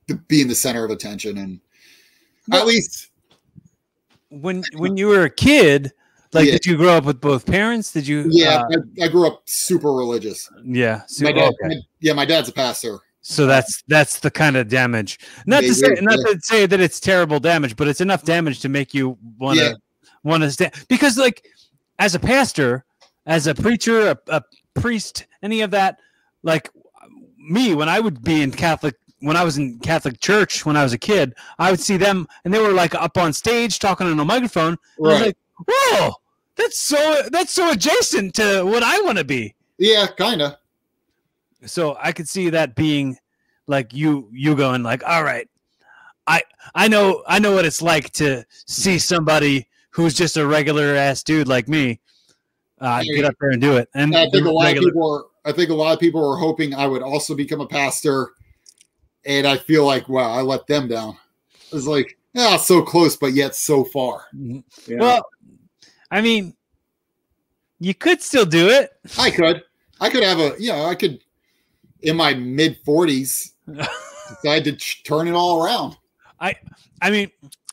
the, 0.08 0.14
being 0.28 0.48
the 0.48 0.54
center 0.54 0.84
of 0.84 0.90
attention 0.90 1.38
and 1.38 1.60
at 2.52 2.66
least 2.66 3.10
when 4.30 4.64
when 4.76 4.96
you 4.96 5.06
were 5.08 5.24
a 5.24 5.30
kid, 5.30 5.92
like, 6.32 6.46
Yeah. 6.46 6.52
did 6.52 6.66
you 6.66 6.76
grow 6.76 6.90
up 6.90 7.04
with 7.04 7.20
both 7.20 7.44
parents? 7.46 7.92
Did 7.92 8.06
you? 8.06 8.26
yeah, 8.30 8.62
uh, 8.72 8.76
I, 9.00 9.04
I 9.04 9.08
grew 9.08 9.26
up 9.26 9.42
super 9.46 9.92
religious. 9.92 10.48
yeah. 10.64 11.02
So, 11.06 11.24
My 11.24 11.32
dad, 11.32 11.48
okay. 11.48 11.74
my- 11.74 11.82
yeah, 12.00 12.12
my 12.12 12.24
dad's 12.24 12.48
a 12.48 12.52
pastor. 12.52 12.98
So 13.22 13.46
that's 13.46 13.82
that's 13.86 14.18
the 14.20 14.30
kind 14.30 14.56
of 14.56 14.68
damage. 14.68 15.18
Not 15.44 15.60
to 15.60 15.74
say 15.74 15.88
not 16.00 16.18
yeah. 16.20 16.32
to 16.32 16.40
say 16.40 16.64
that 16.66 16.80
it's 16.80 16.98
terrible 16.98 17.38
damage, 17.38 17.76
but 17.76 17.86
it's 17.86 18.00
enough 18.00 18.22
damage 18.24 18.60
to 18.60 18.70
make 18.70 18.94
you 18.94 19.18
want 19.38 19.58
to 19.58 19.76
want 20.22 20.42
to 20.42 20.50
stand 20.50 20.72
because 20.88 21.18
like 21.18 21.44
as 21.98 22.14
a 22.14 22.18
pastor, 22.18 22.84
as 23.26 23.46
a 23.46 23.54
preacher, 23.54 24.08
a, 24.12 24.18
a 24.28 24.42
priest, 24.74 25.26
any 25.42 25.60
of 25.60 25.70
that, 25.72 25.98
like 26.42 26.70
me 27.36 27.74
when 27.74 27.90
I 27.90 28.00
would 28.00 28.22
be 28.24 28.40
in 28.40 28.52
Catholic 28.52 28.94
when 29.18 29.36
I 29.36 29.44
was 29.44 29.58
in 29.58 29.78
Catholic 29.80 30.18
church 30.20 30.64
when 30.64 30.76
I 30.78 30.82
was 30.82 30.94
a 30.94 30.98
kid, 30.98 31.34
I 31.58 31.70
would 31.70 31.80
see 31.80 31.98
them 31.98 32.26
and 32.46 32.54
they 32.54 32.58
were 32.58 32.72
like 32.72 32.94
up 32.94 33.18
on 33.18 33.34
stage 33.34 33.78
talking 33.80 34.06
on 34.06 34.18
a 34.18 34.24
microphone. 34.24 34.78
and 34.98 35.06
I 35.06 35.10
was 35.12 35.20
like, 35.20 35.36
whoa, 35.68 36.10
that's 36.60 36.80
so 36.80 37.22
that's 37.32 37.52
so 37.52 37.70
adjacent 37.72 38.34
to 38.34 38.62
what 38.64 38.82
I 38.82 39.00
want 39.02 39.18
to 39.18 39.24
be 39.24 39.54
Yeah, 39.78 40.06
kind 40.06 40.42
of. 40.42 40.56
so 41.66 41.96
i 42.00 42.10
could 42.12 42.28
see 42.28 42.50
that 42.50 42.74
being 42.74 43.16
like 43.66 43.92
you 43.92 44.28
you 44.32 44.54
going 44.56 44.82
like 44.82 45.02
all 45.06 45.22
right 45.22 45.46
i 46.26 46.42
i 46.74 46.88
know 46.88 47.22
i 47.26 47.38
know 47.38 47.52
what 47.52 47.64
it's 47.66 47.82
like 47.82 48.10
to 48.12 48.44
see 48.66 48.98
somebody 48.98 49.66
who's 49.90 50.14
just 50.14 50.36
a 50.36 50.46
regular 50.46 50.94
ass 50.94 51.22
dude 51.22 51.48
like 51.48 51.68
me 51.68 52.00
uh, 52.80 53.02
get 53.14 53.24
up 53.26 53.34
there 53.40 53.50
and 53.50 53.60
do 53.60 53.76
it 53.76 53.88
and 53.94 54.16
I 54.16 54.26
think 54.30 54.46
a 54.46 54.50
lot 54.50 54.64
regular- 54.64 54.88
of 54.88 54.94
people 54.94 55.12
are. 55.12 55.24
I 55.44 55.52
think 55.52 55.70
a 55.70 55.74
lot 55.74 55.92
of 55.94 56.00
people 56.00 56.20
were 56.26 56.36
hoping 56.36 56.74
I 56.74 56.86
would 56.86 57.02
also 57.02 57.34
become 57.34 57.60
a 57.62 57.66
pastor, 57.66 58.32
and 59.24 59.46
I 59.46 59.56
feel 59.56 59.84
like 59.86 60.06
wow, 60.08 60.30
I 60.32 60.42
let 60.42 60.66
them 60.66 60.86
down. 60.88 61.16
It's 61.72 61.86
like 61.86 62.18
yeah, 62.34 62.56
so 62.58 62.80
close, 62.82 63.16
but 63.16 63.32
yet 63.32 63.54
so 63.54 63.84
far. 63.84 64.26
You 64.32 64.62
know? 64.88 64.96
well 65.04 65.26
i 66.10 66.20
mean 66.20 66.54
you 67.78 67.94
could 67.94 68.20
still 68.22 68.44
do 68.46 68.68
it 68.68 68.90
I 69.18 69.30
could, 69.30 69.62
I 70.00 70.10
could 70.10 70.22
have 70.22 70.38
a, 70.38 70.54
you 70.58 70.68
know, 70.70 70.84
I 70.84 70.94
could 70.94 71.20
in 72.02 72.16
my 72.16 72.34
mid 72.34 72.78
forties 72.84 73.54
decide 73.66 74.64
to 74.64 74.72
ch- 74.76 75.02
turn 75.04 75.28
it 75.28 75.32
all 75.32 75.64
around. 75.64 75.96
i 76.40 76.54
I 77.02 77.10
mean 77.10 77.30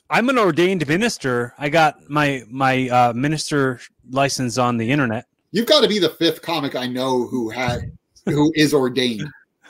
i'm 0.10 0.30
an 0.30 0.38
ordained 0.38 0.88
minister 0.88 1.54
i 1.58 1.68
got 1.70 2.10
my 2.10 2.44
my 2.50 2.88
uh, 2.90 3.14
minister 3.14 3.80
license 4.10 4.58
on 4.58 4.78
the 4.78 4.90
internet 4.92 5.26
You've 5.52 5.66
got 5.66 5.82
to 5.82 5.88
be 5.88 5.98
the 5.98 6.10
fifth 6.10 6.42
comic 6.42 6.76
I 6.76 6.88
know 6.88 7.26
who 7.28 7.50
had 7.50 7.92
who 8.26 8.52
is 8.56 8.74
ordained. 8.74 9.28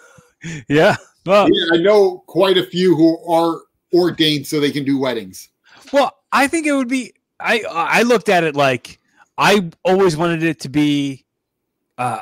yeah 0.67 0.95
well 1.25 1.47
Yeah, 1.51 1.73
I 1.73 1.77
know 1.77 2.23
quite 2.27 2.57
a 2.57 2.65
few 2.65 2.95
who 2.95 3.17
are 3.31 3.61
ordained 3.93 4.45
so 4.47 4.59
they 4.59 4.71
can 4.71 4.83
do 4.85 4.97
weddings. 4.97 5.49
Well, 5.93 6.17
I 6.31 6.47
think 6.47 6.65
it 6.67 6.73
would 6.73 6.87
be. 6.89 7.13
I 7.39 7.63
I 7.69 8.01
looked 8.03 8.29
at 8.29 8.43
it 8.43 8.55
like 8.55 8.99
I 9.37 9.69
always 9.83 10.17
wanted 10.17 10.43
it 10.43 10.59
to 10.61 10.69
be, 10.69 11.25
uh, 11.97 12.21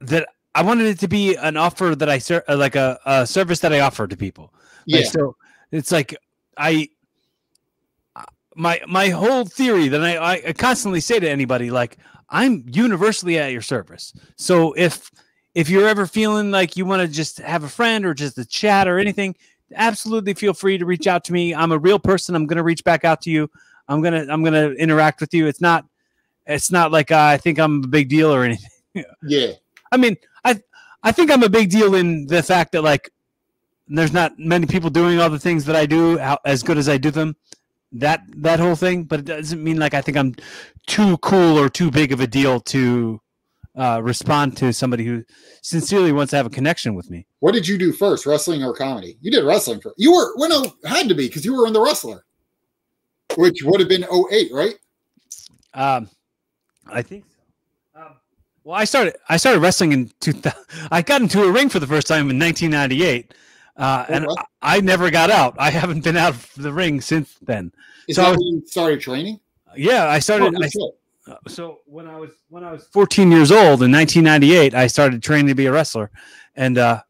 that 0.00 0.28
I 0.54 0.62
wanted 0.62 0.86
it 0.86 1.00
to 1.00 1.08
be 1.08 1.34
an 1.36 1.56
offer 1.56 1.94
that 1.96 2.08
I 2.08 2.18
ser- 2.18 2.44
uh, 2.48 2.56
like 2.56 2.76
a, 2.76 2.98
a 3.04 3.26
service 3.26 3.58
that 3.60 3.72
I 3.72 3.80
offer 3.80 4.06
to 4.06 4.16
people. 4.16 4.54
Yeah, 4.86 5.00
Like, 5.00 5.06
so 5.08 5.36
it's 5.72 5.90
like 5.90 6.16
I 6.56 6.88
my 8.54 8.80
my 8.86 9.08
whole 9.08 9.44
theory 9.44 9.88
that 9.88 10.02
I, 10.04 10.42
I 10.46 10.52
constantly 10.52 11.00
say 11.00 11.18
to 11.18 11.28
anybody 11.28 11.70
like 11.70 11.98
I'm 12.30 12.64
universally 12.72 13.38
at 13.38 13.52
your 13.52 13.62
service. 13.62 14.12
So 14.36 14.72
if 14.74 15.10
if 15.54 15.68
you're 15.68 15.88
ever 15.88 16.06
feeling 16.06 16.50
like 16.50 16.76
you 16.76 16.84
want 16.84 17.02
to 17.02 17.08
just 17.08 17.38
have 17.38 17.64
a 17.64 17.68
friend 17.68 18.04
or 18.04 18.14
just 18.14 18.38
a 18.38 18.44
chat 18.44 18.88
or 18.88 18.98
anything, 18.98 19.36
absolutely 19.74 20.34
feel 20.34 20.54
free 20.54 20.78
to 20.78 20.86
reach 20.86 21.06
out 21.06 21.24
to 21.24 21.32
me. 21.32 21.54
I'm 21.54 21.72
a 21.72 21.78
real 21.78 21.98
person. 21.98 22.34
I'm 22.34 22.46
going 22.46 22.56
to 22.56 22.64
reach 22.64 22.84
back 22.84 23.04
out 23.04 23.22
to 23.22 23.30
you. 23.30 23.50
I'm 23.88 24.02
gonna 24.02 24.26
I'm 24.28 24.42
gonna 24.42 24.70
interact 24.70 25.20
with 25.20 25.34
you. 25.34 25.46
It's 25.46 25.60
not 25.60 25.84
it's 26.46 26.70
not 26.70 26.92
like 26.92 27.10
uh, 27.10 27.18
I 27.18 27.36
think 27.36 27.58
I'm 27.58 27.84
a 27.84 27.86
big 27.86 28.08
deal 28.08 28.32
or 28.32 28.44
anything. 28.44 28.70
yeah, 29.22 29.52
I 29.92 29.96
mean, 29.96 30.16
I 30.44 30.60
I 31.02 31.12
think 31.12 31.30
I'm 31.30 31.42
a 31.42 31.48
big 31.48 31.70
deal 31.70 31.94
in 31.94 32.26
the 32.26 32.42
fact 32.42 32.72
that 32.72 32.82
like 32.82 33.10
there's 33.88 34.12
not 34.12 34.38
many 34.38 34.66
people 34.66 34.90
doing 34.90 35.20
all 35.20 35.30
the 35.30 35.38
things 35.38 35.64
that 35.66 35.76
I 35.76 35.86
do 35.86 36.18
how, 36.18 36.38
as 36.44 36.62
good 36.62 36.78
as 36.78 36.88
I 36.88 36.98
do 36.98 37.10
them. 37.10 37.36
That 37.92 38.22
that 38.38 38.58
whole 38.58 38.74
thing, 38.74 39.04
but 39.04 39.20
it 39.20 39.26
doesn't 39.26 39.62
mean 39.62 39.78
like 39.78 39.94
I 39.94 40.00
think 40.00 40.16
I'm 40.16 40.34
too 40.86 41.16
cool 41.18 41.58
or 41.58 41.68
too 41.68 41.90
big 41.90 42.12
of 42.12 42.20
a 42.20 42.26
deal 42.26 42.60
to 42.60 43.20
uh, 43.76 44.00
respond 44.02 44.56
to 44.56 44.72
somebody 44.72 45.04
who 45.04 45.24
sincerely 45.62 46.12
wants 46.12 46.30
to 46.30 46.36
have 46.36 46.46
a 46.46 46.50
connection 46.50 46.94
with 46.94 47.10
me. 47.10 47.26
What 47.40 47.54
did 47.54 47.68
you 47.68 47.78
do 47.78 47.92
first, 47.92 48.26
wrestling 48.26 48.64
or 48.64 48.74
comedy? 48.74 49.16
You 49.20 49.30
did 49.30 49.44
wrestling 49.44 49.80
first. 49.80 49.94
You 49.98 50.12
were 50.12 50.36
well, 50.36 50.48
no, 50.48 50.74
had 50.88 51.08
to 51.08 51.14
be 51.14 51.28
because 51.28 51.44
you 51.44 51.54
were 51.54 51.66
in 51.66 51.72
the 51.72 51.80
wrestler, 51.80 52.24
which 53.36 53.62
would 53.64 53.80
have 53.80 53.88
been 53.88 54.04
08, 54.04 54.52
right? 54.52 54.74
Um, 55.74 56.08
I 56.86 57.02
think. 57.02 57.24
so. 57.94 58.00
Um, 58.00 58.14
well, 58.62 58.76
I 58.76 58.84
started. 58.84 59.16
I 59.28 59.36
started 59.36 59.60
wrestling 59.60 59.92
in 59.92 60.10
2000. 60.20 60.58
I 60.90 61.02
got 61.02 61.20
into 61.20 61.42
a 61.42 61.50
ring 61.52 61.68
for 61.68 61.78
the 61.80 61.86
first 61.86 62.06
time 62.06 62.30
in 62.30 62.38
1998, 62.38 63.34
uh, 63.76 64.04
and 64.08 64.26
wow. 64.26 64.34
I, 64.62 64.76
I 64.76 64.80
never 64.80 65.10
got 65.10 65.30
out. 65.30 65.54
I 65.58 65.70
haven't 65.70 66.04
been 66.04 66.16
out 66.16 66.34
of 66.34 66.50
the 66.56 66.72
ring 66.72 67.00
since 67.00 67.36
then. 67.42 67.72
Is 68.08 68.16
So 68.16 68.22
I 68.22 68.24
that 68.26 68.30
was- 68.32 68.38
when 68.38 68.46
you 68.60 68.66
started 68.66 69.00
training? 69.00 69.40
Yeah, 69.76 70.04
I 70.04 70.16
Oh, 70.16 70.20
started. 70.20 70.52
no 70.52 70.60
I, 70.64 70.68
shit. 70.68 70.82
uh, 71.26 71.34
so 71.48 71.80
when 71.86 72.06
I 72.06 72.16
was 72.16 72.30
when 72.48 72.62
I 72.62 72.70
was 72.70 72.84
14 72.92 73.32
years 73.32 73.50
old 73.50 73.82
in 73.82 73.90
1998, 73.90 74.74
I 74.74 74.86
started 74.86 75.20
training 75.22 75.48
to 75.48 75.54
be 75.56 75.66
a 75.66 75.72
wrestler, 75.72 76.10
and 76.54 76.78
uh, 76.78 77.02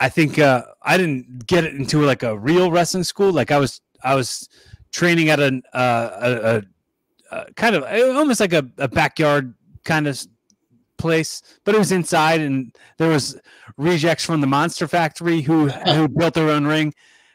I 0.00 0.08
think 0.08 0.38
uh, 0.38 0.64
I 0.82 0.96
didn't 0.96 1.46
get 1.46 1.64
it 1.64 1.74
into 1.74 2.00
like 2.02 2.22
a 2.22 2.38
real 2.38 2.70
wrestling 2.70 3.04
school. 3.04 3.32
Like 3.32 3.50
I 3.50 3.58
was 3.58 3.80
I 4.02 4.14
was 4.14 4.48
training 4.92 5.30
at 5.30 5.40
an 5.40 5.62
uh, 5.72 6.10
a, 6.20 6.30
a, 6.30 6.62
a 7.36 7.52
kind 7.54 7.74
of 7.74 7.82
uh, 7.82 8.18
almost 8.18 8.40
like 8.40 8.52
a, 8.52 8.64
a 8.78 8.88
backyard 8.88 9.54
kind 9.84 10.06
of 10.06 10.20
place, 10.98 11.42
but 11.64 11.74
it 11.74 11.78
was 11.78 11.90
inside, 11.90 12.40
and 12.40 12.74
there 12.98 13.08
was 13.08 13.38
rejects 13.76 14.24
from 14.24 14.40
the 14.40 14.46
Monster 14.46 14.86
Factory 14.86 15.40
who 15.40 15.68
who 15.68 16.08
built 16.16 16.34
their 16.34 16.50
own 16.50 16.66
ring. 16.66 16.94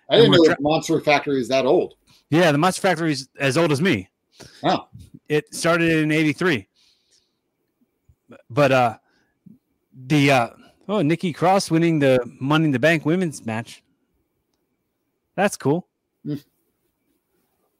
I 0.09 0.17
didn't 0.17 0.31
know 0.31 0.39
we're 0.39 0.49
that 0.49 0.61
Monster 0.61 1.01
Factory 1.01 1.41
is 1.41 1.49
that 1.49 1.65
old. 1.65 1.95
Yeah, 2.29 2.51
the 2.51 2.57
Monster 2.57 2.81
Factory 2.81 3.11
is 3.11 3.27
as 3.39 3.57
old 3.57 3.71
as 3.71 3.81
me. 3.81 4.09
Oh. 4.63 4.88
It 5.27 5.53
started 5.53 5.91
in 5.91 6.11
83. 6.11 6.67
But 8.49 8.71
uh 8.71 8.97
the 10.07 10.31
uh 10.31 10.49
oh 10.88 11.01
Nikki 11.01 11.34
Cross 11.34 11.71
winning 11.71 11.99
the 11.99 12.19
Money 12.39 12.65
in 12.65 12.71
the 12.71 12.79
Bank 12.79 13.05
women's 13.05 13.45
match. 13.45 13.84
That's 15.35 15.57
cool. 15.57 15.88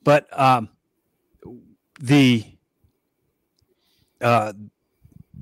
But 0.08 0.26
um 0.40 0.70
the 2.00 2.46
uh 4.22 4.54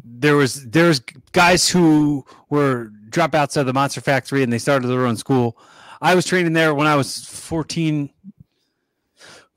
there 0.03 0.35
was 0.35 0.65
there 0.71 0.87
was 0.87 1.01
guys 1.33 1.69
who 1.69 2.25
were 2.49 2.89
dropouts 3.11 3.57
of 3.57 3.67
the 3.67 3.73
Monster 3.73 4.01
Factory 4.01 4.41
and 4.41 4.51
they 4.51 4.57
started 4.57 4.87
their 4.87 5.05
own 5.05 5.17
school. 5.17 5.55
I 6.01 6.15
was 6.15 6.25
training 6.25 6.53
there 6.53 6.73
when 6.73 6.87
I 6.87 6.95
was 6.95 7.25
14 7.25 8.09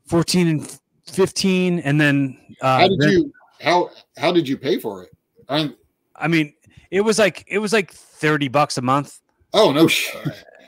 14 0.05 0.47
and 0.47 0.79
15 1.07 1.79
and 1.79 1.99
then 1.99 2.37
uh 2.61 2.77
How 2.81 2.87
did 2.87 2.99
then- 2.99 3.09
you 3.11 3.33
how 3.61 3.89
how 4.15 4.31
did 4.31 4.47
you 4.47 4.57
pay 4.57 4.77
for 4.79 5.05
it? 5.05 5.09
I'm, 5.49 5.75
I 6.15 6.27
mean 6.27 6.53
it 6.91 7.01
was 7.01 7.17
like 7.17 7.43
it 7.47 7.57
was 7.57 7.73
like 7.73 7.91
30 7.91 8.47
bucks 8.49 8.77
a 8.77 8.83
month 8.83 9.21
oh 9.55 9.71
no 9.71 9.89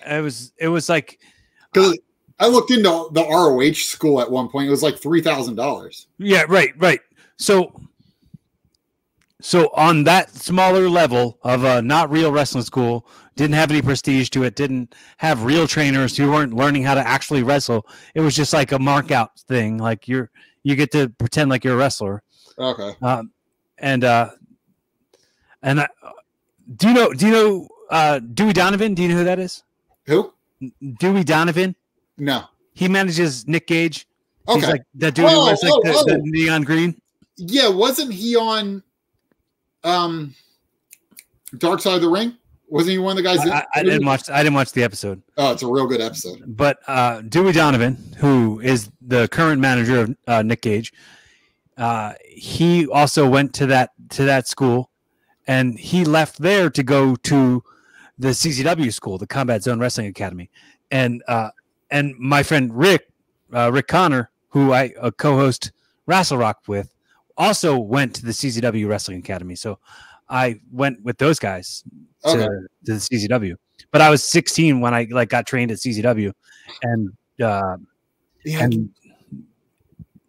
it 0.10 0.22
was 0.24 0.52
it 0.58 0.68
was 0.68 0.90
like 0.90 1.20
'Cause 1.76 1.96
I 2.42 2.48
looked 2.48 2.72
into 2.72 3.08
the 3.12 3.24
ROH 3.24 3.74
school 3.76 4.20
at 4.20 4.30
one 4.30 4.50
point. 4.50 4.68
It 4.68 4.72
was 4.72 4.84
like 4.84 4.98
three 4.98 5.22
thousand 5.22 5.56
dollars. 5.56 6.08
yeah 6.18 6.44
right 6.50 6.72
right 6.78 7.00
so 7.38 7.72
so 9.42 9.70
on 9.76 10.04
that 10.06 10.30
smaller 10.32 10.90
level 10.90 11.40
of 11.44 11.64
a 11.64 11.82
not 11.82 12.10
real 12.12 12.32
wrestling 12.32 12.64
school 12.64 13.08
didn't 13.36 13.56
have 13.56 13.72
any 13.72 13.82
prestige 13.82 14.30
to 14.30 14.44
it 14.44 14.56
didn't 14.56 14.94
have 15.18 15.44
real 15.46 15.68
trainers 15.68 16.16
who 16.18 16.30
weren't 16.32 16.54
learning 16.54 16.84
how 16.84 16.94
to 16.94 17.08
actually 17.08 17.42
wrestle 17.44 17.88
it 18.14 18.22
was 18.22 18.36
just 18.36 18.54
like 18.54 18.72
a 18.72 18.78
mark 18.80 19.10
out 19.12 19.40
thing 19.42 19.78
like 19.78 20.08
you're 20.08 20.30
you 20.64 20.76
get 20.76 20.92
to 20.92 21.10
pretend 21.10 21.50
like 21.50 21.64
you're 21.64 21.74
a 21.74 21.78
wrestler 21.78 22.22
Okay. 22.60 22.92
um, 23.02 23.32
and 23.80 24.04
uh, 24.04 24.30
and 25.64 25.82
I, 25.82 25.88
do 26.76 26.90
you 26.90 26.94
know 26.94 27.14
do 27.14 27.26
you 27.26 27.32
know 27.32 27.68
uh, 27.90 28.20
Dewey 28.20 28.54
Donovan? 28.54 28.94
Do 28.94 29.02
you 29.02 29.10
know 29.10 29.16
who 29.16 29.24
that 29.24 29.40
is? 29.40 29.64
Who? 30.06 30.34
Dewey 31.00 31.24
Donovan. 31.24 31.76
No. 32.18 32.44
He 32.74 32.88
manages 32.88 33.48
Nick 33.48 33.68
Gage. 33.68 34.08
He's 34.48 34.58
Okay. 34.58 34.72
like 34.72 34.82
that 34.96 35.14
dude 35.16 35.26
who 35.30 35.36
Oh, 35.36 35.46
wears 35.46 35.62
like 35.64 35.72
oh, 35.74 35.82
the, 35.84 35.94
oh. 35.94 36.04
the 36.06 36.18
neon 36.24 36.64
green. 36.64 37.00
yeah, 37.38 37.68
wasn't 37.68 38.12
he 38.14 38.36
on 38.36 38.82
um 39.84 40.34
Dark 41.58 41.82
Side 41.82 41.96
of 41.96 42.02
the 42.02 42.10
Ring? 42.10 42.38
Wasn't 42.70 42.92
he 42.92 42.98
one 43.00 43.12
of 43.12 43.18
the 43.18 43.24
guys? 43.24 43.40
I, 43.48 43.66
I, 43.76 43.84
didn't 43.84 44.06
watch. 44.06 44.30
I 44.30 44.42
didn't 44.44 44.56
watch 44.56 44.72
the 44.72 44.84
episode, 44.84 45.22
Oh, 45.38 45.52
it's 45.52 45.62
a 45.62 45.68
real 45.68 45.88
good 45.88 46.00
episode. 46.00 46.42
but 46.48 46.80
uh, 46.88 47.22
Dewey 47.22 47.52
Donovan, 47.52 47.98
who 48.18 48.62
is 48.62 48.90
the 49.02 49.28
current 49.28 49.60
manager 49.60 50.00
of 50.02 50.16
uh, 50.28 50.42
Nick 50.42 50.62
Gage, 50.62 50.94
uh, 51.78 52.14
he 52.26 52.88
also 52.88 53.28
went 53.30 53.54
to 53.56 53.66
that 53.68 53.90
to 54.12 54.24
that 54.24 54.48
school, 54.48 54.90
and 55.48 55.78
he 55.78 56.06
left 56.06 56.38
there 56.38 56.70
to 56.70 56.82
go 56.84 57.16
to 57.18 57.62
the 58.18 58.30
CZW 58.30 58.94
school, 58.94 59.18
the 59.18 59.28
Combat 59.28 59.62
Zone 59.64 59.80
Wrestling 59.80 60.08
Academy, 60.08 60.50
and 60.92 61.22
uh, 61.28 61.50
and 61.92 62.16
my 62.18 62.42
friend 62.44 62.76
Rick 62.76 63.08
uh, 63.54 63.72
Rick 63.72 63.88
Connor, 63.88 64.30
who 64.50 64.72
I 64.74 64.94
uh, 65.00 65.12
co-host 65.12 65.72
Wrestle 66.08 66.38
Rock 66.38 66.60
with, 66.68 66.94
also 67.38 67.78
went 67.78 68.16
to 68.16 68.26
the 68.26 68.32
CZW 68.32 68.88
Wrestling 68.88 69.20
Academy. 69.20 69.56
So 69.56 69.78
I 70.30 70.60
went 70.72 71.02
with 71.04 71.18
those 71.18 71.38
guys 71.40 71.84
to, 72.24 72.30
Okay. 72.32 72.46
to 72.86 72.94
the 72.94 73.00
CZW. 73.00 73.56
But 73.92 74.02
I 74.02 74.10
was 74.10 74.24
16 74.24 74.80
when 74.80 74.94
I 74.94 75.08
like 75.12 75.30
got 75.30 75.46
trained 75.46 75.72
at 75.72 75.78
CZW, 75.78 76.32
and 76.84 77.10
uh, 77.44 77.78
Yeah, 78.46 78.64
and 78.64 78.90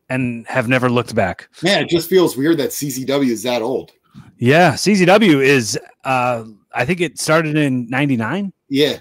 and 0.08 0.46
have 0.46 0.68
never 0.68 0.90
looked 0.90 1.14
back. 1.14 1.48
man, 1.62 1.82
it 1.84 1.88
just 1.88 2.08
feels 2.08 2.36
weird 2.36 2.58
that 2.58 2.70
CZW 2.70 3.30
is 3.30 3.42
that 3.44 3.62
old. 3.62 3.92
Yeah, 4.36 4.72
CZW 4.74 5.42
is. 5.42 5.78
Uh, 6.04 6.44
I 6.74 6.84
think 6.84 7.00
it 7.00 7.18
started 7.20 7.56
in 7.56 7.86
'99. 7.88 8.52
Yeah. 8.68 8.98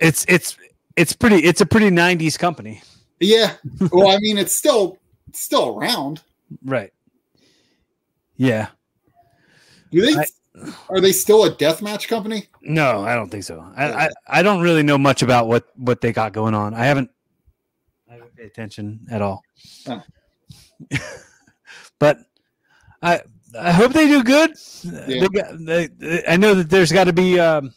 It's 0.00 0.24
it's 0.28 0.56
it's 0.96 1.12
pretty. 1.12 1.36
It's 1.44 1.60
a 1.60 1.66
pretty 1.66 1.90
'90s 1.90 2.38
company, 2.38 2.82
Yeah. 3.20 3.54
Well, 3.92 4.08
I 4.08 4.18
mean, 4.18 4.38
it's 4.38 4.54
still 4.54 4.98
it's 5.28 5.40
still 5.40 5.76
around. 5.78 6.22
right? 6.64 6.92
Yeah. 8.36 8.68
Do 9.90 10.02
they? 10.06 10.14
I- 10.20 10.24
are 10.90 11.00
they 11.00 11.12
still 11.12 11.44
a 11.44 11.50
deathmatch 11.52 12.08
company? 12.08 12.48
No, 12.62 13.04
I 13.04 13.14
don't 13.14 13.30
think 13.30 13.44
so. 13.44 13.64
I, 13.76 14.06
I 14.06 14.08
I 14.26 14.42
don't 14.42 14.60
really 14.60 14.82
know 14.82 14.98
much 14.98 15.22
about 15.22 15.46
what 15.46 15.68
what 15.76 16.00
they 16.00 16.12
got 16.12 16.32
going 16.32 16.52
on. 16.54 16.74
I 16.74 16.84
haven't 16.84 17.10
I 18.10 18.14
haven't 18.14 18.34
paid 18.34 18.46
attention 18.46 19.06
at 19.08 19.22
all. 19.22 19.40
Oh. 19.86 20.02
but 22.00 22.18
I 23.02 23.20
I 23.58 23.70
hope 23.70 23.92
they 23.92 24.08
do 24.08 24.24
good. 24.24 24.50
Yeah. 24.82 25.26
They- 25.60 25.86
they- 25.88 26.24
I 26.26 26.36
know 26.36 26.54
that 26.54 26.70
there's 26.70 26.90
got 26.90 27.04
to 27.04 27.12
be 27.12 27.38
um, 27.38 27.72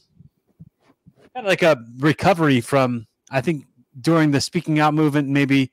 kind 1.33 1.45
of 1.45 1.49
like 1.49 1.63
a 1.63 1.83
recovery 1.99 2.61
from 2.61 3.07
I 3.29 3.41
think 3.41 3.65
during 3.99 4.31
the 4.31 4.41
speaking 4.41 4.79
out 4.79 4.93
movement 4.93 5.27
maybe 5.29 5.71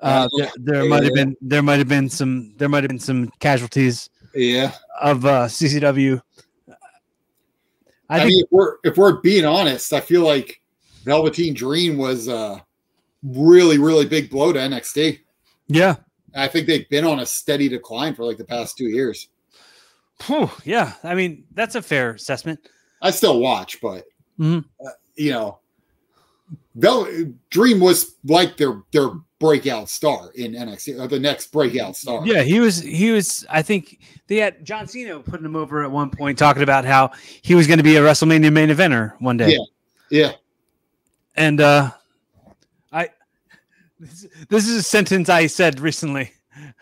uh, 0.00 0.04
Uh, 0.04 0.28
there, 0.36 0.50
there 0.58 0.82
yeah, 0.84 0.88
might 0.88 1.02
have 1.04 1.14
been 1.14 1.36
there 1.40 1.62
might 1.62 1.78
have 1.78 1.88
been 1.88 2.08
some 2.08 2.54
there 2.56 2.68
might 2.68 2.84
have 2.84 2.88
been 2.88 2.98
some 2.98 3.28
casualties 3.40 4.08
Yeah. 4.34 4.72
of 5.00 5.24
uh, 5.24 5.46
CZW. 5.46 6.20
I, 8.10 8.16
I, 8.16 8.18
think 8.20 8.30
mean, 8.30 8.44
if 8.44 8.48
we're 8.50 8.76
if 8.84 8.96
we're 8.96 9.20
being 9.20 9.44
honest, 9.44 9.92
I 9.92 10.00
feel 10.00 10.22
like 10.22 10.60
Velveteen 11.04 11.52
Dream 11.54 11.98
was 11.98 12.28
a 12.28 12.64
really 13.22 13.78
really 13.78 14.06
big 14.06 14.30
blow 14.30 14.52
to 14.52 14.58
NXT. 14.58 15.20
yeah. 15.68 15.96
I 16.34 16.46
think 16.46 16.66
they've 16.66 16.88
been 16.90 17.04
on 17.06 17.20
a 17.20 17.26
steady 17.26 17.68
decline 17.70 18.14
for 18.14 18.22
like 18.24 18.36
the 18.36 18.44
past 18.44 18.76
two 18.76 18.88
years. 18.88 19.28
Whew, 20.26 20.50
yeah, 20.64 20.92
I 21.02 21.14
mean 21.14 21.44
that's 21.54 21.74
a 21.74 21.82
fair 21.82 22.12
assessment. 22.12 22.60
I 23.02 23.10
still 23.10 23.40
watch, 23.40 23.80
but 23.80 24.04
Mhm. 24.38 24.64
uh, 24.84 24.90
you 25.16 25.32
know, 25.32 25.58
Vel- 26.74 27.34
Dream 27.50 27.80
was 27.80 28.16
like 28.24 28.56
their 28.56 28.82
their 28.92 29.10
breakout 29.38 29.88
star 29.88 30.30
in 30.34 30.52
NXT, 30.52 31.00
or 31.00 31.08
the 31.08 31.18
next 31.18 31.52
breakout 31.52 31.96
star. 31.96 32.26
Yeah, 32.26 32.42
he 32.42 32.60
was. 32.60 32.80
He 32.80 33.10
was. 33.10 33.46
I 33.50 33.62
think 33.62 33.98
they 34.26 34.36
had 34.36 34.64
John 34.64 34.86
Cena 34.86 35.20
putting 35.20 35.44
him 35.44 35.56
over 35.56 35.82
at 35.82 35.90
one 35.90 36.10
point, 36.10 36.38
talking 36.38 36.62
about 36.62 36.84
how 36.84 37.10
he 37.42 37.54
was 37.54 37.66
going 37.66 37.78
to 37.78 37.84
be 37.84 37.96
a 37.96 38.00
WrestleMania 38.00 38.52
main 38.52 38.68
eventer 38.68 39.14
one 39.20 39.36
day. 39.36 39.50
Yeah. 39.50 39.64
yeah. 40.10 40.32
And 41.36 41.60
uh, 41.60 41.90
I 42.92 43.10
this, 43.98 44.26
this 44.48 44.68
is 44.68 44.76
a 44.76 44.82
sentence 44.82 45.28
I 45.28 45.46
said 45.46 45.80
recently. 45.80 46.32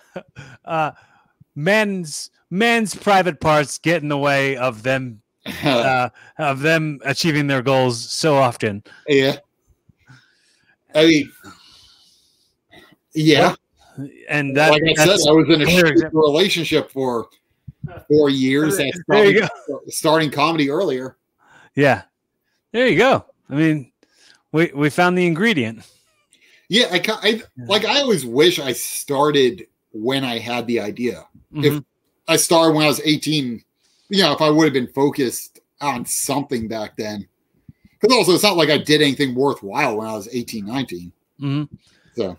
uh, 0.64 0.92
men's 1.54 2.30
man's 2.50 2.94
private 2.94 3.40
parts 3.40 3.78
get 3.78 4.02
in 4.02 4.08
the 4.08 4.18
way 4.18 4.56
of 4.56 4.82
them 4.82 5.20
uh, 5.64 6.09
of 6.39 6.60
them 6.60 7.01
achieving 7.05 7.47
their 7.47 7.62
goals 7.62 8.02
so 8.02 8.36
often. 8.36 8.82
yeah. 9.09 9.36
I 10.94 11.05
mean, 11.06 11.32
yeah. 13.14 13.55
And 14.28 14.56
that, 14.56 14.70
like 14.70 14.82
I 14.82 14.94
said, 14.94 15.28
I 15.28 15.32
was 15.32 15.47
in 15.48 15.62
a 15.62 15.64
clear 15.64 15.85
shitty 15.85 15.90
example. 15.93 16.20
relationship 16.23 16.90
for 16.90 17.28
four 18.09 18.31
years. 18.31 18.77
That's 18.77 18.98
There 19.09 19.31
you 19.31 19.47
probably 19.66 19.90
starting 19.90 20.31
comedy 20.31 20.70
earlier. 20.70 21.16
yeah, 21.74 22.02
there 22.73 22.86
you 22.89 22.97
go. 22.98 23.24
I 23.48 23.55
mean, 23.55 23.93
we 24.52 24.70
we 24.74 24.90
found 24.90 25.16
the 25.16 25.27
ingredient. 25.27 25.81
Yeah, 26.68 26.86
I, 26.90 27.02
I 27.09 27.43
like. 27.66 27.85
I 27.85 28.01
always 28.01 28.27
wish 28.27 28.59
I 28.59 28.73
started 28.73 29.66
when 29.93 30.24
I 30.24 30.39
had 30.39 30.66
the 30.66 30.81
idea. 30.81 31.27
Mhm. 31.55 31.85
I 32.28 32.36
started 32.36 32.74
when 32.74 32.85
I 32.85 32.89
was 32.89 33.01
18 33.05 33.62
you 34.08 34.22
know, 34.22 34.32
if 34.32 34.40
I 34.40 34.50
would 34.50 34.64
have 34.64 34.72
been 34.72 34.92
focused 34.92 35.60
on 35.80 36.04
something 36.06 36.68
back 36.68 36.96
then. 36.96 37.26
Because 38.00 38.16
also, 38.16 38.32
it's 38.34 38.42
not 38.42 38.56
like 38.56 38.68
I 38.70 38.78
did 38.78 39.00
anything 39.02 39.34
worthwhile 39.34 39.96
when 39.96 40.06
I 40.06 40.12
was 40.12 40.28
18, 40.32 40.66
19. 40.66 41.12
Mhm. 41.40 41.68
So, 42.14 42.36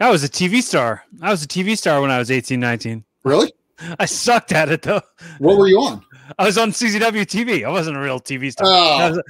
I 0.00 0.10
was 0.10 0.24
a 0.24 0.28
TV 0.28 0.62
star. 0.62 1.04
I 1.20 1.30
was 1.30 1.42
a 1.44 1.48
TV 1.48 1.76
star 1.76 2.00
when 2.00 2.10
I 2.10 2.18
was 2.18 2.30
18, 2.30 2.58
19. 2.60 3.04
really? 3.24 3.52
I 3.98 4.04
sucked 4.04 4.52
at 4.52 4.68
it 4.68 4.82
though. 4.82 5.00
What 5.38 5.58
were 5.58 5.66
you 5.66 5.80
on? 5.80 6.04
I 6.38 6.44
was 6.44 6.56
on 6.56 6.70
CZW 6.70 7.26
TV. 7.26 7.64
I 7.64 7.68
wasn't 7.70 7.96
a 7.96 8.00
real 8.00 8.20
TV 8.20 8.50
star. 8.52 8.66
I 8.68 8.70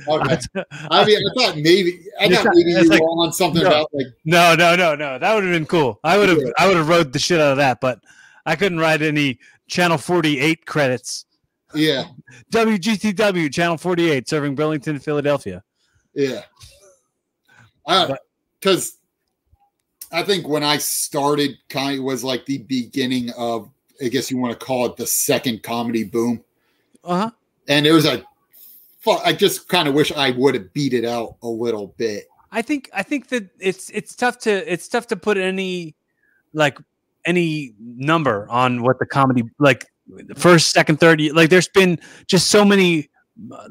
Oh, 0.09 0.19
was- 0.19 0.49
okay. 0.55 0.65
I- 0.91 1.01
I 1.01 1.05
mean, 1.07 1.17
I 1.19 1.43
thought 1.43 1.57
maybe 1.57 2.01
I 2.21 2.29
thought 2.29 2.47
maybe 2.55 2.71
you 2.73 2.85
like- 2.89 3.01
were 3.01 3.07
on 3.09 3.33
something 3.33 3.63
no. 3.63 3.69
about 3.69 3.89
like 3.95 4.07
no, 4.27 4.55
no, 4.55 4.77
no, 4.77 4.95
no. 4.95 5.19
That 5.19 5.35
would 5.35 5.45
have 5.45 5.53
been 5.53 5.65
cool. 5.67 6.01
I 6.05 6.19
would 6.19 6.29
have, 6.29 6.39
Yeah. 6.39 6.51
I 6.59 6.69
would 6.69 6.77
have 6.77 6.89
rode 6.89 7.13
the 7.15 7.19
shit 7.19 7.41
out 7.41 7.53
of 7.53 7.57
that, 7.59 7.81
but 7.81 8.01
I 8.45 8.55
couldn't 8.57 8.79
write 8.79 9.01
any 9.01 9.39
Channel 9.69 9.97
48 9.97 10.67
credits. 10.67 11.25
Yeah, 11.75 12.05
WGTW 12.53 13.53
Channel 13.53 13.79
48 13.79 14.29
serving 14.29 14.55
Burlington, 14.55 14.99
Philadelphia. 14.99 15.63
yeah. 16.15 16.43
Because 18.61 18.99
I 20.13 20.23
think 20.23 20.47
when 20.47 20.63
I 20.63 20.79
started, 20.79 21.57
kind 21.69 21.99
of 21.99 22.05
was 22.05 22.23
like 22.23 22.47
the 22.47 22.59
beginning 22.59 23.31
of, 23.37 23.71
I 24.03 24.09
guess 24.09 24.31
you 24.31 24.37
want 24.39 24.59
to 24.59 24.65
call 24.65 24.87
it 24.87 24.97
the 24.97 25.07
second 25.07 25.63
comedy 25.63 26.05
boom. 26.05 26.45
Uh 27.03 27.19
huh. 27.19 27.31
And 27.69 27.87
it 27.87 27.93
was 27.93 28.07
a, 28.07 28.25
I 29.25 29.33
just 29.33 29.69
kind 29.69 29.89
of 29.89 29.95
wish 29.95 30.13
I 30.13 30.31
would 30.31 30.55
have 30.55 30.73
beat 30.73 30.95
it 30.95 31.05
out 31.05 31.37
a 31.43 31.49
little 31.49 31.89
bit. 31.97 32.29
I 32.53 32.63
think 32.63 32.91
I 32.93 33.03
think 33.03 33.29
that 33.29 33.49
it's 33.59 33.89
it's 33.91 34.15
tough 34.15 34.39
to 34.41 34.73
it's 34.73 34.87
tough 34.87 35.07
to 35.09 35.17
put 35.17 35.39
any 35.39 35.97
like 36.53 36.79
any 37.25 37.75
number 37.81 38.47
on 38.51 38.83
what 38.83 38.99
the 38.99 39.07
comedy 39.07 39.45
like 39.59 39.87
first, 40.37 40.71
second, 40.71 40.99
third. 41.01 41.21
Like 41.33 41.51
there's 41.51 41.69
been 41.69 41.99
just 42.27 42.51
so 42.51 42.65
many 42.65 43.09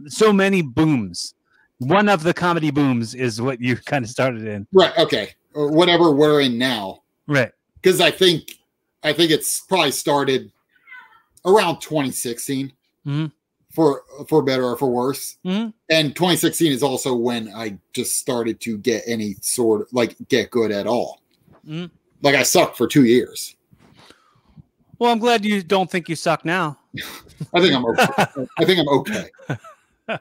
so 0.07 0.33
many 0.33 0.61
booms. 0.61 1.33
One 1.79 2.09
of 2.09 2.23
the 2.23 2.33
comedy 2.33 2.71
booms 2.71 3.13
is 3.15 3.41
what 3.41 3.59
you 3.61 3.75
kind 3.85 4.03
of 4.05 4.09
started 4.11 4.45
in, 4.45 4.67
Right. 4.73 4.95
Okay. 4.97 5.29
Or 5.53 5.71
whatever 5.71 6.11
we're 6.11 6.41
in 6.41 6.57
now. 6.57 7.03
right? 7.27 7.51
because 7.81 7.99
I 8.01 8.11
think 8.11 8.59
I 9.03 9.13
think 9.13 9.31
it's 9.31 9.61
probably 9.61 9.91
started 9.91 10.51
around 11.45 11.79
2016 11.81 12.71
Mhm. 13.07 13.31
for 13.73 14.03
for 14.27 14.43
better 14.43 14.63
or 14.65 14.77
for 14.77 14.89
worse. 14.91 15.37
Mhm. 15.45 15.73
And 15.89 16.15
2016 16.15 16.71
is 16.71 16.83
also 16.83 17.15
when 17.15 17.51
I 17.53 17.77
just 17.93 18.17
started 18.19 18.59
to 18.61 18.77
get 18.77 19.03
any 19.07 19.35
sort 19.41 19.81
of 19.81 19.87
like 19.91 20.15
get 20.29 20.51
good 20.51 20.71
at 20.71 20.85
all. 20.87 21.21
Mhm. 21.67 21.89
Like 22.21 22.35
I 22.35 22.43
sucked 22.43 22.77
for 22.77 22.87
two 22.87 23.05
years. 23.05 23.55
Well, 25.01 25.11
I'm 25.11 25.17
glad 25.17 25.43
you 25.43 25.63
don't 25.63 25.89
think 25.89 26.09
you 26.09 26.15
suck 26.15 26.45
now. 26.45 26.77
I 27.55 27.59
think 27.59 27.73
I'm 27.73 27.83
okay. 27.87 28.05
I 28.59 28.65
think 28.65 28.79
I'm 28.79 28.87
okay. 28.87 29.29
I 30.07 30.17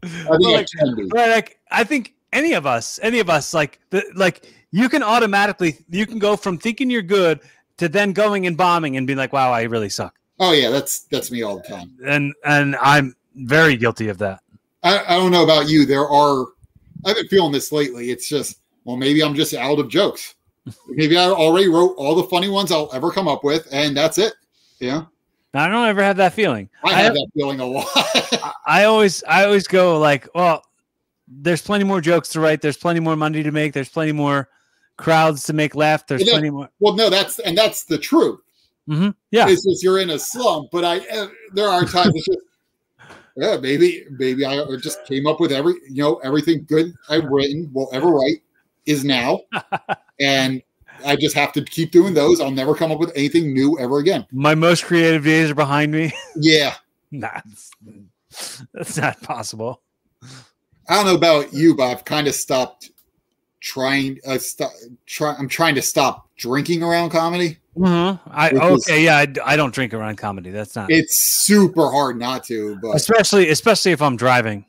think 0.00 0.30
I 0.30 0.36
like, 0.38 0.66
can 0.68 0.94
be. 0.96 1.02
right, 1.12 1.28
like 1.28 1.60
I 1.70 1.84
think 1.84 2.14
any 2.32 2.54
of 2.54 2.64
us, 2.64 2.98
any 3.02 3.20
of 3.20 3.28
us, 3.28 3.52
like 3.52 3.78
the 3.90 4.02
like 4.14 4.50
you 4.70 4.88
can 4.88 5.02
automatically 5.02 5.84
you 5.90 6.06
can 6.06 6.18
go 6.18 6.34
from 6.34 6.56
thinking 6.56 6.88
you're 6.88 7.02
good 7.02 7.40
to 7.76 7.90
then 7.90 8.14
going 8.14 8.46
and 8.46 8.56
bombing 8.56 8.96
and 8.96 9.06
being 9.06 9.18
like, 9.18 9.34
wow, 9.34 9.52
I 9.52 9.64
really 9.64 9.90
suck. 9.90 10.14
Oh 10.40 10.52
yeah, 10.52 10.70
that's 10.70 11.00
that's 11.00 11.30
me 11.30 11.42
all 11.42 11.58
the 11.58 11.64
time. 11.64 11.94
and 12.06 12.32
and 12.46 12.74
I'm 12.76 13.14
very 13.34 13.76
guilty 13.76 14.08
of 14.08 14.16
that. 14.16 14.40
I, 14.82 15.04
I 15.08 15.16
don't 15.18 15.30
know 15.30 15.44
about 15.44 15.68
you. 15.68 15.84
There 15.84 16.08
are 16.08 16.46
I've 17.04 17.16
been 17.16 17.28
feeling 17.28 17.52
this 17.52 17.70
lately. 17.70 18.10
It's 18.10 18.30
just 18.30 18.60
well, 18.84 18.96
maybe 18.96 19.22
I'm 19.22 19.34
just 19.34 19.52
out 19.52 19.78
of 19.78 19.90
jokes. 19.90 20.35
Maybe 20.88 21.16
I 21.16 21.24
already 21.26 21.68
wrote 21.68 21.94
all 21.96 22.14
the 22.14 22.24
funny 22.24 22.48
ones 22.48 22.72
I'll 22.72 22.90
ever 22.92 23.10
come 23.10 23.28
up 23.28 23.44
with, 23.44 23.68
and 23.72 23.96
that's 23.96 24.18
it. 24.18 24.34
Yeah, 24.80 25.04
I 25.54 25.68
don't 25.68 25.86
ever 25.86 26.02
have 26.02 26.16
that 26.18 26.32
feeling. 26.32 26.68
I 26.84 26.90
I- 26.90 27.02
have 27.02 27.14
that 27.14 27.28
feeling 27.34 27.60
a 27.60 27.66
lot. 27.66 27.86
I- 27.94 28.52
I 28.66 28.84
always 28.84 29.22
I 29.28 29.44
always 29.44 29.66
go 29.68 29.98
like, 29.98 30.28
well, 30.34 30.62
there's 31.28 31.62
plenty 31.62 31.84
more 31.84 32.00
jokes 32.00 32.28
to 32.30 32.40
write. 32.40 32.60
There's 32.62 32.76
plenty 32.76 33.00
more 33.00 33.16
money 33.16 33.42
to 33.42 33.52
make. 33.52 33.72
There's 33.72 33.88
plenty 33.88 34.12
more 34.12 34.48
crowds 34.96 35.44
to 35.44 35.52
make 35.52 35.74
laugh. 35.74 36.06
There's 36.06 36.28
plenty 36.28 36.50
more. 36.50 36.68
well, 36.80 36.94
no, 36.94 37.10
that's 37.10 37.38
and 37.40 37.56
that's 37.56 37.84
the 37.84 37.98
truth. 37.98 38.40
hmm 38.88 39.10
Yeah, 39.30 39.48
It's 39.48 39.64
just 39.64 39.82
you're 39.84 40.00
in 40.00 40.10
a 40.10 40.18
slump, 40.18 40.70
but 40.72 40.84
I 40.84 40.98
uh, 41.16 41.28
there 41.52 41.68
are 41.68 41.84
times 41.84 42.14
just 42.24 42.38
yeah, 43.36 43.56
maybe 43.58 44.04
maybe 44.18 44.44
I 44.44 44.64
just 44.82 45.04
came 45.04 45.26
up 45.26 45.38
with 45.40 45.52
every 45.52 45.74
you 45.88 46.02
know 46.02 46.16
everything 46.24 46.64
good 46.68 46.92
I've 47.08 47.24
written 47.26 47.70
will 47.72 47.88
ever 47.92 48.08
write 48.08 48.42
is 48.86 49.04
now, 49.04 49.40
and 50.20 50.62
I 51.04 51.16
just 51.16 51.34
have 51.36 51.52
to 51.52 51.62
keep 51.64 51.90
doing 51.90 52.14
those. 52.14 52.40
I'll 52.40 52.50
never 52.50 52.74
come 52.74 52.90
up 52.90 52.98
with 52.98 53.12
anything 53.14 53.52
new 53.52 53.78
ever 53.78 53.98
again. 53.98 54.26
my 54.32 54.54
most 54.54 54.84
creative 54.84 55.24
days 55.24 55.50
are 55.50 55.54
behind 55.54 55.92
me. 55.92 56.12
Yeah. 56.36 56.74
nah, 57.10 57.40
that's, 57.44 58.62
that's 58.72 58.96
not 58.96 59.20
possible. 59.22 59.82
I 60.88 60.94
don't 60.96 61.06
know 61.06 61.14
about 61.14 61.52
you, 61.52 61.74
but 61.74 61.84
I've 61.90 62.04
kind 62.04 62.28
of 62.28 62.34
stopped 62.34 62.90
trying. 63.60 64.18
Uh, 64.26 64.38
st- 64.38 64.70
try, 65.06 65.34
I'm 65.38 65.48
trying 65.48 65.74
to 65.74 65.82
stop 65.82 66.28
drinking 66.36 66.82
around 66.82 67.10
comedy. 67.10 67.58
Mhm. 67.76 68.18
I 68.30 68.52
Which 68.52 68.62
is- 68.62 68.88
okay, 68.88 69.04
yeah, 69.04 69.16
I, 69.16 69.52
I 69.52 69.56
don't 69.56 69.74
drink 69.74 69.92
around 69.92 70.16
comedy. 70.16 70.50
That's 70.50 70.76
not 70.76 70.90
It's 70.90 71.42
super 71.44 71.90
hard 71.90 72.18
not 72.18 72.44
to, 72.44 72.78
but 72.80 72.94
especially 72.96 73.48
especially 73.50 73.92
if 73.92 74.00
I'm 74.00 74.16
driving. 74.16 74.64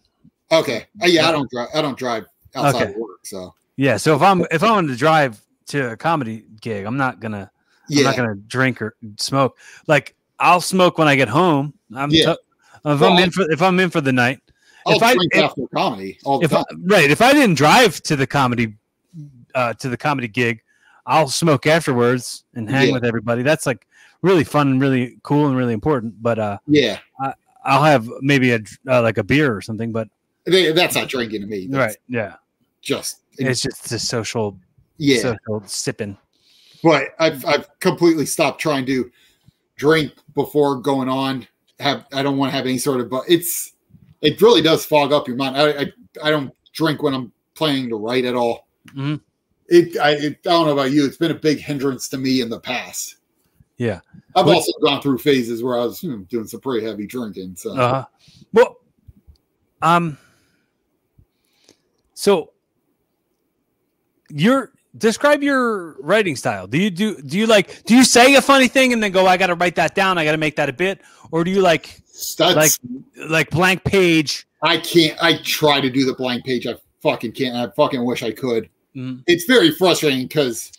okay. 0.52 0.88
Uh, 1.02 1.06
yeah, 1.06 1.28
I 1.30 1.32
don't 1.32 1.50
drive. 1.50 1.70
I 1.74 1.82
don't 1.82 1.98
drive 1.98 2.26
outside 2.56 2.82
Okay. 2.84 2.92
of 2.94 2.98
work, 2.98 3.20
so 3.26 3.54
Yeah, 3.78 3.98
so 3.98 4.16
if 4.16 4.22
I'm 4.22 4.46
if 4.52 4.64
I'm 4.64 4.72
wanted 4.72 4.88
to 4.90 4.96
drive 4.98 5.40
to 5.68 5.92
a 5.92 5.98
comedy 5.98 6.46
gig, 6.62 6.86
I'm 6.86 6.98
not 6.98 7.20
gonna 7.20 7.50
I'm 7.96 8.04
not 8.04 8.18
gonna 8.18 8.36
drink 8.36 8.82
or 8.82 8.96
smoke. 9.18 9.58
Like 9.88 10.16
I'll 10.40 10.62
smoke 10.62 10.98
when 10.98 11.08
I 11.08 11.16
get 11.16 11.30
home. 11.30 11.74
I'm 11.96 12.10
Yeah. 12.12 12.34
t- 12.34 12.40
if 12.86 13.00
Well, 13.00 13.14
I'm 13.14 13.24
in 13.24 13.32
for 13.32 13.50
if 13.52 13.62
I'm 13.62 13.80
in 13.80 13.90
for 13.90 14.02
the 14.02 14.12
night. 14.12 14.40
I'll 14.86 14.96
if 14.98 15.04
I- 15.04 15.16
if- 15.32 15.44
after 15.44 15.62
comedy 15.74 16.18
all 16.24 16.40
the 16.40 16.46
If 16.46 16.54
I, 16.54 16.64
right, 16.86 17.10
if 17.12 17.22
I 17.22 17.34
didn't 17.34 17.56
drive 17.56 18.02
to 18.04 18.16
the 18.16 18.26
comedy 18.28 18.74
uh 19.56 19.74
to 19.76 19.90
the 19.90 19.98
comedy 19.98 20.28
gig, 20.28 20.62
I'll 21.06 21.30
smoke 21.30 21.68
afterwards 21.68 22.46
and 22.56 22.70
hang 22.70 22.88
Yeah. 22.88 22.94
with 22.94 23.06
everybody. 23.06 23.44
That's 23.44 23.66
like 23.66 23.86
really 24.24 24.44
fun 24.44 24.68
and 24.70 24.82
really 24.82 25.18
cool 25.24 25.48
and 25.48 25.56
really 25.56 25.74
important. 25.74 26.22
But 26.24 26.40
uh 26.40 26.58
yeah, 26.66 26.98
I'll 27.64 27.84
have 27.84 28.10
maybe 28.22 28.54
a 28.54 28.60
uh, 28.90 29.02
like 29.04 29.18
a 29.20 29.24
beer 29.24 29.56
or 29.56 29.62
something. 29.62 29.92
But 29.92 30.08
that's 30.46 30.96
not 30.96 31.10
drinking 31.10 31.42
to 31.42 31.48
me. 31.48 31.68
That's 31.68 31.78
right, 31.94 31.98
yeah, 32.08 32.36
just 32.82 33.18
it's 33.38 33.62
just 33.62 33.92
a 33.92 34.00
social 34.00 34.58
yeah. 34.98 35.22
social 35.22 35.64
sipping. 35.66 36.18
but 36.84 37.10
I've 37.20 37.46
I've 37.46 37.68
completely 37.80 38.26
stopped 38.26 38.60
trying 38.62 38.86
to 38.88 39.12
drink 39.76 40.14
before 40.34 40.78
going 40.78 41.10
on. 41.10 41.48
Have 41.80 42.06
I 42.14 42.24
don't 42.24 42.38
want 42.38 42.52
to 42.52 42.56
have 42.56 42.66
any 42.66 42.78
sort 42.78 43.00
of 43.00 43.10
but 43.10 43.24
it's 43.28 43.74
it 44.22 44.42
really 44.42 44.62
does 44.62 44.86
fog 44.86 45.12
up 45.12 45.28
your 45.28 45.38
mind. 45.38 45.58
I 45.58 45.82
I, 45.82 45.92
I 46.24 46.32
don't 46.32 46.52
drink 46.74 47.04
when 47.04 47.14
I'm 47.14 47.32
playing 47.54 47.90
to 47.90 47.96
write 47.96 48.26
at 48.26 48.36
all. 48.36 48.68
Mhm. 48.88 49.22
It 49.68 49.98
I 50.00 50.12
it, 50.12 50.40
I 50.46 50.50
don't 50.50 50.66
know 50.66 50.74
about 50.74 50.92
you. 50.92 51.06
It's 51.06 51.18
been 51.18 51.32
a 51.32 51.36
big 51.36 51.60
hindrance 51.60 52.10
to 52.10 52.18
me 52.18 52.42
in 52.42 52.50
the 52.50 52.60
past. 52.60 53.18
Yeah. 53.78 54.00
I've 54.36 54.48
also 54.48 54.72
gone 54.84 55.02
through 55.02 55.20
phases 55.20 55.64
where 55.64 55.80
I 55.80 55.86
was 55.86 56.02
hmm, 56.02 56.24
doing 56.24 56.48
some 56.48 56.62
pretty 56.62 56.86
heavy 56.86 57.06
drinking. 57.06 57.56
So 57.56 57.76
Uh, 57.76 58.06
well, 58.54 58.78
um, 59.82 60.18
so 62.16 62.52
your 64.30 64.72
describe 64.98 65.44
your 65.44 65.94
writing 66.02 66.36
style. 66.36 66.68
Do 66.68 66.78
you 66.78 66.90
do 66.90 67.22
do 67.22 67.38
you 67.38 67.46
like 67.48 67.84
do 67.84 67.96
you 67.96 68.04
say 68.04 68.36
a 68.36 68.42
funny 68.42 68.68
thing 68.68 68.94
and 68.94 69.02
then 69.02 69.12
go, 69.12 69.28
I 69.28 69.38
got 69.38 69.48
to 69.48 69.56
write 69.56 69.76
that 69.76 69.96
down, 69.96 70.18
I 70.18 70.26
got 70.26 70.32
to 70.32 70.38
make 70.38 70.56
that 70.56 70.70
a 70.70 70.74
bit, 70.74 71.02
or 71.32 71.44
do 71.44 71.52
you 71.52 71.62
like 71.62 72.02
that's 72.38 72.56
like 72.56 72.72
like 73.30 73.50
blank 73.50 73.84
page? 73.84 74.48
I 74.64 74.78
can't. 74.78 75.18
I 75.22 75.38
try 75.44 75.80
to 75.82 75.90
do 75.90 76.06
the 76.06 76.14
blank 76.16 76.46
page. 76.46 76.66
I 76.66 76.76
fucking 77.04 77.34
can't. 77.34 77.56
I 77.56 77.72
fucking 77.76 78.04
wish 78.04 78.24
I 78.24 78.32
could. 78.32 78.70
Mm, 78.96 79.24
it's 79.28 79.46
very 79.46 79.72
frustrating 79.72 80.24
because 80.28 80.72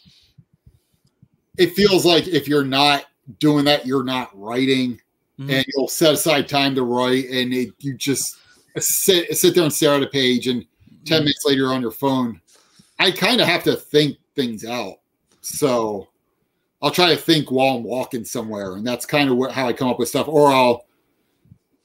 it 1.56 1.72
feels 1.74 2.04
like 2.04 2.26
if 2.26 2.48
you're 2.48 2.64
not 2.64 3.06
doing 3.38 3.64
that, 3.66 3.86
you're 3.86 4.04
not 4.04 4.30
writing, 4.38 5.00
Mhm. 5.38 5.52
and 5.52 5.66
you'll 5.74 5.88
set 5.88 6.14
aside 6.14 6.48
time 6.48 6.74
to 6.74 6.82
write, 6.82 7.28
and 7.30 7.52
it, 7.54 7.70
you 7.78 7.94
just 7.94 8.36
sit 8.78 9.36
sit 9.36 9.54
there 9.54 9.62
and 9.64 9.72
stare 9.72 9.94
at 9.94 10.02
a 10.02 10.06
page, 10.08 10.48
and 10.48 10.64
10 11.04 11.20
Mhm. 11.20 11.24
minutes 11.24 11.44
later 11.44 11.68
on 11.68 11.80
your 11.80 11.90
phone. 11.92 12.40
I 12.98 13.10
kind 13.10 13.40
of 13.40 13.46
have 13.46 13.62
to 13.64 13.76
think 13.76 14.18
things 14.34 14.64
out, 14.64 14.96
so 15.40 16.08
I'll 16.80 16.90
try 16.90 17.10
to 17.10 17.16
think 17.16 17.50
while 17.50 17.76
I'm 17.76 17.82
walking 17.82 18.24
somewhere, 18.24 18.74
and 18.74 18.86
that's 18.86 19.04
kind 19.04 19.30
of 19.30 19.52
how 19.52 19.66
I 19.66 19.72
come 19.72 19.88
up 19.88 19.98
with 19.98 20.08
stuff. 20.08 20.28
Or 20.28 20.48
I'll, 20.48 20.86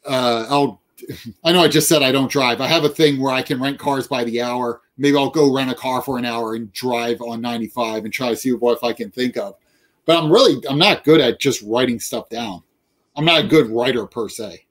uh, 0.06 0.46
I'll. 0.50 0.82
I 1.44 1.52
know 1.52 1.62
I 1.62 1.68
just 1.68 1.90
said 1.90 2.04
I 2.04 2.12
don't 2.12 2.32
drive. 2.32 2.62
I 2.62 2.68
have 2.68 2.84
a 2.84 2.90
thing 2.90 3.20
where 3.20 3.34
I 3.34 3.42
can 3.42 3.62
rent 3.62 3.80
cars 3.80 4.08
by 4.08 4.24
the 4.24 4.42
hour. 4.42 4.82
Maybe 4.98 5.18
I'll 5.18 5.30
go 5.30 5.54
rent 5.54 5.72
a 5.72 5.76
car 5.76 6.02
for 6.02 6.18
an 6.18 6.26
hour 6.26 6.56
and 6.56 6.72
drive 6.72 7.20
on 7.22 7.42
95 7.42 8.06
and 8.06 8.14
try 8.14 8.30
to 8.30 8.36
see 8.36 8.52
what 8.54 8.78
if 8.78 8.84
I 8.84 8.94
can 8.94 9.10
think 9.10 9.36
of. 9.36 9.56
But 10.06 10.22
I'm 10.22 10.32
really 10.32 10.66
I'm 10.68 10.78
not 10.78 11.04
good 11.04 11.20
at 11.20 11.40
just 11.40 11.64
writing 11.64 12.00
stuff 12.00 12.30
down. 12.30 12.62
I'm 13.16 13.26
not 13.26 13.44
a 13.44 13.48
good 13.48 13.70
writer 13.70 14.06
per 14.06 14.30
se. 14.30 14.66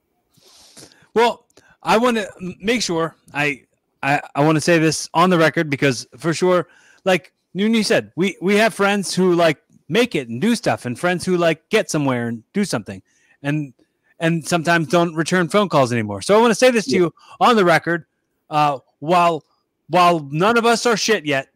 Well, 1.15 1.47
I 1.83 1.99
want 1.99 2.17
to 2.17 2.29
make 2.61 2.83
sure 2.83 3.17
I 3.35 3.65
I, 4.03 4.21
I 4.35 4.45
want 4.45 4.57
to 4.57 4.61
say 4.61 4.79
this 4.79 5.09
on 5.15 5.31
the 5.31 5.39
record 5.39 5.71
because 5.71 6.07
for 6.19 6.35
sure, 6.35 6.69
like 7.05 7.33
Noon 7.55 7.83
said, 7.85 8.13
we 8.17 8.37
we 8.41 8.57
have 8.57 8.75
friends 8.75 9.15
who 9.15 9.35
like 9.35 9.59
make 9.89 10.15
it 10.15 10.29
and 10.29 10.41
do 10.41 10.55
stuff, 10.57 10.87
and 10.87 10.99
friends 10.99 11.25
who 11.25 11.37
like 11.37 11.69
get 11.71 11.91
somewhere 11.91 12.29
and 12.29 12.43
do 12.53 12.65
something, 12.65 13.03
and 13.43 13.73
and 14.19 14.47
sometimes 14.47 14.89
don't 14.89 15.15
return 15.15 15.49
phone 15.49 15.69
calls 15.69 15.93
anymore. 15.93 16.23
So 16.23 16.37
I 16.37 16.41
want 16.41 16.51
to 16.51 16.55
say 16.55 16.71
this 16.71 16.85
to 16.87 16.91
Yeah. 16.93 16.99
you 16.99 17.15
on 17.41 17.57
the 17.57 17.65
record. 17.65 18.05
Uh, 18.51 18.79
while 19.01 19.45
while 19.89 20.21
none 20.31 20.57
of 20.57 20.65
us 20.67 20.87
are 20.87 20.97
shit 20.97 21.25
yet, 21.27 21.49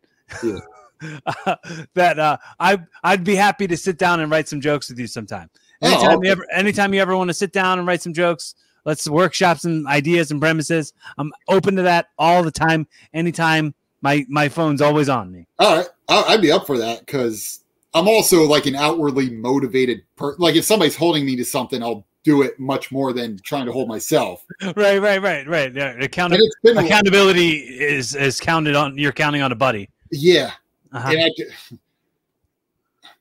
Yeah. 0.43 0.59
that 1.95 2.19
uh, 2.19 2.37
I 2.59 2.79
I'd 3.05 3.25
be 3.25 3.35
happy 3.35 3.67
to 3.67 3.77
sit 3.77 3.99
down 3.99 4.21
and 4.21 4.31
write 4.31 4.49
some 4.49 4.61
jokes 4.61 4.89
with 4.89 4.99
you 4.99 5.07
sometime. 5.07 5.51
Oh, 5.83 5.89
Anytime 5.89 6.19
okay. 6.19 6.27
you 6.27 6.33
ever 6.33 6.47
anytime 6.53 6.95
you 6.95 7.01
ever 7.01 7.17
want 7.17 7.29
to 7.29 7.35
sit 7.35 7.53
down 7.53 7.79
and 7.79 7.87
write 7.87 8.03
some 8.03 8.13
jokes, 8.15 8.55
let's 8.87 9.07
workshop 9.07 9.59
some 9.59 9.87
ideas 9.87 10.31
and 10.31 10.41
premises. 10.41 10.95
I'm 11.19 11.31
open 11.49 11.77
to 11.77 11.83
that 11.83 12.07
all 12.19 12.43
the 12.43 12.51
time. 12.51 12.87
Anytime 13.13 13.75
my 14.01 14.25
my 14.31 14.49
phone's 14.49 14.81
always 14.81 15.11
on 15.11 15.31
me. 15.31 15.47
All 15.59 15.77
right, 15.77 15.87
I'd 16.09 16.41
be 16.41 16.51
up 16.53 16.67
for 16.67 16.79
that 16.79 17.01
because 17.05 17.61
I'm 17.93 18.09
also 18.09 18.45
like 18.45 18.65
an 18.65 18.77
outwardly 18.77 19.29
motivated 19.31 20.03
person. 20.17 20.41
Like 20.41 20.55
if 20.57 20.65
somebody's 20.65 20.97
holding 20.97 21.27
me 21.27 21.37
to 21.37 21.45
something, 21.45 21.83
I'll 21.83 22.07
do 22.23 22.43
it 22.43 22.59
much 22.59 22.91
more 22.91 23.13
than 23.13 23.39
trying 23.45 23.67
to 23.67 23.73
hold 23.73 23.89
myself. 23.89 24.45
Right, 24.77 24.99
right, 24.99 25.23
right, 25.23 25.47
right. 25.47 25.73
Yeah, 25.73 25.93
account- 26.01 26.33
And 26.33 26.43
it's 26.43 26.57
been 26.63 26.77
a- 26.79 26.85
accountability 26.85 27.51
is 27.59 28.15
is 28.17 28.41
counted 28.41 28.75
on. 28.75 28.97
You're 28.99 29.13
counting 29.13 29.43
on 29.43 29.53
a 29.53 29.55
buddy. 29.57 29.89
yeah, 30.11 30.51
Uh-huh. 30.93 31.09
I, 31.09 31.31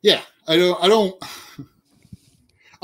yeah, 0.01 0.21
I 0.47 0.57
don't, 0.57 0.83
I 0.83 0.87
don't, 0.87 1.23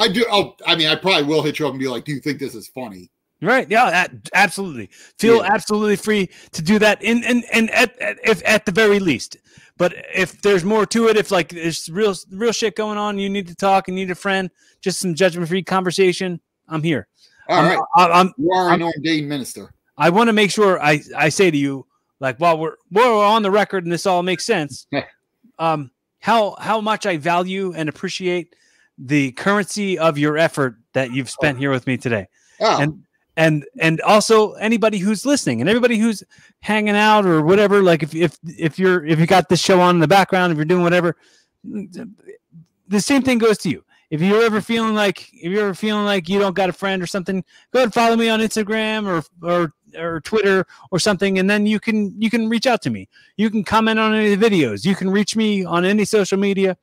I 0.02 0.07
do. 0.07 0.26
I'll, 0.32 0.56
I 0.65 0.76
mean, 0.76 0.88
I 0.88 0.95
probably 0.95 1.23
will 1.23 1.41
hit 1.41 1.60
you 1.60 1.68
up 1.68 1.72
and 1.72 1.80
be 1.80 1.88
like, 1.88 2.06
"Do 2.06 2.11
you 2.11 2.19
think 2.19 2.40
this 2.40 2.56
is 2.56 2.68
funny?" 2.68 3.10
Right. 3.41 3.69
Yeah. 3.72 4.07
absolutely. 4.34 4.88
Feel 5.18 5.38
Yeah. 5.38 5.49
absolutely 5.53 5.95
free 5.95 6.30
to 6.52 6.61
do 6.61 6.78
that. 6.80 7.02
In 7.02 7.23
and 7.23 7.44
and 7.52 7.69
at, 7.72 7.98
at 7.99 8.18
if 8.23 8.41
at 8.45 8.65
the 8.65 8.72
very 8.72 8.99
least. 8.99 9.38
But 9.78 9.95
if 10.14 10.41
there's 10.44 10.64
more 10.64 10.86
to 10.88 11.07
it, 11.07 11.18
if 11.18 11.32
like 11.32 11.49
there's 11.49 11.90
real 11.90 12.15
real 12.32 12.52
shit 12.52 12.76
going 12.76 12.99
on, 12.99 13.18
you 13.18 13.30
need 13.30 13.48
to 13.48 13.56
talk 13.56 13.88
and 13.88 13.95
need 13.95 14.11
a 14.11 14.15
friend, 14.15 14.52
just 14.80 14.99
some 14.99 15.15
judgment 15.15 15.49
free 15.49 15.64
conversation. 15.64 16.40
I'm 16.68 16.84
here. 16.84 17.07
All 17.49 17.60
I'm, 17.60 17.65
right, 17.68 17.80
I, 17.98 18.19
I'm 18.19 18.34
you 18.38 18.52
are 18.52 18.73
an 18.73 18.84
ordained 18.84 19.28
minister. 19.28 19.73
I 19.98 20.10
want 20.11 20.28
to 20.28 20.34
make 20.34 20.52
sure 20.52 20.80
I 20.82 21.02
I 21.18 21.30
say 21.30 21.49
to 21.49 21.57
you 21.57 21.88
like 22.19 22.38
while 22.38 22.60
we're 22.60 22.76
while 22.90 23.18
we're 23.18 23.26
on 23.26 23.41
the 23.41 23.52
record 23.52 23.84
and 23.86 23.91
this 23.91 24.06
all 24.06 24.22
makes 24.22 24.45
sense. 24.45 24.86
um, 25.60 25.90
how 26.19 26.56
how 26.60 26.80
much 26.80 27.07
I 27.07 27.18
value 27.18 27.73
and 27.73 27.90
appreciate 27.90 28.56
the 29.03 29.32
currency 29.34 29.98
of 29.98 30.18
your 30.18 30.38
effort 30.38 30.76
that 30.94 31.11
you've 31.11 31.30
spent 31.30 31.57
here 31.57 31.72
with 31.72 31.88
me 31.88 31.98
today. 31.98 32.28
Oh, 32.60 32.82
and 32.82 33.03
and 33.38 33.65
and 33.80 34.02
also 34.02 34.53
anybody 34.53 34.98
who's 34.98 35.26
listening 35.26 35.61
and 35.61 35.69
everybody 35.69 35.98
who's 35.98 36.23
hanging 36.60 36.95
out 36.95 37.26
or 37.26 37.41
whatever 37.41 37.82
like 37.82 38.03
if 38.03 38.14
if 38.14 38.38
if 38.45 38.78
you're 38.78 39.06
if 39.06 39.19
you 39.19 39.26
got 39.26 39.49
this 39.49 39.61
show 39.61 39.80
on 39.80 39.95
in 39.95 40.02
the 40.02 40.07
background 40.07 40.52
if 40.52 40.57
you're 40.57 40.65
doing 40.65 40.84
whatever 40.84 41.15
the 41.64 42.99
same 42.99 43.22
thing 43.22 43.38
goes 43.38 43.57
to 43.60 43.69
you. 43.69 43.84
If 44.10 44.22
you're 44.22 44.44
ever 44.44 44.60
feeling 44.60 44.94
like 44.94 45.30
if 45.34 45.52
you're 45.52 45.64
ever 45.64 45.73
feeling 45.73 46.03
like 46.03 46.28
you 46.28 46.38
don't 46.38 46.56
got 46.56 46.69
a 46.69 46.73
friend 46.73 47.02
or 47.02 47.07
something 47.07 47.44
go 47.72 47.80
ahead 47.80 47.88
and 47.88 47.94
follow 47.94 48.18
me 48.18 48.28
on 48.28 48.41
instagram 48.41 49.07
or 49.07 49.23
or 49.41 49.73
or 49.98 50.19
twitter 50.22 50.65
or 50.91 50.99
something 50.99 51.40
and 51.40 51.49
then 51.49 51.65
you 51.65 51.80
can 51.80 52.14
you 52.22 52.30
can 52.30 52.49
reach 52.49 52.68
out 52.68 52.82
to 52.82 52.90
me. 52.90 53.07
You 53.38 53.49
can 53.49 53.64
comment 53.64 53.99
on 53.99 54.14
any 54.14 54.34
of 54.34 54.40
the 54.40 54.49
videos. 54.49 54.86
You 54.86 54.95
can 54.95 55.10
reach 55.10 55.36
me 55.38 55.64
on 55.64 55.86
any 55.86 56.03
social 56.03 56.38
media 56.38 56.78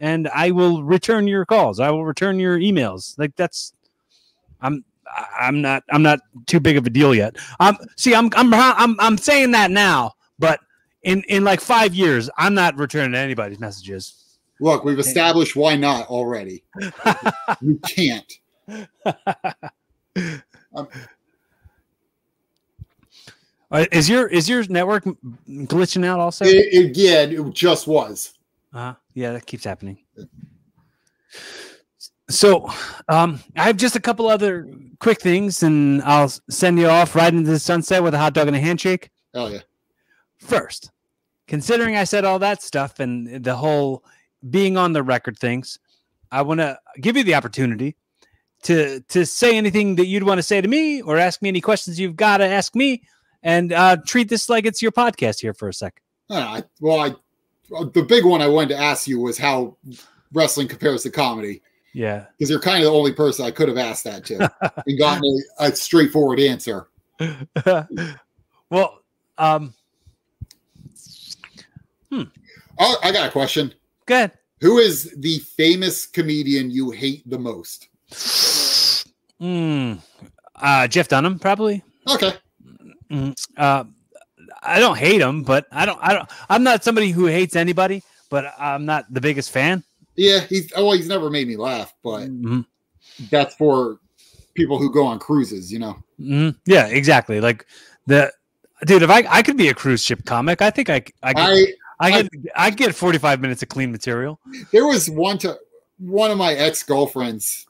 and 0.00 0.28
i 0.28 0.50
will 0.50 0.82
return 0.82 1.26
your 1.26 1.44
calls 1.44 1.80
i 1.80 1.90
will 1.90 2.04
return 2.04 2.38
your 2.38 2.58
emails 2.58 3.18
like 3.18 3.34
that's 3.36 3.72
i'm 4.60 4.84
I'm 5.38 5.60
not 5.60 5.84
I'm 5.90 6.02
not 6.02 6.20
too 6.46 6.60
big 6.60 6.76
of 6.76 6.86
a 6.86 6.90
deal 6.90 7.14
yet. 7.14 7.36
Um 7.60 7.76
see 7.96 8.14
I'm 8.14 8.30
I'm 8.36 8.52
I'm 8.52 8.98
I'm 9.00 9.18
saying 9.18 9.52
that 9.52 9.70
now, 9.70 10.12
but 10.38 10.60
in 11.02 11.22
in 11.28 11.44
like 11.44 11.60
5 11.60 11.94
years 11.94 12.28
I'm 12.36 12.54
not 12.54 12.76
returning 12.76 13.14
anybody's 13.14 13.58
messages. 13.58 14.38
look, 14.60 14.84
we've 14.84 14.98
established 14.98 15.56
why 15.56 15.76
not 15.76 16.06
already. 16.08 16.62
You 17.62 17.80
can't. 17.86 18.32
Uh, 23.70 23.84
is 23.92 24.08
your 24.08 24.26
is 24.28 24.48
your 24.48 24.64
network 24.68 25.04
glitching 25.46 26.04
out 26.04 26.18
also? 26.18 26.46
It, 26.46 26.66
it, 26.72 26.96
yeah, 26.96 27.24
it 27.24 27.52
just 27.52 27.86
was. 27.86 28.32
Uh, 28.72 28.94
yeah, 29.18 29.32
that 29.32 29.46
keeps 29.46 29.64
happening. 29.64 29.98
So, 32.30 32.70
um, 33.08 33.40
I 33.56 33.64
have 33.64 33.76
just 33.76 33.96
a 33.96 34.00
couple 34.00 34.28
other 34.28 34.68
quick 35.00 35.20
things, 35.20 35.64
and 35.64 36.00
I'll 36.02 36.28
send 36.48 36.78
you 36.78 36.86
off 36.86 37.16
right 37.16 37.34
into 37.34 37.50
the 37.50 37.58
sunset 37.58 38.02
with 38.02 38.14
a 38.14 38.18
hot 38.18 38.34
dog 38.34 38.46
and 38.46 38.56
a 38.56 38.60
handshake. 38.60 39.10
Oh 39.34 39.48
yeah. 39.48 39.60
First, 40.38 40.92
considering 41.48 41.96
I 41.96 42.04
said 42.04 42.24
all 42.24 42.38
that 42.38 42.62
stuff 42.62 43.00
and 43.00 43.42
the 43.42 43.56
whole 43.56 44.04
being 44.50 44.76
on 44.76 44.92
the 44.92 45.02
record 45.02 45.36
things, 45.36 45.80
I 46.30 46.42
want 46.42 46.60
to 46.60 46.78
give 47.00 47.16
you 47.16 47.24
the 47.24 47.34
opportunity 47.34 47.96
to 48.62 49.00
to 49.08 49.26
say 49.26 49.56
anything 49.56 49.96
that 49.96 50.06
you'd 50.06 50.22
want 50.22 50.38
to 50.38 50.44
say 50.44 50.60
to 50.60 50.68
me, 50.68 51.02
or 51.02 51.16
ask 51.16 51.42
me 51.42 51.48
any 51.48 51.60
questions 51.60 51.98
you've 51.98 52.16
got 52.16 52.36
to 52.36 52.46
ask 52.46 52.76
me, 52.76 53.02
and 53.42 53.72
uh, 53.72 53.96
treat 54.06 54.28
this 54.28 54.48
like 54.48 54.64
it's 54.64 54.80
your 54.80 54.92
podcast 54.92 55.40
here 55.40 55.54
for 55.54 55.68
a 55.68 55.74
sec. 55.74 56.00
I, 56.30 56.62
well, 56.80 57.00
I 57.00 57.14
the 57.70 58.04
big 58.06 58.24
one 58.24 58.40
I 58.42 58.48
wanted 58.48 58.70
to 58.70 58.78
ask 58.80 59.06
you 59.06 59.20
was 59.20 59.38
how 59.38 59.76
wrestling 60.32 60.68
compares 60.68 61.02
to 61.04 61.10
comedy 61.10 61.62
Yeah. 61.92 62.26
because 62.36 62.50
you're 62.50 62.60
kind 62.60 62.78
of 62.82 62.90
the 62.90 62.96
only 62.96 63.12
person 63.12 63.44
I 63.44 63.50
could 63.50 63.68
have 63.68 63.78
asked 63.78 64.04
that 64.04 64.24
to 64.26 64.50
and 64.86 64.98
gotten 64.98 65.24
a, 65.58 65.64
a 65.66 65.76
straightforward 65.76 66.40
answer. 66.40 66.88
well, 68.70 69.00
um, 69.38 69.74
Oh, 72.80 72.96
I 73.02 73.10
got 73.12 73.28
a 73.28 73.32
question. 73.32 73.74
good. 74.06 74.30
Who 74.60 74.78
is 74.78 75.14
the 75.18 75.38
famous 75.40 76.06
comedian 76.06 76.70
you 76.70 76.90
hate 76.90 77.28
the 77.28 77.38
most? 77.38 77.88
Mm, 79.40 79.98
uh, 80.56 80.88
Jeff 80.88 81.08
Dunham, 81.08 81.38
probably. 81.38 81.82
Okay. 82.08 82.32
Mm, 83.10 83.34
uh, 83.56 83.84
I 84.62 84.78
don't 84.80 84.96
hate 84.98 85.20
him, 85.20 85.42
but 85.42 85.66
I 85.72 85.84
don't. 85.86 85.98
I 86.02 86.14
don't. 86.14 86.28
I'm 86.48 86.62
not 86.62 86.84
somebody 86.84 87.10
who 87.10 87.26
hates 87.26 87.56
anybody, 87.56 88.02
but 88.30 88.52
I'm 88.58 88.84
not 88.84 89.12
the 89.12 89.20
biggest 89.20 89.50
fan. 89.50 89.82
Yeah, 90.16 90.40
he's 90.40 90.72
oh, 90.74 90.92
he's 90.92 91.08
never 91.08 91.30
made 91.30 91.46
me 91.48 91.56
laugh, 91.56 91.94
but 92.02 92.28
Mhm, 92.28 92.64
that's 93.30 93.54
for 93.54 93.98
people 94.54 94.78
who 94.78 94.92
go 94.92 95.06
on 95.06 95.18
cruises, 95.18 95.72
you 95.72 95.78
know. 95.78 95.96
mhm. 96.20 96.56
Yeah, 96.66 96.86
exactly. 96.86 97.40
Like 97.40 97.66
the 98.06 98.32
dude. 98.84 99.02
If 99.02 99.10
I 99.10 99.24
I 99.28 99.42
could 99.42 99.56
be 99.56 99.68
a 99.68 99.74
cruise 99.74 100.02
ship 100.02 100.24
comic, 100.24 100.60
I 100.62 100.70
think 100.70 100.90
I 100.90 101.02
I 101.22 101.34
could, 101.34 101.42
I 101.42 101.74
I 102.00 102.10
get 102.22 102.32
I 102.56 102.70
get 102.70 102.94
45 102.94 103.40
minutes 103.40 103.62
of 103.62 103.68
clean 103.68 103.92
material. 103.92 104.40
there 104.72 104.86
was 104.86 105.08
one 105.08 105.38
to 105.38 105.56
one 105.98 106.30
of 106.30 106.38
my 106.38 106.52
ex 106.54 106.82
girlfriends 106.82 107.66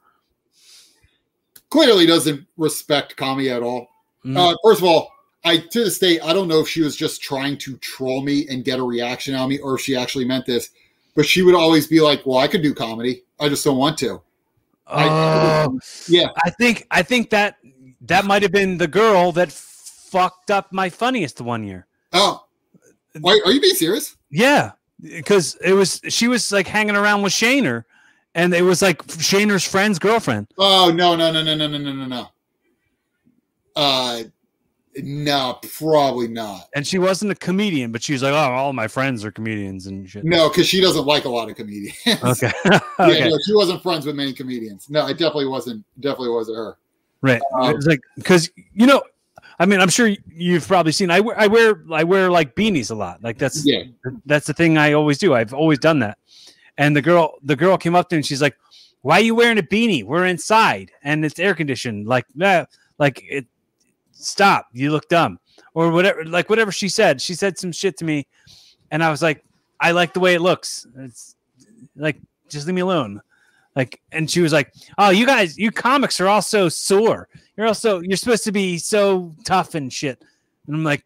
clearly 1.70 2.06
doesn't 2.06 2.46
respect 2.56 3.16
comedy 3.16 3.50
at 3.50 3.62
all. 3.62 3.88
Mm. 4.24 4.36
Uh, 4.36 4.56
first 4.64 4.80
of 4.80 4.84
all, 4.86 5.10
I 5.48 5.56
to 5.58 5.84
this 5.84 5.98
day 5.98 6.20
I 6.20 6.32
don't 6.32 6.48
know 6.48 6.60
if 6.60 6.68
she 6.68 6.82
was 6.82 6.94
just 6.96 7.22
trying 7.22 7.56
to 7.58 7.76
troll 7.78 8.22
me 8.22 8.46
and 8.48 8.64
get 8.64 8.78
a 8.78 8.82
reaction 8.82 9.34
out 9.34 9.44
of 9.44 9.48
me, 9.50 9.58
or 9.58 9.74
if 9.76 9.80
she 9.82 9.96
actually 9.96 10.24
meant 10.26 10.46
this. 10.46 10.70
But 11.16 11.26
she 11.26 11.42
would 11.42 11.54
always 11.54 11.86
be 11.86 12.00
like, 12.00 12.24
"Well, 12.26 12.38
I 12.38 12.46
could 12.48 12.62
do 12.62 12.74
comedy. 12.74 13.22
I 13.40 13.48
just 13.48 13.64
don't 13.64 13.78
want 13.78 13.98
to." 13.98 14.20
I- 14.86 15.08
Oh, 15.08 15.78
Yeah, 16.06 16.28
I 16.44 16.50
think 16.50 16.86
I 16.90 17.02
think 17.02 17.30
that 17.30 17.56
that 18.02 18.24
might 18.24 18.42
have 18.42 18.52
been 18.52 18.78
the 18.78 18.88
girl 18.88 19.32
that 19.32 19.50
fucked 19.52 20.50
up 20.50 20.72
my 20.72 20.88
funniest 20.88 21.40
one 21.40 21.64
year. 21.64 21.86
Oh, 22.12 22.44
why, 23.20 23.40
are 23.44 23.52
you 23.52 23.60
being 23.60 23.74
serious? 23.74 24.16
Yeah, 24.30 24.72
because 25.02 25.56
it 25.62 25.72
was 25.74 26.00
she 26.08 26.28
was 26.28 26.52
like 26.52 26.66
hanging 26.66 26.96
around 26.96 27.22
with 27.22 27.32
Shaner, 27.32 27.84
and 28.34 28.54
it 28.54 28.62
was 28.62 28.80
like 28.82 29.04
Shaner's 29.06 29.66
friend's 29.66 29.98
girlfriend. 29.98 30.46
Oh 30.56 30.90
no 30.94 31.16
no 31.16 31.32
no 31.32 31.42
no 31.42 31.54
no 31.54 31.66
no 31.66 31.78
no 31.78 31.92
no 31.92 32.06
no. 32.06 32.28
Uh, 33.76 34.22
no, 35.04 35.58
probably 35.78 36.28
not. 36.28 36.68
And 36.74 36.86
she 36.86 36.98
wasn't 36.98 37.32
a 37.32 37.34
comedian, 37.34 37.92
but 37.92 38.02
she 38.02 38.12
was 38.12 38.22
like, 38.22 38.32
"Oh, 38.32 38.36
all 38.36 38.72
my 38.72 38.88
friends 38.88 39.24
are 39.24 39.30
comedians 39.30 39.86
and 39.86 40.08
shit." 40.08 40.24
No, 40.24 40.48
because 40.48 40.66
she 40.66 40.80
doesn't 40.80 41.06
like 41.06 41.24
a 41.24 41.28
lot 41.28 41.48
of 41.50 41.56
comedians. 41.56 41.96
Okay, 42.06 42.52
yeah, 42.64 42.80
okay, 43.00 43.28
no, 43.28 43.38
she 43.46 43.54
wasn't 43.54 43.82
friends 43.82 44.06
with 44.06 44.14
many 44.16 44.32
comedians. 44.32 44.88
No, 44.90 45.06
it 45.06 45.14
definitely 45.14 45.46
wasn't. 45.46 45.84
Definitely 46.00 46.30
wasn't 46.30 46.56
her. 46.58 46.76
right. 47.22 47.40
um, 47.58 47.74
it's 47.76 47.86
like 47.86 48.00
because 48.16 48.50
you 48.74 48.86
know, 48.86 49.02
I 49.58 49.66
mean, 49.66 49.80
I'm 49.80 49.88
sure 49.88 50.10
you've 50.32 50.66
probably 50.66 50.92
seen. 50.92 51.10
I 51.10 51.20
wear, 51.20 51.38
I 51.38 51.46
wear, 51.46 51.82
I 51.92 52.04
wear 52.04 52.30
like 52.30 52.54
beanies 52.54 52.90
a 52.90 52.94
lot. 52.94 53.22
Like 53.22 53.38
that's 53.38 53.64
Yeah. 53.66 53.82
that's 54.26 54.46
the 54.46 54.54
thing 54.54 54.78
I 54.78 54.92
always 54.92 55.18
do. 55.18 55.34
I've 55.34 55.52
always 55.54 55.78
done 55.78 55.98
that. 56.00 56.18
And 56.76 56.94
the 56.94 57.02
girl, 57.02 57.34
the 57.42 57.56
girl 57.56 57.76
came 57.76 57.94
up 57.96 58.08
to 58.10 58.14
me 58.14 58.18
and 58.18 58.26
she's 58.26 58.40
like, 58.42 58.56
"Why 59.02 59.16
are 59.18 59.22
you 59.22 59.34
wearing 59.34 59.58
a 59.58 59.62
beanie? 59.62 60.04
We're 60.04 60.26
inside 60.26 60.92
and 61.02 61.24
it's 61.24 61.38
air 61.40 61.54
conditioned." 61.54 62.06
Like, 62.06 62.26
nah, 62.34 62.66
like 62.98 63.22
it. 63.28 63.46
Stop! 64.18 64.68
You 64.72 64.90
look 64.90 65.08
dumb, 65.08 65.38
or 65.74 65.90
whatever. 65.90 66.24
Like 66.24 66.50
whatever 66.50 66.72
she 66.72 66.88
said. 66.88 67.20
She 67.20 67.34
said 67.34 67.58
some 67.58 67.72
shit 67.72 67.96
to 67.98 68.04
me, 68.04 68.26
and 68.90 69.02
I 69.02 69.10
was 69.10 69.22
like, 69.22 69.44
"I 69.80 69.92
like 69.92 70.14
the 70.14 70.20
way 70.20 70.34
it 70.34 70.40
looks. 70.40 70.86
It's 70.96 71.36
like 71.96 72.18
just 72.48 72.66
leave 72.66 72.74
me 72.74 72.80
alone." 72.80 73.20
Like, 73.76 74.00
and 74.10 74.30
she 74.30 74.40
was 74.40 74.52
like, 74.52 74.72
"Oh, 74.98 75.10
you 75.10 75.26
guys, 75.26 75.56
you 75.56 75.70
comics 75.70 76.20
are 76.20 76.28
all 76.28 76.42
so 76.42 76.68
sore. 76.68 77.28
You're 77.56 77.66
also 77.66 78.00
you're 78.00 78.16
supposed 78.16 78.44
to 78.44 78.52
be 78.52 78.78
so 78.78 79.34
tough 79.44 79.74
and 79.74 79.92
shit." 79.92 80.22
And 80.66 80.76
I'm 80.76 80.84
like, 80.84 81.04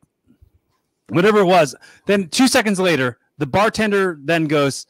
whatever 1.08 1.38
it 1.38 1.44
was. 1.44 1.74
Then 2.06 2.28
two 2.28 2.48
seconds 2.48 2.80
later, 2.80 3.18
the 3.38 3.46
bartender 3.46 4.18
then 4.22 4.46
goes, 4.46 4.86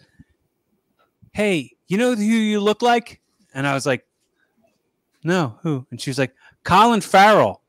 "Hey, 1.32 1.72
you 1.88 1.98
know 1.98 2.14
who 2.14 2.22
you 2.22 2.60
look 2.60 2.82
like?" 2.82 3.20
And 3.54 3.66
I 3.66 3.74
was 3.74 3.84
like, 3.84 4.06
no, 5.24 5.58
who? 5.62 5.86
And 5.90 6.00
she 6.00 6.10
was 6.10 6.18
like, 6.18 6.34
Colin 6.64 7.00
Farrell. 7.00 7.61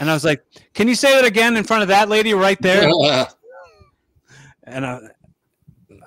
And 0.00 0.10
I 0.10 0.14
was 0.14 0.24
like, 0.24 0.44
can 0.74 0.88
you 0.88 0.94
say 0.94 1.12
that 1.14 1.24
again 1.24 1.56
in 1.56 1.64
front 1.64 1.82
of 1.82 1.88
that 1.88 2.08
lady 2.08 2.34
right 2.34 2.60
there? 2.60 2.88
and 4.64 4.86
I, 4.86 5.00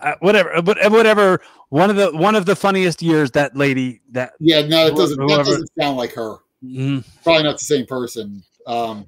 I, 0.02 0.16
whatever, 0.20 0.62
but 0.62 0.78
whatever. 0.92 1.42
One 1.70 1.90
of 1.90 1.96
the 1.96 2.12
one 2.12 2.36
of 2.36 2.46
the 2.46 2.56
funniest 2.56 3.02
years 3.02 3.32
that 3.32 3.56
lady 3.56 4.02
that 4.12 4.34
yeah, 4.42 4.62
no, 4.62 4.88
it 4.88 4.96
doesn't. 4.96 5.18
Whoever- 5.18 5.44
That 5.44 5.50
doesn't 5.52 5.70
sound 5.80 5.96
like 5.98 6.14
her. 6.16 6.38
Mm, 6.64 7.06
Probably 7.24 7.44
not 7.44 7.60
the 7.60 7.64
same 7.66 7.86
person. 7.86 8.44
Um, 8.68 9.08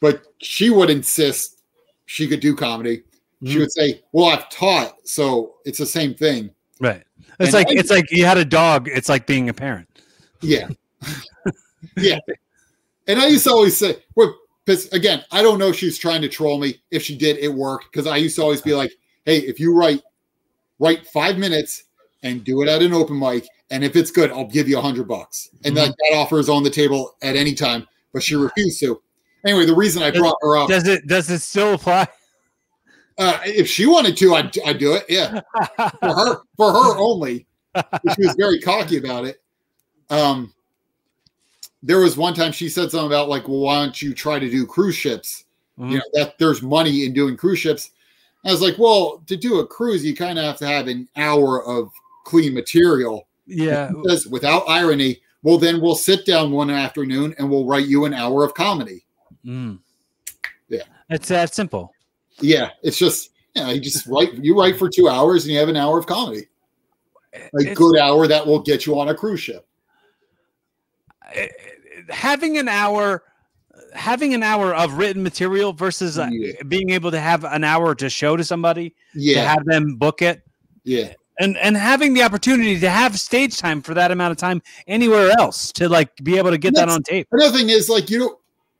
but 0.00 0.22
she 0.38 0.70
would 0.70 0.90
insist 0.90 1.60
she 2.06 2.28
could 2.28 2.38
do 2.40 2.54
comedy. 2.54 3.02
She 3.44 3.56
Mhm. 3.56 3.58
would 3.58 3.72
say, 3.72 4.02
"Well, 4.12 4.26
I've 4.26 4.48
taught, 4.48 4.94
so 5.08 5.56
it's 5.64 5.78
the 5.78 5.86
same 5.86 6.14
thing." 6.14 6.50
right. 6.80 7.02
It's 7.40 7.48
And 7.48 7.52
like 7.52 7.68
I- 7.68 7.72
it's 7.80 7.90
like 7.90 8.10
you 8.12 8.24
had 8.26 8.38
a 8.38 8.44
dog. 8.44 8.86
It's 8.88 9.08
like 9.08 9.26
being 9.26 9.48
a 9.48 9.54
parent. 9.54 9.88
Yeah, 10.40 10.68
yeah. 11.96 12.18
And 13.06 13.18
I 13.20 13.26
used 13.28 13.44
to 13.44 13.50
always 13.50 13.76
say, 13.76 13.96
"Well, 14.14 14.34
again, 14.92 15.24
I 15.30 15.42
don't 15.42 15.58
know 15.58 15.68
if 15.68 15.76
she 15.76 15.86
was 15.86 15.98
trying 15.98 16.22
to 16.22 16.28
troll 16.28 16.58
me. 16.58 16.80
If 16.90 17.02
she 17.02 17.16
did, 17.16 17.38
it 17.38 17.52
worked." 17.52 17.86
Because 17.92 18.06
I 18.06 18.16
used 18.16 18.36
to 18.36 18.42
always 18.42 18.62
be 18.62 18.74
like, 18.74 18.92
"Hey, 19.24 19.38
if 19.38 19.60
you 19.60 19.74
write, 19.74 20.02
write 20.78 21.06
five 21.06 21.38
minutes 21.38 21.84
and 22.22 22.42
do 22.44 22.62
it 22.62 22.68
at 22.68 22.82
an 22.82 22.92
open 22.94 23.18
mic, 23.18 23.46
and 23.70 23.84
if 23.84 23.96
it's 23.96 24.10
good, 24.10 24.30
I'll 24.30 24.46
give 24.46 24.68
you 24.68 24.78
a 24.78 24.82
hundred 24.82 25.06
bucks." 25.06 25.50
And 25.64 25.76
that, 25.76 25.88
that 25.88 26.16
offer 26.16 26.38
is 26.38 26.48
on 26.48 26.62
the 26.62 26.70
table 26.70 27.16
at 27.22 27.36
any 27.36 27.54
time. 27.54 27.86
But 28.12 28.22
she 28.22 28.36
refused 28.36 28.80
to. 28.80 29.02
Anyway, 29.44 29.66
the 29.66 29.74
reason 29.74 30.02
I 30.02 30.10
brought 30.10 30.38
her 30.40 30.56
up, 30.56 30.68
Does 30.68 30.88
it 30.88 31.06
does 31.06 31.28
it 31.30 31.40
still 31.40 31.74
apply? 31.74 32.06
uh, 33.18 33.38
if 33.44 33.68
she 33.68 33.84
wanted 33.86 34.16
to, 34.16 34.34
I'd, 34.34 34.58
I'd 34.60 34.78
do 34.78 34.94
it. 34.94 35.04
Yeah. 35.08 35.40
for 35.76 36.14
her 36.14 36.40
for 36.56 36.72
her 36.72 36.96
only. 36.96 37.46
She 37.76 38.24
was 38.26 38.34
very 38.38 38.60
cocky 38.60 38.96
about 38.96 39.26
it. 39.26 39.42
Um, 40.08 40.53
there 41.86 42.00
was 42.00 42.16
one 42.16 42.32
time 42.34 42.50
she 42.50 42.68
said 42.68 42.90
something 42.90 43.06
about 43.06 43.28
like, 43.28 43.46
well, 43.46 43.60
why 43.60 43.76
don't 43.84 44.00
you 44.00 44.14
try 44.14 44.38
to 44.38 44.50
do 44.50 44.64
cruise 44.66 44.96
ships? 44.96 45.44
Mhm. 45.78 45.90
You 45.90 45.96
know 45.98 46.04
that 46.14 46.38
there's 46.38 46.62
money 46.62 47.04
in 47.04 47.12
doing 47.12 47.36
cruise 47.36 47.58
ships. 47.58 47.90
I 48.44 48.50
was 48.50 48.60
like, 48.62 48.78
well, 48.78 49.22
to 49.26 49.36
do 49.36 49.58
a 49.60 49.66
cruise, 49.66 50.04
you 50.04 50.14
kind 50.16 50.38
of 50.38 50.44
have 50.44 50.56
to 50.58 50.66
have 50.66 50.88
an 50.88 51.08
hour 51.16 51.62
of 51.64 51.90
clean 52.24 52.54
material. 52.54 53.26
yeah. 53.46 53.90
Because 54.02 54.26
without 54.26 54.64
irony, 54.68 55.20
well, 55.42 55.58
then 55.58 55.80
we'll 55.80 55.94
sit 55.94 56.24
down 56.24 56.50
one 56.50 56.70
afternoon 56.70 57.34
and 57.38 57.50
we'll 57.50 57.66
write 57.66 57.86
you 57.86 58.06
an 58.06 58.14
hour 58.14 58.42
of 58.44 58.54
comedy. 58.54 59.04
Mm. 59.44 59.78
Yeah. 60.70 60.84
It's 61.10 61.28
that 61.28 61.54
simple. 61.54 61.92
Yeah, 62.40 62.70
it's 62.82 62.96
just 62.98 63.30
you 63.54 63.62
know, 63.62 63.70
you 63.70 63.80
just 63.80 64.06
write 64.06 64.32
you 64.42 64.58
write 64.58 64.78
for 64.78 64.88
two 64.88 65.08
hours 65.08 65.44
and 65.44 65.52
you 65.52 65.58
have 65.60 65.68
an 65.68 65.76
hour 65.76 65.98
of 65.98 66.06
comedy. 66.06 66.48
A 67.34 67.60
It's- 67.60 67.76
good 67.76 67.98
hour 67.98 68.26
that 68.26 68.46
will 68.46 68.60
get 68.60 68.86
you 68.86 68.98
on 68.98 69.08
a 69.10 69.14
cruise 69.14 69.40
ship. 69.40 69.66
Having 72.10 72.58
an 72.58 72.68
hour 72.68 73.22
having 73.92 74.34
an 74.34 74.42
hour 74.42 74.74
of 74.74 74.94
written 74.94 75.22
material 75.22 75.72
versus 75.72 76.18
uh, 76.18 76.28
Yeah. 76.30 76.52
being 76.68 76.90
able 76.90 77.10
to 77.10 77.20
have 77.20 77.44
an 77.44 77.64
hour 77.64 77.94
to 77.94 78.10
show 78.10 78.36
to 78.36 78.44
somebody 78.44 78.90
to 78.90 79.20
Yeah, 79.20 79.44
have 79.44 79.64
them 79.64 79.96
book 79.96 80.20
it 80.22 80.42
yeah, 80.84 81.14
and 81.38 81.56
and 81.58 81.76
having 81.76 82.12
the 82.14 82.22
opportunity 82.22 82.78
to 82.78 82.90
have 82.90 83.18
stage 83.18 83.56
time 83.58 83.80
for 83.82 83.94
that 83.94 84.10
amount 84.10 84.32
of 84.32 84.36
time 84.36 84.62
anywhere 84.86 85.30
else 85.38 85.72
to 85.72 85.88
like 85.88 86.14
be 86.22 86.36
able 86.38 86.50
to 86.50 86.58
get 86.58 86.74
that 86.74 86.88
on 86.88 87.02
tape 87.02 87.26
Another 87.32 87.56
thing 87.56 87.68
is 87.70 87.88
like 87.88 88.10
you 88.10 88.18
don't 88.18 88.38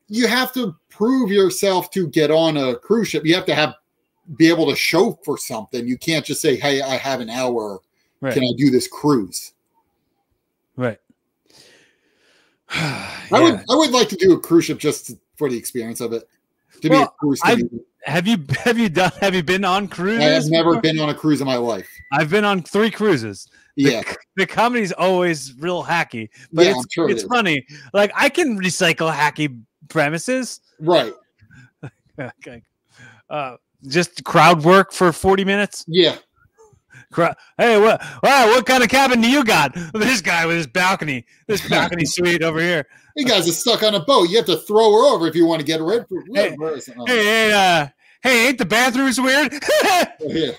you 0.08 0.26
have 0.26 0.52
to 0.52 0.76
prove 0.90 1.30
yourself 1.30 1.90
to 1.90 2.06
get 2.08 2.30
on 2.30 2.56
a 2.56 2.76
cruise 2.76 3.08
ship. 3.08 3.24
You 3.24 3.34
have 3.34 3.46
to 3.46 3.54
have 3.54 3.74
be 4.36 4.48
able 4.48 4.68
to 4.70 4.76
show 4.76 5.18
for 5.24 5.36
something. 5.38 5.86
You 5.88 5.98
can't 5.98 6.24
just 6.24 6.40
say, 6.40 6.56
"Hey, 6.56 6.80
I 6.82 6.96
have 6.96 7.20
an 7.20 7.30
hour. 7.30 7.80
Right. 8.20 8.34
Can 8.34 8.42
I 8.44 8.52
do 8.56 8.70
this 8.70 8.86
cruise?" 8.86 9.52
right 10.76 10.98
I 12.70 13.40
would 13.40 13.54
I 13.70 13.74
would 13.74 13.90
like 13.90 14.08
to 14.10 14.16
do 14.16 14.32
a 14.32 14.40
cruise 14.40 14.64
ship 14.66 14.78
just 14.78 15.12
for 15.36 15.48
the 15.50 15.56
experience 15.56 16.00
of 16.00 16.12
it. 16.12 16.28
To 16.82 16.88
be 16.90 16.96
a 16.96 16.98
Well, 17.00 17.14
cruise. 17.18 17.40
Have 17.44 17.58
you 17.60 17.84
have 18.04 18.78
you 18.78 18.88
done 18.88 19.12
have 19.20 19.34
you 19.34 19.42
been 19.42 19.64
on 19.64 19.88
cruises 19.88 20.22
I 20.24 20.28
have 20.30 20.44
never 20.46 20.70
before? 20.70 20.82
been 20.82 21.00
on 21.00 21.08
a 21.08 21.14
cruise 21.14 21.40
in 21.40 21.46
my 21.46 21.56
life. 21.56 21.88
i've 22.12 22.28
been 22.28 22.44
on 22.44 22.62
three 22.62 22.90
cruises 22.90 23.48
the, 23.76 23.84
Yeah, 23.84 24.02
the 24.36 24.46
comedy's 24.46 24.92
always 24.92 25.54
real 25.58 25.82
hacky 25.82 26.28
but 26.52 26.66
Yeah, 26.66 26.72
it's, 26.72 26.86
sure 26.92 27.08
it's 27.08 27.22
is. 27.22 27.28
funny 27.28 27.64
like 27.94 28.12
i 28.14 28.28
can 28.28 28.58
recycle 28.58 29.10
hacky 29.10 29.58
premises 29.88 30.60
right. 30.80 31.14
okay. 32.20 32.62
Uh, 33.30 33.56
just 33.88 34.22
crowd 34.24 34.62
work 34.64 34.92
for 34.92 35.12
40 35.12 35.44
minutes. 35.44 35.84
Yeah, 35.88 36.16
hey, 37.58 37.78
what? 37.80 38.00
Wow, 38.22 38.46
what 38.48 38.66
kind 38.66 38.82
of 38.82 38.88
cabin 38.88 39.20
do 39.20 39.30
you 39.30 39.44
got? 39.44 39.74
This 39.94 40.20
guy 40.20 40.44
with 40.46 40.56
his 40.56 40.66
balcony, 40.66 41.24
this 41.46 41.66
balcony 41.70 42.04
suite 42.04 42.42
over 42.42 42.60
here. 42.60 42.86
you 43.16 43.24
guys 43.24 43.48
are 43.48 43.52
stuck 43.52 43.82
on 43.82 43.94
a 43.94 44.00
boat. 44.00 44.28
You 44.28 44.36
have 44.36 44.46
to 44.46 44.56
throw 44.58 44.92
her 44.92 45.14
over 45.14 45.26
if 45.26 45.34
you 45.34 45.46
want 45.46 45.60
to 45.60 45.66
get. 45.66 45.78
For, 45.80 46.06
Hey, 46.34 46.54
where 46.56 46.76
is 46.76 46.88
it? 46.88 46.96
Oh, 46.98 47.06
Hey, 47.06 47.24
hey, 47.24 47.52
uh, 47.52 47.88
hey, 48.22 48.48
ain't 48.48 48.58
the 48.58 48.64
bathrooms 48.64 49.20
weird? 49.20 49.52
yeah. 50.20 50.52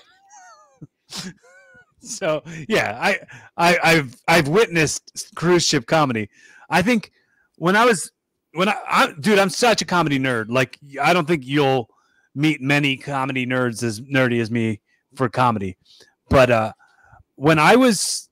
so 2.00 2.42
yeah, 2.68 2.98
I, 3.00 3.18
I, 3.56 3.78
I've, 3.82 4.16
I've 4.28 4.48
witnessed 4.48 5.32
cruise 5.34 5.64
ship 5.66 5.86
comedy. 5.86 6.28
I 6.70 6.82
think 6.82 7.12
when 7.56 7.76
I 7.76 7.84
was, 7.84 8.10
when 8.52 8.68
I, 8.68 8.76
I, 8.88 9.12
dude, 9.20 9.38
I'm 9.38 9.50
such 9.50 9.82
a 9.82 9.84
comedy 9.84 10.18
nerd. 10.18 10.46
Like, 10.48 10.78
I 11.00 11.12
don't 11.12 11.26
think 11.26 11.46
you'll 11.46 11.88
meet 12.34 12.60
many 12.60 12.96
comedy 12.96 13.46
nerds 13.46 13.82
as 13.82 14.00
nerdy 14.00 14.40
as 14.40 14.50
me 14.50 14.80
for 15.14 15.28
comedy. 15.28 15.76
But 16.28 16.50
uh, 16.50 16.72
when 17.36 17.58
I 17.58 17.76
was, 17.76 18.28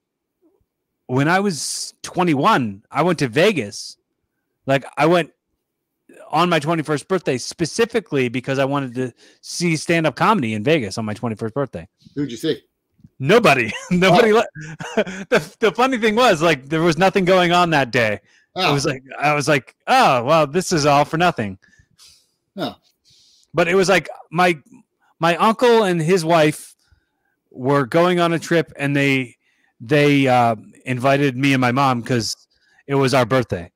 when 1.07 1.29
I 1.29 1.41
was 1.41 1.95
21, 2.03 2.83
I 2.91 3.03
went 3.03 3.19
to 3.21 3.29
Vegas. 3.29 3.97
Like, 4.67 4.85
I 4.97 5.07
went 5.07 5.31
on 6.31 6.49
my 6.49 6.59
21st 6.59 7.07
birthday 7.09 7.39
specifically 7.39 8.29
because 8.29 8.59
I 8.59 8.65
wanted 8.65 8.95
to 8.95 9.13
see 9.41 9.77
stand 9.77 10.07
up 10.07 10.17
comedy 10.17 10.55
in 10.55 10.65
Vegas 10.65 10.99
on 10.99 11.05
my 11.05 11.15
21st 11.15 11.53
birthday. 11.53 11.89
Who'd 12.15 12.31
you 12.31 12.37
see? 12.37 12.63
Nobody, 13.19 13.73
nobody. 13.91 14.33
le- 14.33 14.47
the 14.97 15.57
the 15.61 15.73
funny 15.73 15.99
thing 15.99 16.17
was, 16.17 16.43
like, 16.43 16.69
there 16.69 16.83
was 16.83 16.99
nothing 16.99 17.25
going 17.25 17.53
on 17.53 17.71
that 17.71 17.91
day. 17.91 18.21
Oh, 18.57 18.63
I 18.63 18.73
was 18.73 18.85
like, 18.87 19.03
I 19.19 19.35
was 19.35 19.49
like, 19.49 19.75
oh, 19.87 20.25
well, 20.25 20.47
this 20.47 20.73
is 20.73 20.87
all 20.87 21.05
for 21.05 21.17
nothing. 21.17 21.59
Oh. 22.57 22.77
But 23.53 23.69
it 23.69 23.75
was 23.75 23.89
like 23.89 24.09
my 24.31 24.59
my 25.21 25.37
uncle 25.37 25.85
and 25.85 26.01
his 26.01 26.25
wife 26.25 26.74
were 27.55 27.87
going 27.87 28.21
on 28.21 28.33
a 28.33 28.39
trip, 28.39 28.73
and 28.77 28.95
they 28.95 29.37
they 29.81 30.27
uh, 30.29 30.57
invited 30.85 31.37
me 31.37 31.53
and 31.53 31.61
my 31.61 31.73
mom 31.73 32.01
because 32.01 32.37
it 32.87 32.95
was 32.95 33.15
our 33.15 33.27
birthday. 33.27 33.71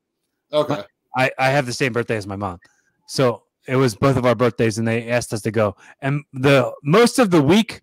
okay. 0.52 0.82
I, 1.16 1.30
I 1.38 1.48
have 1.48 1.66
the 1.66 1.72
same 1.72 1.92
birthday 1.92 2.16
as 2.16 2.26
my 2.26 2.36
mom. 2.36 2.60
So 3.06 3.42
it 3.66 3.76
was 3.76 3.94
both 3.94 4.16
of 4.16 4.24
our 4.24 4.34
birthdays 4.34 4.78
and 4.78 4.86
they 4.86 5.10
asked 5.10 5.32
us 5.32 5.42
to 5.42 5.50
go. 5.50 5.74
And 6.00 6.22
the 6.32 6.72
most 6.84 7.18
of 7.18 7.30
the 7.30 7.42
week, 7.42 7.80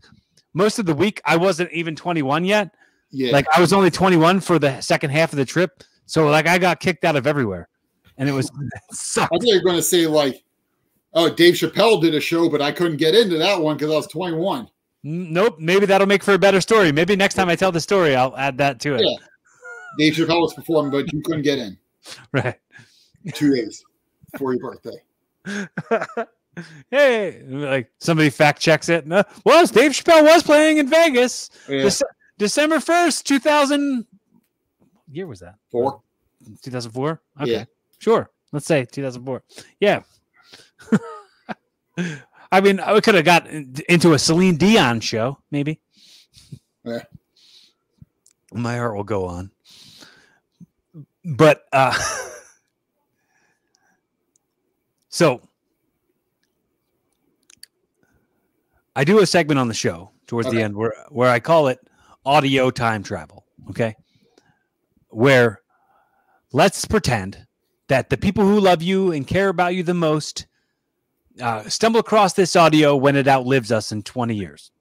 most 0.53 0.79
of 0.79 0.85
the 0.85 0.93
week, 0.93 1.21
I 1.25 1.35
wasn't 1.35 1.71
even 1.71 1.95
21 1.95 2.45
yet. 2.45 2.69
Yeah. 3.11 3.31
Like 3.31 3.45
I 3.55 3.59
was 3.59 3.73
only 3.73 3.91
21 3.91 4.39
for 4.39 4.57
the 4.57 4.79
second 4.79 5.09
half 5.09 5.33
of 5.33 5.37
the 5.37 5.45
trip. 5.45 5.83
So 6.05 6.27
like 6.29 6.47
I 6.47 6.57
got 6.57 6.79
kicked 6.79 7.03
out 7.03 7.15
of 7.15 7.27
everywhere. 7.27 7.67
And 8.17 8.29
it 8.29 8.31
was 8.31 8.45
it. 8.61 9.17
I 9.17 9.25
thought 9.25 9.43
you 9.43 9.55
were 9.55 9.63
going 9.63 9.75
to 9.75 9.83
say 9.83 10.07
like, 10.07 10.43
oh, 11.13 11.29
Dave 11.29 11.55
Chappelle 11.55 12.01
did 12.01 12.15
a 12.15 12.21
show, 12.21 12.49
but 12.49 12.61
I 12.61 12.71
couldn't 12.71 12.97
get 12.97 13.15
into 13.15 13.37
that 13.37 13.59
one 13.59 13.75
because 13.75 13.91
I 13.91 13.95
was 13.95 14.07
21. 14.07 14.69
Nope. 15.07 15.59
Maybe 15.59 15.85
that'll 15.85 16.07
make 16.07 16.23
for 16.23 16.33
a 16.33 16.39
better 16.39 16.59
story. 16.59 16.91
Maybe 16.91 17.15
next 17.15 17.35
time 17.35 17.47
I 17.47 17.55
tell 17.55 17.71
the 17.71 17.79
story, 17.79 18.15
I'll 18.15 18.35
add 18.35 18.57
that 18.57 18.79
to 18.81 18.95
it. 18.95 19.01
Yeah. 19.05 19.15
Dave 19.99 20.13
Chappelle 20.15 20.41
was 20.41 20.53
performing, 20.55 20.91
but 20.91 21.13
you 21.13 21.21
couldn't 21.21 21.43
get 21.43 21.59
in 21.59 21.77
Right. 22.33 22.55
two 23.33 23.55
days 23.55 23.85
before 24.31 24.55
your 24.55 24.71
birthday. 24.71 26.25
hey, 26.89 27.43
like 27.47 27.91
somebody 27.99 28.31
fact 28.31 28.59
checks 28.59 28.89
it. 28.89 29.05
No, 29.05 29.23
was 29.45 29.69
Dave 29.69 29.91
Chappelle 29.91 30.23
was 30.23 30.41
playing 30.41 30.77
in 30.77 30.89
Vegas. 30.89 31.51
Yeah. 31.69 31.83
Dece- 31.83 32.01
December 32.39 32.77
1st, 32.77 33.23
2000. 33.23 34.05
Year 35.11 35.27
was 35.27 35.39
that? 35.39 35.55
Four. 35.69 36.01
2004? 36.63 37.21
Okay. 37.41 37.51
Yeah. 37.51 37.65
Sure. 37.99 38.29
Let's 38.51 38.65
say 38.65 38.85
2004. 38.85 39.43
Yeah. 39.79 40.01
I 42.55 42.61
mean, 42.61 42.79
I 42.79 42.97
could 43.01 43.15
have 43.15 43.25
got 43.25 43.49
into 43.49 44.13
a 44.13 44.19
Celine 44.19 44.55
Dion 44.55 45.01
show, 45.01 45.39
maybe. 45.51 45.81
Yeah. 46.85 47.03
My 48.53 48.77
heart 48.77 48.95
will 48.95 49.03
go 49.03 49.25
on. 49.25 49.51
But 51.25 51.65
uh 51.73 51.93
so 55.09 55.41
I 58.95 59.03
do 59.03 59.19
a 59.19 59.25
segment 59.25 59.59
on 59.59 59.67
the 59.67 59.73
show 59.73 60.11
towards 60.25 60.49
the 60.49 60.61
end 60.61 60.77
where 60.77 60.93
where 61.09 61.29
I 61.29 61.41
call 61.41 61.67
it 61.67 61.79
audio 62.25 62.71
time 62.71 63.03
travel. 63.03 63.43
Okay. 63.69 63.95
Where 65.09 65.59
let's 66.53 66.85
pretend 66.85 67.45
that 67.89 68.09
the 68.09 68.17
people 68.17 68.45
who 68.45 68.61
love 68.61 68.81
you 68.81 69.11
and 69.11 69.27
care 69.27 69.49
about 69.49 69.75
you 69.75 69.83
the 69.83 69.93
most 69.93 70.45
uh, 71.41 71.63
stumble 71.69 71.99
across 71.99 72.33
this 72.33 72.55
audio 72.55 72.95
when 72.95 73.15
it 73.15 73.27
outlives 73.27 73.71
us 73.71 73.91
in 73.91 74.03
20 74.03 74.35
years. 74.35 74.71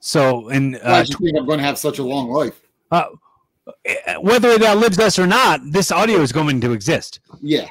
So, 0.00 0.48
and 0.48 0.78
uh, 0.82 1.04
do 1.04 1.10
you 1.10 1.26
think 1.26 1.38
I'm 1.38 1.46
going 1.46 1.58
to 1.58 1.64
have 1.64 1.78
such 1.78 1.98
a 1.98 2.02
long 2.02 2.30
life? 2.30 2.60
uh, 2.90 3.04
whether 4.20 4.50
it 4.50 4.62
outlives 4.62 4.98
us 4.98 5.18
or 5.18 5.26
not, 5.26 5.60
this 5.64 5.90
audio 5.90 6.18
is 6.18 6.32
going 6.32 6.60
to 6.60 6.72
exist. 6.72 7.20
Yeah. 7.40 7.68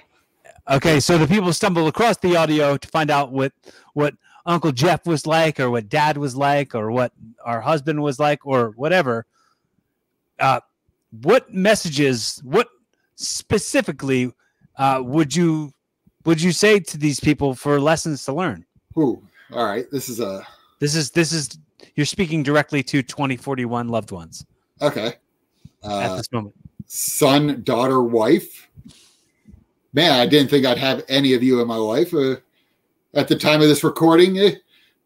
Okay, 0.69 0.99
so 0.99 1.17
the 1.17 1.27
people 1.27 1.51
stumble 1.53 1.87
across 1.87 2.17
the 2.17 2.35
audio 2.35 2.77
to 2.77 2.87
find 2.87 3.09
out 3.09 3.31
what 3.31 3.51
what 3.93 4.13
Uncle 4.45 4.71
Jeff 4.71 5.05
was 5.05 5.27
like, 5.27 5.59
or 5.59 5.69
what 5.69 5.89
Dad 5.89 6.17
was 6.17 6.35
like, 6.35 6.73
or 6.73 6.91
what 6.91 7.11
our 7.43 7.61
husband 7.61 8.01
was 8.01 8.19
like, 8.19 8.45
or 8.45 8.69
whatever. 8.71 9.25
Uh, 10.39 10.61
what 11.21 11.53
messages, 11.53 12.41
what 12.43 12.69
specifically 13.15 14.31
uh, 14.77 15.01
would 15.03 15.35
you 15.35 15.73
would 16.25 16.41
you 16.41 16.51
say 16.51 16.79
to 16.79 16.97
these 16.97 17.19
people 17.19 17.53
for 17.55 17.79
lessons 17.79 18.23
to 18.25 18.33
learn? 18.33 18.65
Ooh, 18.97 19.21
all 19.51 19.65
right. 19.65 19.89
This 19.91 20.09
is 20.09 20.19
a 20.19 20.45
This 20.79 20.95
is 20.95 21.11
this 21.11 21.31
is 21.31 21.57
you're 21.95 22.05
speaking 22.05 22.43
directly 22.43 22.83
to 22.83 23.01
2041 23.03 23.89
loved 23.89 24.11
ones 24.11 24.45
okay. 24.81 25.07
at 25.07 25.15
Uh, 25.83 26.15
this 26.17 26.31
moment. 26.31 26.55
son, 26.85 27.61
daughter, 27.63 28.01
wife. 28.01 28.69
Man, 29.93 30.11
I 30.19 30.25
didn't 30.25 30.49
think 30.49 30.65
I'd 30.65 30.77
have 30.77 31.03
any 31.09 31.33
of 31.33 31.43
you 31.43 31.59
in 31.61 31.67
my 31.67 31.75
life. 31.75 32.13
Uh, 32.13 32.37
at 33.13 33.27
the 33.27 33.35
time 33.35 33.61
of 33.61 33.67
this 33.67 33.83
recording, 33.83 34.37
eh, 34.37 34.55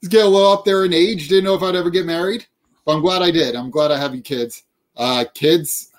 get 0.09 0.25
a 0.25 0.27
little 0.27 0.51
up 0.51 0.63
there 0.63 0.85
in 0.85 0.93
age. 0.93 1.27
Didn't 1.27 1.45
know 1.45 1.55
if 1.55 1.63
I'd 1.63 1.75
ever 1.75 1.89
get 1.89 2.05
married, 2.05 2.45
but 2.85 2.93
I'm 2.95 3.01
glad 3.01 3.23
I 3.23 3.31
did. 3.31 3.55
I'm 3.55 3.71
glad 3.71 3.89
I 3.91 3.97
have 3.97 4.13
you 4.13 4.21
kids. 4.21 4.63
Uh, 4.95 5.25
kids, 5.33 5.91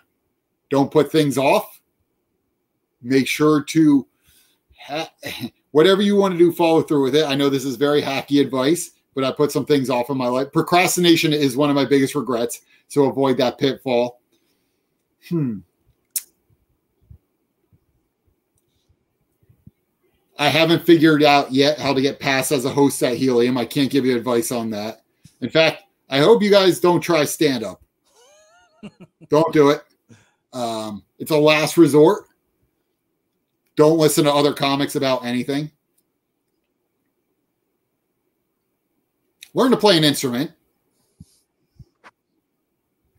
don't 0.71 0.91
put 0.91 1.11
things 1.11 1.37
off. 1.37 1.81
Make 3.03 3.27
sure 3.27 3.63
to 3.65 4.07
ha- 4.87 5.13
whatever 5.73 6.03
you 6.03 6.17
want 6.17 6.33
to 6.35 6.39
do, 6.39 6.53
follow 6.53 6.83
through 6.83 7.05
with 7.05 7.15
it. 7.15 7.27
I 7.27 7.35
know 7.35 7.49
this 7.49 7.65
is 7.65 7.77
very 7.77 8.03
hacky 8.03 8.41
advice, 8.41 8.93
but 9.15 9.25
I 9.25 9.33
put 9.33 9.53
some 9.53 9.67
things 9.67 9.91
off 9.91 10.11
in 10.11 10.17
my 10.17 10.29
life. 10.29 10.53
Procrastination 10.53 11.33
is 11.33 11.57
one 11.57 11.71
of 11.71 11.77
my 11.77 11.85
biggest 11.85 12.15
regrets, 12.15 12.63
so 12.89 13.05
avoid 13.07 13.37
that 13.39 13.59
pitfall. 13.59 14.21
Hmm. 15.29 15.59
I 20.39 20.49
haven't 20.49 20.85
figured 20.85 21.23
out 21.23 21.51
yet 21.51 21.79
how 21.79 21.95
to 21.95 22.03
get 22.03 22.21
past 22.21 22.53
as 22.53 22.67
a 22.67 22.71
host 22.71 23.03
at 23.03 23.17
Helium. 23.17 23.57
I 23.57 23.65
can't 23.65 23.91
give 23.91 24.05
you 24.05 24.17
advice 24.17 24.53
on 24.53 24.71
that. 24.71 25.03
In 25.41 25.49
fact, 25.49 25.85
I 26.11 26.19
hope 26.19 26.43
you 26.43 26.51
guys 26.51 26.79
don't 26.79 27.01
try 27.01 27.25
stand 27.25 27.65
up. 27.65 27.83
don't 29.29 29.53
do 29.53 29.71
it. 29.71 29.83
Um, 30.53 31.05
it's 31.19 31.31
a 31.31 31.37
last 31.37 31.77
resort. 31.79 32.27
Don't 33.77 33.99
listen 33.99 34.25
to 34.25 34.33
other 34.33 34.55
comics 34.55 34.97
about 34.97 35.25
anything. 35.25 35.71
Learn 39.55 39.71
to 39.71 39.77
play 39.77 39.97
an 39.97 40.05
instrument. 40.05 40.51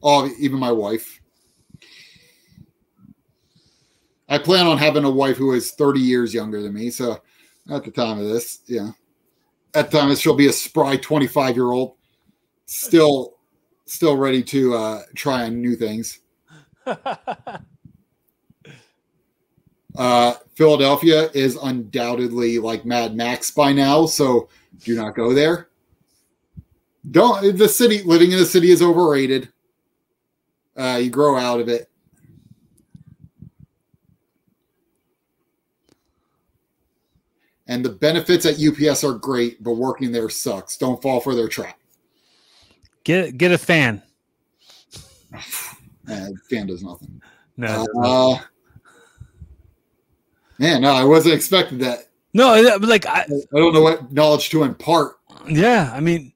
Oh, 0.04 0.30
even 0.40 0.60
my 0.60 0.72
wife. 0.72 1.22
I 4.30 4.38
plan 4.38 4.68
on 4.68 4.78
having 4.78 5.04
a 5.04 5.10
wife 5.10 5.38
who 5.38 5.54
is 5.54 5.72
30 5.72 6.00
years 6.00 6.34
younger 6.34 6.62
than 6.62 6.74
me. 6.74 6.90
So 6.90 7.22
at 7.72 7.84
the 7.84 7.92
time 7.92 8.20
of 8.20 8.28
this, 8.28 8.60
yeah. 8.68 8.92
At 9.74 9.92
the 9.92 10.00
time 10.00 10.16
she'll 10.16 10.36
be 10.36 10.48
a 10.48 10.54
spry 10.54 10.98
25 10.98 11.56
year 11.56 11.72
old, 11.72 11.96
still 12.66 13.38
still 13.86 14.18
ready 14.18 14.44
to 14.44 14.76
uh 14.76 15.02
try 15.16 15.44
on 15.44 15.62
new 15.62 15.76
things. 15.76 16.20
Uh 19.98 20.36
Philadelphia 20.53 21.30
is 21.34 21.57
undoubtedly 21.61 22.60
like 22.60 22.86
Mad 22.86 23.15
Max 23.15 23.52
by 23.52 23.74
now, 23.74 24.06
so 24.06 24.48
do 24.84 24.95
not 24.95 25.15
go 25.15 25.34
there. 25.34 25.69
Don't 27.10 27.57
the 27.57 27.68
city 27.68 28.03
living 28.03 28.32
in 28.32 28.38
the 28.38 28.45
city 28.45 28.69
is 28.69 28.82
overrated. 28.82 29.49
Uh 30.78 30.99
you 31.02 31.10
grow 31.10 31.36
out 31.36 31.60
of 31.60 31.68
it. 31.68 31.90
And 37.69 37.84
the 37.84 37.90
benefits 37.90 38.45
at 38.45 38.60
UPS 38.61 39.03
are 39.03 39.14
great, 39.14 39.61
but 39.61 39.74
working 39.74 40.11
there 40.11 40.30
sucks. 40.30 40.78
Don't 40.78 41.02
fall 41.02 41.19
for 41.19 41.36
their 41.36 41.49
trap. 41.49 41.78
Get 43.03 43.38
get 43.38 43.52
a 43.52 43.57
fan. 43.57 44.03
Uh, 46.10 46.30
fan 46.49 46.65
does 46.68 46.82
nothing. 46.84 47.22
No, 47.57 47.86
Uh, 48.02 48.38
man, 50.60 50.82
no, 50.82 50.92
I 50.92 51.04
wasn't 51.04 51.36
expecting 51.36 51.78
that. 51.80 52.10
no, 52.34 52.54
uh, 52.56 52.80
like 52.82 53.06
I, 53.06 53.22
I 53.22 53.58
don't 53.58 53.74
know 53.74 53.82
what 53.82 54.12
knowledge 54.12 54.50
to 54.50 54.64
impart. 54.64 55.16
yeah, 55.48 55.92
I 55.94 56.00
mean, 56.00 56.34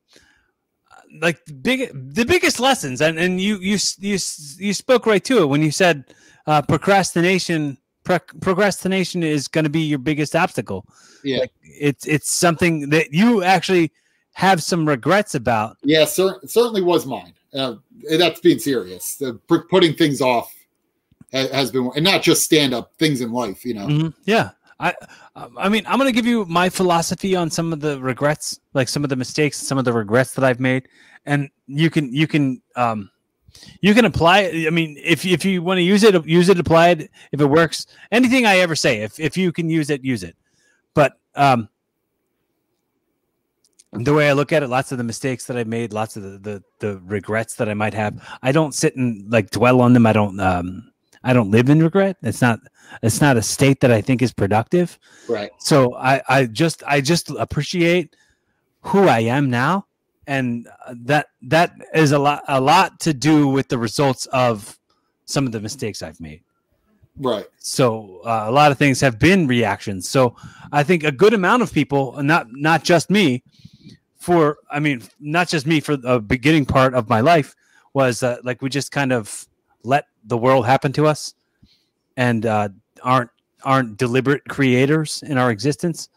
like 1.21 1.43
the 1.45 1.53
big 1.53 1.89
the 2.13 2.25
biggest 2.25 2.59
lessons, 2.59 3.01
and 3.01 3.17
and 3.19 3.39
you 3.41 3.57
you 3.57 3.77
you 3.99 4.17
you 4.57 4.73
spoke 4.73 5.05
right 5.05 5.23
to 5.25 5.39
it 5.41 5.45
when 5.45 5.61
you 5.61 5.71
said 5.71 6.05
uh, 6.47 6.61
procrastination. 6.61 7.77
Pro- 8.03 8.17
procrastination 8.41 9.21
is 9.21 9.47
going 9.47 9.63
to 9.63 9.69
be 9.69 9.81
your 9.81 9.99
biggest 9.99 10.35
obstacle. 10.35 10.87
Yeah, 11.23 11.41
Like, 11.41 11.51
it's 11.61 12.07
it's 12.07 12.31
something 12.31 12.89
that 12.89 13.13
you 13.13 13.43
actually 13.43 13.91
have 14.33 14.63
some 14.63 14.87
regrets 14.87 15.35
about. 15.35 15.77
yeah, 15.83 16.05
cer- 16.05 16.39
certainly 16.47 16.81
was 16.81 17.05
mine. 17.05 17.33
Uh, 17.53 17.75
that's 18.17 18.39
being 18.39 18.57
serious. 18.57 19.17
The, 19.17 19.33
putting 19.69 19.93
things 19.93 20.19
off 20.19 20.51
has 21.31 21.71
been, 21.71 21.91
and 21.95 22.03
not 22.03 22.21
just 22.21 22.43
stand 22.43 22.73
up 22.73 22.91
things 22.97 23.21
in 23.21 23.31
life. 23.31 23.65
You 23.65 23.75
know, 23.75 23.87
Mhm. 23.87 24.13
Yeah. 24.25 24.51
I 24.79 24.95
I 25.57 25.69
mean, 25.69 25.83
I'm 25.85 25.99
to 25.99 26.11
give 26.11 26.25
you 26.25 26.43
my 26.45 26.67
philosophy 26.67 27.35
on 27.35 27.49
some 27.51 27.71
of 27.71 27.79
the 27.79 28.01
regrets, 28.01 28.59
like 28.73 28.89
some 28.89 29.03
of 29.03 29.09
the 29.09 29.15
mistakes, 29.15 29.57
some 29.57 29.77
of 29.77 29.85
the 29.85 29.93
regrets 29.93 30.33
that 30.33 30.43
I've 30.43 30.59
made, 30.59 30.87
and 31.25 31.49
you 31.67 31.89
can 31.89 32.11
you 32.13 32.27
can 32.27 32.61
um 32.75 33.09
you 33.81 33.93
can 33.93 34.05
apply. 34.05 34.65
I 34.67 34.71
mean, 34.71 34.97
if 35.03 35.23
if 35.25 35.45
you 35.45 35.61
want 35.61 35.77
to 35.77 35.83
use 35.83 36.03
it, 36.03 36.25
use 36.25 36.49
it, 36.49 36.59
apply 36.59 36.89
it. 36.89 37.11
If 37.31 37.39
it 37.41 37.45
works, 37.45 37.85
anything 38.11 38.45
I 38.45 38.57
ever 38.57 38.75
say, 38.75 39.03
if 39.03 39.19
if 39.19 39.37
you 39.37 39.51
can 39.51 39.69
use 39.69 39.89
it, 39.89 40.03
use 40.03 40.23
it. 40.23 40.35
But 40.95 41.13
um 41.35 41.69
the 43.93 44.13
way 44.13 44.29
I 44.29 44.33
look 44.33 44.53
at 44.53 44.63
it, 44.63 44.67
lots 44.67 44.91
of 44.91 44.97
the 44.97 45.03
mistakes 45.03 45.45
that 45.45 45.57
I 45.57 45.63
made, 45.65 45.91
lots 45.93 46.15
of 46.15 46.23
the, 46.23 46.39
the 46.39 46.63
the 46.79 46.99
regrets 47.05 47.55
that 47.55 47.69
I 47.69 47.73
might 47.73 47.93
have, 47.93 48.25
I 48.41 48.51
don't 48.51 48.73
sit 48.73 48.95
and 48.95 49.29
like 49.31 49.51
dwell 49.51 49.81
on 49.81 49.93
them. 49.93 50.05
I 50.05 50.13
don't 50.13 50.39
um 50.39 50.90
I 51.23 51.33
don't 51.33 51.51
live 51.51 51.69
in 51.69 51.81
regret. 51.81 52.17
It's 52.23 52.41
not 52.41 52.59
it's 53.01 53.21
not 53.21 53.37
a 53.37 53.41
state 53.41 53.79
that 53.81 53.91
I 53.91 54.01
think 54.01 54.21
is 54.21 54.33
productive. 54.33 54.97
right? 55.27 55.51
So 55.59 55.95
I 55.95 56.21
I 56.27 56.45
just 56.45 56.83
I 56.85 57.01
just 57.01 57.29
appreciate 57.31 58.15
who 58.81 59.07
I 59.07 59.19
am 59.19 59.49
now, 59.49 59.85
and 60.27 60.67
that 60.91 61.27
that 61.43 61.73
is 61.93 62.11
a 62.11 62.19
lot 62.19 62.43
a 62.47 62.59
lot 62.59 62.99
to 63.01 63.13
do 63.13 63.47
with 63.47 63.67
the 63.67 63.77
results 63.77 64.25
of 64.27 64.79
some 65.25 65.45
of 65.45 65.51
the 65.51 65.61
mistakes 65.61 66.01
I've 66.01 66.19
made. 66.19 66.41
Right. 67.17 67.45
So 67.57 68.21
uh, 68.25 68.45
a 68.47 68.51
lot 68.51 68.71
of 68.71 68.77
things 68.77 68.99
have 69.01 69.19
been 69.19 69.47
reactions. 69.47 70.09
So 70.09 70.35
I 70.71 70.83
think 70.83 71.03
a 71.03 71.11
good 71.11 71.33
amount 71.33 71.61
of 71.61 71.71
people, 71.71 72.21
not 72.23 72.47
not 72.51 72.83
just 72.83 73.09
me, 73.09 73.43
for 74.17 74.57
I 74.69 74.79
mean 74.79 75.03
not 75.19 75.49
just 75.49 75.67
me 75.67 75.79
for 75.79 75.95
the 75.95 76.19
beginning 76.19 76.65
part 76.65 76.93
of 76.93 77.09
my 77.09 77.21
life 77.21 77.55
was 77.93 78.23
uh, 78.23 78.37
like 78.43 78.61
we 78.61 78.69
just 78.69 78.91
kind 78.91 79.11
of 79.11 79.47
let 79.83 80.05
the 80.23 80.37
world 80.37 80.65
happen 80.65 80.91
to 80.93 81.07
us, 81.07 81.33
and 82.17 82.45
uh, 82.45 82.69
aren't 83.03 83.29
aren't 83.63 83.97
deliberate 83.97 84.43
creators 84.47 85.23
in 85.23 85.37
our 85.37 85.51
existence. 85.51 86.09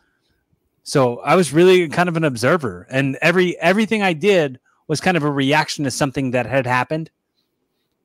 So 0.83 1.19
I 1.21 1.35
was 1.35 1.53
really 1.53 1.89
kind 1.89 2.09
of 2.09 2.17
an 2.17 2.25
observer, 2.25 2.87
and 2.91 3.17
every 3.23 3.59
everything 3.59 4.03
I 4.03 4.13
did 4.13 4.61
was 4.87 5.01
kind 5.01 5.17
of 5.17 5.23
a 5.23 5.31
reaction 5.31 5.85
to 5.85 5.91
something 5.91 6.33
that 6.33 6.47
had 6.47 6.67
happened. 6.67 7.11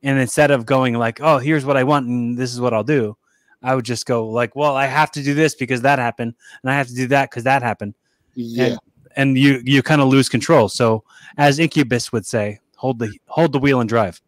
And 0.01 0.17
instead 0.17 0.49
of 0.49 0.65
going 0.65 0.93
like, 0.93 1.19
"Oh, 1.21 1.39
here's 1.39 1.65
what 1.65 1.75
I 1.75 1.83
want 1.83 2.07
and 2.07 2.37
this 2.37 2.53
is 2.53 2.61
what 2.61 2.73
I'll 2.73 2.85
do," 2.85 3.17
I 3.61 3.75
would 3.75 3.85
just 3.85 4.05
go 4.05 4.27
like, 4.27 4.55
"Well, 4.55 4.75
I 4.75 4.85
have 4.85 5.11
to 5.11 5.23
do 5.23 5.33
this 5.33 5.55
because 5.55 5.81
that 5.81 5.99
happened, 5.99 6.35
and 6.63 6.71
I 6.71 6.77
have 6.77 6.87
to 6.87 6.95
do 6.95 7.07
that 7.07 7.29
because 7.29 7.43
that 7.43 7.61
happened." 7.61 7.95
Yeah. 8.33 8.77
And 9.15 9.37
you 9.37 9.61
you 9.65 9.83
kind 9.83 10.01
of 10.01 10.07
lose 10.07 10.29
control. 10.29 10.69
So, 10.69 11.03
as 11.37 11.59
Incubus 11.59 12.13
would 12.13 12.25
say, 12.25 12.59
hold 12.77 12.99
the 12.99 13.11
hold 13.27 13.51
the 13.51 13.59
wheel 13.59 13.81
and 13.81 13.89
drive. 13.89 14.21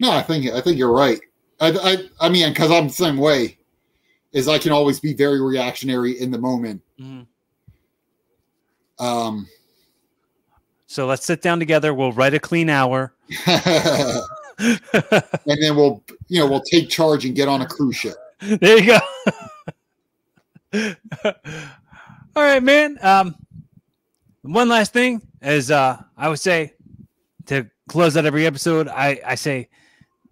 No, 0.00 0.10
I 0.12 0.22
think 0.22 0.46
I 0.52 0.60
think 0.60 0.78
you're 0.78 0.92
right. 0.92 1.20
I 1.60 1.70
I, 1.70 2.26
I 2.26 2.28
mean, 2.28 2.48
because 2.50 2.70
I'm 2.70 2.88
the 2.88 2.92
same 2.94 3.16
way. 3.16 3.58
Is 4.32 4.46
I 4.46 4.58
can 4.58 4.72
always 4.72 5.00
be 5.00 5.14
very 5.14 5.40
reactionary 5.40 6.20
in 6.20 6.30
the 6.30 6.38
moment. 6.38 6.82
Um, 8.98 9.48
So 10.86 11.06
let's 11.06 11.24
sit 11.24 11.40
down 11.40 11.58
together. 11.58 11.94
We'll 11.94 12.12
write 12.12 12.34
a 12.34 12.38
clean 12.40 12.68
hour. 12.68 13.14
and 13.46 14.78
then 15.46 15.76
we'll 15.76 16.02
you 16.28 16.40
know 16.40 16.46
we'll 16.46 16.60
take 16.62 16.88
charge 16.88 17.24
and 17.24 17.34
get 17.34 17.48
on 17.48 17.62
a 17.62 17.66
cruise 17.66 17.96
ship. 17.96 18.16
there 18.40 18.78
you 18.78 18.98
go. 20.72 20.94
All 22.36 22.44
right, 22.44 22.62
man. 22.62 22.98
Um, 23.02 23.34
one 24.42 24.68
last 24.68 24.92
thing 24.92 25.22
is, 25.42 25.70
uh, 25.70 26.00
I 26.16 26.28
would 26.28 26.38
say 26.38 26.74
to 27.46 27.68
close 27.88 28.16
out 28.16 28.26
every 28.26 28.46
episode, 28.46 28.88
I, 28.88 29.20
I 29.26 29.34
say, 29.34 29.68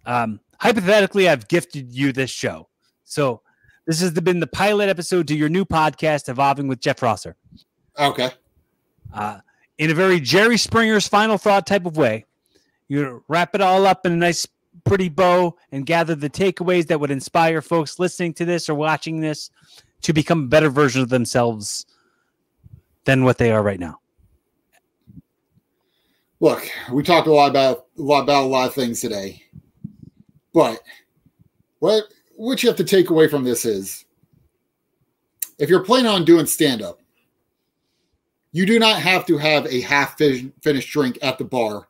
um, 0.07 0.39
hypothetically, 0.59 1.29
I've 1.29 1.47
gifted 1.47 1.93
you 1.93 2.11
this 2.11 2.31
show. 2.31 2.67
So 3.03 3.41
this 3.85 4.01
has 4.01 4.11
been 4.11 4.39
the 4.39 4.47
pilot 4.47 4.89
episode 4.89 5.27
to 5.27 5.35
your 5.35 5.49
new 5.49 5.65
podcast, 5.65 6.29
Evolving 6.29 6.67
with 6.67 6.79
Jeff 6.79 7.03
Rosser. 7.03 7.35
Okay. 7.99 8.31
Uh, 9.13 9.39
in 9.77 9.91
a 9.91 9.93
very 9.93 10.19
Jerry 10.19 10.57
Springer's 10.57 11.07
final 11.07 11.37
thought 11.37 11.67
type 11.67 11.85
of 11.85 11.97
way, 11.97 12.25
you 12.87 13.23
wrap 13.27 13.53
it 13.53 13.61
all 13.61 13.85
up 13.85 14.05
in 14.05 14.13
a 14.13 14.15
nice 14.15 14.47
pretty 14.85 15.09
bow 15.09 15.55
and 15.71 15.85
gather 15.85 16.15
the 16.15 16.29
takeaways 16.29 16.87
that 16.87 16.99
would 16.99 17.11
inspire 17.11 17.61
folks 17.61 17.99
listening 17.99 18.33
to 18.33 18.45
this 18.45 18.69
or 18.69 18.75
watching 18.75 19.19
this 19.19 19.51
to 20.01 20.13
become 20.13 20.45
a 20.45 20.47
better 20.47 20.69
version 20.69 21.01
of 21.01 21.09
themselves 21.09 21.85
than 23.05 23.23
what 23.23 23.37
they 23.37 23.51
are 23.51 23.63
right 23.63 23.79
now. 23.79 23.99
Look, 26.39 26.69
we 26.91 27.03
talked 27.03 27.27
a 27.27 27.33
lot 27.33 27.49
about 27.49 27.85
a 27.97 28.01
lot 28.01 28.21
about 28.21 28.43
a 28.43 28.47
lot 28.47 28.67
of 28.67 28.75
things 28.75 29.01
today, 29.01 29.43
but 30.53 30.81
what 31.79 32.05
what 32.35 32.61
you 32.61 32.69
have 32.69 32.77
to 32.77 32.83
take 32.83 33.09
away 33.09 33.27
from 33.27 33.43
this 33.43 33.65
is 33.65 34.05
if 35.59 35.69
you're 35.69 35.83
planning 35.83 36.07
on 36.07 36.23
doing 36.25 36.45
stand 36.45 36.81
up, 36.81 36.99
you 38.51 38.65
do 38.65 38.79
not 38.79 39.01
have 39.01 39.25
to 39.25 39.37
have 39.37 39.65
a 39.67 39.81
half 39.81 40.17
finished 40.17 40.89
drink 40.91 41.17
at 41.21 41.37
the 41.37 41.43
bar 41.43 41.87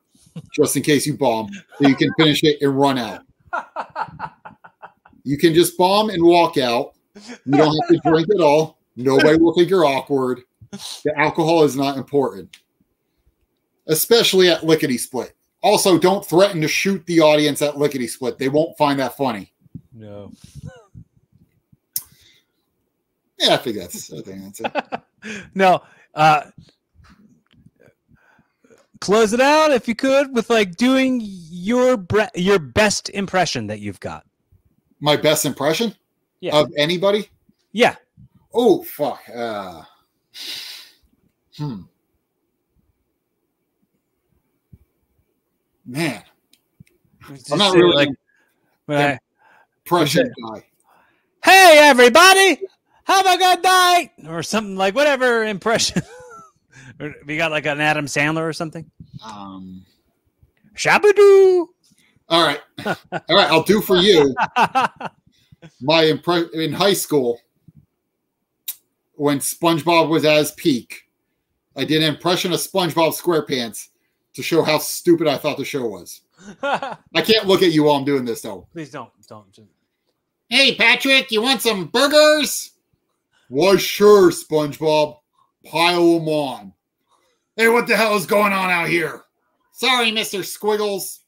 just 0.53 0.75
in 0.75 0.83
case 0.83 1.05
you 1.05 1.17
bomb, 1.17 1.49
so 1.51 1.87
you 1.87 1.95
can 1.95 2.11
finish 2.17 2.43
it 2.43 2.61
and 2.61 2.77
run 2.77 2.97
out. 2.97 3.23
You 5.23 5.37
can 5.37 5.53
just 5.53 5.77
bomb 5.77 6.09
and 6.09 6.23
walk 6.23 6.57
out. 6.57 6.93
You 7.45 7.57
don't 7.57 7.75
have 7.81 7.89
to 7.89 8.09
drink 8.09 8.27
at 8.33 8.41
all. 8.41 8.77
Nobody 8.95 9.37
will 9.37 9.53
think 9.53 9.69
you're 9.69 9.85
awkward. 9.85 10.41
The 10.71 11.13
alcohol 11.17 11.63
is 11.63 11.75
not 11.75 11.97
important, 11.97 12.57
especially 13.87 14.49
at 14.49 14.65
lickety 14.65 14.97
split. 14.97 15.35
Also, 15.67 15.99
don't 15.99 16.25
threaten 16.25 16.61
to 16.61 16.67
shoot 16.69 17.05
the 17.07 17.19
audience 17.19 17.61
at 17.61 17.77
lickety 17.77 18.07
split. 18.07 18.37
They 18.37 18.47
won't 18.47 18.77
find 18.77 18.97
that 19.01 19.17
funny. 19.17 19.51
No. 19.91 20.31
Yeah, 23.37 23.55
I 23.55 23.57
think 23.57 23.75
that's. 23.75 24.13
I 24.13 24.21
think 24.21 24.43
that's 24.43 24.61
it. 24.61 25.41
no. 25.53 25.83
Uh, 26.15 26.43
close 29.01 29.33
it 29.33 29.41
out 29.41 29.71
if 29.71 29.89
you 29.89 29.93
could 29.93 30.33
with 30.33 30.49
like 30.49 30.77
doing 30.77 31.19
your 31.21 31.97
bre- 31.97 32.33
your 32.33 32.59
best 32.59 33.09
impression 33.09 33.67
that 33.67 33.81
you've 33.81 33.99
got. 33.99 34.25
My 35.01 35.17
best 35.17 35.45
impression? 35.45 35.93
Yeah. 36.39 36.61
Of 36.61 36.71
anybody? 36.77 37.29
Yeah. 37.73 37.95
Oh 38.53 38.83
fuck. 38.83 39.19
Uh, 39.35 39.81
hmm. 41.57 41.81
Man. 45.87 46.21
I'm 47.49 47.57
not 47.57 47.73
really 47.73 48.09
like 48.97 49.19
impression 49.85 50.31
guy. 50.45 50.65
Hey 51.41 51.77
everybody, 51.79 52.59
have 53.05 53.25
a 53.25 53.37
good 53.37 53.63
night, 53.63 54.11
or 54.27 54.43
something 54.43 54.75
like 54.75 54.95
whatever 54.95 55.45
impression. 55.45 56.01
we 57.25 57.37
got 57.37 57.51
like 57.51 57.65
an 57.65 57.79
Adam 57.79 58.05
Sandler 58.05 58.47
or 58.47 58.51
something. 58.51 58.89
Um, 59.23 59.85
Shabadoo. 60.75 61.67
All 62.27 62.45
right, 62.45 62.59
all 62.85 62.95
right. 63.29 63.49
I'll 63.49 63.63
do 63.63 63.79
for 63.79 63.95
you. 63.95 64.35
My 65.81 66.03
impression 66.03 66.49
in 66.53 66.73
high 66.73 66.93
school 66.93 67.39
when 69.13 69.39
SpongeBob 69.39 70.09
was 70.09 70.25
at 70.25 70.37
his 70.37 70.51
peak. 70.51 71.03
I 71.77 71.85
did 71.85 72.03
an 72.03 72.13
impression 72.13 72.51
of 72.51 72.59
SpongeBob 72.59 73.17
SquarePants 73.17 73.87
to 74.37 74.43
show 74.43 74.61
how 74.61 74.77
stupid 74.77 75.27
I 75.27 75.35
thought 75.37 75.57
the 75.57 75.65
show 75.65 75.85
was. 75.87 76.21
I 76.61 77.21
can't 77.23 77.47
look 77.47 77.63
at 77.63 77.71
you 77.71 77.83
while 77.83 77.95
I'm 77.95 78.05
doing 78.05 78.23
this 78.23 78.41
though. 78.41 78.67
Please 78.71 78.91
don't, 78.91 79.09
don't. 79.27 79.45
Hey 80.47 80.75
Patrick, 80.75 81.31
you 81.31 81.41
want 81.41 81.61
some 81.61 81.87
burgers? 81.87 82.71
Why, 83.49 83.77
sure, 83.77 84.29
SpongeBob. 84.29 85.17
Pile 85.65 86.19
them 86.19 86.27
on. 86.27 86.73
Hey, 87.55 87.67
what 87.67 87.87
the 87.87 87.97
hell 87.97 88.15
is 88.15 88.27
going 88.27 88.53
on 88.53 88.69
out 88.69 88.87
here? 88.87 89.23
Sorry, 89.71 90.11
Mister 90.11 90.43
Squiggles. 90.43 91.21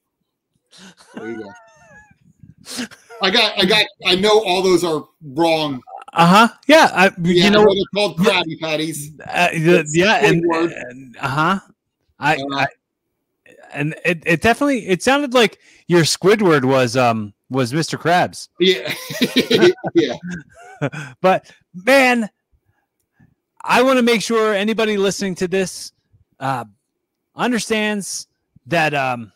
There 1.16 1.32
you 1.32 1.44
go. 1.44 2.86
I 3.22 3.32
got, 3.32 3.60
I 3.60 3.66
got, 3.66 3.86
I 4.06 4.16
know 4.16 4.44
all 4.46 4.62
those 4.62 4.84
are 4.84 5.04
wrong. 5.34 5.82
Uh 6.14 6.48
huh. 6.48 6.56
Yeah. 6.68 6.90
I, 6.94 7.06
yeah, 7.24 7.46
you 7.46 7.50
know, 7.50 7.64
what 7.64 7.74
they're 7.74 7.84
called 7.94 8.18
Krabby 8.18 8.60
Patties. 8.60 9.20
Uh, 9.28 9.50
yeah, 9.54 10.26
and, 10.26 10.46
and 10.46 11.18
uh 11.18 11.28
huh. 11.28 11.60
I, 12.20 12.36
uh, 12.36 12.56
I, 12.56 12.68
and 13.74 13.96
it, 14.06 14.24
it 14.26 14.42
definitely 14.42 14.88
it 14.88 15.04
sounded 15.04 15.34
like 15.34 15.60
your 15.88 16.02
Squidward 16.02 16.66
was 16.66 16.96
um 16.98 17.34
was 17.50 17.74
Mr. 17.74 17.98
Krabs. 18.00 18.50
Yeah. 18.60 18.94
yeah. 19.96 21.14
but 21.22 21.52
man, 21.74 22.30
I 23.64 23.82
want 23.84 23.98
to 23.98 24.04
make 24.04 24.22
sure 24.22 24.54
anybody 24.54 24.98
listening 24.98 25.36
to 25.36 25.48
this 25.48 25.92
uh, 26.40 26.66
understands 27.36 28.28
that 28.68 28.94
um, 28.94 29.32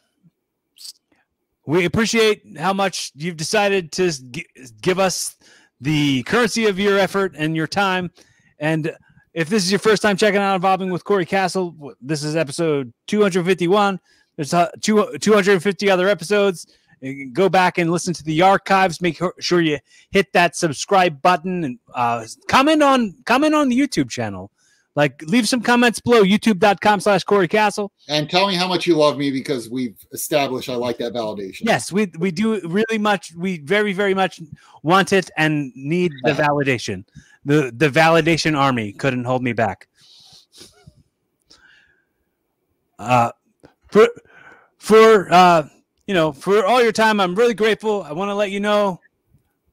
we 1.65 1.85
appreciate 1.85 2.57
how 2.57 2.73
much 2.73 3.11
you've 3.15 3.37
decided 3.37 3.91
to 3.93 4.11
g- 4.11 4.45
give 4.81 4.99
us 4.99 5.35
the 5.81 6.23
currency 6.23 6.67
of 6.67 6.79
your 6.79 6.97
effort 6.97 7.33
and 7.37 7.55
your 7.55 7.67
time. 7.67 8.11
And 8.59 8.95
if 9.33 9.49
this 9.49 9.65
is 9.65 9.71
your 9.71 9.79
first 9.79 10.01
time 10.01 10.15
checking 10.15 10.39
out 10.39 10.55
Evolving 10.55 10.91
with 10.91 11.03
Corey 11.03 11.25
Castle, 11.25 11.95
this 12.01 12.23
is 12.23 12.35
episode 12.35 12.93
251. 13.07 13.99
There's 14.35 14.53
uh, 14.53 14.69
two, 14.81 15.17
250 15.19 15.89
other 15.89 16.07
episodes. 16.09 16.67
Go 17.33 17.49
back 17.49 17.77
and 17.77 17.91
listen 17.91 18.13
to 18.13 18.23
the 18.23 18.41
archives. 18.41 19.01
Make 19.01 19.19
sure 19.39 19.61
you 19.61 19.79
hit 20.11 20.31
that 20.33 20.55
subscribe 20.55 21.21
button 21.21 21.63
and 21.65 21.79
uh, 21.93 22.25
comment 22.47 22.81
on 22.81 23.15
comment 23.25 23.53
on 23.53 23.67
the 23.67 23.77
YouTube 23.77 24.09
channel. 24.09 24.51
Like 24.95 25.21
leave 25.23 25.49
some 25.49 25.61
comments 25.61 25.99
below 25.99 26.23
youtube.com 26.23 26.99
slash 26.99 27.23
Corey 27.23 27.47
Castle. 27.47 27.91
And 28.07 28.29
tell 28.29 28.47
me 28.47 28.53
how 28.53 28.67
much 28.67 28.85
you 28.85 28.95
love 28.95 29.17
me 29.17 29.31
because 29.31 29.69
we've 29.69 29.97
established 30.11 30.69
I 30.69 30.75
like 30.75 30.97
that 30.99 31.13
validation. 31.13 31.61
Yes, 31.63 31.91
we 31.91 32.11
we 32.19 32.31
do 32.31 32.61
really 32.67 32.99
much 32.99 33.33
we 33.35 33.59
very, 33.59 33.91
very 33.91 34.13
much 34.13 34.39
want 34.83 35.11
it 35.11 35.31
and 35.35 35.71
need 35.75 36.11
the 36.23 36.31
validation. 36.31 37.05
The 37.43 37.73
the 37.75 37.89
validation 37.89 38.57
army 38.57 38.93
couldn't 38.93 39.23
hold 39.25 39.43
me 39.43 39.53
back. 39.53 39.87
Uh 42.99 43.31
for 43.93 44.09
for 44.77 45.31
uh 45.31 45.67
you 46.07 46.13
know, 46.13 46.33
for 46.33 46.65
all 46.65 46.83
your 46.83 46.91
time, 46.91 47.21
I'm 47.21 47.33
really 47.33 47.53
grateful. 47.53 48.03
I 48.03 48.11
want 48.11 48.27
to 48.29 48.35
let 48.35 48.51
you 48.51 48.59
know 48.59 48.99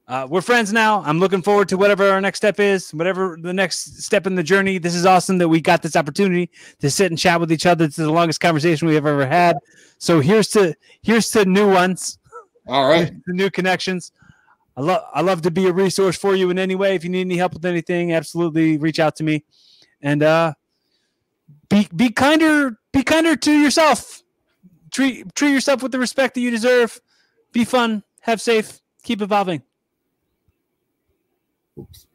uh, 0.06 0.26
we're 0.28 0.40
friends 0.40 0.72
now. 0.72 1.02
I'm 1.04 1.18
looking 1.18 1.42
forward 1.42 1.68
to 1.70 1.76
whatever 1.76 2.08
our 2.08 2.20
next 2.20 2.38
step 2.38 2.60
is, 2.60 2.92
whatever 2.92 3.36
the 3.40 3.52
next 3.52 4.02
step 4.02 4.26
in 4.26 4.34
the 4.36 4.42
journey. 4.42 4.78
This 4.78 4.94
is 4.94 5.06
awesome 5.06 5.38
that 5.38 5.48
we 5.48 5.60
got 5.60 5.82
this 5.82 5.96
opportunity 5.96 6.50
to 6.80 6.90
sit 6.90 7.10
and 7.10 7.18
chat 7.18 7.40
with 7.40 7.50
each 7.50 7.66
other. 7.66 7.86
It's 7.86 7.96
the 7.96 8.10
longest 8.10 8.40
conversation 8.40 8.86
we 8.86 8.94
have 8.94 9.06
ever 9.06 9.26
had. 9.26 9.56
So 9.98 10.20
here's 10.20 10.48
to 10.48 10.76
here's 11.02 11.30
to 11.30 11.44
new 11.46 11.68
ones. 11.72 12.18
All 12.68 12.88
right, 12.88 13.12
the 13.26 13.32
new 13.32 13.50
connections. 13.50 14.12
I 14.76 14.82
love 14.82 15.02
I 15.14 15.22
love 15.22 15.42
to 15.42 15.50
be 15.50 15.66
a 15.66 15.72
resource 15.72 16.16
for 16.16 16.36
you 16.36 16.50
in 16.50 16.58
any 16.58 16.74
way. 16.74 16.94
If 16.94 17.02
you 17.02 17.10
need 17.10 17.22
any 17.22 17.36
help 17.38 17.54
with 17.54 17.64
anything, 17.64 18.12
absolutely 18.12 18.78
reach 18.78 19.00
out 19.00 19.16
to 19.16 19.24
me. 19.24 19.44
And 20.02 20.22
uh, 20.22 20.54
be 21.70 21.88
be 21.96 22.10
kinder 22.10 22.78
be 22.92 23.02
kinder 23.04 23.36
to 23.36 23.52
yourself 23.52 24.22
treat 24.90 25.34
treat 25.34 25.52
yourself 25.52 25.82
with 25.82 25.92
the 25.92 25.98
respect 25.98 26.34
that 26.34 26.40
you 26.40 26.50
deserve. 26.50 27.00
Be 27.52 27.64
fun. 27.64 28.02
Have 28.22 28.40
safe. 28.40 28.80
Keep 29.02 29.22
evolving. 29.22 29.62
Oops. 31.78 32.06